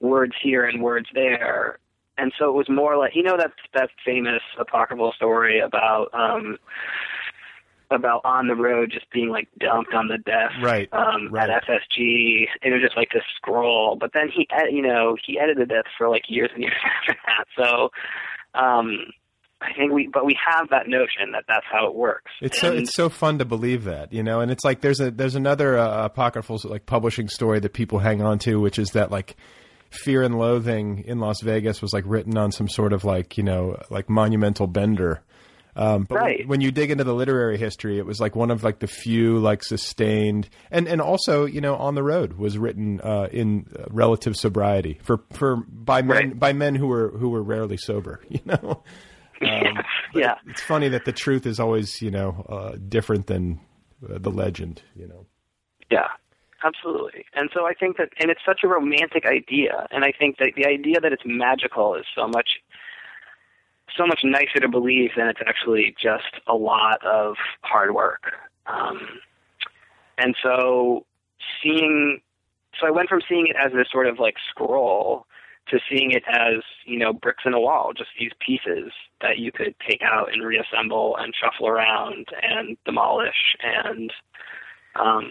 words 0.00 0.34
here 0.42 0.64
and 0.64 0.82
words 0.82 1.08
there. 1.14 1.78
And 2.18 2.32
so 2.38 2.48
it 2.48 2.52
was 2.54 2.68
more 2.68 2.96
like, 2.96 3.14
you 3.14 3.22
know, 3.22 3.36
that 3.36 3.52
that 3.74 3.90
famous 4.04 4.42
apocryphal 4.58 5.12
story 5.12 5.60
about, 5.60 6.08
um, 6.14 6.58
about 7.90 8.20
on 8.24 8.48
the 8.48 8.54
road 8.54 8.90
just 8.90 9.08
being 9.10 9.28
like 9.28 9.48
dumped 9.60 9.94
on 9.94 10.08
the 10.08 10.18
desk 10.18 10.54
Right, 10.60 10.88
um 10.92 11.28
right. 11.30 11.48
at 11.48 11.62
FSG 11.64 12.46
and 12.62 12.72
it 12.72 12.76
was 12.76 12.82
just 12.82 12.96
like 12.96 13.10
this 13.14 13.22
scroll 13.36 13.94
but 13.96 14.10
then 14.12 14.28
he 14.28 14.48
ed- 14.50 14.72
you 14.72 14.82
know 14.82 15.16
he 15.24 15.38
edited 15.38 15.70
it 15.70 15.86
for 15.96 16.08
like 16.08 16.24
years 16.28 16.50
and 16.52 16.64
years 16.64 16.74
after 16.84 17.16
that 17.26 17.44
so 17.56 17.90
um 18.60 18.98
I 19.60 19.72
think 19.72 19.92
we 19.92 20.08
but 20.12 20.26
we 20.26 20.36
have 20.52 20.68
that 20.70 20.86
notion 20.86 21.32
that 21.32 21.44
that's 21.48 21.64
how 21.70 21.86
it 21.86 21.94
works 21.94 22.30
It's 22.42 22.60
so 22.60 22.70
And- 22.70 22.80
it's 22.80 22.94
so 22.94 23.08
fun 23.08 23.38
to 23.38 23.44
believe 23.44 23.84
that, 23.84 24.12
you 24.12 24.22
know, 24.22 24.40
and 24.40 24.50
it's 24.50 24.64
like 24.64 24.80
there's 24.82 25.00
a 25.00 25.10
there's 25.10 25.34
another 25.34 25.78
uh, 25.78 26.04
apocryphal 26.06 26.60
like 26.64 26.84
publishing 26.86 27.28
story 27.28 27.58
that 27.60 27.72
people 27.72 27.98
hang 27.98 28.20
on 28.22 28.38
to, 28.40 28.60
which 28.60 28.78
is 28.78 28.90
that 28.90 29.10
like 29.10 29.36
Fear 29.90 30.24
and 30.24 30.38
Loathing 30.38 31.04
in 31.06 31.20
Las 31.20 31.40
Vegas 31.42 31.80
was 31.80 31.92
like 31.94 32.04
written 32.06 32.36
on 32.36 32.52
some 32.52 32.68
sort 32.68 32.92
of 32.92 33.04
like 33.04 33.38
you 33.38 33.44
know 33.44 33.80
like 33.88 34.10
monumental 34.10 34.66
bender. 34.66 35.22
Um, 35.74 36.04
but 36.08 36.14
when- 36.16 36.22
Right. 36.24 36.48
when, 36.48 36.60
you 36.62 36.70
dig 36.72 36.90
into 36.90 37.04
the 37.04 37.12
literary 37.14 37.58
history, 37.58 37.98
it 37.98 38.06
was 38.06 38.18
like 38.18 38.34
one 38.34 38.50
of 38.50 38.64
like 38.64 38.78
the 38.78 38.86
few 38.86 39.38
like 39.38 39.62
sustained 39.62 40.48
and 40.70 40.86
and 40.88 41.00
also 41.00 41.44
you 41.46 41.60
know 41.60 41.76
on 41.76 41.94
the 41.94 42.02
road 42.02 42.34
was 42.34 42.58
written 42.58 43.00
uh, 43.02 43.28
in 43.32 43.66
relative 43.90 44.36
sobriety 44.36 44.98
for 45.02 45.20
for 45.32 45.56
by 45.56 46.02
men 46.02 46.16
Right. 46.16 46.38
by 46.38 46.52
men 46.52 46.74
who 46.74 46.86
were 46.88 47.08
who 47.10 47.28
were 47.30 47.42
rarely 47.42 47.76
sober, 47.78 48.20
you 48.28 48.40
know. 48.44 48.82
Um, 49.42 49.82
yeah 50.14 50.36
it's 50.46 50.62
funny 50.62 50.88
that 50.88 51.04
the 51.04 51.12
truth 51.12 51.46
is 51.46 51.60
always, 51.60 52.00
you 52.00 52.10
know, 52.10 52.46
uh, 52.48 52.76
different 52.88 53.26
than 53.26 53.60
uh, 54.08 54.18
the 54.18 54.30
legend. 54.30 54.82
You 54.94 55.08
know, 55.08 55.26
Yeah, 55.90 56.08
absolutely. 56.64 57.26
And 57.34 57.50
so 57.52 57.66
I 57.66 57.74
think 57.74 57.96
that, 57.98 58.10
and 58.18 58.30
it's 58.30 58.40
such 58.46 58.60
a 58.64 58.68
romantic 58.68 59.26
idea, 59.26 59.86
and 59.90 60.04
I 60.04 60.12
think 60.18 60.38
that 60.38 60.52
the 60.56 60.66
idea 60.66 61.00
that 61.00 61.12
it's 61.12 61.22
magical 61.24 61.94
is 61.94 62.04
so 62.14 62.26
much, 62.26 62.48
so 63.96 64.06
much 64.06 64.20
nicer 64.24 64.60
to 64.60 64.68
believe 64.68 65.10
than 65.16 65.28
it's 65.28 65.40
actually 65.46 65.94
just 66.00 66.40
a 66.46 66.54
lot 66.54 67.04
of 67.04 67.36
hard 67.62 67.94
work. 67.94 68.32
Um, 68.66 69.00
and 70.18 70.34
so 70.42 71.04
seeing, 71.62 72.20
so 72.80 72.86
I 72.86 72.90
went 72.90 73.08
from 73.08 73.20
seeing 73.28 73.46
it 73.46 73.56
as 73.56 73.72
this 73.72 73.88
sort 73.90 74.06
of 74.06 74.18
like 74.18 74.36
scroll 74.50 75.26
to 75.68 75.78
seeing 75.90 76.12
it 76.12 76.22
as 76.28 76.62
you 76.84 76.98
know 76.98 77.12
bricks 77.12 77.44
in 77.44 77.54
a 77.54 77.60
wall, 77.60 77.92
just 77.96 78.10
these 78.18 78.32
pieces 78.44 78.92
that 79.20 79.38
you 79.38 79.52
could 79.52 79.74
take 79.88 80.00
out 80.02 80.32
and 80.32 80.44
reassemble 80.44 81.16
and 81.18 81.34
shuffle 81.34 81.68
around 81.68 82.26
and 82.42 82.76
demolish 82.84 83.56
and. 83.62 84.12
Um, 84.98 85.30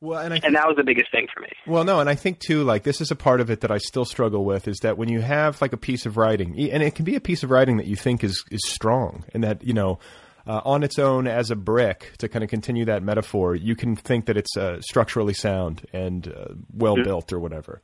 well, 0.00 0.20
and 0.20 0.34
I 0.34 0.40
and 0.44 0.54
that 0.54 0.66
was 0.66 0.76
the 0.76 0.84
biggest 0.84 1.10
thing 1.10 1.26
for 1.32 1.40
me. 1.40 1.48
Well, 1.66 1.82
no, 1.84 2.00
and 2.00 2.08
I 2.08 2.14
think 2.14 2.38
too, 2.38 2.64
like 2.64 2.82
this 2.82 3.00
is 3.00 3.10
a 3.10 3.16
part 3.16 3.40
of 3.40 3.50
it 3.50 3.62
that 3.62 3.70
I 3.70 3.78
still 3.78 4.04
struggle 4.04 4.44
with 4.44 4.68
is 4.68 4.78
that 4.82 4.98
when 4.98 5.08
you 5.08 5.22
have 5.22 5.60
like 5.62 5.72
a 5.72 5.78
piece 5.78 6.04
of 6.04 6.18
writing, 6.18 6.58
and 6.70 6.82
it 6.82 6.94
can 6.94 7.04
be 7.04 7.16
a 7.16 7.20
piece 7.20 7.42
of 7.42 7.50
writing 7.50 7.78
that 7.78 7.86
you 7.86 7.96
think 7.96 8.22
is 8.22 8.44
is 8.50 8.60
strong, 8.66 9.24
and 9.32 9.42
that 9.42 9.64
you 9.64 9.72
know, 9.72 9.98
uh, 10.46 10.60
on 10.64 10.82
its 10.82 10.98
own 10.98 11.26
as 11.26 11.50
a 11.50 11.56
brick 11.56 12.12
to 12.18 12.28
kind 12.28 12.44
of 12.44 12.50
continue 12.50 12.84
that 12.84 13.02
metaphor, 13.02 13.54
you 13.54 13.74
can 13.74 13.96
think 13.96 14.26
that 14.26 14.36
it's 14.36 14.54
uh, 14.56 14.80
structurally 14.80 15.34
sound 15.34 15.86
and 15.94 16.28
uh, 16.28 16.52
well 16.74 16.96
built 17.02 17.32
or 17.32 17.40
whatever, 17.40 17.80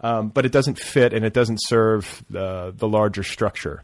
um, 0.00 0.28
but 0.28 0.44
it 0.46 0.52
doesn't 0.52 0.78
fit 0.78 1.12
and 1.12 1.24
it 1.24 1.32
doesn't 1.32 1.58
serve 1.62 2.24
the 2.30 2.72
the 2.76 2.88
larger 2.88 3.22
structure. 3.22 3.82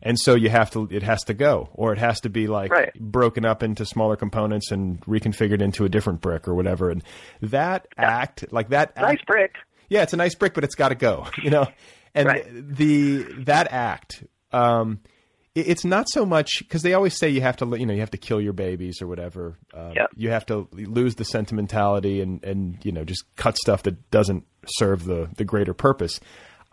And 0.00 0.16
so 0.16 0.36
you 0.36 0.48
have 0.48 0.70
to, 0.70 0.86
it 0.92 1.02
has 1.02 1.24
to 1.24 1.34
go, 1.34 1.70
or 1.72 1.92
it 1.92 1.98
has 1.98 2.20
to 2.20 2.28
be 2.30 2.46
like 2.46 2.70
Right. 2.70 2.92
broken 3.00 3.44
up 3.44 3.64
into 3.64 3.84
smaller 3.84 4.14
components 4.14 4.70
and 4.70 5.00
reconfigured 5.06 5.60
into 5.60 5.84
a 5.84 5.88
different 5.88 6.20
brick 6.20 6.46
or 6.46 6.54
whatever. 6.54 6.88
And 6.88 7.02
that 7.42 7.88
act, 7.96 8.44
like 8.52 8.68
that 8.68 8.94
Nice 8.96 9.14
act, 9.18 9.26
brick. 9.26 9.54
yeah, 9.88 10.02
it's 10.02 10.12
a 10.12 10.16
nice 10.16 10.36
brick, 10.36 10.54
but 10.54 10.62
it's 10.62 10.76
got 10.76 10.90
to 10.90 10.94
go, 10.94 11.26
you 11.42 11.50
know. 11.50 11.66
And 12.14 12.28
Right. 12.28 12.46
the 12.48 13.22
that 13.46 13.72
act, 13.72 14.22
um, 14.52 15.00
it's 15.60 15.84
not 15.84 16.08
so 16.08 16.24
much 16.24 16.58
because 16.60 16.82
they 16.82 16.94
always 16.94 17.16
say 17.16 17.28
you 17.28 17.40
have 17.40 17.56
to, 17.58 17.66
you 17.78 17.86
know, 17.86 17.94
you 17.94 18.00
have 18.00 18.10
to 18.12 18.18
kill 18.18 18.40
your 18.40 18.52
babies 18.52 19.00
or 19.02 19.06
whatever. 19.06 19.56
Um, 19.74 19.92
Yep. 19.94 20.10
You 20.16 20.30
have 20.30 20.46
to 20.46 20.68
lose 20.72 21.14
the 21.16 21.24
sentimentality 21.24 22.20
and 22.20 22.42
and 22.44 22.78
you 22.84 22.92
know 22.92 23.04
just 23.04 23.24
cut 23.36 23.56
stuff 23.56 23.82
that 23.84 24.10
doesn't 24.10 24.44
serve 24.66 25.04
the 25.04 25.28
the 25.36 25.44
greater 25.44 25.74
purpose. 25.74 26.20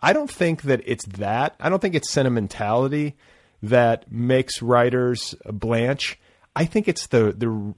I 0.00 0.12
don't 0.12 0.30
think 0.30 0.62
that 0.62 0.82
it's 0.84 1.06
that. 1.06 1.56
I 1.58 1.68
don't 1.68 1.80
think 1.80 1.94
it's 1.94 2.10
sentimentality 2.10 3.16
that 3.62 4.10
makes 4.12 4.60
writers 4.62 5.34
blanch. 5.46 6.18
I 6.54 6.64
think 6.66 6.88
it's 6.88 7.06
the 7.08 7.32
the 7.32 7.74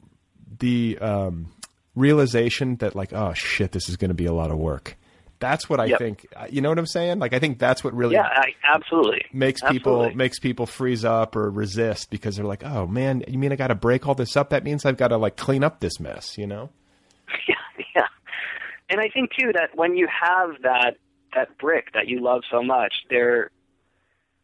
the 0.59 0.99
um, 0.99 1.53
realization 1.95 2.77
that 2.77 2.95
like, 2.95 3.13
oh 3.13 3.33
shit, 3.35 3.73
this 3.73 3.89
is 3.89 3.97
going 3.97 4.11
to 4.11 4.15
be 4.15 4.27
a 4.27 4.33
lot 4.33 4.51
of 4.51 4.59
work. 4.59 4.97
That's 5.41 5.69
what 5.69 5.81
I 5.81 5.87
Yep. 5.87 5.99
think. 5.99 6.27
You 6.51 6.61
know 6.61 6.69
what 6.69 6.79
I'm 6.79 6.87
saying? 6.87 7.19
Like, 7.21 7.33
I 7.33 7.39
think 7.39 7.59
that's 7.59 7.85
what 7.85 7.95
really 7.95 8.15
Yeah, 8.17 8.27
I, 8.27 8.55
absolutely. 8.65 9.25
makes 9.33 9.61
people 9.63 10.11
makes 10.15 10.39
people 10.39 10.67
freeze 10.67 11.05
up 11.05 11.37
or 11.37 11.51
resist 11.51 12.11
because 12.11 12.37
they're 12.37 12.45
like, 12.45 12.65
oh 12.65 12.87
man, 12.87 13.23
you 13.29 13.39
mean 13.39 13.53
I 13.53 13.57
got 13.57 13.69
to 13.69 13.75
break 13.75 14.07
all 14.09 14.15
this 14.15 14.37
up? 14.37 14.51
That 14.51 14.65
means 14.65 14.85
I've 14.85 14.97
got 14.97 15.09
to 15.09 15.17
like 15.17 15.37
clean 15.37 15.63
up 15.65 15.81
this 15.81 16.01
mess. 16.01 16.37
You 16.39 16.47
know? 16.47 16.71
Yeah, 17.49 17.55
yeah. 17.95 18.07
And 18.91 19.01
I 19.01 19.09
think 19.11 19.31
too 19.39 19.53
that 19.55 19.77
when 19.77 19.97
you 19.97 20.09
have 20.09 20.51
that 20.63 20.97
that 21.35 21.57
brick 21.59 21.93
that 21.95 22.09
you 22.09 22.21
love 22.21 22.43
so 22.51 22.63
much, 22.63 22.95
there, 23.11 23.51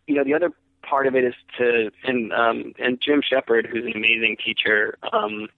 you 0.07 0.15
know, 0.17 0.25
the 0.25 0.35
other 0.35 0.51
part 0.83 1.07
of 1.07 1.15
it 1.17 1.25
is 1.25 1.35
to 1.59 1.91
and 2.05 2.33
um 2.33 2.73
and 2.79 3.01
Jim 3.01 3.23
Shepard, 3.23 3.67
who's 3.67 3.85
an 3.87 3.93
amazing 3.97 4.37
teacher, 4.45 4.99
um, 5.13 5.49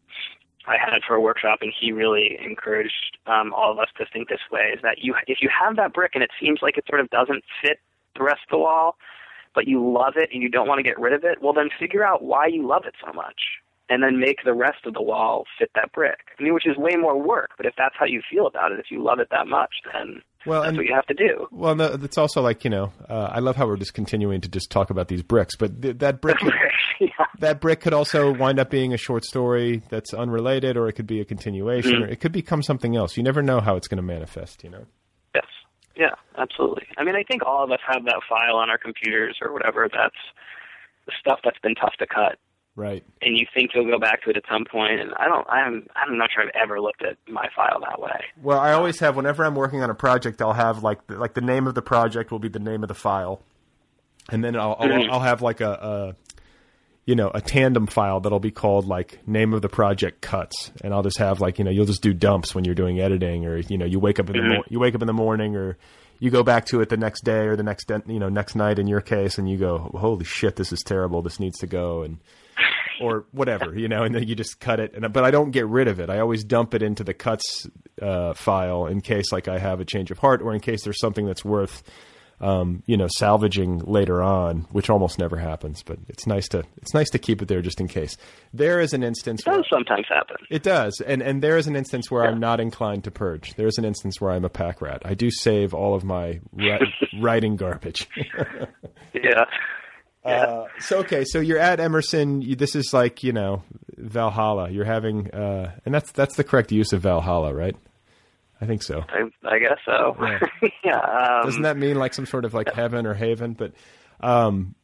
I 0.66 0.76
had 0.78 1.02
for 1.06 1.14
a 1.14 1.20
workshop, 1.20 1.58
and 1.62 1.72
he 1.78 1.92
really 1.92 2.38
encouraged 2.44 3.18
um, 3.26 3.52
all 3.54 3.70
of 3.70 3.78
us 3.78 3.88
to 3.98 4.06
think 4.12 4.28
this 4.28 4.40
way: 4.50 4.72
is 4.74 4.80
that 4.82 4.98
you, 4.98 5.14
if 5.26 5.38
you 5.40 5.48
have 5.48 5.76
that 5.76 5.92
brick 5.92 6.12
and 6.14 6.22
it 6.22 6.30
seems 6.40 6.60
like 6.62 6.76
it 6.76 6.84
sort 6.88 7.00
of 7.00 7.10
doesn't 7.10 7.44
fit 7.62 7.78
the 8.16 8.22
rest 8.22 8.40
of 8.46 8.50
the 8.50 8.58
wall, 8.58 8.96
but 9.54 9.68
you 9.68 9.92
love 9.92 10.14
it 10.16 10.30
and 10.32 10.42
you 10.42 10.48
don't 10.48 10.68
want 10.68 10.78
to 10.78 10.82
get 10.82 10.98
rid 10.98 11.12
of 11.12 11.24
it, 11.24 11.42
well, 11.42 11.52
then 11.52 11.68
figure 11.78 12.04
out 12.04 12.22
why 12.22 12.46
you 12.46 12.66
love 12.66 12.84
it 12.84 12.94
so 13.04 13.12
much, 13.12 13.40
and 13.88 14.02
then 14.02 14.18
make 14.18 14.44
the 14.44 14.54
rest 14.54 14.84
of 14.86 14.94
the 14.94 15.02
wall 15.02 15.44
fit 15.58 15.70
that 15.74 15.92
brick. 15.92 16.18
I 16.38 16.42
mean, 16.42 16.54
which 16.54 16.66
is 16.66 16.76
way 16.76 16.96
more 16.96 17.20
work, 17.20 17.50
but 17.56 17.66
if 17.66 17.74
that's 17.76 17.94
how 17.98 18.06
you 18.06 18.22
feel 18.30 18.46
about 18.46 18.72
it, 18.72 18.80
if 18.80 18.90
you 18.90 19.02
love 19.02 19.20
it 19.20 19.28
that 19.30 19.46
much, 19.46 19.76
then 19.92 20.22
Well, 20.46 20.62
that's 20.62 20.68
and- 20.70 20.76
what 20.78 20.86
you 20.86 20.94
have 20.94 21.06
to 21.06 21.14
do. 21.14 21.46
Well, 21.50 21.74
no, 21.74 21.84
it's 22.02 22.18
also 22.18 22.40
like 22.42 22.64
you 22.64 22.70
know, 22.70 22.92
uh, 23.08 23.28
I 23.32 23.40
love 23.40 23.56
how 23.56 23.66
we're 23.66 23.76
just 23.76 23.94
continuing 23.94 24.40
to 24.42 24.48
just 24.48 24.70
talk 24.70 24.90
about 24.90 25.08
these 25.08 25.22
bricks, 25.22 25.56
but 25.56 25.80
th- 25.82 25.98
that 25.98 26.20
brick. 26.22 26.36
yeah. 27.00 27.08
That 27.40 27.60
brick 27.60 27.80
could 27.80 27.92
also 27.92 28.32
wind 28.32 28.58
up 28.58 28.70
being 28.70 28.94
a 28.94 28.96
short 28.96 29.24
story 29.24 29.82
that's 29.90 30.14
unrelated, 30.14 30.76
or 30.76 30.88
it 30.88 30.92
could 30.92 31.06
be 31.06 31.20
a 31.20 31.24
continuation, 31.24 31.92
Mm-hmm. 31.92 32.04
or 32.04 32.08
it 32.08 32.20
could 32.20 32.32
become 32.32 32.62
something 32.62 32.96
else. 32.96 33.16
You 33.16 33.22
never 33.22 33.42
know 33.42 33.60
how 33.60 33.76
it's 33.76 33.88
going 33.88 33.96
to 33.98 34.02
manifest. 34.02 34.64
You 34.64 34.70
know. 34.70 34.86
Yes. 35.34 35.44
Yeah, 35.96 36.14
absolutely. 36.38 36.86
I 36.98 37.04
mean, 37.04 37.16
I 37.16 37.22
think 37.22 37.44
all 37.44 37.64
of 37.64 37.70
us 37.70 37.80
have 37.86 38.04
that 38.04 38.20
file 38.28 38.56
on 38.56 38.70
our 38.70 38.78
computers 38.78 39.38
or 39.42 39.52
whatever 39.52 39.88
that's 39.92 40.14
the 41.06 41.12
stuff 41.20 41.40
that's 41.44 41.58
been 41.60 41.74
tough 41.74 41.94
to 41.98 42.06
cut. 42.06 42.38
Right. 42.76 43.02
and 43.22 43.36
you 43.38 43.46
think 43.54 43.70
you'll 43.74 43.86
go 43.90 43.98
back 43.98 44.22
to 44.24 44.30
it 44.30 44.36
at 44.36 44.44
some. 44.50 44.64
And 44.74 45.14
I 45.16 45.26
don't. 45.26 45.48
I'm. 45.48 45.86
I'm 45.96 46.18
not 46.18 46.30
sure 46.30 46.42
I've 46.44 46.50
ever 46.54 46.78
looked 46.78 47.02
at 47.02 47.16
my 47.26 47.48
file 47.56 47.80
that 47.80 47.98
way. 48.00 48.20
Well, 48.42 48.58
I 48.60 48.72
always 48.72 49.00
have 49.00 49.16
whenever 49.16 49.44
I'm 49.46 49.54
working 49.54 49.82
on 49.82 49.88
a 49.88 49.94
project, 49.94 50.42
I'll 50.42 50.52
have 50.52 50.82
like 50.82 51.06
the, 51.06 51.16
like 51.16 51.32
the 51.32 51.40
name 51.40 51.66
of 51.66 51.74
the 51.74 51.80
project 51.82 52.30
will 52.30 52.38
be 52.38 52.48
the 52.48 52.58
name 52.58 52.82
of 52.82 52.88
the 52.88 52.94
file, 52.94 53.40
and 54.30 54.44
then 54.44 54.56
I'll 54.56 54.76
I'll, 54.78 54.88
Mhm. 54.88 55.08
I'll 55.10 55.20
have 55.20 55.40
like 55.40 55.62
a, 55.62 55.70
a 55.70 56.16
you 57.06 57.14
know 57.14 57.30
a 57.34 57.40
tandem 57.40 57.86
file 57.86 58.20
that'll 58.20 58.40
be 58.40 58.50
called 58.50 58.86
like 58.86 59.26
name 59.26 59.54
of 59.54 59.62
the 59.62 59.70
project 59.70 60.20
cuts, 60.20 60.70
and 60.82 60.92
I'll 60.92 61.02
just 61.02 61.18
have 61.18 61.40
like 61.40 61.58
you 61.58 61.64
know 61.64 61.70
you'll 61.70 61.86
just 61.86 62.02
do 62.02 62.12
dumps 62.12 62.54
when 62.54 62.64
you're 62.66 62.74
doing 62.74 63.00
editing, 63.00 63.46
or 63.46 63.56
you 63.56 63.78
know 63.78 63.86
you 63.86 63.98
wake 63.98 64.20
up 64.20 64.28
in 64.28 64.34
the 64.36 64.42
Mhm. 64.42 64.54
mor- 64.56 64.64
you 64.68 64.78
wake 64.80 64.94
up 64.94 65.00
in 65.00 65.06
the 65.06 65.14
morning, 65.14 65.56
or 65.56 65.78
you 66.18 66.30
go 66.30 66.42
back 66.42 66.66
to 66.66 66.82
it 66.82 66.90
the 66.90 66.96
next 66.98 67.24
day 67.24 67.46
or 67.46 67.56
the 67.56 67.62
next 67.62 67.86
de- 67.88 68.02
you 68.06 68.18
know 68.18 68.28
next 68.28 68.54
night 68.54 68.78
in 68.78 68.86
your 68.86 69.00
case, 69.00 69.38
and 69.38 69.48
you 69.48 69.56
go 69.56 69.78
holy 69.94 70.26
shit, 70.26 70.56
this 70.56 70.72
is 70.74 70.80
terrible, 70.82 71.22
this 71.22 71.40
needs 71.40 71.58
to 71.60 71.66
go, 71.66 72.02
and 72.02 72.18
or 73.00 73.26
whatever, 73.32 73.78
you 73.78 73.88
know, 73.88 74.02
and 74.02 74.14
then 74.14 74.26
you 74.26 74.34
just 74.34 74.60
cut 74.60 74.80
it. 74.80 74.94
And 74.94 75.12
but 75.12 75.24
I 75.24 75.30
don't 75.30 75.50
get 75.50 75.66
rid 75.66 75.88
of 75.88 76.00
it. 76.00 76.10
I 76.10 76.18
always 76.20 76.44
dump 76.44 76.74
it 76.74 76.82
into 76.82 77.04
the 77.04 77.14
cuts 77.14 77.68
uh, 78.00 78.34
file 78.34 78.86
in 78.86 79.00
case 79.00 79.32
like 79.32 79.48
I 79.48 79.58
have 79.58 79.80
a 79.80 79.84
change 79.84 80.10
of 80.10 80.18
heart 80.18 80.42
or 80.42 80.52
in 80.54 80.60
case 80.60 80.84
there's 80.84 81.00
something 81.00 81.26
that's 81.26 81.44
worth 81.44 81.82
um, 82.40 82.82
you 82.86 82.96
know 82.96 83.08
salvaging 83.08 83.78
later 83.78 84.22
on, 84.22 84.66
which 84.70 84.90
almost 84.90 85.18
never 85.18 85.36
happens. 85.36 85.82
But 85.82 85.98
it's 86.08 86.26
nice 86.26 86.48
to 86.48 86.64
it's 86.76 86.92
nice 86.94 87.08
to 87.10 87.18
keep 87.18 87.40
it 87.42 87.48
there 87.48 87.62
just 87.62 87.80
in 87.80 87.88
case. 87.88 88.16
There 88.52 88.80
is 88.80 88.92
an 88.92 89.02
instance. 89.02 89.40
It 89.40 89.50
does 89.50 89.66
sometimes 89.72 90.06
happen. 90.08 90.36
It 90.50 90.62
does, 90.62 91.00
and 91.00 91.22
and 91.22 91.42
there 91.42 91.56
is 91.56 91.66
an 91.66 91.76
instance 91.76 92.10
where 92.10 92.24
I'm 92.24 92.38
not 92.38 92.60
inclined 92.60 93.04
to 93.04 93.10
purge. 93.10 93.54
There 93.54 93.66
is 93.66 93.78
an 93.78 93.84
instance 93.84 94.20
where 94.20 94.32
I'm 94.32 94.44
a 94.44 94.50
pack 94.50 94.82
rat. 94.82 95.02
I 95.04 95.14
do 95.14 95.30
save 95.30 95.72
all 95.72 95.94
of 95.94 96.04
my 96.04 96.40
ri- 96.52 96.92
writing 97.20 97.56
garbage. 97.56 98.06
Yeah. 99.14 99.44
Uh, 100.26 100.66
so 100.80 100.98
okay, 100.98 101.24
so 101.24 101.38
you're 101.40 101.58
at 101.58 101.80
Emerson. 101.80 102.42
You, 102.42 102.56
this 102.56 102.74
is 102.74 102.92
like 102.92 103.22
you 103.22 103.32
know 103.32 103.62
Valhalla. 103.96 104.70
You're 104.70 104.84
having, 104.84 105.30
uh, 105.30 105.72
and 105.84 105.94
that's 105.94 106.12
that's 106.12 106.36
the 106.36 106.44
correct 106.44 106.72
use 106.72 106.92
of 106.92 107.02
Valhalla, 107.02 107.54
right? 107.54 107.76
I 108.60 108.64
think 108.66 108.82
so. 108.82 109.02
I, 109.08 109.28
I 109.48 109.58
guess 109.58 109.78
so. 109.84 110.16
Yeah. 110.20 110.38
Yeah. 110.84 110.96
um, 110.98 111.44
Doesn't 111.44 111.62
that 111.62 111.76
mean 111.76 111.96
like 111.96 112.14
some 112.14 112.24
sort 112.26 112.44
of 112.44 112.54
like 112.54 112.72
heaven 112.72 113.06
or 113.06 113.12
haven? 113.14 113.52
But 113.52 113.72
um, 114.20 114.74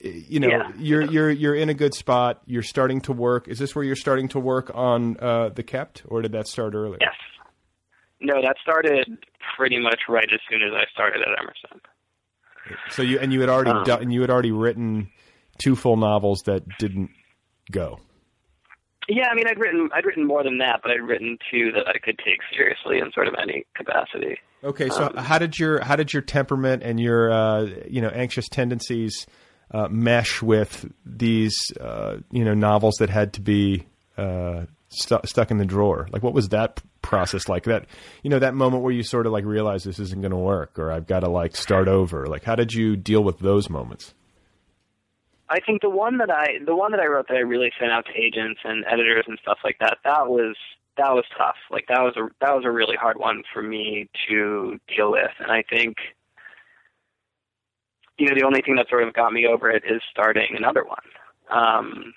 you 0.00 0.40
know, 0.40 0.48
Yeah. 0.48 0.70
you're 0.78 1.02
you're 1.02 1.30
you're 1.30 1.54
in 1.54 1.68
a 1.68 1.74
good 1.74 1.94
spot. 1.94 2.40
You're 2.46 2.62
starting 2.62 3.00
to 3.02 3.12
work. 3.12 3.48
Is 3.48 3.58
this 3.58 3.74
where 3.74 3.84
you're 3.84 3.96
starting 3.96 4.28
to 4.28 4.40
work 4.40 4.70
on 4.74 5.16
uh, 5.20 5.50
the 5.50 5.62
kept, 5.62 6.02
or 6.08 6.22
did 6.22 6.32
that 6.32 6.46
start 6.48 6.74
earlier? 6.74 6.98
Yes. 7.00 7.14
No, 8.20 8.40
that 8.40 8.56
started 8.62 9.18
pretty 9.56 9.78
much 9.80 10.00
right 10.08 10.28
as 10.32 10.40
soon 10.50 10.62
as 10.62 10.72
I 10.72 10.84
started 10.92 11.22
at 11.22 11.28
Emerson. 11.40 11.80
So 12.90 13.02
you 13.02 13.18
and 13.18 13.32
you 13.32 13.40
had 13.40 13.48
already 13.48 13.70
Um, 13.70 13.84
done, 13.84 14.10
you 14.10 14.20
had 14.20 14.30
already 14.30 14.52
written 14.52 15.10
two 15.58 15.76
full 15.76 15.96
novels 15.96 16.42
that 16.46 16.62
didn't 16.78 17.10
go. 17.70 18.00
Yeah, 19.08 19.28
I 19.30 19.34
mean, 19.34 19.46
I'd 19.48 19.58
written 19.58 19.88
I'd 19.94 20.04
written 20.06 20.26
more 20.26 20.42
than 20.44 20.58
that, 20.58 20.80
but 20.82 20.92
I'd 20.92 21.02
written 21.02 21.36
two 21.50 21.72
that 21.72 21.88
I 21.88 21.98
could 21.98 22.18
take 22.18 22.38
seriously 22.56 22.98
in 22.98 23.10
sort 23.12 23.26
of 23.28 23.34
any 23.40 23.64
capacity. 23.74 24.38
Okay, 24.64 24.88
so 24.90 25.06
Um, 25.06 25.16
how 25.16 25.38
did 25.38 25.58
your 25.58 25.80
how 25.80 25.96
did 25.96 26.12
your 26.12 26.22
temperament 26.22 26.82
and 26.84 27.00
your 27.00 27.30
uh, 27.32 27.62
you 27.88 28.00
know 28.00 28.10
anxious 28.10 28.48
tendencies 28.48 29.26
uh, 29.72 29.88
mesh 29.90 30.40
with 30.40 30.88
these 31.04 31.56
uh, 31.80 32.18
you 32.30 32.44
know 32.44 32.54
novels 32.54 32.94
that 33.00 33.10
had 33.10 33.32
to 33.34 33.40
be 33.40 33.86
stu- 34.92 35.20
stuck 35.24 35.50
in 35.50 35.58
the 35.58 35.64
drawer? 35.64 36.08
Like, 36.10 36.22
what 36.22 36.34
was 36.34 36.50
that 36.50 36.80
process 37.02 37.48
like? 37.48 37.64
That 37.64 37.86
you 38.22 38.30
know 38.30 38.38
that 38.38 38.54
moment 38.54 38.82
where 38.82 38.92
you 38.92 39.02
sort 39.02 39.26
of 39.26 39.32
like 39.32 39.44
realize 39.44 39.84
this 39.84 39.98
isn't 39.98 40.20
going 40.20 40.32
to 40.32 40.36
work, 40.36 40.78
or 40.78 40.92
I've 40.92 41.06
got 41.06 41.20
to 41.20 41.30
like 41.30 41.56
start 41.56 41.88
over. 41.88 42.26
Like, 42.26 42.44
how 42.44 42.54
did 42.54 42.72
you 42.72 42.96
deal 42.96 43.22
with 43.22 43.38
those 43.38 43.68
moments? 43.68 44.14
I 45.48 45.60
think 45.60 45.82
the 45.82 45.90
one 45.90 46.18
that 46.18 46.30
I 46.30 46.64
the 46.64 46.74
one 46.74 46.92
that 46.92 47.00
I 47.00 47.06
wrote 47.06 47.28
that 47.28 47.36
I 47.36 47.40
really 47.40 47.70
sent 47.78 47.92
out 47.92 48.06
to 48.06 48.12
agents 48.18 48.60
and 48.64 48.84
editors 48.90 49.24
and 49.26 49.38
stuff 49.42 49.58
like 49.64 49.76
that 49.80 49.98
that 50.04 50.28
was 50.28 50.56
that 50.96 51.12
was 51.12 51.24
tough. 51.36 51.56
Like 51.70 51.86
that 51.88 52.00
was 52.00 52.14
a 52.16 52.28
that 52.40 52.54
was 52.54 52.64
a 52.64 52.70
really 52.70 52.96
hard 52.96 53.18
one 53.18 53.42
for 53.52 53.62
me 53.62 54.08
to 54.28 54.78
deal 54.94 55.12
with, 55.12 55.30
and 55.38 55.50
I 55.50 55.62
think 55.68 55.96
you 58.18 58.28
know 58.28 58.34
the 58.34 58.46
only 58.46 58.62
thing 58.62 58.76
that 58.76 58.88
sort 58.88 59.06
of 59.06 59.14
got 59.14 59.32
me 59.32 59.46
over 59.46 59.70
it 59.70 59.82
is 59.86 60.00
starting 60.10 60.54
another 60.56 60.84
one. 60.84 60.98
Um, 61.50 62.14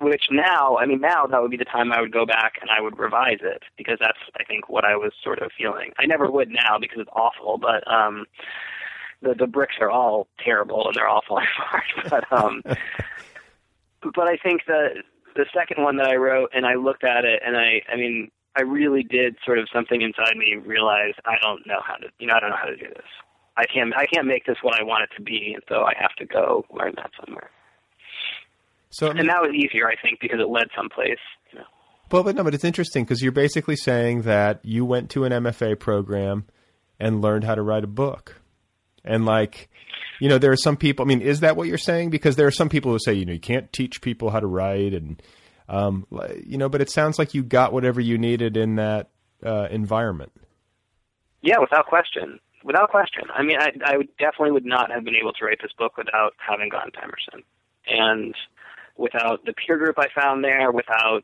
which 0.00 0.24
now, 0.30 0.76
I 0.76 0.86
mean, 0.86 1.00
now 1.00 1.26
that 1.26 1.42
would 1.42 1.50
be 1.50 1.56
the 1.56 1.64
time 1.64 1.92
I 1.92 2.00
would 2.00 2.12
go 2.12 2.24
back 2.24 2.54
and 2.60 2.70
I 2.70 2.80
would 2.80 2.98
revise 2.98 3.38
it 3.42 3.64
because 3.76 3.98
that's, 4.00 4.18
I 4.38 4.44
think, 4.44 4.68
what 4.68 4.84
I 4.84 4.96
was 4.96 5.12
sort 5.22 5.40
of 5.40 5.50
feeling. 5.56 5.92
I 5.98 6.06
never 6.06 6.30
would 6.30 6.50
now 6.50 6.78
because 6.80 6.98
it's 7.00 7.10
awful, 7.12 7.58
but 7.58 7.86
um, 7.92 8.26
the 9.22 9.34
the 9.34 9.46
bricks 9.46 9.76
are 9.80 9.90
all 9.90 10.28
terrible 10.44 10.86
and 10.86 10.94
they're 10.94 11.08
all 11.08 11.22
falling 11.26 11.46
apart. 11.58 11.84
But 12.08 12.32
um, 12.32 12.62
but 14.14 14.28
I 14.28 14.36
think 14.36 14.62
that 14.66 15.02
the 15.34 15.46
second 15.54 15.82
one 15.82 15.96
that 15.96 16.06
I 16.06 16.16
wrote 16.16 16.50
and 16.54 16.66
I 16.66 16.74
looked 16.74 17.04
at 17.04 17.24
it 17.24 17.42
and 17.44 17.56
I, 17.56 17.82
I 17.90 17.96
mean, 17.96 18.30
I 18.56 18.62
really 18.62 19.02
did 19.02 19.36
sort 19.44 19.58
of 19.58 19.68
something 19.72 20.02
inside 20.02 20.36
me 20.36 20.56
realize 20.56 21.14
I 21.24 21.36
don't 21.40 21.66
know 21.66 21.80
how 21.84 21.94
to, 21.94 22.08
you 22.18 22.26
know, 22.26 22.34
I 22.34 22.40
don't 22.40 22.50
know 22.50 22.56
how 22.56 22.68
to 22.68 22.76
do 22.76 22.88
this. 22.88 23.06
I 23.56 23.64
can't, 23.66 23.94
I 23.96 24.06
can't 24.06 24.26
make 24.26 24.46
this 24.46 24.58
what 24.62 24.80
I 24.80 24.84
want 24.84 25.04
it 25.04 25.10
to 25.16 25.22
be, 25.22 25.52
and 25.54 25.62
so 25.68 25.82
I 25.82 25.92
have 25.98 26.14
to 26.16 26.24
go 26.24 26.64
learn 26.72 26.94
that 26.96 27.10
somewhere. 27.24 27.50
So 28.90 29.08
and 29.10 29.28
that 29.28 29.42
was 29.42 29.52
easier, 29.54 29.86
I 29.88 29.96
think, 30.00 30.20
because 30.20 30.40
it 30.40 30.48
led 30.48 30.68
someplace. 30.76 31.18
You 31.52 31.60
know. 31.60 31.64
Well, 32.10 32.22
but 32.22 32.34
no, 32.34 32.44
but 32.44 32.54
it's 32.54 32.64
interesting 32.64 33.04
because 33.04 33.22
you're 33.22 33.32
basically 33.32 33.76
saying 33.76 34.22
that 34.22 34.64
you 34.64 34.84
went 34.84 35.10
to 35.10 35.24
an 35.24 35.32
MFA 35.32 35.78
program 35.78 36.46
and 36.98 37.20
learned 37.20 37.44
how 37.44 37.54
to 37.54 37.62
write 37.62 37.84
a 37.84 37.88
book. 37.88 38.40
And 39.04 39.24
like, 39.24 39.68
you 40.20 40.28
know, 40.28 40.38
there 40.38 40.52
are 40.52 40.56
some 40.56 40.76
people. 40.76 41.04
I 41.04 41.08
mean, 41.08 41.20
is 41.20 41.40
that 41.40 41.56
what 41.56 41.68
you're 41.68 41.78
saying? 41.78 42.10
Because 42.10 42.36
there 42.36 42.46
are 42.46 42.52
some 42.52 42.68
people 42.68 42.92
who 42.92 42.98
say, 42.98 43.14
you 43.14 43.24
know, 43.24 43.32
you 43.32 43.40
can't 43.40 43.72
teach 43.72 44.00
people 44.00 44.30
how 44.30 44.40
to 44.40 44.46
write, 44.46 44.94
and 44.94 45.22
um, 45.68 46.06
you 46.44 46.58
know, 46.58 46.68
but 46.68 46.80
it 46.80 46.90
sounds 46.90 47.18
like 47.18 47.34
you 47.34 47.42
got 47.42 47.72
whatever 47.72 48.00
you 48.00 48.18
needed 48.18 48.56
in 48.56 48.76
that 48.76 49.10
uh, 49.44 49.68
environment. 49.70 50.32
Yeah, 51.42 51.58
without 51.60 51.86
question. 51.86 52.40
Without 52.64 52.90
question. 52.90 53.24
I 53.32 53.42
mean, 53.42 53.58
I, 53.60 53.70
I 53.84 53.96
would 53.96 54.08
definitely 54.18 54.50
would 54.50 54.66
not 54.66 54.90
have 54.90 55.04
been 55.04 55.14
able 55.14 55.32
to 55.34 55.44
write 55.44 55.58
this 55.62 55.72
book 55.78 55.96
without 55.96 56.34
having 56.38 56.68
gone 56.68 56.90
to 56.92 57.02
Emerson, 57.02 57.44
and 57.86 58.34
without 58.98 59.44
the 59.46 59.54
peer 59.54 59.78
group 59.78 59.96
I 59.98 60.08
found 60.14 60.44
there, 60.44 60.70
without 60.70 61.22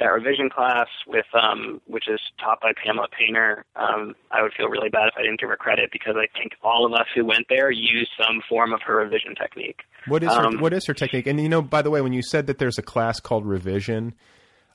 that 0.00 0.06
revision 0.06 0.50
class, 0.50 0.88
with 1.06 1.24
um, 1.40 1.80
which 1.86 2.08
is 2.08 2.20
taught 2.42 2.60
by 2.60 2.72
Pamela 2.84 3.06
Painter. 3.16 3.64
Um, 3.76 4.14
I 4.32 4.42
would 4.42 4.52
feel 4.52 4.66
really 4.68 4.88
bad 4.90 5.06
if 5.06 5.14
I 5.16 5.22
didn't 5.22 5.38
give 5.38 5.48
her 5.48 5.56
credit 5.56 5.90
because 5.92 6.16
I 6.16 6.26
think 6.36 6.52
all 6.64 6.84
of 6.84 6.92
us 6.92 7.06
who 7.14 7.24
went 7.24 7.46
there 7.48 7.70
used 7.70 8.10
some 8.18 8.42
form 8.48 8.72
of 8.72 8.80
her 8.82 8.96
revision 8.96 9.36
technique. 9.36 9.82
What 10.08 10.24
is 10.24 10.34
her, 10.34 10.46
Um, 10.46 10.58
what 10.58 10.72
is 10.72 10.84
her 10.88 10.94
technique? 10.94 11.28
And 11.28 11.40
you 11.40 11.48
know, 11.48 11.62
by 11.62 11.80
the 11.80 11.90
way, 11.90 12.00
when 12.00 12.12
you 12.12 12.22
said 12.22 12.48
that 12.48 12.58
there's 12.58 12.76
a 12.76 12.82
class 12.82 13.20
called 13.20 13.46
revision, 13.46 14.14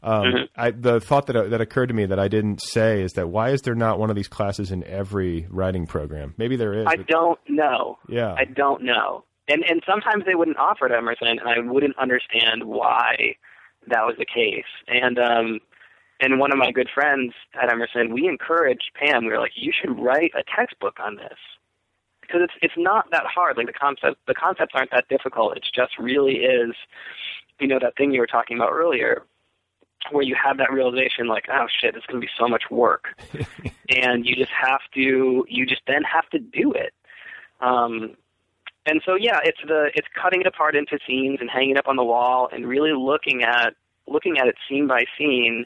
um, 0.02 0.24
Mhm. 0.24 0.50
I, 0.56 0.72
the 0.72 1.02
thought 1.02 1.26
that 1.28 1.50
that 1.50 1.60
occurred 1.60 1.88
to 1.88 1.94
me 1.94 2.06
that 2.06 2.18
I 2.20 2.30
didn't 2.30 2.62
say 2.62 3.02
is 3.02 3.12
that 3.14 3.28
why 3.28 3.50
is 3.50 3.62
there 3.64 3.76
not 3.76 4.00
one 4.00 4.10
of 4.10 4.16
these 4.16 4.30
classes 4.30 4.72
in 4.72 4.86
every 4.86 5.48
writing 5.50 5.86
program? 5.86 6.34
Maybe 6.38 6.56
there 6.56 6.74
is. 6.74 6.86
I 6.88 6.96
but- 6.96 7.08
don't 7.08 7.40
know. 7.50 7.98
Yeah. 8.08 8.34
I 8.38 8.46
don't 8.46 8.84
know. 8.84 9.26
And 9.50 9.64
and 9.64 9.82
sometimes 9.86 10.26
they 10.26 10.36
wouldn't 10.36 10.58
offer 10.58 10.86
it 10.86 10.92
at 10.92 10.98
Emerson, 10.98 11.28
and 11.28 11.42
I 11.42 11.60
wouldn't 11.60 11.98
understand 11.98 12.64
why 12.64 13.36
that 13.88 14.06
was 14.06 14.16
the 14.18 14.26
case. 14.26 14.70
And 14.88 15.18
um, 15.20 15.60
and 16.20 16.40
one 16.40 16.52
of 16.52 16.58
my 16.58 16.72
good 16.72 16.90
friends 16.94 17.34
at 17.62 17.72
Emerson, 17.72 18.14
we 18.14 18.28
encouraged 18.28 18.92
Pam. 18.96 19.26
We 19.26 19.32
were 19.32 19.40
like, 19.40 19.54
you 19.56 19.72
should 19.74 19.98
write 20.00 20.32
a 20.36 20.44
textbook 20.56 21.00
on 21.00 21.16
this 21.16 21.38
because 22.22 22.42
it's 22.44 22.54
it's 22.62 22.74
not 22.78 23.10
that 23.12 23.26
hard. 23.26 23.58
Like 23.58 23.68
the 23.68 23.74
concept, 23.74 24.18
the 24.28 24.34
concepts 24.34 24.74
aren't 24.76 24.92
that 24.92 25.08
difficult. 25.08 25.58
It 25.58 25.66
just 25.74 25.98
really 25.98 26.38
is, 26.38 26.76
you 27.60 27.68
know, 27.68 27.80
that 27.80 27.96
thing 27.96 28.12
you 28.12 28.20
were 28.20 28.28
talking 28.28 28.58
about 28.58 28.72
earlier, 28.72 29.24
where 30.12 30.24
you 30.24 30.36
have 30.42 30.58
that 30.58 30.72
realization, 30.72 31.28
like, 31.28 31.46
oh 31.52 31.66
shit, 31.82 31.96
it's 31.96 32.06
going 32.06 32.22
to 32.22 32.26
be 32.26 32.32
so 32.38 32.48
much 32.48 32.64
work, 32.70 33.20
and 33.90 34.26
you 34.26 34.36
just 34.36 34.52
have 34.52 34.82
to, 34.94 35.46
you 35.50 35.66
just 35.66 35.82
then 35.88 36.04
have 36.04 36.30
to 36.30 36.40
do 36.40 36.72
it. 36.74 36.94
Um, 37.62 38.16
and 38.90 39.02
so 39.06 39.16
yeah, 39.16 39.40
it's 39.44 39.60
the 39.68 39.92
it's 39.94 40.08
cutting 40.22 40.42
it 40.42 40.48
apart 40.48 40.76
into 40.76 40.98
scenes 41.08 41.38
and 41.42 41.50
hanging 41.50 41.72
it 41.72 41.78
up 41.78 41.88
on 41.88 41.96
the 41.96 42.04
wall 42.04 42.50
and 42.52 42.68
really 42.68 42.94
looking 42.94 43.44
at 43.44 43.74
looking 44.08 44.38
at 44.38 44.48
it 44.48 44.56
scene 44.68 44.88
by 44.88 45.04
scene. 45.18 45.66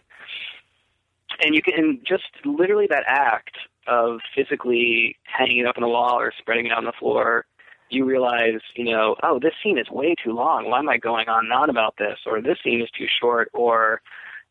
And 1.43 1.55
you 1.55 1.61
can 1.61 1.99
just 2.05 2.29
literally 2.45 2.87
that 2.89 3.03
act 3.07 3.57
of 3.87 4.19
physically 4.35 5.17
hanging 5.23 5.59
it 5.59 5.65
up 5.65 5.77
on 5.77 5.81
the 5.81 5.89
wall 5.89 6.19
or 6.19 6.31
spreading 6.37 6.67
it 6.67 6.71
out 6.71 6.79
on 6.79 6.85
the 6.85 6.93
floor, 6.99 7.45
you 7.89 8.05
realize, 8.05 8.61
you 8.75 8.85
know, 8.85 9.15
oh, 9.23 9.39
this 9.39 9.53
scene 9.63 9.77
is 9.77 9.89
way 9.89 10.15
too 10.23 10.33
long. 10.33 10.69
Why 10.69 10.79
am 10.79 10.89
I 10.89 10.97
going 10.97 11.29
on 11.29 11.45
and 11.45 11.53
on 11.53 11.69
about 11.69 11.95
this? 11.97 12.19
Or 12.25 12.41
this 12.41 12.57
scene 12.63 12.81
is 12.81 12.89
too 12.97 13.07
short. 13.21 13.49
Or 13.53 14.01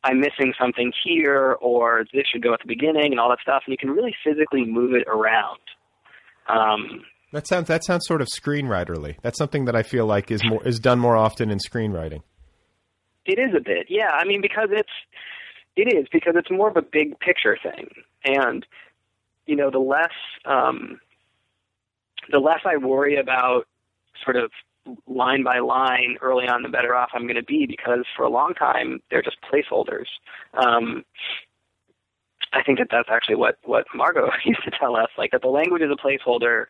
I'm 0.04 0.20
missing 0.20 0.52
something 0.60 0.92
here. 1.04 1.56
Or 1.60 2.04
this 2.12 2.24
should 2.26 2.42
go 2.42 2.52
at 2.52 2.60
the 2.60 2.68
beginning 2.68 3.12
and 3.12 3.20
all 3.20 3.28
that 3.30 3.40
stuff. 3.42 3.62
And 3.66 3.72
you 3.72 3.78
can 3.78 3.90
really 3.90 4.14
physically 4.24 4.64
move 4.64 4.94
it 4.94 5.06
around. 5.08 5.60
Um, 6.48 7.02
That 7.32 7.46
sounds 7.46 7.68
that 7.68 7.84
sounds 7.84 8.06
sort 8.06 8.20
of 8.20 8.28
screenwriterly. 8.28 9.16
That's 9.22 9.38
something 9.38 9.64
that 9.64 9.74
I 9.74 9.82
feel 9.82 10.06
like 10.06 10.30
is 10.30 10.44
more 10.44 10.66
is 10.66 10.78
done 10.78 10.98
more 10.98 11.16
often 11.16 11.50
in 11.50 11.58
screenwriting. 11.58 12.22
It 13.24 13.38
is 13.38 13.54
a 13.56 13.60
bit, 13.60 13.86
yeah. 13.88 14.10
I 14.10 14.24
mean, 14.24 14.42
because 14.42 14.68
it's 14.70 14.90
it 15.76 15.92
is 15.94 16.06
because 16.12 16.34
it's 16.36 16.50
more 16.50 16.68
of 16.68 16.76
a 16.76 16.82
big 16.82 17.18
picture 17.20 17.56
thing, 17.62 17.88
and 18.24 18.66
you 19.46 19.56
know, 19.56 19.70
the 19.70 19.78
less 19.78 20.12
um, 20.44 21.00
the 22.30 22.38
less 22.38 22.60
I 22.66 22.76
worry 22.76 23.18
about 23.18 23.66
sort 24.22 24.36
of 24.36 24.50
line 25.06 25.42
by 25.42 25.60
line 25.60 26.18
early 26.20 26.44
on, 26.44 26.62
the 26.62 26.68
better 26.68 26.94
off 26.94 27.10
I'm 27.14 27.22
going 27.22 27.36
to 27.36 27.42
be 27.42 27.66
because 27.66 28.04
for 28.16 28.24
a 28.24 28.30
long 28.30 28.52
time 28.54 29.00
they're 29.10 29.22
just 29.22 29.38
placeholders. 29.40 30.06
Um, 30.54 31.04
I 32.52 32.62
think 32.62 32.78
that 32.78 32.88
that's 32.90 33.08
actually 33.10 33.36
what 33.36 33.56
what 33.64 33.86
Margot 33.94 34.28
used 34.44 34.64
to 34.64 34.70
tell 34.78 34.96
us, 34.96 35.08
like 35.16 35.30
that 35.30 35.40
the 35.40 35.48
language 35.48 35.82
is 35.82 35.90
a 35.90 36.06
placeholder, 36.06 36.66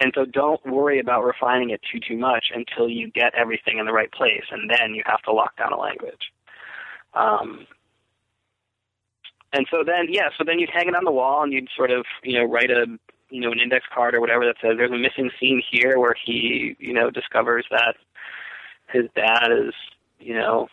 and 0.00 0.12
so 0.14 0.24
don't 0.24 0.64
worry 0.66 0.98
about 0.98 1.24
refining 1.24 1.70
it 1.70 1.80
too 1.90 2.00
too 2.00 2.16
much 2.16 2.46
until 2.54 2.88
you 2.88 3.10
get 3.10 3.34
everything 3.34 3.78
in 3.78 3.86
the 3.86 3.92
right 3.92 4.10
place, 4.10 4.44
and 4.50 4.70
then 4.70 4.94
you 4.94 5.02
have 5.06 5.20
to 5.22 5.32
lock 5.32 5.56
down 5.56 5.72
a 5.72 5.78
language. 5.78 6.32
Um, 7.14 7.66
and 9.52 9.66
so 9.70 9.82
then, 9.84 10.06
yeah, 10.08 10.30
so 10.38 10.44
then 10.44 10.58
you'd 10.58 10.70
hang 10.70 10.88
it 10.88 10.94
on 10.94 11.04
the 11.04 11.10
wall, 11.10 11.42
and 11.42 11.52
you'd 11.52 11.68
sort 11.76 11.90
of, 11.90 12.04
you 12.22 12.38
know, 12.38 12.44
write 12.44 12.70
a, 12.70 12.86
you 13.30 13.40
know, 13.40 13.52
an 13.52 13.60
index 13.60 13.84
card 13.92 14.14
or 14.14 14.20
whatever 14.20 14.44
that 14.46 14.56
says 14.62 14.76
there's 14.76 14.92
a 14.92 14.96
missing 14.96 15.30
scene 15.38 15.62
here 15.70 15.98
where 15.98 16.14
he, 16.24 16.76
you 16.78 16.92
know, 16.92 17.10
discovers 17.10 17.66
that 17.70 17.96
his 18.92 19.04
dad 19.14 19.48
is, 19.50 19.74
you 20.18 20.34
know, 20.34 20.68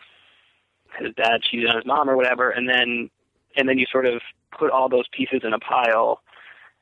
his 0.99 1.13
dad 1.15 1.41
cheated 1.41 1.69
on 1.69 1.75
his 1.75 1.85
mom 1.85 2.09
or 2.09 2.15
whatever, 2.15 2.49
and 2.49 2.69
then, 2.69 3.09
and 3.55 3.67
then 3.67 3.77
you 3.77 3.85
sort 3.91 4.05
of 4.05 4.21
put 4.57 4.71
all 4.71 4.89
those 4.89 5.07
pieces 5.11 5.41
in 5.43 5.53
a 5.53 5.59
pile, 5.59 6.21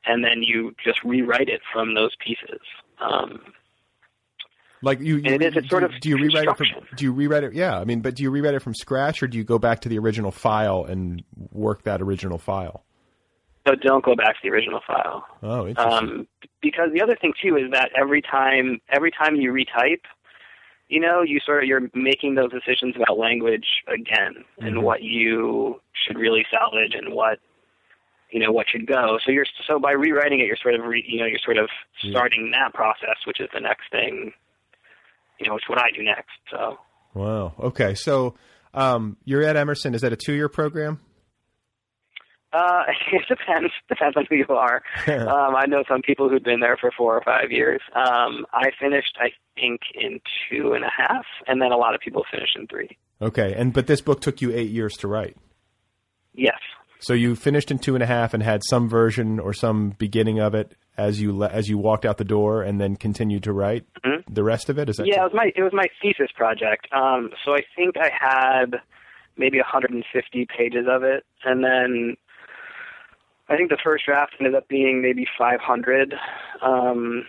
and 0.06 0.24
then 0.24 0.42
you 0.42 0.74
just 0.84 1.02
rewrite 1.04 1.48
it 1.48 1.60
from 1.72 1.94
those 1.94 2.14
pieces. 2.24 2.60
Um, 3.00 3.40
Like 4.82 5.00
you, 5.00 5.16
you 5.16 5.34
it 5.34 5.42
is, 5.42 5.56
it's 5.56 5.66
do, 5.66 5.68
sort 5.68 5.84
of 5.84 5.92
do 6.00 6.08
you 6.08 6.16
rewrite 6.16 6.48
it 6.48 6.56
from? 6.56 6.66
Do 6.96 7.04
you 7.04 7.12
rewrite 7.12 7.44
it? 7.44 7.54
Yeah, 7.54 7.78
I 7.78 7.84
mean, 7.84 8.00
but 8.00 8.14
do 8.14 8.22
you 8.22 8.30
rewrite 8.30 8.54
it 8.54 8.62
from 8.62 8.74
scratch, 8.74 9.22
or 9.22 9.26
do 9.26 9.36
you 9.38 9.44
go 9.44 9.58
back 9.58 9.80
to 9.80 9.88
the 9.88 9.98
original 9.98 10.30
file 10.30 10.84
and 10.84 11.22
work 11.50 11.82
that 11.82 12.00
original 12.00 12.38
file? 12.38 12.84
so 13.66 13.74
don't 13.74 14.04
go 14.04 14.14
back 14.14 14.34
to 14.34 14.40
the 14.44 14.50
original 14.50 14.80
file. 14.86 15.26
Oh, 15.42 15.66
interesting. 15.66 15.92
um, 15.92 16.28
because 16.62 16.90
the 16.92 17.02
other 17.02 17.16
thing 17.16 17.32
too 17.42 17.56
is 17.56 17.70
that 17.72 17.90
every 17.98 18.22
time 18.22 18.80
every 18.90 19.10
time 19.10 19.36
you 19.36 19.52
retype, 19.52 20.02
you 20.88 21.00
know, 21.00 21.22
you 21.22 21.40
sort 21.44 21.64
of 21.64 21.68
you're 21.68 21.90
making 21.94 22.36
those 22.36 22.50
decisions 22.52 22.94
about 22.96 23.18
language 23.18 23.66
again 23.88 24.44
and 24.58 24.82
what 24.82 25.02
you 25.02 25.80
should 25.92 26.16
really 26.16 26.46
salvage 26.50 26.94
and 26.94 27.12
what 27.12 27.38
you 28.30 28.40
know 28.40 28.52
what 28.52 28.66
should 28.68 28.86
go. 28.86 29.18
So 29.24 29.30
you're 29.32 29.46
so 29.66 29.78
by 29.78 29.92
rewriting 29.92 30.40
it, 30.40 30.46
you're 30.46 30.56
sort 30.60 30.74
of 30.74 30.84
re, 30.84 31.04
you 31.06 31.20
know 31.20 31.26
you're 31.26 31.40
sort 31.44 31.58
of 31.58 31.68
starting 32.08 32.52
that 32.52 32.74
process, 32.74 33.16
which 33.26 33.40
is 33.40 33.48
the 33.54 33.60
next 33.60 33.90
thing. 33.90 34.32
You 35.40 35.48
know, 35.48 35.54
which 35.54 35.64
is 35.64 35.68
what 35.68 35.78
I 35.78 35.90
do 35.96 36.02
next. 36.02 36.30
So 36.50 36.78
wow. 37.14 37.54
Okay, 37.58 37.94
so 37.94 38.34
um, 38.74 39.16
you're 39.24 39.42
at 39.42 39.56
Emerson. 39.56 39.94
Is 39.94 40.02
that 40.02 40.12
a 40.12 40.16
two-year 40.16 40.48
program? 40.48 41.00
Uh, 42.52 42.84
it 43.12 43.22
depends. 43.28 43.72
Depends 43.88 44.16
on 44.16 44.26
who 44.28 44.36
you 44.36 44.46
are. 44.48 44.82
um, 45.06 45.54
I 45.54 45.66
know 45.66 45.84
some 45.88 46.02
people 46.02 46.28
who've 46.28 46.42
been 46.42 46.60
there 46.60 46.76
for 46.80 46.90
four 46.96 47.16
or 47.16 47.22
five 47.22 47.50
years. 47.50 47.80
Um, 47.94 48.46
I 48.52 48.70
finished, 48.80 49.16
I 49.20 49.30
think, 49.54 49.80
in 49.94 50.20
two 50.48 50.72
and 50.72 50.84
a 50.84 50.90
half, 50.96 51.24
and 51.46 51.60
then 51.60 51.72
a 51.72 51.76
lot 51.76 51.94
of 51.94 52.00
people 52.00 52.24
finish 52.30 52.50
in 52.56 52.66
three. 52.66 52.96
Okay, 53.20 53.54
and 53.54 53.72
but 53.72 53.86
this 53.86 54.00
book 54.00 54.20
took 54.20 54.40
you 54.40 54.52
eight 54.52 54.70
years 54.70 54.94
to 54.98 55.08
write. 55.08 55.36
Yes. 56.34 56.58
So 57.00 57.12
you 57.12 57.36
finished 57.36 57.70
in 57.70 57.78
two 57.78 57.94
and 57.94 58.02
a 58.02 58.06
half 58.06 58.34
and 58.34 58.42
had 58.42 58.62
some 58.64 58.88
version 58.88 59.38
or 59.38 59.52
some 59.52 59.90
beginning 59.98 60.40
of 60.40 60.54
it 60.54 60.76
as 60.96 61.20
you 61.20 61.36
le- 61.36 61.48
as 61.48 61.68
you 61.68 61.78
walked 61.78 62.06
out 62.06 62.16
the 62.16 62.24
door, 62.24 62.62
and 62.62 62.80
then 62.80 62.96
continued 62.96 63.42
to 63.44 63.52
write 63.52 63.84
the 64.28 64.42
rest 64.42 64.68
of 64.68 64.78
it. 64.78 64.88
Is 64.88 64.96
that 64.96 65.06
Yeah, 65.06 65.20
it 65.20 65.24
was 65.24 65.34
my 65.34 65.52
it 65.54 65.62
was 65.62 65.72
my 65.72 65.86
thesis 66.00 66.30
project. 66.34 66.88
Um, 66.92 67.30
so 67.44 67.54
I 67.54 67.60
think 67.74 67.96
I 67.96 68.10
had 68.18 68.80
maybe 69.36 69.58
150 69.58 70.46
pages 70.56 70.86
of 70.88 71.02
it, 71.02 71.24
and 71.44 71.62
then 71.62 72.16
I 73.48 73.56
think 73.56 73.70
the 73.70 73.78
first 73.82 74.06
draft 74.06 74.34
ended 74.40 74.54
up 74.54 74.66
being 74.68 75.02
maybe 75.02 75.26
500, 75.38 76.14
um, 76.62 77.24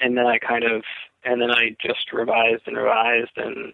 and 0.00 0.16
then 0.16 0.26
I 0.26 0.38
kind 0.38 0.64
of 0.64 0.82
and 1.24 1.40
then 1.40 1.50
I 1.50 1.76
just 1.80 2.12
revised 2.12 2.62
and 2.66 2.76
revised 2.76 3.36
and. 3.36 3.72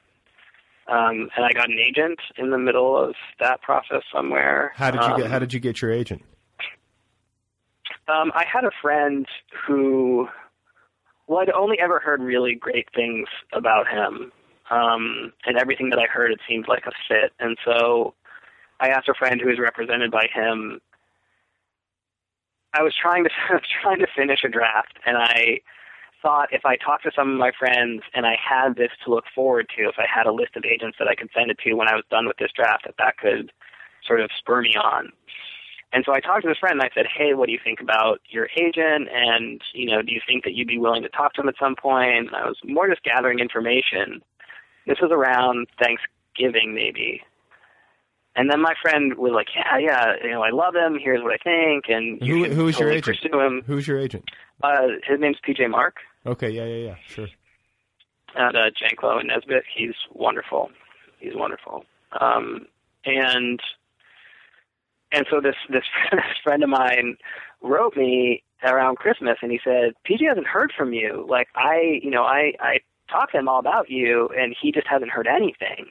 Um, 0.91 1.31
and 1.37 1.45
I 1.45 1.53
got 1.53 1.71
an 1.71 1.79
agent 1.79 2.19
in 2.37 2.51
the 2.51 2.59
middle 2.59 2.97
of 2.99 3.15
that 3.39 3.63
process 3.63 4.03
somewhere. 4.13 4.73
How 4.75 4.91
did 4.91 5.01
you 5.03 5.07
Um, 5.07 5.21
get? 5.21 5.31
How 5.31 5.39
did 5.39 5.53
you 5.53 5.61
get 5.61 5.81
your 5.81 5.93
agent? 5.93 6.23
Um, 8.09 8.33
I 8.35 8.45
had 8.45 8.65
a 8.65 8.73
friend 8.83 9.27
who, 9.67 10.29
well, 11.29 11.39
I'd 11.39 11.51
only 11.51 11.79
ever 11.79 12.01
heard 12.01 12.21
really 12.21 12.57
great 12.57 12.89
things 12.93 13.29
about 13.53 13.87
him, 13.87 14.33
um, 14.71 15.33
and 15.47 15.57
everything 15.57 15.91
that 15.91 15.99
I 16.01 16.07
heard, 16.07 16.33
it 16.33 16.41
seemed 16.49 16.67
like 16.67 16.87
a 16.87 16.93
fit. 17.07 17.33
And 17.39 17.57
so, 17.65 18.15
I 18.81 18.89
asked 18.89 19.09
a 19.09 19.15
friend 19.15 19.41
who 19.41 19.49
was 19.49 19.59
represented 19.61 20.11
by 20.11 20.27
him. 20.33 20.81
I 22.75 22.83
was 22.83 22.95
trying 23.01 23.25
to 23.25 23.31
I 23.49 23.55
was 23.55 23.63
trying 23.83 23.99
to 24.01 24.09
finish 24.17 24.43
a 24.45 24.49
draft, 24.49 24.99
and 25.07 25.17
I 25.17 25.61
thought 26.23 26.49
if 26.53 26.65
I 26.65 26.77
talked 26.77 27.05
to 27.05 27.13
some 27.15 27.33
of 27.33 27.39
my 27.39 27.53
friends 27.59 28.03
and 28.15 28.27
I 28.27 28.37
had 28.37 28.77
this 28.77 28.91
to 29.05 29.11
look 29.11 29.25
forward 29.35 29.69
to, 29.77 29.89
if 29.89 29.97
I 29.99 30.07
had 30.13 30.27
a 30.27 30.33
list 30.33 30.57
of 30.57 30.65
agents 30.65 30.97
that 30.99 31.09
I 31.09 31.15
could 31.15 31.31
send 31.35 31.51
it 31.51 31.59
to 31.65 31.75
when 31.75 31.89
I 31.89 31.95
was 31.95 32.05
done 32.11 32.27
with 32.27 32.37
this 32.37 32.51
draft, 32.55 32.85
that 32.87 32.95
that 32.99 33.17
could 33.17 33.53
sort 34.07 34.21
of 34.21 34.31
spur 34.39 34.63
me 34.63 34.75
on. 34.77 35.13
And 35.93 36.05
so 36.07 36.13
I 36.15 36.21
talked 36.21 36.43
to 36.43 36.49
this 36.49 36.59
friend 36.59 36.81
and 36.81 36.83
I 36.83 36.95
said, 36.95 37.07
"Hey, 37.07 37.35
what 37.35 37.47
do 37.47 37.53
you 37.53 37.59
think 37.63 37.81
about 37.81 38.21
your 38.29 38.49
agent? 38.57 39.09
And 39.13 39.61
you 39.75 39.91
know, 39.91 40.03
do 40.03 40.13
you 40.13 40.21
think 40.27 40.45
that 40.45 40.55
you'd 40.55 40.69
be 40.69 40.79
willing 40.79 41.03
to 41.03 41.09
talk 41.09 41.35
to 41.35 41.41
him 41.41 41.49
at 41.49 41.57
some 41.59 41.75
point?" 41.75 42.29
And 42.29 42.37
I 42.37 42.47
was 42.47 42.57
more 42.65 42.89
just 42.89 43.03
gathering 43.03 43.41
information. 43.41 44.23
This 44.87 44.99
was 45.01 45.11
around 45.11 45.67
Thanksgiving, 45.83 46.75
maybe. 46.75 47.23
And 48.37 48.49
then 48.49 48.63
my 48.63 48.75
friend 48.81 49.15
was 49.19 49.33
like, 49.33 49.49
"Yeah, 49.55 49.79
yeah, 49.79 50.15
you 50.23 50.31
know, 50.31 50.43
I 50.43 50.51
love 50.51 50.77
him. 50.77 50.97
Here's 50.97 51.23
what 51.23 51.33
I 51.33 51.39
think." 51.39 51.87
And 51.89 52.23
you 52.23 52.45
Who 52.45 52.55
who 52.55 52.69
is 52.69 52.79
your 52.79 52.91
agent? 52.91 53.19
Pursue 53.21 53.41
him. 53.41 53.63
Who's 53.67 53.89
your 53.89 53.99
agent? 53.99 54.31
Uh, 54.63 54.89
his 55.05 55.19
name's 55.19 55.39
PJ 55.45 55.69
Mark 55.69 55.97
Okay, 56.27 56.51
yeah, 56.51 56.65
yeah, 56.65 56.87
yeah, 56.89 56.95
sure. 57.07 57.29
at 58.37 58.55
uh, 58.55 58.71
Janklow 58.71 59.21
and 59.21 59.29
Nesbit. 59.29 59.65
He's 59.75 59.95
wonderful. 60.13 60.71
He's 61.19 61.35
wonderful. 61.35 61.85
Um, 62.21 62.67
and 63.05 63.61
and 65.13 65.27
so 65.31 65.41
this 65.41 65.57
this 65.69 65.85
friend 66.45 66.63
of 66.63 66.69
mine 66.69 67.17
wrote 67.63 67.97
me 67.97 68.43
around 68.63 68.97
Christmas, 68.97 69.39
and 69.43 69.51
he 69.51 69.61
said, 69.63 69.95
"PJ 70.09 70.27
hasn't 70.29 70.47
heard 70.47 70.73
from 70.77 70.93
you. 70.93 71.27
Like 71.29 71.49
I, 71.57 72.01
you 72.03 72.11
know, 72.11 72.23
I 72.23 72.53
I 72.61 72.81
talked 73.11 73.33
to 73.33 73.39
him 73.39 73.49
all 73.49 73.59
about 73.59 73.91
you, 73.91 74.29
and 74.37 74.55
he 74.61 74.73
just 74.73 74.87
hasn't 74.87 75.11
heard 75.11 75.27
anything." 75.27 75.87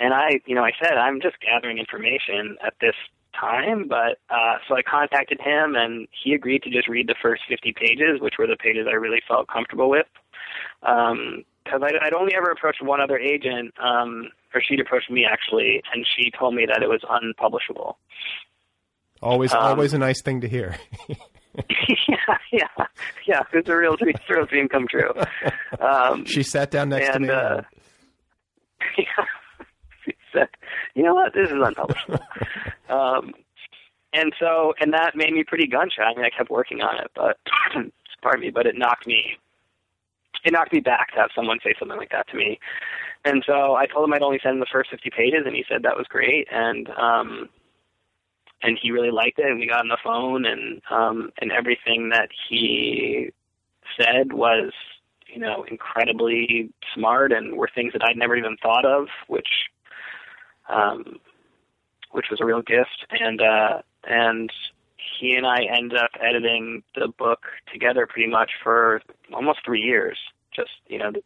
And 0.00 0.14
I, 0.14 0.40
you 0.46 0.54
know, 0.54 0.64
I 0.64 0.72
said, 0.82 0.96
"I'm 0.96 1.20
just 1.20 1.36
gathering 1.40 1.78
information 1.78 2.56
at 2.64 2.74
this 2.80 2.94
time," 3.38 3.88
but 3.88 4.18
uh, 4.30 4.56
so 4.68 4.74
I 4.76 4.82
contacted 4.82 5.40
him, 5.40 5.74
and 5.76 6.08
he 6.24 6.32
agreed 6.34 6.62
to 6.64 6.70
just 6.70 6.88
read 6.88 7.06
the 7.08 7.14
first 7.20 7.42
50 7.48 7.72
pages, 7.76 8.20
which 8.20 8.34
were 8.38 8.46
the 8.46 8.56
pages 8.56 8.86
I 8.90 8.94
really 8.94 9.22
felt 9.28 9.48
comfortable 9.48 9.88
with. 9.90 10.06
Um, 10.82 11.44
because 11.64 11.82
I'd, 11.84 11.96
I'd 12.00 12.14
only 12.14 12.32
ever 12.34 12.50
approached 12.50 12.82
one 12.82 12.98
other 13.00 13.18
agent, 13.18 13.74
um, 13.78 14.30
or 14.54 14.62
she'd 14.66 14.80
approached 14.80 15.10
me 15.10 15.26
actually, 15.30 15.82
and 15.92 16.06
she 16.16 16.30
told 16.30 16.54
me 16.54 16.64
that 16.66 16.82
it 16.82 16.88
was 16.88 17.02
unpublishable. 17.10 17.98
Always, 19.20 19.52
Um, 19.52 19.60
always 19.62 19.92
a 19.92 19.98
nice 19.98 20.22
thing 20.22 20.40
to 20.40 20.48
hear. 20.48 20.76
yeah, 22.08 22.38
yeah, 22.52 22.86
yeah. 23.26 23.42
It's 23.52 23.68
a 23.68 23.76
real 23.76 23.96
dream, 23.96 24.14
real 24.30 24.46
dream 24.46 24.68
come 24.68 24.86
true. 24.88 25.10
Um, 25.80 26.24
she 26.24 26.42
sat 26.42 26.70
down 26.70 26.88
next 26.90 27.08
to 27.08 27.14
and 27.16 27.26
me. 27.26 27.30
uh, 27.34 27.62
yeah, 28.98 29.24
she 30.04 30.14
said, 30.32 30.48
"You 30.94 31.02
know 31.02 31.14
what? 31.14 31.34
This 31.34 31.48
is 31.50 31.56
unpublishable." 31.60 32.20
Um, 32.88 33.34
and 34.12 34.32
so, 34.38 34.74
and 34.80 34.92
that 34.92 35.14
made 35.14 35.32
me 35.32 35.44
pretty 35.44 35.66
gun 35.66 35.88
shy. 35.94 36.02
I 36.02 36.14
mean, 36.14 36.24
I 36.24 36.30
kept 36.30 36.50
working 36.50 36.80
on 36.80 36.98
it, 36.98 37.10
but 37.14 37.38
pardon 38.22 38.40
me, 38.40 38.50
but 38.50 38.66
it 38.66 38.76
knocked 38.76 39.06
me. 39.06 39.36
It 40.44 40.52
knocked 40.52 40.72
me 40.72 40.80
back 40.80 41.12
to 41.12 41.20
have 41.20 41.30
someone 41.34 41.58
say 41.62 41.74
something 41.78 41.98
like 41.98 42.10
that 42.10 42.28
to 42.28 42.36
me. 42.36 42.58
And 43.24 43.42
so 43.46 43.74
I 43.74 43.86
told 43.86 44.08
him 44.08 44.14
I'd 44.14 44.22
only 44.22 44.40
send 44.42 44.62
the 44.62 44.66
first 44.70 44.90
50 44.90 45.10
pages, 45.10 45.42
and 45.44 45.54
he 45.54 45.64
said 45.68 45.82
that 45.82 45.96
was 45.96 46.06
great. 46.08 46.46
And 46.50 46.88
um, 46.90 47.48
and 48.62 48.78
he 48.80 48.90
really 48.90 49.10
liked 49.10 49.38
it, 49.38 49.46
and 49.46 49.58
we 49.58 49.68
got 49.68 49.80
on 49.80 49.88
the 49.88 49.98
phone, 50.02 50.44
and 50.44 50.80
um, 50.90 51.30
and 51.40 51.52
everything 51.52 52.10
that 52.10 52.28
he 52.48 53.30
said 53.98 54.32
was, 54.32 54.72
you 55.26 55.38
know, 55.38 55.64
incredibly 55.70 56.70
smart, 56.94 57.32
and 57.32 57.56
were 57.56 57.70
things 57.72 57.92
that 57.92 58.02
I'd 58.02 58.16
never 58.16 58.36
even 58.36 58.56
thought 58.62 58.84
of, 58.84 59.08
which, 59.28 59.48
um, 60.68 61.20
which 62.12 62.26
was 62.30 62.40
a 62.40 62.44
real 62.44 62.62
gift. 62.62 63.06
And 63.10 63.40
uh, 63.40 63.82
and 64.04 64.52
he 65.20 65.34
and 65.34 65.46
I 65.46 65.62
ended 65.64 65.98
up 65.98 66.10
editing 66.20 66.82
the 66.94 67.08
book 67.08 67.40
together 67.72 68.06
pretty 68.06 68.30
much 68.30 68.52
for 68.62 69.02
almost 69.32 69.60
three 69.64 69.80
years. 69.80 70.18
Just 70.54 70.70
you 70.86 70.98
know, 70.98 71.12
the, 71.12 71.22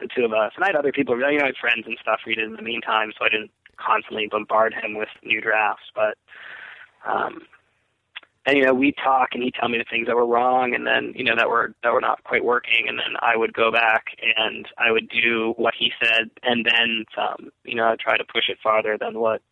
the 0.00 0.08
two 0.14 0.24
of 0.24 0.32
us, 0.32 0.52
and 0.56 0.64
I 0.64 0.68
had 0.68 0.76
other 0.76 0.92
people, 0.92 1.16
you 1.16 1.38
know, 1.38 1.44
I 1.44 1.46
had 1.46 1.56
friends 1.56 1.84
and 1.86 1.96
stuff 2.00 2.20
read 2.26 2.38
it 2.38 2.44
in 2.44 2.54
the 2.54 2.62
meantime, 2.62 3.12
so 3.18 3.24
I 3.24 3.28
didn't 3.28 3.50
constantly 3.76 4.28
bombard 4.30 4.74
him 4.74 4.96
with 4.96 5.08
new 5.22 5.40
drafts. 5.40 5.84
But 5.94 6.16
um, 7.06 7.42
and 8.46 8.56
you 8.56 8.64
know, 8.64 8.74
we 8.74 8.92
talk, 8.92 9.30
and 9.32 9.42
he'd 9.42 9.54
tell 9.54 9.68
me 9.68 9.78
the 9.78 9.84
things 9.90 10.06
that 10.06 10.14
were 10.14 10.26
wrong, 10.26 10.74
and 10.74 10.86
then 10.86 11.12
you 11.16 11.24
know 11.24 11.34
that 11.36 11.48
were 11.48 11.74
that 11.82 11.92
were 11.92 12.00
not 12.00 12.22
quite 12.24 12.44
working, 12.44 12.86
and 12.88 12.98
then 12.98 13.16
I 13.20 13.36
would 13.36 13.52
go 13.52 13.72
back 13.72 14.06
and 14.36 14.66
I 14.78 14.92
would 14.92 15.08
do 15.08 15.54
what 15.56 15.74
he 15.78 15.92
said, 16.02 16.30
and 16.42 16.64
then 16.64 17.04
some. 17.14 17.50
You 17.64 17.74
know, 17.74 17.86
I'd 17.86 17.98
try 17.98 18.16
to 18.16 18.24
push 18.24 18.48
it 18.48 18.58
farther 18.62 18.96
than 18.98 19.18
what 19.18 19.42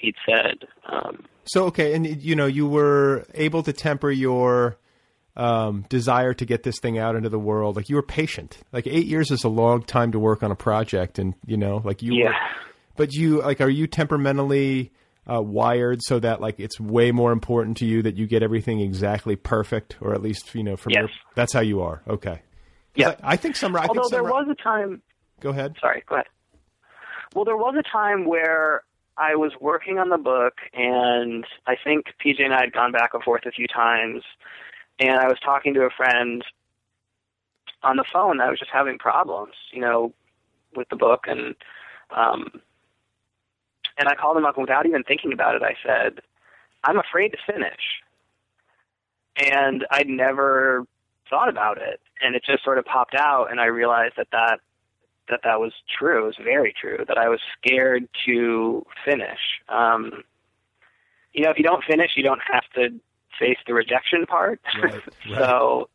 he'd 0.00 0.14
said. 0.26 0.66
Um, 0.86 1.24
So 1.44 1.64
okay, 1.66 1.94
and 1.94 2.06
you 2.22 2.34
know 2.34 2.46
you 2.46 2.66
were 2.66 3.24
able 3.34 3.62
to 3.64 3.72
temper 3.72 4.10
your 4.10 4.76
um, 5.36 5.84
desire 5.88 6.34
to 6.34 6.44
get 6.44 6.62
this 6.64 6.78
thing 6.80 6.98
out 6.98 7.16
into 7.16 7.28
the 7.28 7.38
world. 7.38 7.76
Like 7.76 7.88
you 7.88 7.96
were 7.96 8.02
patient. 8.02 8.58
Like 8.72 8.86
eight 8.86 9.06
years 9.06 9.30
is 9.30 9.44
a 9.44 9.48
long 9.48 9.82
time 9.82 10.12
to 10.12 10.18
work 10.18 10.42
on 10.42 10.50
a 10.50 10.56
project, 10.56 11.18
and 11.18 11.34
you 11.46 11.56
know, 11.56 11.80
like 11.84 12.02
you. 12.02 12.14
Yeah. 12.14 12.28
Were, 12.30 12.34
but 12.96 13.12
you 13.14 13.40
like, 13.40 13.60
are 13.60 13.68
you 13.70 13.86
temperamentally 13.86 14.92
uh, 15.30 15.40
wired 15.40 16.00
so 16.02 16.18
that 16.18 16.40
like 16.40 16.58
it's 16.60 16.78
way 16.80 17.12
more 17.12 17.32
important 17.32 17.76
to 17.78 17.86
you 17.86 18.02
that 18.02 18.16
you 18.16 18.26
get 18.26 18.42
everything 18.42 18.80
exactly 18.80 19.36
perfect, 19.36 19.96
or 20.00 20.12
at 20.14 20.20
least 20.22 20.54
you 20.54 20.62
know 20.62 20.76
from 20.76 20.90
Yes. 20.92 20.98
your. 21.02 21.08
That's 21.34 21.52
how 21.52 21.60
you 21.60 21.80
are. 21.82 22.02
Okay. 22.08 22.42
Yeah. 22.96 23.10
I, 23.22 23.32
I 23.32 23.36
think 23.36 23.56
some. 23.56 23.74
I 23.76 23.86
Although 23.86 24.02
think 24.02 24.10
some, 24.12 24.22
there 24.24 24.32
was 24.32 24.46
a 24.50 24.62
time. 24.62 25.00
Go 25.40 25.50
ahead. 25.50 25.76
Sorry, 25.80 26.02
go 26.06 26.16
ahead. 26.16 26.26
Well, 27.34 27.44
there 27.44 27.56
was 27.56 27.74
a 27.78 27.82
time 27.90 28.24
where 28.26 28.82
I 29.20 29.34
was 29.34 29.52
working 29.60 29.98
on 29.98 30.08
the 30.08 30.16
book, 30.16 30.54
and 30.72 31.44
I 31.66 31.76
think 31.76 32.06
PJ 32.24 32.42
and 32.42 32.54
I 32.54 32.60
had 32.60 32.72
gone 32.72 32.90
back 32.90 33.10
and 33.12 33.22
forth 33.22 33.44
a 33.44 33.50
few 33.50 33.66
times, 33.66 34.22
and 34.98 35.20
I 35.20 35.28
was 35.28 35.38
talking 35.44 35.74
to 35.74 35.82
a 35.82 35.90
friend 35.90 36.42
on 37.82 37.98
the 37.98 38.04
phone. 38.10 38.40
I 38.40 38.48
was 38.48 38.58
just 38.58 38.70
having 38.72 38.96
problems, 38.96 39.52
you 39.72 39.82
know, 39.82 40.14
with 40.74 40.88
the 40.88 40.96
book, 40.96 41.26
and 41.28 41.54
um, 42.16 42.62
and 43.98 44.08
I 44.08 44.14
called 44.14 44.38
him 44.38 44.46
up 44.46 44.56
and 44.56 44.62
without 44.62 44.86
even 44.86 45.02
thinking 45.02 45.34
about 45.34 45.54
it. 45.54 45.62
I 45.62 45.74
said, 45.84 46.20
"I'm 46.84 46.98
afraid 46.98 47.32
to 47.32 47.52
finish," 47.52 48.00
and 49.36 49.86
I'd 49.90 50.08
never 50.08 50.86
thought 51.28 51.50
about 51.50 51.76
it, 51.76 52.00
and 52.22 52.34
it 52.34 52.42
just 52.42 52.64
sort 52.64 52.78
of 52.78 52.86
popped 52.86 53.14
out, 53.14 53.50
and 53.50 53.60
I 53.60 53.66
realized 53.66 54.14
that 54.16 54.28
that 54.32 54.60
that 55.30 55.40
that 55.44 55.60
was 55.60 55.72
true. 55.98 56.22
It 56.22 56.26
was 56.26 56.36
very 56.42 56.74
true 56.78 57.04
that 57.08 57.18
I 57.18 57.28
was 57.28 57.40
scared 57.58 58.08
to 58.26 58.84
finish. 59.04 59.38
Um, 59.68 60.22
you 61.32 61.44
know, 61.44 61.50
if 61.50 61.58
you 61.58 61.64
don't 61.64 61.84
finish, 61.84 62.12
you 62.16 62.22
don't 62.22 62.40
have 62.52 62.64
to 62.74 62.88
face 63.38 63.58
the 63.66 63.74
rejection 63.74 64.26
part. 64.26 64.60
Right, 64.82 64.92
right. 64.94 65.02
so 65.38 65.88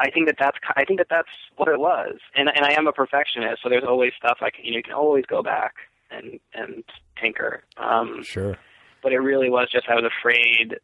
I 0.00 0.10
think 0.10 0.26
that 0.26 0.36
that's 0.38 0.58
I 0.76 0.84
think 0.84 0.98
that 0.98 1.08
that's 1.10 1.28
what 1.56 1.68
it 1.68 1.78
was. 1.78 2.18
And 2.34 2.48
and 2.48 2.64
I 2.64 2.72
am 2.72 2.86
a 2.86 2.92
perfectionist, 2.92 3.62
so 3.62 3.68
there's 3.68 3.84
always 3.86 4.12
stuff 4.18 4.38
I 4.40 4.50
can 4.50 4.64
you, 4.64 4.72
know, 4.72 4.76
you 4.78 4.82
can 4.82 4.94
always 4.94 5.24
go 5.26 5.42
back 5.42 5.74
and 6.10 6.40
and 6.54 6.84
tinker. 7.20 7.62
Um, 7.76 8.22
Sure. 8.22 8.56
but 9.02 9.12
it 9.12 9.18
really 9.18 9.50
was 9.50 9.68
just 9.70 9.88
I 9.88 9.94
was 9.94 10.04
afraid, 10.04 10.76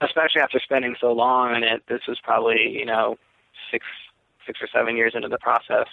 especially 0.00 0.40
after 0.42 0.60
spending 0.62 0.96
so 1.00 1.12
long 1.12 1.52
on 1.52 1.64
it. 1.64 1.82
This 1.88 2.02
was 2.06 2.18
probably 2.22 2.68
you 2.70 2.84
know 2.86 3.16
six 3.70 3.84
six 4.46 4.60
or 4.60 4.68
seven 4.72 4.96
years 4.96 5.12
into 5.14 5.28
the 5.28 5.38
process. 5.38 5.88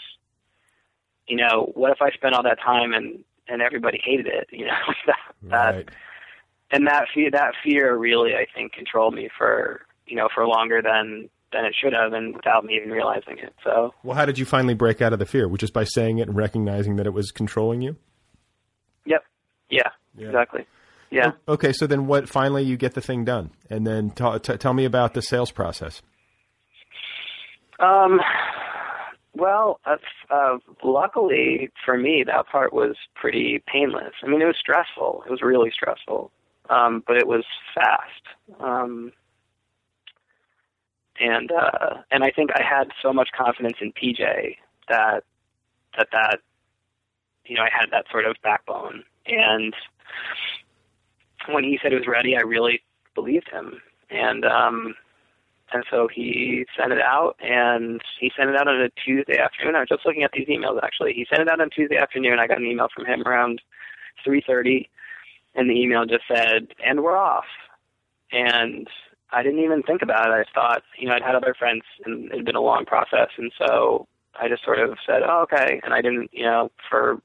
You 1.31 1.37
know, 1.37 1.71
what 1.75 1.91
if 1.91 2.01
I 2.01 2.11
spent 2.11 2.35
all 2.35 2.43
that 2.43 2.59
time 2.59 2.91
and 2.91 3.23
and 3.47 3.61
everybody 3.61 4.01
hated 4.03 4.27
it? 4.27 4.49
You 4.51 4.65
know, 4.65 4.73
that, 5.07 5.15
that 5.49 5.85
and 6.71 6.87
that 6.87 7.05
fear 7.13 7.31
that 7.31 7.53
fear 7.63 7.95
really 7.95 8.33
I 8.35 8.45
think 8.53 8.73
controlled 8.73 9.13
me 9.13 9.29
for 9.37 9.79
you 10.07 10.17
know 10.17 10.27
for 10.35 10.45
longer 10.45 10.81
than 10.81 11.29
than 11.53 11.63
it 11.63 11.73
should 11.81 11.93
have, 11.93 12.11
and 12.11 12.35
without 12.35 12.65
me 12.65 12.75
even 12.75 12.89
realizing 12.89 13.37
it. 13.37 13.53
So 13.63 13.93
Well, 14.03 14.17
how 14.17 14.25
did 14.25 14.37
you 14.37 14.43
finally 14.43 14.73
break 14.73 15.01
out 15.01 15.13
of 15.13 15.19
the 15.19 15.25
fear? 15.25 15.47
Just 15.55 15.71
by 15.71 15.85
saying 15.85 16.17
it 16.17 16.27
and 16.27 16.35
recognizing 16.35 16.97
that 16.97 17.05
it 17.05 17.13
was 17.13 17.31
controlling 17.31 17.81
you? 17.81 17.95
yep, 19.05 19.23
yeah, 19.69 19.89
Yeah. 20.17 20.27
exactly, 20.27 20.65
yeah. 21.11 21.31
Okay, 21.47 21.71
so 21.71 21.87
then 21.87 22.07
what? 22.07 22.27
Finally, 22.27 22.63
you 22.63 22.75
get 22.75 22.93
the 22.93 23.01
thing 23.01 23.23
done, 23.23 23.51
and 23.69 23.87
then 23.87 24.11
ta 24.11 24.37
t- 24.37 24.57
tell 24.57 24.73
me 24.73 24.83
about 24.83 25.13
the 25.13 25.21
sales 25.21 25.51
process. 25.51 26.01
Um, 27.79 28.19
well, 29.41 29.79
uh, 29.85 29.97
uh, 30.29 30.59
luckily 30.83 31.71
for 31.83 31.97
me, 31.97 32.23
that 32.23 32.47
part 32.47 32.71
was 32.71 32.95
pretty 33.15 33.63
painless. 33.65 34.13
I 34.23 34.27
mean, 34.27 34.39
it 34.39 34.45
was 34.45 34.57
stressful. 34.59 35.23
It 35.25 35.31
was 35.31 35.41
really 35.41 35.71
stressful, 35.71 36.31
um, 36.69 37.03
but 37.07 37.17
it 37.17 37.27
was 37.27 37.43
fast. 37.73 38.59
Um, 38.59 39.11
and 41.19 41.51
uh, 41.51 42.03
and 42.11 42.23
I 42.23 42.29
think 42.29 42.51
I 42.53 42.61
had 42.61 42.89
so 43.01 43.11
much 43.11 43.29
confidence 43.35 43.77
in 43.81 43.91
PJ 43.93 44.57
that 44.89 45.23
that 45.97 46.09
that 46.11 46.37
you 47.45 47.55
know 47.55 47.63
I 47.63 47.69
had 47.71 47.89
that 47.91 48.05
sort 48.11 48.25
of 48.25 48.35
backbone. 48.43 49.03
And 49.25 49.73
when 51.49 51.63
he 51.63 51.79
said 51.81 51.93
it 51.93 51.97
was 51.97 52.07
ready, 52.07 52.37
I 52.37 52.41
really 52.41 52.83
believed 53.15 53.49
him. 53.51 53.81
And 54.11 54.45
um, 54.45 54.93
and 55.73 55.83
so 55.89 56.07
he 56.13 56.65
sent 56.77 56.91
it 56.91 57.01
out, 57.01 57.35
and 57.39 58.01
he 58.19 58.31
sent 58.35 58.49
it 58.49 58.55
out 58.55 58.67
on 58.67 58.81
a 58.81 58.89
Tuesday 58.89 59.37
afternoon. 59.37 59.75
I 59.75 59.79
was 59.81 59.89
just 59.89 60.05
looking 60.05 60.23
at 60.23 60.31
these 60.33 60.47
emails 60.47 60.81
actually. 60.83 61.13
He 61.13 61.25
sent 61.29 61.41
it 61.41 61.49
out 61.49 61.61
on 61.61 61.69
Tuesday 61.69 61.97
afternoon. 61.97 62.39
I 62.39 62.47
got 62.47 62.59
an 62.59 62.65
email 62.65 62.87
from 62.93 63.05
him 63.05 63.23
around 63.25 63.61
3:30, 64.25 64.89
and 65.55 65.69
the 65.69 65.79
email 65.79 66.05
just 66.05 66.23
said, 66.27 66.67
"And 66.83 67.03
we're 67.03 67.17
off." 67.17 67.45
And 68.31 68.87
I 69.31 69.43
didn't 69.43 69.63
even 69.63 69.83
think 69.83 70.01
about 70.01 70.27
it. 70.27 70.47
I 70.47 70.51
thought, 70.53 70.83
you 70.97 71.07
know, 71.07 71.15
I'd 71.15 71.21
had 71.21 71.35
other 71.35 71.53
friends, 71.53 71.83
and 72.05 72.25
it 72.31 72.37
had 72.37 72.45
been 72.45 72.55
a 72.55 72.61
long 72.61 72.85
process, 72.85 73.29
and 73.37 73.51
so 73.57 74.07
I 74.39 74.47
just 74.47 74.63
sort 74.63 74.79
of 74.79 74.97
said, 75.05 75.23
"Oh, 75.23 75.41
okay," 75.41 75.79
and 75.83 75.93
I 75.93 76.01
didn't, 76.01 76.29
you 76.33 76.43
know, 76.43 76.71
for 76.89 77.21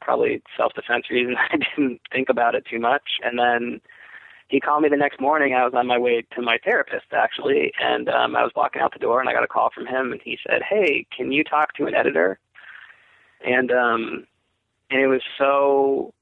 probably 0.00 0.42
self-defense 0.56 1.10
reasons, 1.10 1.36
I 1.52 1.56
didn't 1.56 2.00
think 2.12 2.28
about 2.28 2.54
it 2.54 2.64
too 2.66 2.78
much, 2.78 3.18
and 3.22 3.38
then 3.38 3.80
he 4.48 4.60
called 4.60 4.82
me 4.82 4.88
the 4.88 4.96
next 4.96 5.20
morning. 5.20 5.54
I 5.54 5.64
was 5.64 5.74
on 5.74 5.86
my 5.86 5.98
way 5.98 6.24
to 6.34 6.42
my 6.42 6.58
therapist 6.64 7.06
actually, 7.12 7.72
and 7.80 8.08
um, 8.08 8.36
I 8.36 8.42
was 8.42 8.52
walking 8.54 8.80
out 8.80 8.92
the 8.92 8.98
door, 8.98 9.20
and 9.20 9.28
I 9.28 9.32
got 9.32 9.42
a 9.42 9.48
call 9.48 9.70
from 9.74 9.86
him, 9.86 10.12
and 10.12 10.20
he 10.22 10.38
said, 10.46 10.62
"Hey, 10.68 11.06
can 11.14 11.32
you 11.32 11.42
talk 11.42 11.74
to 11.74 11.86
an 11.86 11.94
editor?" 11.94 12.38
And 13.44 13.70
um, 13.72 14.26
and 14.90 15.00
it 15.00 15.08
was 15.08 15.22
so, 15.36 16.14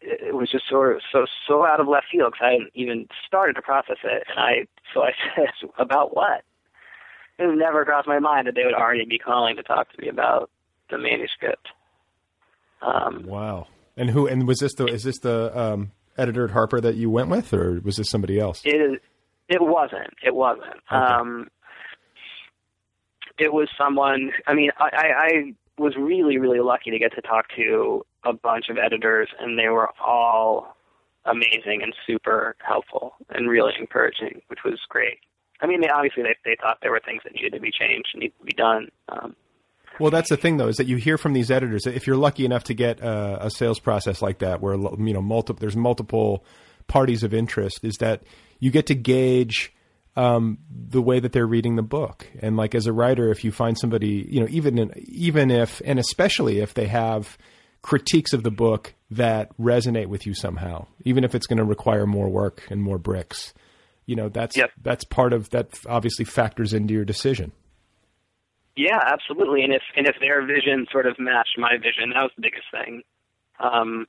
it 0.00 0.34
was 0.34 0.50
just 0.50 0.68
sort 0.68 0.96
of 0.96 1.02
so 1.12 1.26
so 1.46 1.66
out 1.66 1.80
of 1.80 1.88
left 1.88 2.06
field 2.10 2.32
because 2.32 2.46
I 2.46 2.52
hadn't 2.52 2.70
even 2.74 3.08
started 3.26 3.56
to 3.56 3.62
process 3.62 3.98
it, 4.02 4.24
and 4.28 4.38
I 4.38 4.66
so 4.94 5.02
I 5.02 5.10
said, 5.36 5.70
"About 5.78 6.16
what?" 6.16 6.42
It 7.38 7.58
never 7.58 7.84
crossed 7.84 8.06
my 8.08 8.20
mind 8.20 8.46
that 8.46 8.54
they 8.54 8.64
would 8.64 8.74
already 8.74 9.04
be 9.04 9.18
calling 9.18 9.56
to 9.56 9.62
talk 9.62 9.92
to 9.92 10.00
me 10.00 10.08
about 10.08 10.50
the 10.88 10.98
manuscript. 10.98 11.66
Um, 12.80 13.24
Wow. 13.26 13.66
And 13.96 14.10
who? 14.10 14.26
And 14.26 14.46
was 14.46 14.58
this 14.58 14.74
the? 14.74 14.86
Is 14.86 15.02
this 15.04 15.18
the 15.18 15.56
um, 15.58 15.92
editor 16.16 16.44
at 16.44 16.50
Harper 16.50 16.80
that 16.80 16.96
you 16.96 17.10
went 17.10 17.28
with, 17.28 17.52
or 17.52 17.80
was 17.80 17.96
this 17.96 18.10
somebody 18.10 18.38
else? 18.38 18.62
It 18.64 18.76
is. 18.76 19.00
It 19.48 19.60
wasn't. 19.60 20.14
It 20.24 20.34
wasn't. 20.34 20.80
Um, 20.90 21.48
it 23.38 23.52
was 23.52 23.68
someone. 23.76 24.32
I 24.46 24.54
mean, 24.54 24.70
I, 24.78 24.84
I, 24.84 25.06
I 25.16 25.54
was 25.78 25.94
really, 25.96 26.38
really 26.38 26.60
lucky 26.60 26.90
to 26.90 26.98
get 26.98 27.14
to 27.14 27.20
talk 27.20 27.46
to 27.56 28.06
a 28.24 28.32
bunch 28.32 28.68
of 28.70 28.78
editors, 28.78 29.28
and 29.38 29.58
they 29.58 29.68
were 29.68 29.90
all 30.00 30.76
amazing 31.26 31.82
and 31.82 31.94
super 32.06 32.56
helpful 32.66 33.14
and 33.30 33.48
really 33.48 33.72
encouraging, 33.78 34.40
which 34.48 34.60
was 34.64 34.78
great. 34.88 35.18
I 35.60 35.66
mean, 35.66 35.80
they 35.80 35.88
obviously 35.88 36.22
they 36.22 36.36
they 36.44 36.56
thought 36.60 36.78
there 36.82 36.90
were 36.90 37.00
things 37.04 37.22
that 37.24 37.34
needed 37.34 37.52
to 37.52 37.60
be 37.60 37.70
changed 37.70 38.08
and 38.12 38.20
needed 38.20 38.38
to 38.38 38.44
be 38.44 38.52
done. 38.52 38.88
Um, 39.08 39.36
Well, 40.00 40.10
that's 40.10 40.28
the 40.28 40.36
thing, 40.36 40.56
though, 40.56 40.68
is 40.68 40.76
that 40.76 40.86
you 40.86 40.96
hear 40.96 41.16
from 41.18 41.32
these 41.32 41.50
editors. 41.50 41.82
That 41.82 41.94
if 41.94 42.06
you're 42.06 42.16
lucky 42.16 42.44
enough 42.44 42.64
to 42.64 42.74
get 42.74 43.02
uh, 43.02 43.38
a 43.40 43.50
sales 43.50 43.78
process 43.78 44.20
like 44.22 44.38
that, 44.38 44.60
where 44.60 44.74
you 44.74 45.12
know 45.14 45.22
multiple, 45.22 45.60
there's 45.60 45.76
multiple 45.76 46.44
parties 46.86 47.22
of 47.22 47.32
interest, 47.32 47.80
is 47.82 47.96
that 47.98 48.22
you 48.58 48.70
get 48.70 48.86
to 48.86 48.94
gauge 48.94 49.72
um, 50.16 50.58
the 50.68 51.02
way 51.02 51.20
that 51.20 51.32
they're 51.32 51.46
reading 51.46 51.76
the 51.76 51.82
book. 51.82 52.26
And 52.40 52.56
like 52.56 52.74
as 52.74 52.86
a 52.86 52.92
writer, 52.92 53.30
if 53.30 53.44
you 53.44 53.52
find 53.52 53.78
somebody, 53.78 54.26
you 54.28 54.40
know, 54.40 54.46
even 54.50 54.78
in, 54.78 54.92
even 54.96 55.50
if, 55.50 55.82
and 55.84 55.98
especially 55.98 56.60
if 56.60 56.74
they 56.74 56.86
have 56.86 57.36
critiques 57.82 58.32
of 58.32 58.42
the 58.42 58.50
book 58.50 58.94
that 59.10 59.56
resonate 59.58 60.06
with 60.06 60.26
you 60.26 60.34
somehow, 60.34 60.86
even 61.04 61.24
if 61.24 61.34
it's 61.34 61.46
going 61.46 61.58
to 61.58 61.64
require 61.64 62.06
more 62.06 62.28
work 62.28 62.62
and 62.70 62.82
more 62.82 62.98
bricks, 62.98 63.52
you 64.06 64.16
know, 64.16 64.28
that's 64.28 64.56
Yep. 64.56 64.70
that's 64.82 65.04
part 65.04 65.32
of 65.32 65.50
that. 65.50 65.68
Obviously, 65.88 66.24
factors 66.24 66.72
into 66.72 66.94
your 66.94 67.04
decision. 67.04 67.52
Yeah, 68.76 68.98
absolutely. 69.06 69.62
And 69.62 69.72
if 69.72 69.82
and 69.96 70.06
if 70.06 70.16
their 70.20 70.44
vision 70.44 70.86
sort 70.90 71.06
of 71.06 71.18
matched 71.18 71.58
my 71.58 71.76
vision, 71.76 72.10
that 72.10 72.22
was 72.22 72.32
the 72.36 72.42
biggest 72.42 72.66
thing. 72.72 73.02
Um, 73.60 74.06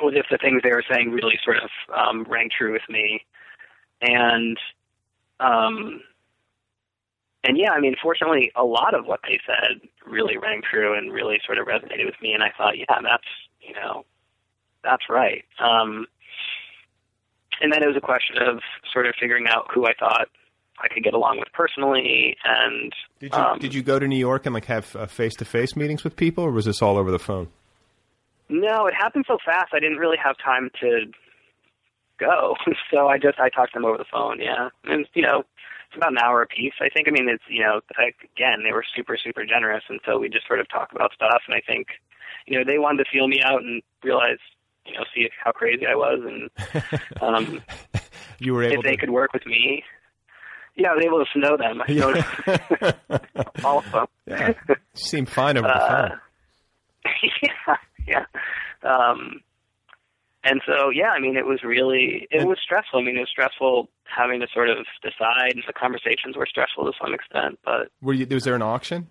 was 0.00 0.14
if 0.16 0.26
the 0.30 0.38
things 0.38 0.62
they 0.62 0.70
were 0.70 0.84
saying 0.90 1.10
really 1.10 1.38
sort 1.44 1.58
of 1.58 1.70
um, 1.94 2.24
rang 2.28 2.48
true 2.56 2.72
with 2.72 2.88
me, 2.88 3.20
and 4.00 4.56
um, 5.40 6.00
and 7.44 7.58
yeah, 7.58 7.70
I 7.72 7.80
mean, 7.80 7.96
fortunately, 8.02 8.50
a 8.56 8.64
lot 8.64 8.94
of 8.94 9.06
what 9.06 9.20
they 9.24 9.38
said 9.46 9.80
really 10.06 10.38
rang 10.38 10.62
true 10.68 10.96
and 10.96 11.12
really 11.12 11.40
sort 11.44 11.58
of 11.58 11.66
resonated 11.66 12.06
with 12.06 12.20
me. 12.22 12.32
And 12.32 12.42
I 12.42 12.50
thought, 12.56 12.78
yeah, 12.78 13.00
that's 13.02 13.28
you 13.60 13.74
know, 13.74 14.04
that's 14.82 15.04
right. 15.10 15.44
Um, 15.58 16.06
and 17.60 17.72
then 17.72 17.82
it 17.82 17.86
was 17.86 17.96
a 17.96 18.00
question 18.00 18.38
of 18.38 18.60
sort 18.92 19.06
of 19.06 19.14
figuring 19.20 19.46
out 19.48 19.66
who 19.74 19.86
I 19.86 19.92
thought 19.98 20.28
I 20.80 20.88
could 20.88 21.02
get 21.02 21.14
along 21.14 21.38
with 21.38 21.48
personally, 21.52 22.36
and 22.44 22.92
Did 23.20 23.32
you 23.34 23.38
um, 23.38 23.58
did 23.58 23.74
you 23.74 23.82
go 23.82 23.98
to 23.98 24.06
New 24.06 24.18
York 24.18 24.46
and 24.46 24.54
like 24.54 24.66
have 24.66 24.84
face 25.10 25.34
to 25.36 25.44
face 25.44 25.74
meetings 25.76 26.04
with 26.04 26.16
people, 26.16 26.44
or 26.44 26.50
was 26.52 26.64
this 26.66 26.80
all 26.82 26.96
over 26.96 27.10
the 27.10 27.18
phone? 27.18 27.48
No, 28.48 28.86
it 28.86 28.94
happened 28.94 29.24
so 29.28 29.38
fast. 29.44 29.74
I 29.74 29.80
didn't 29.80 29.98
really 29.98 30.16
have 30.22 30.36
time 30.42 30.70
to 30.80 31.06
go. 32.18 32.54
so 32.90 33.08
I 33.08 33.18
just 33.18 33.38
I 33.38 33.48
talked 33.48 33.72
to 33.74 33.78
them 33.78 33.84
over 33.86 33.98
the 33.98 34.06
phone. 34.10 34.40
Yeah, 34.40 34.68
and 34.84 35.06
you 35.14 35.22
know, 35.22 35.40
it's 35.88 35.96
about 35.96 36.12
an 36.12 36.18
hour 36.18 36.42
a 36.42 36.46
piece. 36.46 36.74
I 36.80 36.88
think. 36.88 37.08
I 37.08 37.10
mean, 37.10 37.28
it's 37.28 37.42
you 37.48 37.62
know, 37.62 37.80
like, 37.98 38.16
again, 38.36 38.62
they 38.64 38.72
were 38.72 38.84
super 38.96 39.16
super 39.16 39.44
generous, 39.44 39.84
and 39.88 40.00
so 40.06 40.18
we 40.18 40.28
just 40.28 40.46
sort 40.46 40.60
of 40.60 40.68
talked 40.68 40.94
about 40.94 41.12
stuff. 41.12 41.42
And 41.46 41.54
I 41.54 41.60
think, 41.66 41.88
you 42.46 42.58
know, 42.58 42.64
they 42.64 42.78
wanted 42.78 43.04
to 43.04 43.10
feel 43.10 43.28
me 43.28 43.42
out 43.42 43.62
and 43.62 43.82
realize, 44.02 44.38
you 44.86 44.94
know, 44.94 45.04
see 45.14 45.28
how 45.44 45.52
crazy 45.52 45.86
I 45.86 45.94
was, 45.94 46.20
and 46.24 47.20
um, 47.20 47.62
You 48.38 48.54
were 48.54 48.62
able 48.62 48.72
if 48.72 48.72
able 48.74 48.82
they 48.84 48.90
to. 48.92 48.96
could 48.96 49.10
work 49.10 49.32
with 49.32 49.44
me. 49.46 49.82
Yeah, 50.78 50.90
I 50.90 50.94
was 50.94 51.04
able 51.04 51.24
to 51.24 51.38
know 51.38 51.56
them. 51.56 51.82
I 51.82 51.86
showed 51.92 53.64
all 53.64 53.78
of 53.80 53.90
them. 53.90 54.06
Yeah, 54.26 54.52
you 54.68 54.76
seem 54.94 55.26
fine 55.26 55.56
over 55.58 55.66
the 55.66 55.74
Uh, 55.74 56.08
phone. 56.08 56.18
yeah, 57.42 57.76
yeah. 58.06 58.24
Um, 58.88 59.40
and 60.44 60.60
so, 60.64 60.90
yeah, 60.90 61.08
I 61.10 61.18
mean, 61.18 61.36
it 61.36 61.44
was 61.46 61.62
really, 61.64 62.28
it 62.30 62.46
was 62.46 62.58
stressful. 62.62 63.00
I 63.00 63.02
mean, 63.02 63.16
it 63.16 63.20
was 63.20 63.28
stressful 63.28 63.88
having 64.04 64.40
to 64.40 64.46
sort 64.54 64.70
of 64.70 64.78
decide. 65.02 65.52
And 65.54 65.64
the 65.66 65.72
conversations 65.72 66.36
were 66.36 66.46
stressful 66.46 66.84
to 66.84 66.92
some 67.02 67.12
extent, 67.12 67.58
but 67.64 67.88
Were 68.00 68.12
you? 68.14 68.26
Was 68.30 68.44
there 68.44 68.54
an 68.54 68.62
auction? 68.62 69.08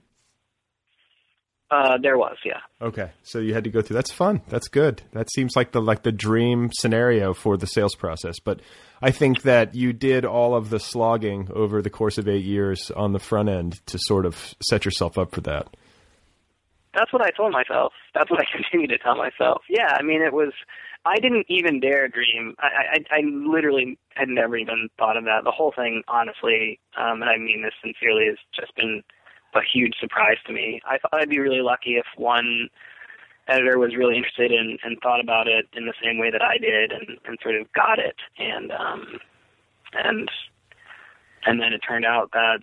Uh, 1.69 1.97
there 2.01 2.17
was, 2.17 2.37
yeah. 2.45 2.59
Okay, 2.81 3.11
so 3.23 3.39
you 3.39 3.53
had 3.53 3.65
to 3.65 3.69
go 3.69 3.81
through. 3.81 3.95
That's 3.95 4.11
fun. 4.11 4.41
That's 4.47 4.69
good. 4.69 5.01
That 5.11 5.29
seems 5.31 5.55
like 5.55 5.71
the 5.71 5.81
like 5.81 6.03
the 6.03 6.13
dream 6.13 6.69
scenario 6.73 7.33
for 7.33 7.57
the 7.57 7.67
sales 7.67 7.93
process. 7.93 8.39
But 8.39 8.61
I 9.01 9.11
think 9.11 9.41
that 9.41 9.75
you 9.75 9.91
did 9.91 10.23
all 10.23 10.55
of 10.55 10.69
the 10.69 10.79
slogging 10.79 11.49
over 11.53 11.81
the 11.81 11.89
course 11.89 12.17
of 12.17 12.27
eight 12.27 12.45
years 12.45 12.89
on 12.91 13.11
the 13.11 13.19
front 13.19 13.49
end 13.49 13.85
to 13.87 13.99
sort 14.01 14.25
of 14.25 14.55
set 14.61 14.85
yourself 14.85 15.17
up 15.17 15.31
for 15.31 15.41
that. 15.41 15.67
That's 16.93 17.11
what 17.11 17.21
I 17.21 17.31
told 17.31 17.51
myself. 17.51 17.91
That's 18.15 18.31
what 18.31 18.39
I 18.39 18.45
continue 18.55 18.87
to 18.87 18.97
tell 18.97 19.17
myself. 19.17 19.63
Yeah, 19.69 19.95
I 19.99 20.03
mean, 20.03 20.21
it 20.21 20.33
was. 20.33 20.53
I 21.05 21.15
didn't 21.19 21.45
even 21.47 21.79
dare 21.79 22.07
dream. 22.07 22.55
I, 22.59 22.97
I, 23.11 23.17
I 23.17 23.21
literally 23.23 23.97
had 24.15 24.27
never 24.27 24.57
even 24.57 24.89
thought 24.97 25.15
of 25.15 25.23
that. 25.23 25.43
The 25.45 25.51
whole 25.51 25.71
thing, 25.73 26.03
honestly, 26.07 26.79
um, 26.97 27.21
and 27.21 27.29
I 27.29 27.37
mean 27.37 27.61
this 27.63 27.73
sincerely, 27.81 28.25
has 28.27 28.37
just 28.53 28.75
been 28.75 29.03
a 29.55 29.61
huge 29.61 29.95
surprise 29.99 30.37
to 30.45 30.53
me. 30.53 30.81
I 30.85 30.97
thought 30.97 31.13
I'd 31.13 31.29
be 31.29 31.39
really 31.39 31.61
lucky 31.61 31.95
if 31.95 32.05
one 32.17 32.69
editor 33.47 33.77
was 33.79 33.95
really 33.95 34.17
interested 34.17 34.51
in 34.51 34.77
and 34.83 34.97
thought 35.01 35.21
about 35.21 35.47
it 35.47 35.65
in 35.73 35.85
the 35.85 35.93
same 36.03 36.19
way 36.19 36.31
that 36.31 36.41
I 36.41 36.57
did, 36.57 36.91
and, 36.91 37.17
and 37.25 37.37
sort 37.41 37.55
of 37.55 37.71
got 37.73 37.99
it. 37.99 38.15
And 38.37 38.71
um, 38.71 39.19
and 39.93 40.29
and 41.45 41.59
then 41.61 41.73
it 41.73 41.79
turned 41.87 42.05
out 42.05 42.31
that 42.33 42.59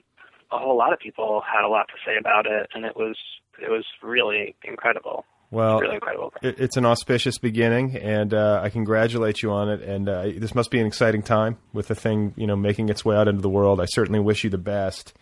a 0.52 0.59
whole 0.59 0.77
lot 0.77 0.93
of 0.93 0.98
people 0.98 1.43
had 1.51 1.65
a 1.65 1.69
lot 1.69 1.89
to 1.89 1.94
say 2.06 2.16
about 2.19 2.47
it, 2.47 2.69
and 2.74 2.85
it 2.85 2.97
was 2.97 3.16
it 3.61 3.70
was 3.70 3.85
really 4.02 4.55
incredible. 4.65 5.24
Well, 5.51 5.78
really 5.78 5.94
incredible. 5.94 6.32
It, 6.43 6.59
it's 6.59 6.77
an 6.77 6.85
auspicious 6.85 7.39
beginning, 7.39 7.97
and 7.97 8.35
uh, 8.35 8.61
I 8.62 8.70
congratulate 8.70 9.43
you 9.43 9.52
on 9.52 9.69
it. 9.69 9.82
And 9.82 10.09
uh, 10.09 10.24
this 10.36 10.55
must 10.55 10.70
be 10.70 10.81
an 10.81 10.86
exciting 10.86 11.23
time 11.23 11.59
with 11.73 11.86
the 11.86 11.94
thing, 11.94 12.35
you 12.36 12.47
know, 12.47 12.56
making 12.56 12.89
its 12.89 13.05
way 13.05 13.15
out 13.16 13.28
into 13.28 13.40
the 13.40 13.48
world. 13.48 13.81
I 13.81 13.85
certainly 13.85 14.19
wish 14.19 14.43
you 14.43 14.51
the 14.51 14.59
best. 14.59 15.15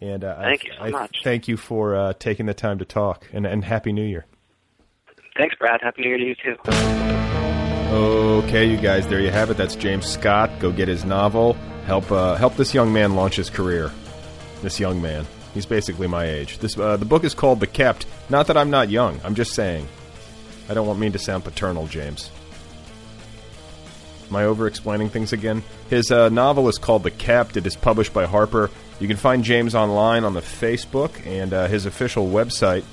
And 0.00 0.22
uh, 0.22 0.36
Thank 0.42 0.64
I, 0.64 0.66
you 0.66 0.72
so 0.72 0.82
I 0.84 0.90
much. 0.90 1.16
Thank 1.24 1.48
you 1.48 1.56
for 1.56 1.96
uh, 1.96 2.12
taking 2.14 2.46
the 2.46 2.54
time 2.54 2.78
to 2.78 2.84
talk, 2.84 3.26
and, 3.32 3.46
and 3.46 3.64
happy 3.64 3.92
New 3.92 4.04
Year. 4.04 4.26
Thanks, 5.36 5.54
Brad. 5.56 5.80
Happy 5.82 6.02
New 6.02 6.08
Year 6.08 6.18
to 6.18 6.24
you 6.24 6.34
too. 6.34 6.56
Okay, 7.90 8.66
you 8.66 8.76
guys, 8.76 9.06
there 9.06 9.20
you 9.20 9.30
have 9.30 9.50
it. 9.50 9.56
That's 9.56 9.74
James 9.74 10.06
Scott. 10.06 10.50
Go 10.60 10.70
get 10.70 10.88
his 10.88 11.04
novel. 11.04 11.54
Help 11.86 12.12
uh, 12.12 12.36
help 12.36 12.54
this 12.56 12.74
young 12.74 12.92
man 12.92 13.14
launch 13.16 13.36
his 13.36 13.50
career. 13.50 13.90
This 14.62 14.78
young 14.78 15.00
man. 15.00 15.26
He's 15.54 15.66
basically 15.66 16.06
my 16.06 16.26
age. 16.26 16.58
This 16.58 16.78
uh, 16.78 16.96
the 16.96 17.06
book 17.06 17.24
is 17.24 17.34
called 17.34 17.60
The 17.60 17.66
Kept. 17.66 18.06
Not 18.28 18.46
that 18.48 18.56
I'm 18.56 18.70
not 18.70 18.90
young. 18.90 19.20
I'm 19.24 19.34
just 19.34 19.54
saying. 19.54 19.88
I 20.68 20.74
don't 20.74 20.86
want 20.86 20.98
me 20.98 21.08
to 21.10 21.18
sound 21.18 21.44
paternal, 21.44 21.86
James. 21.86 22.30
Am 24.28 24.36
I 24.36 24.44
over 24.44 24.66
explaining 24.66 25.08
things 25.08 25.32
again? 25.32 25.62
His 25.88 26.10
uh, 26.10 26.28
novel 26.28 26.68
is 26.68 26.76
called 26.76 27.02
The 27.02 27.10
Kept. 27.10 27.56
It 27.56 27.66
is 27.66 27.74
published 27.74 28.12
by 28.12 28.26
Harper. 28.26 28.70
You 29.00 29.08
can 29.08 29.16
find 29.16 29.42
James 29.44 29.74
online 29.74 30.24
on 30.24 30.34
the 30.34 30.40
Facebook, 30.40 31.26
and 31.26 31.52
uh, 31.52 31.66
his 31.68 31.86
official 31.86 32.26
website 32.26 32.84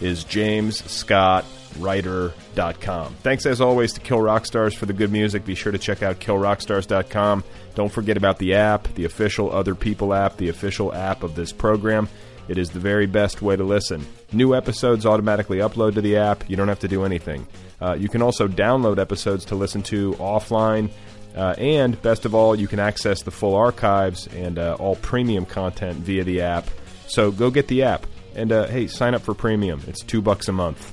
is 0.00 0.24
jamesscottwriter.com. 0.24 3.14
Thanks 3.14 3.46
as 3.46 3.60
always 3.60 3.92
to 3.94 4.00
Kill 4.00 4.20
Rock 4.20 4.46
Stars 4.46 4.74
for 4.74 4.86
the 4.86 4.92
good 4.92 5.10
music. 5.10 5.44
Be 5.44 5.56
sure 5.56 5.72
to 5.72 5.78
check 5.78 6.00
out 6.02 6.20
killrockstars.com. 6.20 7.42
Don't 7.74 7.90
forget 7.90 8.16
about 8.16 8.38
the 8.38 8.54
app, 8.54 8.86
the 8.94 9.04
official 9.04 9.52
Other 9.52 9.74
People 9.74 10.14
app, 10.14 10.36
the 10.36 10.48
official 10.48 10.94
app 10.94 11.24
of 11.24 11.34
this 11.34 11.50
program. 11.52 12.08
It 12.48 12.56
is 12.56 12.70
the 12.70 12.80
very 12.80 13.06
best 13.06 13.42
way 13.42 13.56
to 13.56 13.64
listen. 13.64 14.06
New 14.32 14.54
episodes 14.54 15.04
automatically 15.04 15.58
upload 15.58 15.94
to 15.94 16.00
the 16.00 16.16
app. 16.16 16.48
You 16.48 16.56
don't 16.56 16.68
have 16.68 16.78
to 16.80 16.88
do 16.88 17.04
anything. 17.04 17.46
Uh, 17.80 17.94
you 17.94 18.08
can 18.08 18.22
also 18.22 18.48
download 18.48 18.98
episodes 18.98 19.44
to 19.46 19.54
listen 19.54 19.82
to 19.82 20.12
offline. 20.14 20.90
Uh, 21.38 21.54
and 21.56 22.02
best 22.02 22.24
of 22.24 22.34
all, 22.34 22.56
you 22.58 22.66
can 22.66 22.80
access 22.80 23.22
the 23.22 23.30
full 23.30 23.54
archives 23.54 24.26
and 24.26 24.58
uh, 24.58 24.74
all 24.80 24.96
premium 24.96 25.46
content 25.46 25.96
via 25.98 26.24
the 26.24 26.40
app. 26.40 26.68
So 27.06 27.30
go 27.30 27.48
get 27.48 27.68
the 27.68 27.84
app. 27.84 28.06
And 28.34 28.50
uh, 28.50 28.66
hey, 28.66 28.88
sign 28.88 29.14
up 29.14 29.22
for 29.22 29.34
premium. 29.34 29.80
It's 29.86 30.02
two 30.02 30.20
bucks 30.20 30.48
a 30.48 30.52
month. 30.52 30.92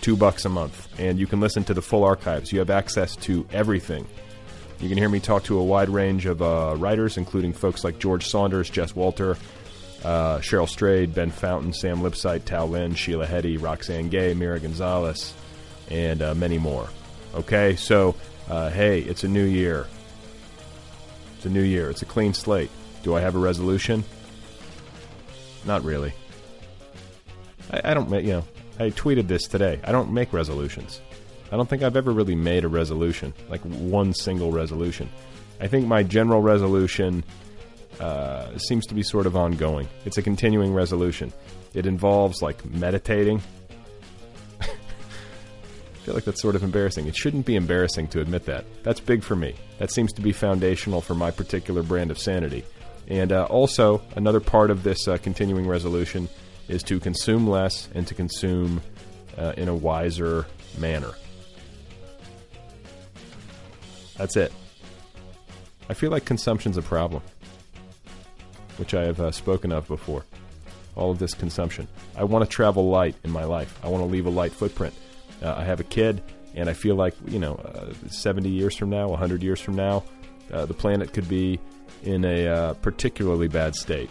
Two 0.00 0.16
bucks 0.16 0.44
a 0.44 0.48
month. 0.48 0.88
And 0.98 1.16
you 1.16 1.28
can 1.28 1.38
listen 1.38 1.62
to 1.64 1.74
the 1.74 1.82
full 1.82 2.02
archives. 2.02 2.52
You 2.52 2.58
have 2.58 2.70
access 2.70 3.14
to 3.16 3.46
everything. 3.52 4.04
You 4.80 4.88
can 4.88 4.98
hear 4.98 5.08
me 5.08 5.20
talk 5.20 5.44
to 5.44 5.60
a 5.60 5.62
wide 5.62 5.88
range 5.88 6.26
of 6.26 6.42
uh, 6.42 6.74
writers, 6.76 7.16
including 7.16 7.52
folks 7.52 7.84
like 7.84 8.00
George 8.00 8.26
Saunders, 8.26 8.68
Jess 8.68 8.96
Walter, 8.96 9.36
uh, 10.04 10.38
Cheryl 10.38 10.68
Strayed, 10.68 11.14
Ben 11.14 11.30
Fountain, 11.30 11.72
Sam 11.72 11.98
Lipsyte, 11.98 12.44
Tao 12.44 12.66
Lin, 12.66 12.96
Sheila 12.96 13.26
Heti, 13.26 13.58
Roxane 13.58 14.08
Gay, 14.08 14.34
Mira 14.34 14.58
Gonzalez, 14.58 15.32
and 15.88 16.20
uh, 16.20 16.34
many 16.34 16.58
more. 16.58 16.88
Okay, 17.36 17.76
so 17.76 18.16
uh, 18.48 18.70
hey, 18.70 19.00
it's 19.00 19.24
a 19.24 19.28
new 19.28 19.44
year. 19.44 19.86
It's 21.36 21.46
a 21.46 21.50
new 21.50 21.62
year. 21.62 21.90
It's 21.90 22.02
a 22.02 22.06
clean 22.06 22.34
slate. 22.34 22.70
Do 23.02 23.14
I 23.14 23.20
have 23.20 23.34
a 23.34 23.38
resolution? 23.38 24.04
Not 25.64 25.84
really. 25.84 26.12
I, 27.70 27.90
I 27.90 27.94
don't 27.94 28.10
you 28.24 28.32
know, 28.32 28.44
I 28.78 28.90
tweeted 28.90 29.28
this 29.28 29.46
today. 29.46 29.80
I 29.84 29.92
don't 29.92 30.12
make 30.12 30.32
resolutions. 30.32 31.00
I 31.50 31.56
don't 31.56 31.68
think 31.68 31.82
I've 31.82 31.96
ever 31.96 32.12
really 32.12 32.34
made 32.34 32.64
a 32.64 32.68
resolution, 32.68 33.34
like 33.48 33.60
one 33.60 34.14
single 34.14 34.52
resolution. 34.52 35.08
I 35.60 35.66
think 35.66 35.86
my 35.86 36.02
general 36.02 36.40
resolution 36.40 37.22
uh, 38.00 38.56
seems 38.56 38.86
to 38.86 38.94
be 38.94 39.02
sort 39.02 39.26
of 39.26 39.36
ongoing. 39.36 39.88
It's 40.04 40.16
a 40.16 40.22
continuing 40.22 40.72
resolution. 40.72 41.32
It 41.74 41.86
involves 41.86 42.42
like 42.42 42.64
meditating. 42.64 43.42
I 46.02 46.04
feel 46.04 46.14
like 46.14 46.24
that's 46.24 46.42
sort 46.42 46.56
of 46.56 46.64
embarrassing. 46.64 47.06
It 47.06 47.14
shouldn't 47.14 47.46
be 47.46 47.54
embarrassing 47.54 48.08
to 48.08 48.20
admit 48.20 48.44
that. 48.46 48.64
That's 48.82 48.98
big 48.98 49.22
for 49.22 49.36
me. 49.36 49.54
That 49.78 49.92
seems 49.92 50.12
to 50.14 50.20
be 50.20 50.32
foundational 50.32 51.00
for 51.00 51.14
my 51.14 51.30
particular 51.30 51.84
brand 51.84 52.10
of 52.10 52.18
sanity. 52.18 52.64
And 53.06 53.30
uh, 53.30 53.44
also, 53.44 54.02
another 54.16 54.40
part 54.40 54.72
of 54.72 54.82
this 54.82 55.06
uh, 55.06 55.18
continuing 55.18 55.64
resolution 55.64 56.28
is 56.66 56.82
to 56.84 56.98
consume 56.98 57.46
less 57.46 57.88
and 57.94 58.04
to 58.08 58.14
consume 58.14 58.82
uh, 59.38 59.52
in 59.56 59.68
a 59.68 59.74
wiser 59.76 60.44
manner. 60.76 61.12
That's 64.16 64.36
it. 64.36 64.52
I 65.88 65.94
feel 65.94 66.10
like 66.10 66.24
consumption's 66.24 66.78
a 66.78 66.82
problem, 66.82 67.22
which 68.76 68.92
I 68.92 69.04
have 69.04 69.20
uh, 69.20 69.30
spoken 69.30 69.70
of 69.70 69.86
before. 69.86 70.24
All 70.96 71.12
of 71.12 71.20
this 71.20 71.32
consumption. 71.32 71.86
I 72.16 72.24
want 72.24 72.44
to 72.44 72.50
travel 72.50 72.88
light 72.88 73.14
in 73.22 73.30
my 73.30 73.44
life. 73.44 73.78
I 73.84 73.88
want 73.88 74.02
to 74.02 74.06
leave 74.10 74.26
a 74.26 74.30
light 74.30 74.52
footprint. 74.52 74.94
Uh, 75.42 75.54
I 75.56 75.64
have 75.64 75.80
a 75.80 75.84
kid, 75.84 76.22
and 76.54 76.68
I 76.68 76.72
feel 76.72 76.94
like, 76.94 77.14
you 77.26 77.38
know, 77.38 77.54
uh, 77.54 77.92
70 78.08 78.48
years 78.48 78.76
from 78.76 78.90
now, 78.90 79.08
100 79.08 79.42
years 79.42 79.60
from 79.60 79.74
now, 79.74 80.04
uh, 80.52 80.66
the 80.66 80.74
planet 80.74 81.12
could 81.12 81.28
be 81.28 81.58
in 82.02 82.24
a 82.24 82.46
uh, 82.46 82.74
particularly 82.74 83.48
bad 83.48 83.74
state. 83.74 84.10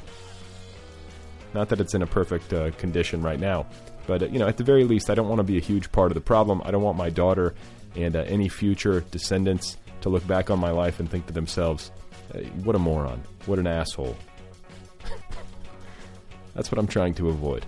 Not 1.53 1.69
that 1.69 1.79
it's 1.79 1.93
in 1.93 2.01
a 2.01 2.07
perfect 2.07 2.53
uh, 2.53 2.71
condition 2.71 3.21
right 3.21 3.39
now, 3.39 3.65
but 4.07 4.23
uh, 4.23 4.25
you 4.27 4.39
know, 4.39 4.47
at 4.47 4.57
the 4.57 4.63
very 4.63 4.83
least, 4.83 5.09
I 5.09 5.15
don't 5.15 5.27
want 5.27 5.39
to 5.39 5.43
be 5.43 5.57
a 5.57 5.61
huge 5.61 5.91
part 5.91 6.11
of 6.11 6.15
the 6.15 6.21
problem. 6.21 6.61
I 6.65 6.71
don't 6.71 6.81
want 6.81 6.97
my 6.97 7.09
daughter 7.09 7.53
and 7.95 8.15
any 8.15 8.47
future 8.47 9.01
descendants 9.11 9.77
to 10.01 10.09
look 10.09 10.25
back 10.25 10.49
on 10.49 10.59
my 10.59 10.71
life 10.71 10.99
and 10.99 11.09
think 11.09 11.27
to 11.27 11.33
themselves, 11.33 11.91
"Hey, 12.33 12.45
"What 12.63 12.75
a 12.75 12.79
moron! 12.79 13.21
What 13.45 13.59
an 13.59 13.67
asshole!" 13.67 14.15
That's 16.55 16.71
what 16.71 16.79
I'm 16.79 16.87
trying 16.87 17.13
to 17.15 17.27
avoid. 17.27 17.65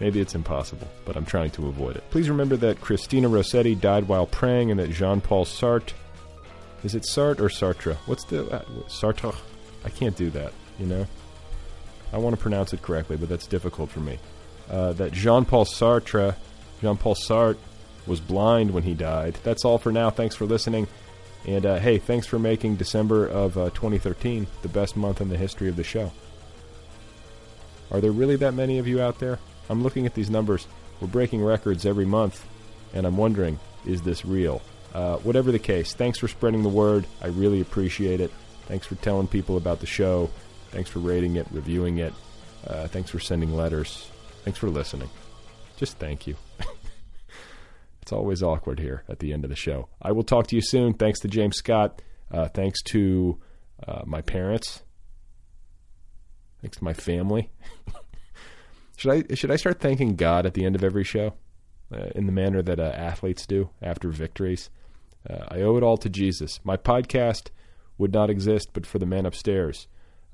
Maybe 0.00 0.20
it's 0.20 0.34
impossible, 0.34 0.86
but 1.04 1.16
I'm 1.16 1.26
trying 1.26 1.50
to 1.52 1.66
avoid 1.66 1.96
it. 1.96 2.04
Please 2.10 2.28
remember 2.28 2.56
that 2.58 2.80
Christina 2.80 3.28
Rossetti 3.28 3.74
died 3.74 4.06
while 4.06 4.26
praying, 4.26 4.70
and 4.70 4.78
that 4.78 4.90
Jean-Paul 4.90 5.44
Sartre 5.44 5.92
is 6.84 6.94
it 6.94 7.02
Sartre 7.02 7.40
or 7.40 7.48
Sartre? 7.48 7.96
What's 8.06 8.24
the 8.24 8.48
uh, 8.50 8.62
Sartre? 8.88 9.34
I 9.84 9.90
can't 9.90 10.16
do 10.16 10.30
that. 10.30 10.52
You 10.78 10.86
know, 10.86 11.06
I 12.12 12.18
want 12.18 12.36
to 12.36 12.40
pronounce 12.40 12.72
it 12.72 12.82
correctly, 12.82 13.16
but 13.16 13.28
that's 13.28 13.46
difficult 13.46 13.90
for 13.90 14.00
me. 14.00 14.18
Uh, 14.70 14.92
that 14.92 15.12
Jean-Paul 15.12 15.64
Sartre, 15.64 16.36
Jean-Paul 16.80 17.14
Sartre, 17.16 17.58
was 18.06 18.20
blind 18.20 18.70
when 18.70 18.84
he 18.84 18.94
died. 18.94 19.38
That's 19.42 19.64
all 19.64 19.78
for 19.78 19.90
now. 19.90 20.10
Thanks 20.10 20.36
for 20.36 20.46
listening, 20.46 20.86
and 21.46 21.66
uh, 21.66 21.78
hey, 21.78 21.98
thanks 21.98 22.26
for 22.26 22.38
making 22.38 22.76
December 22.76 23.26
of 23.26 23.58
uh, 23.58 23.70
2013 23.70 24.46
the 24.62 24.68
best 24.68 24.96
month 24.96 25.20
in 25.20 25.28
the 25.28 25.36
history 25.36 25.68
of 25.68 25.76
the 25.76 25.84
show. 25.84 26.12
Are 27.90 28.00
there 28.00 28.12
really 28.12 28.36
that 28.36 28.54
many 28.54 28.78
of 28.78 28.86
you 28.86 29.00
out 29.00 29.18
there? 29.18 29.38
I'm 29.68 29.82
looking 29.82 30.06
at 30.06 30.14
these 30.14 30.30
numbers. 30.30 30.66
We're 31.00 31.08
breaking 31.08 31.44
records 31.44 31.86
every 31.86 32.06
month, 32.06 32.44
and 32.94 33.06
I'm 33.06 33.16
wondering, 33.16 33.58
is 33.86 34.02
this 34.02 34.24
real? 34.24 34.62
Uh, 34.94 35.16
whatever 35.18 35.52
the 35.52 35.58
case, 35.58 35.94
thanks 35.94 36.18
for 36.18 36.28
spreading 36.28 36.62
the 36.62 36.68
word. 36.68 37.06
I 37.20 37.28
really 37.28 37.60
appreciate 37.60 38.20
it. 38.20 38.32
Thanks 38.66 38.86
for 38.86 38.96
telling 38.96 39.28
people 39.28 39.56
about 39.56 39.80
the 39.80 39.86
show. 39.86 40.30
Thanks 40.70 40.90
for 40.90 40.98
rating 40.98 41.36
it, 41.36 41.46
reviewing 41.50 41.98
it. 41.98 42.12
Uh, 42.66 42.88
thanks 42.88 43.10
for 43.10 43.18
sending 43.18 43.54
letters. 43.54 44.08
Thanks 44.44 44.58
for 44.58 44.68
listening. 44.68 45.08
Just 45.76 45.98
thank 45.98 46.26
you. 46.26 46.36
it's 48.02 48.12
always 48.12 48.42
awkward 48.42 48.80
here 48.80 49.04
at 49.08 49.20
the 49.20 49.32
end 49.32 49.44
of 49.44 49.50
the 49.50 49.56
show. 49.56 49.88
I 50.02 50.12
will 50.12 50.24
talk 50.24 50.48
to 50.48 50.56
you 50.56 50.62
soon. 50.62 50.94
Thanks 50.94 51.20
to 51.20 51.28
James 51.28 51.56
Scott. 51.56 52.02
Uh, 52.30 52.48
thanks 52.48 52.82
to 52.82 53.38
uh, 53.86 54.02
my 54.04 54.20
parents, 54.20 54.82
thanks 56.60 56.78
to 56.78 56.84
my 56.84 56.92
family. 56.92 57.50
should 58.98 59.12
I 59.30 59.34
should 59.34 59.52
I 59.52 59.56
start 59.56 59.78
thanking 59.78 60.16
God 60.16 60.44
at 60.44 60.54
the 60.54 60.64
end 60.64 60.74
of 60.74 60.82
every 60.82 61.04
show, 61.04 61.34
uh, 61.94 62.08
in 62.16 62.26
the 62.26 62.32
manner 62.32 62.62
that 62.62 62.80
uh, 62.80 62.92
athletes 62.94 63.46
do 63.46 63.70
after 63.80 64.08
victories? 64.10 64.70
Uh, 65.28 65.44
I 65.48 65.60
owe 65.60 65.76
it 65.76 65.84
all 65.84 65.96
to 65.98 66.08
Jesus. 66.08 66.58
My 66.64 66.76
podcast 66.76 67.50
would 67.96 68.12
not 68.12 68.28
exist 68.28 68.70
but 68.72 68.84
for 68.84 68.98
the 68.98 69.06
man 69.06 69.24
upstairs, 69.24 69.86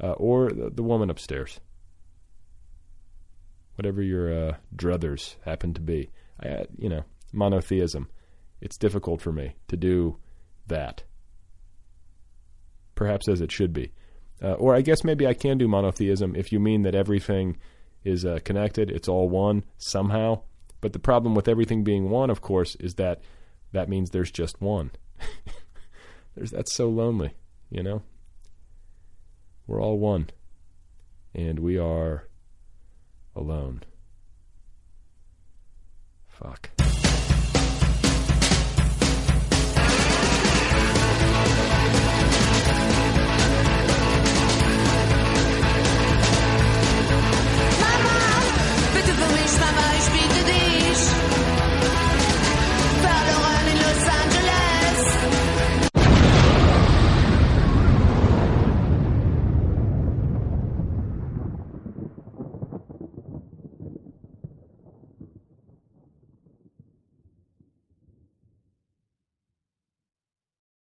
uh, 0.02 0.12
or 0.12 0.48
the, 0.48 0.70
the, 0.70 0.82
woman 0.82 1.10
upstairs. 1.10 1.60
Whatever 3.74 4.00
your 4.00 4.32
uh, 4.32 4.56
druthers 4.74 5.36
happen 5.44 5.74
to 5.74 5.82
be, 5.82 6.10
I, 6.42 6.64
you 6.78 6.88
know, 6.88 7.04
monotheism. 7.34 8.08
It's 8.62 8.78
difficult 8.78 9.20
for 9.20 9.32
me 9.32 9.56
to 9.68 9.76
do 9.76 10.16
that. 10.68 11.02
Perhaps 12.94 13.28
as 13.28 13.42
it 13.42 13.52
should 13.52 13.74
be. 13.74 13.92
Uh, 14.42 14.52
or 14.52 14.74
I 14.74 14.80
guess 14.80 15.04
maybe 15.04 15.26
I 15.26 15.34
can 15.34 15.58
do 15.58 15.68
monotheism 15.68 16.34
if 16.34 16.50
you 16.50 16.60
mean 16.60 16.82
that 16.82 16.94
everything 16.94 17.58
is 18.04 18.24
uh, 18.24 18.38
connected, 18.44 18.90
it's 18.90 19.08
all 19.08 19.28
one 19.28 19.64
somehow. 19.78 20.40
But 20.80 20.92
the 20.92 20.98
problem 20.98 21.34
with 21.34 21.48
everything 21.48 21.82
being 21.82 22.10
one, 22.10 22.30
of 22.30 22.42
course, 22.42 22.74
is 22.76 22.94
that 22.96 23.22
that 23.72 23.88
means 23.88 24.10
there's 24.10 24.30
just 24.30 24.60
one. 24.60 24.90
there's 26.36 26.50
that's 26.50 26.74
so 26.74 26.88
lonely, 26.88 27.32
you 27.70 27.82
know. 27.82 28.02
We're 29.66 29.82
all 29.82 29.98
one, 29.98 30.28
and 31.34 31.58
we 31.58 31.78
are 31.78 32.28
alone. 33.34 33.82
Fuck. 36.28 36.73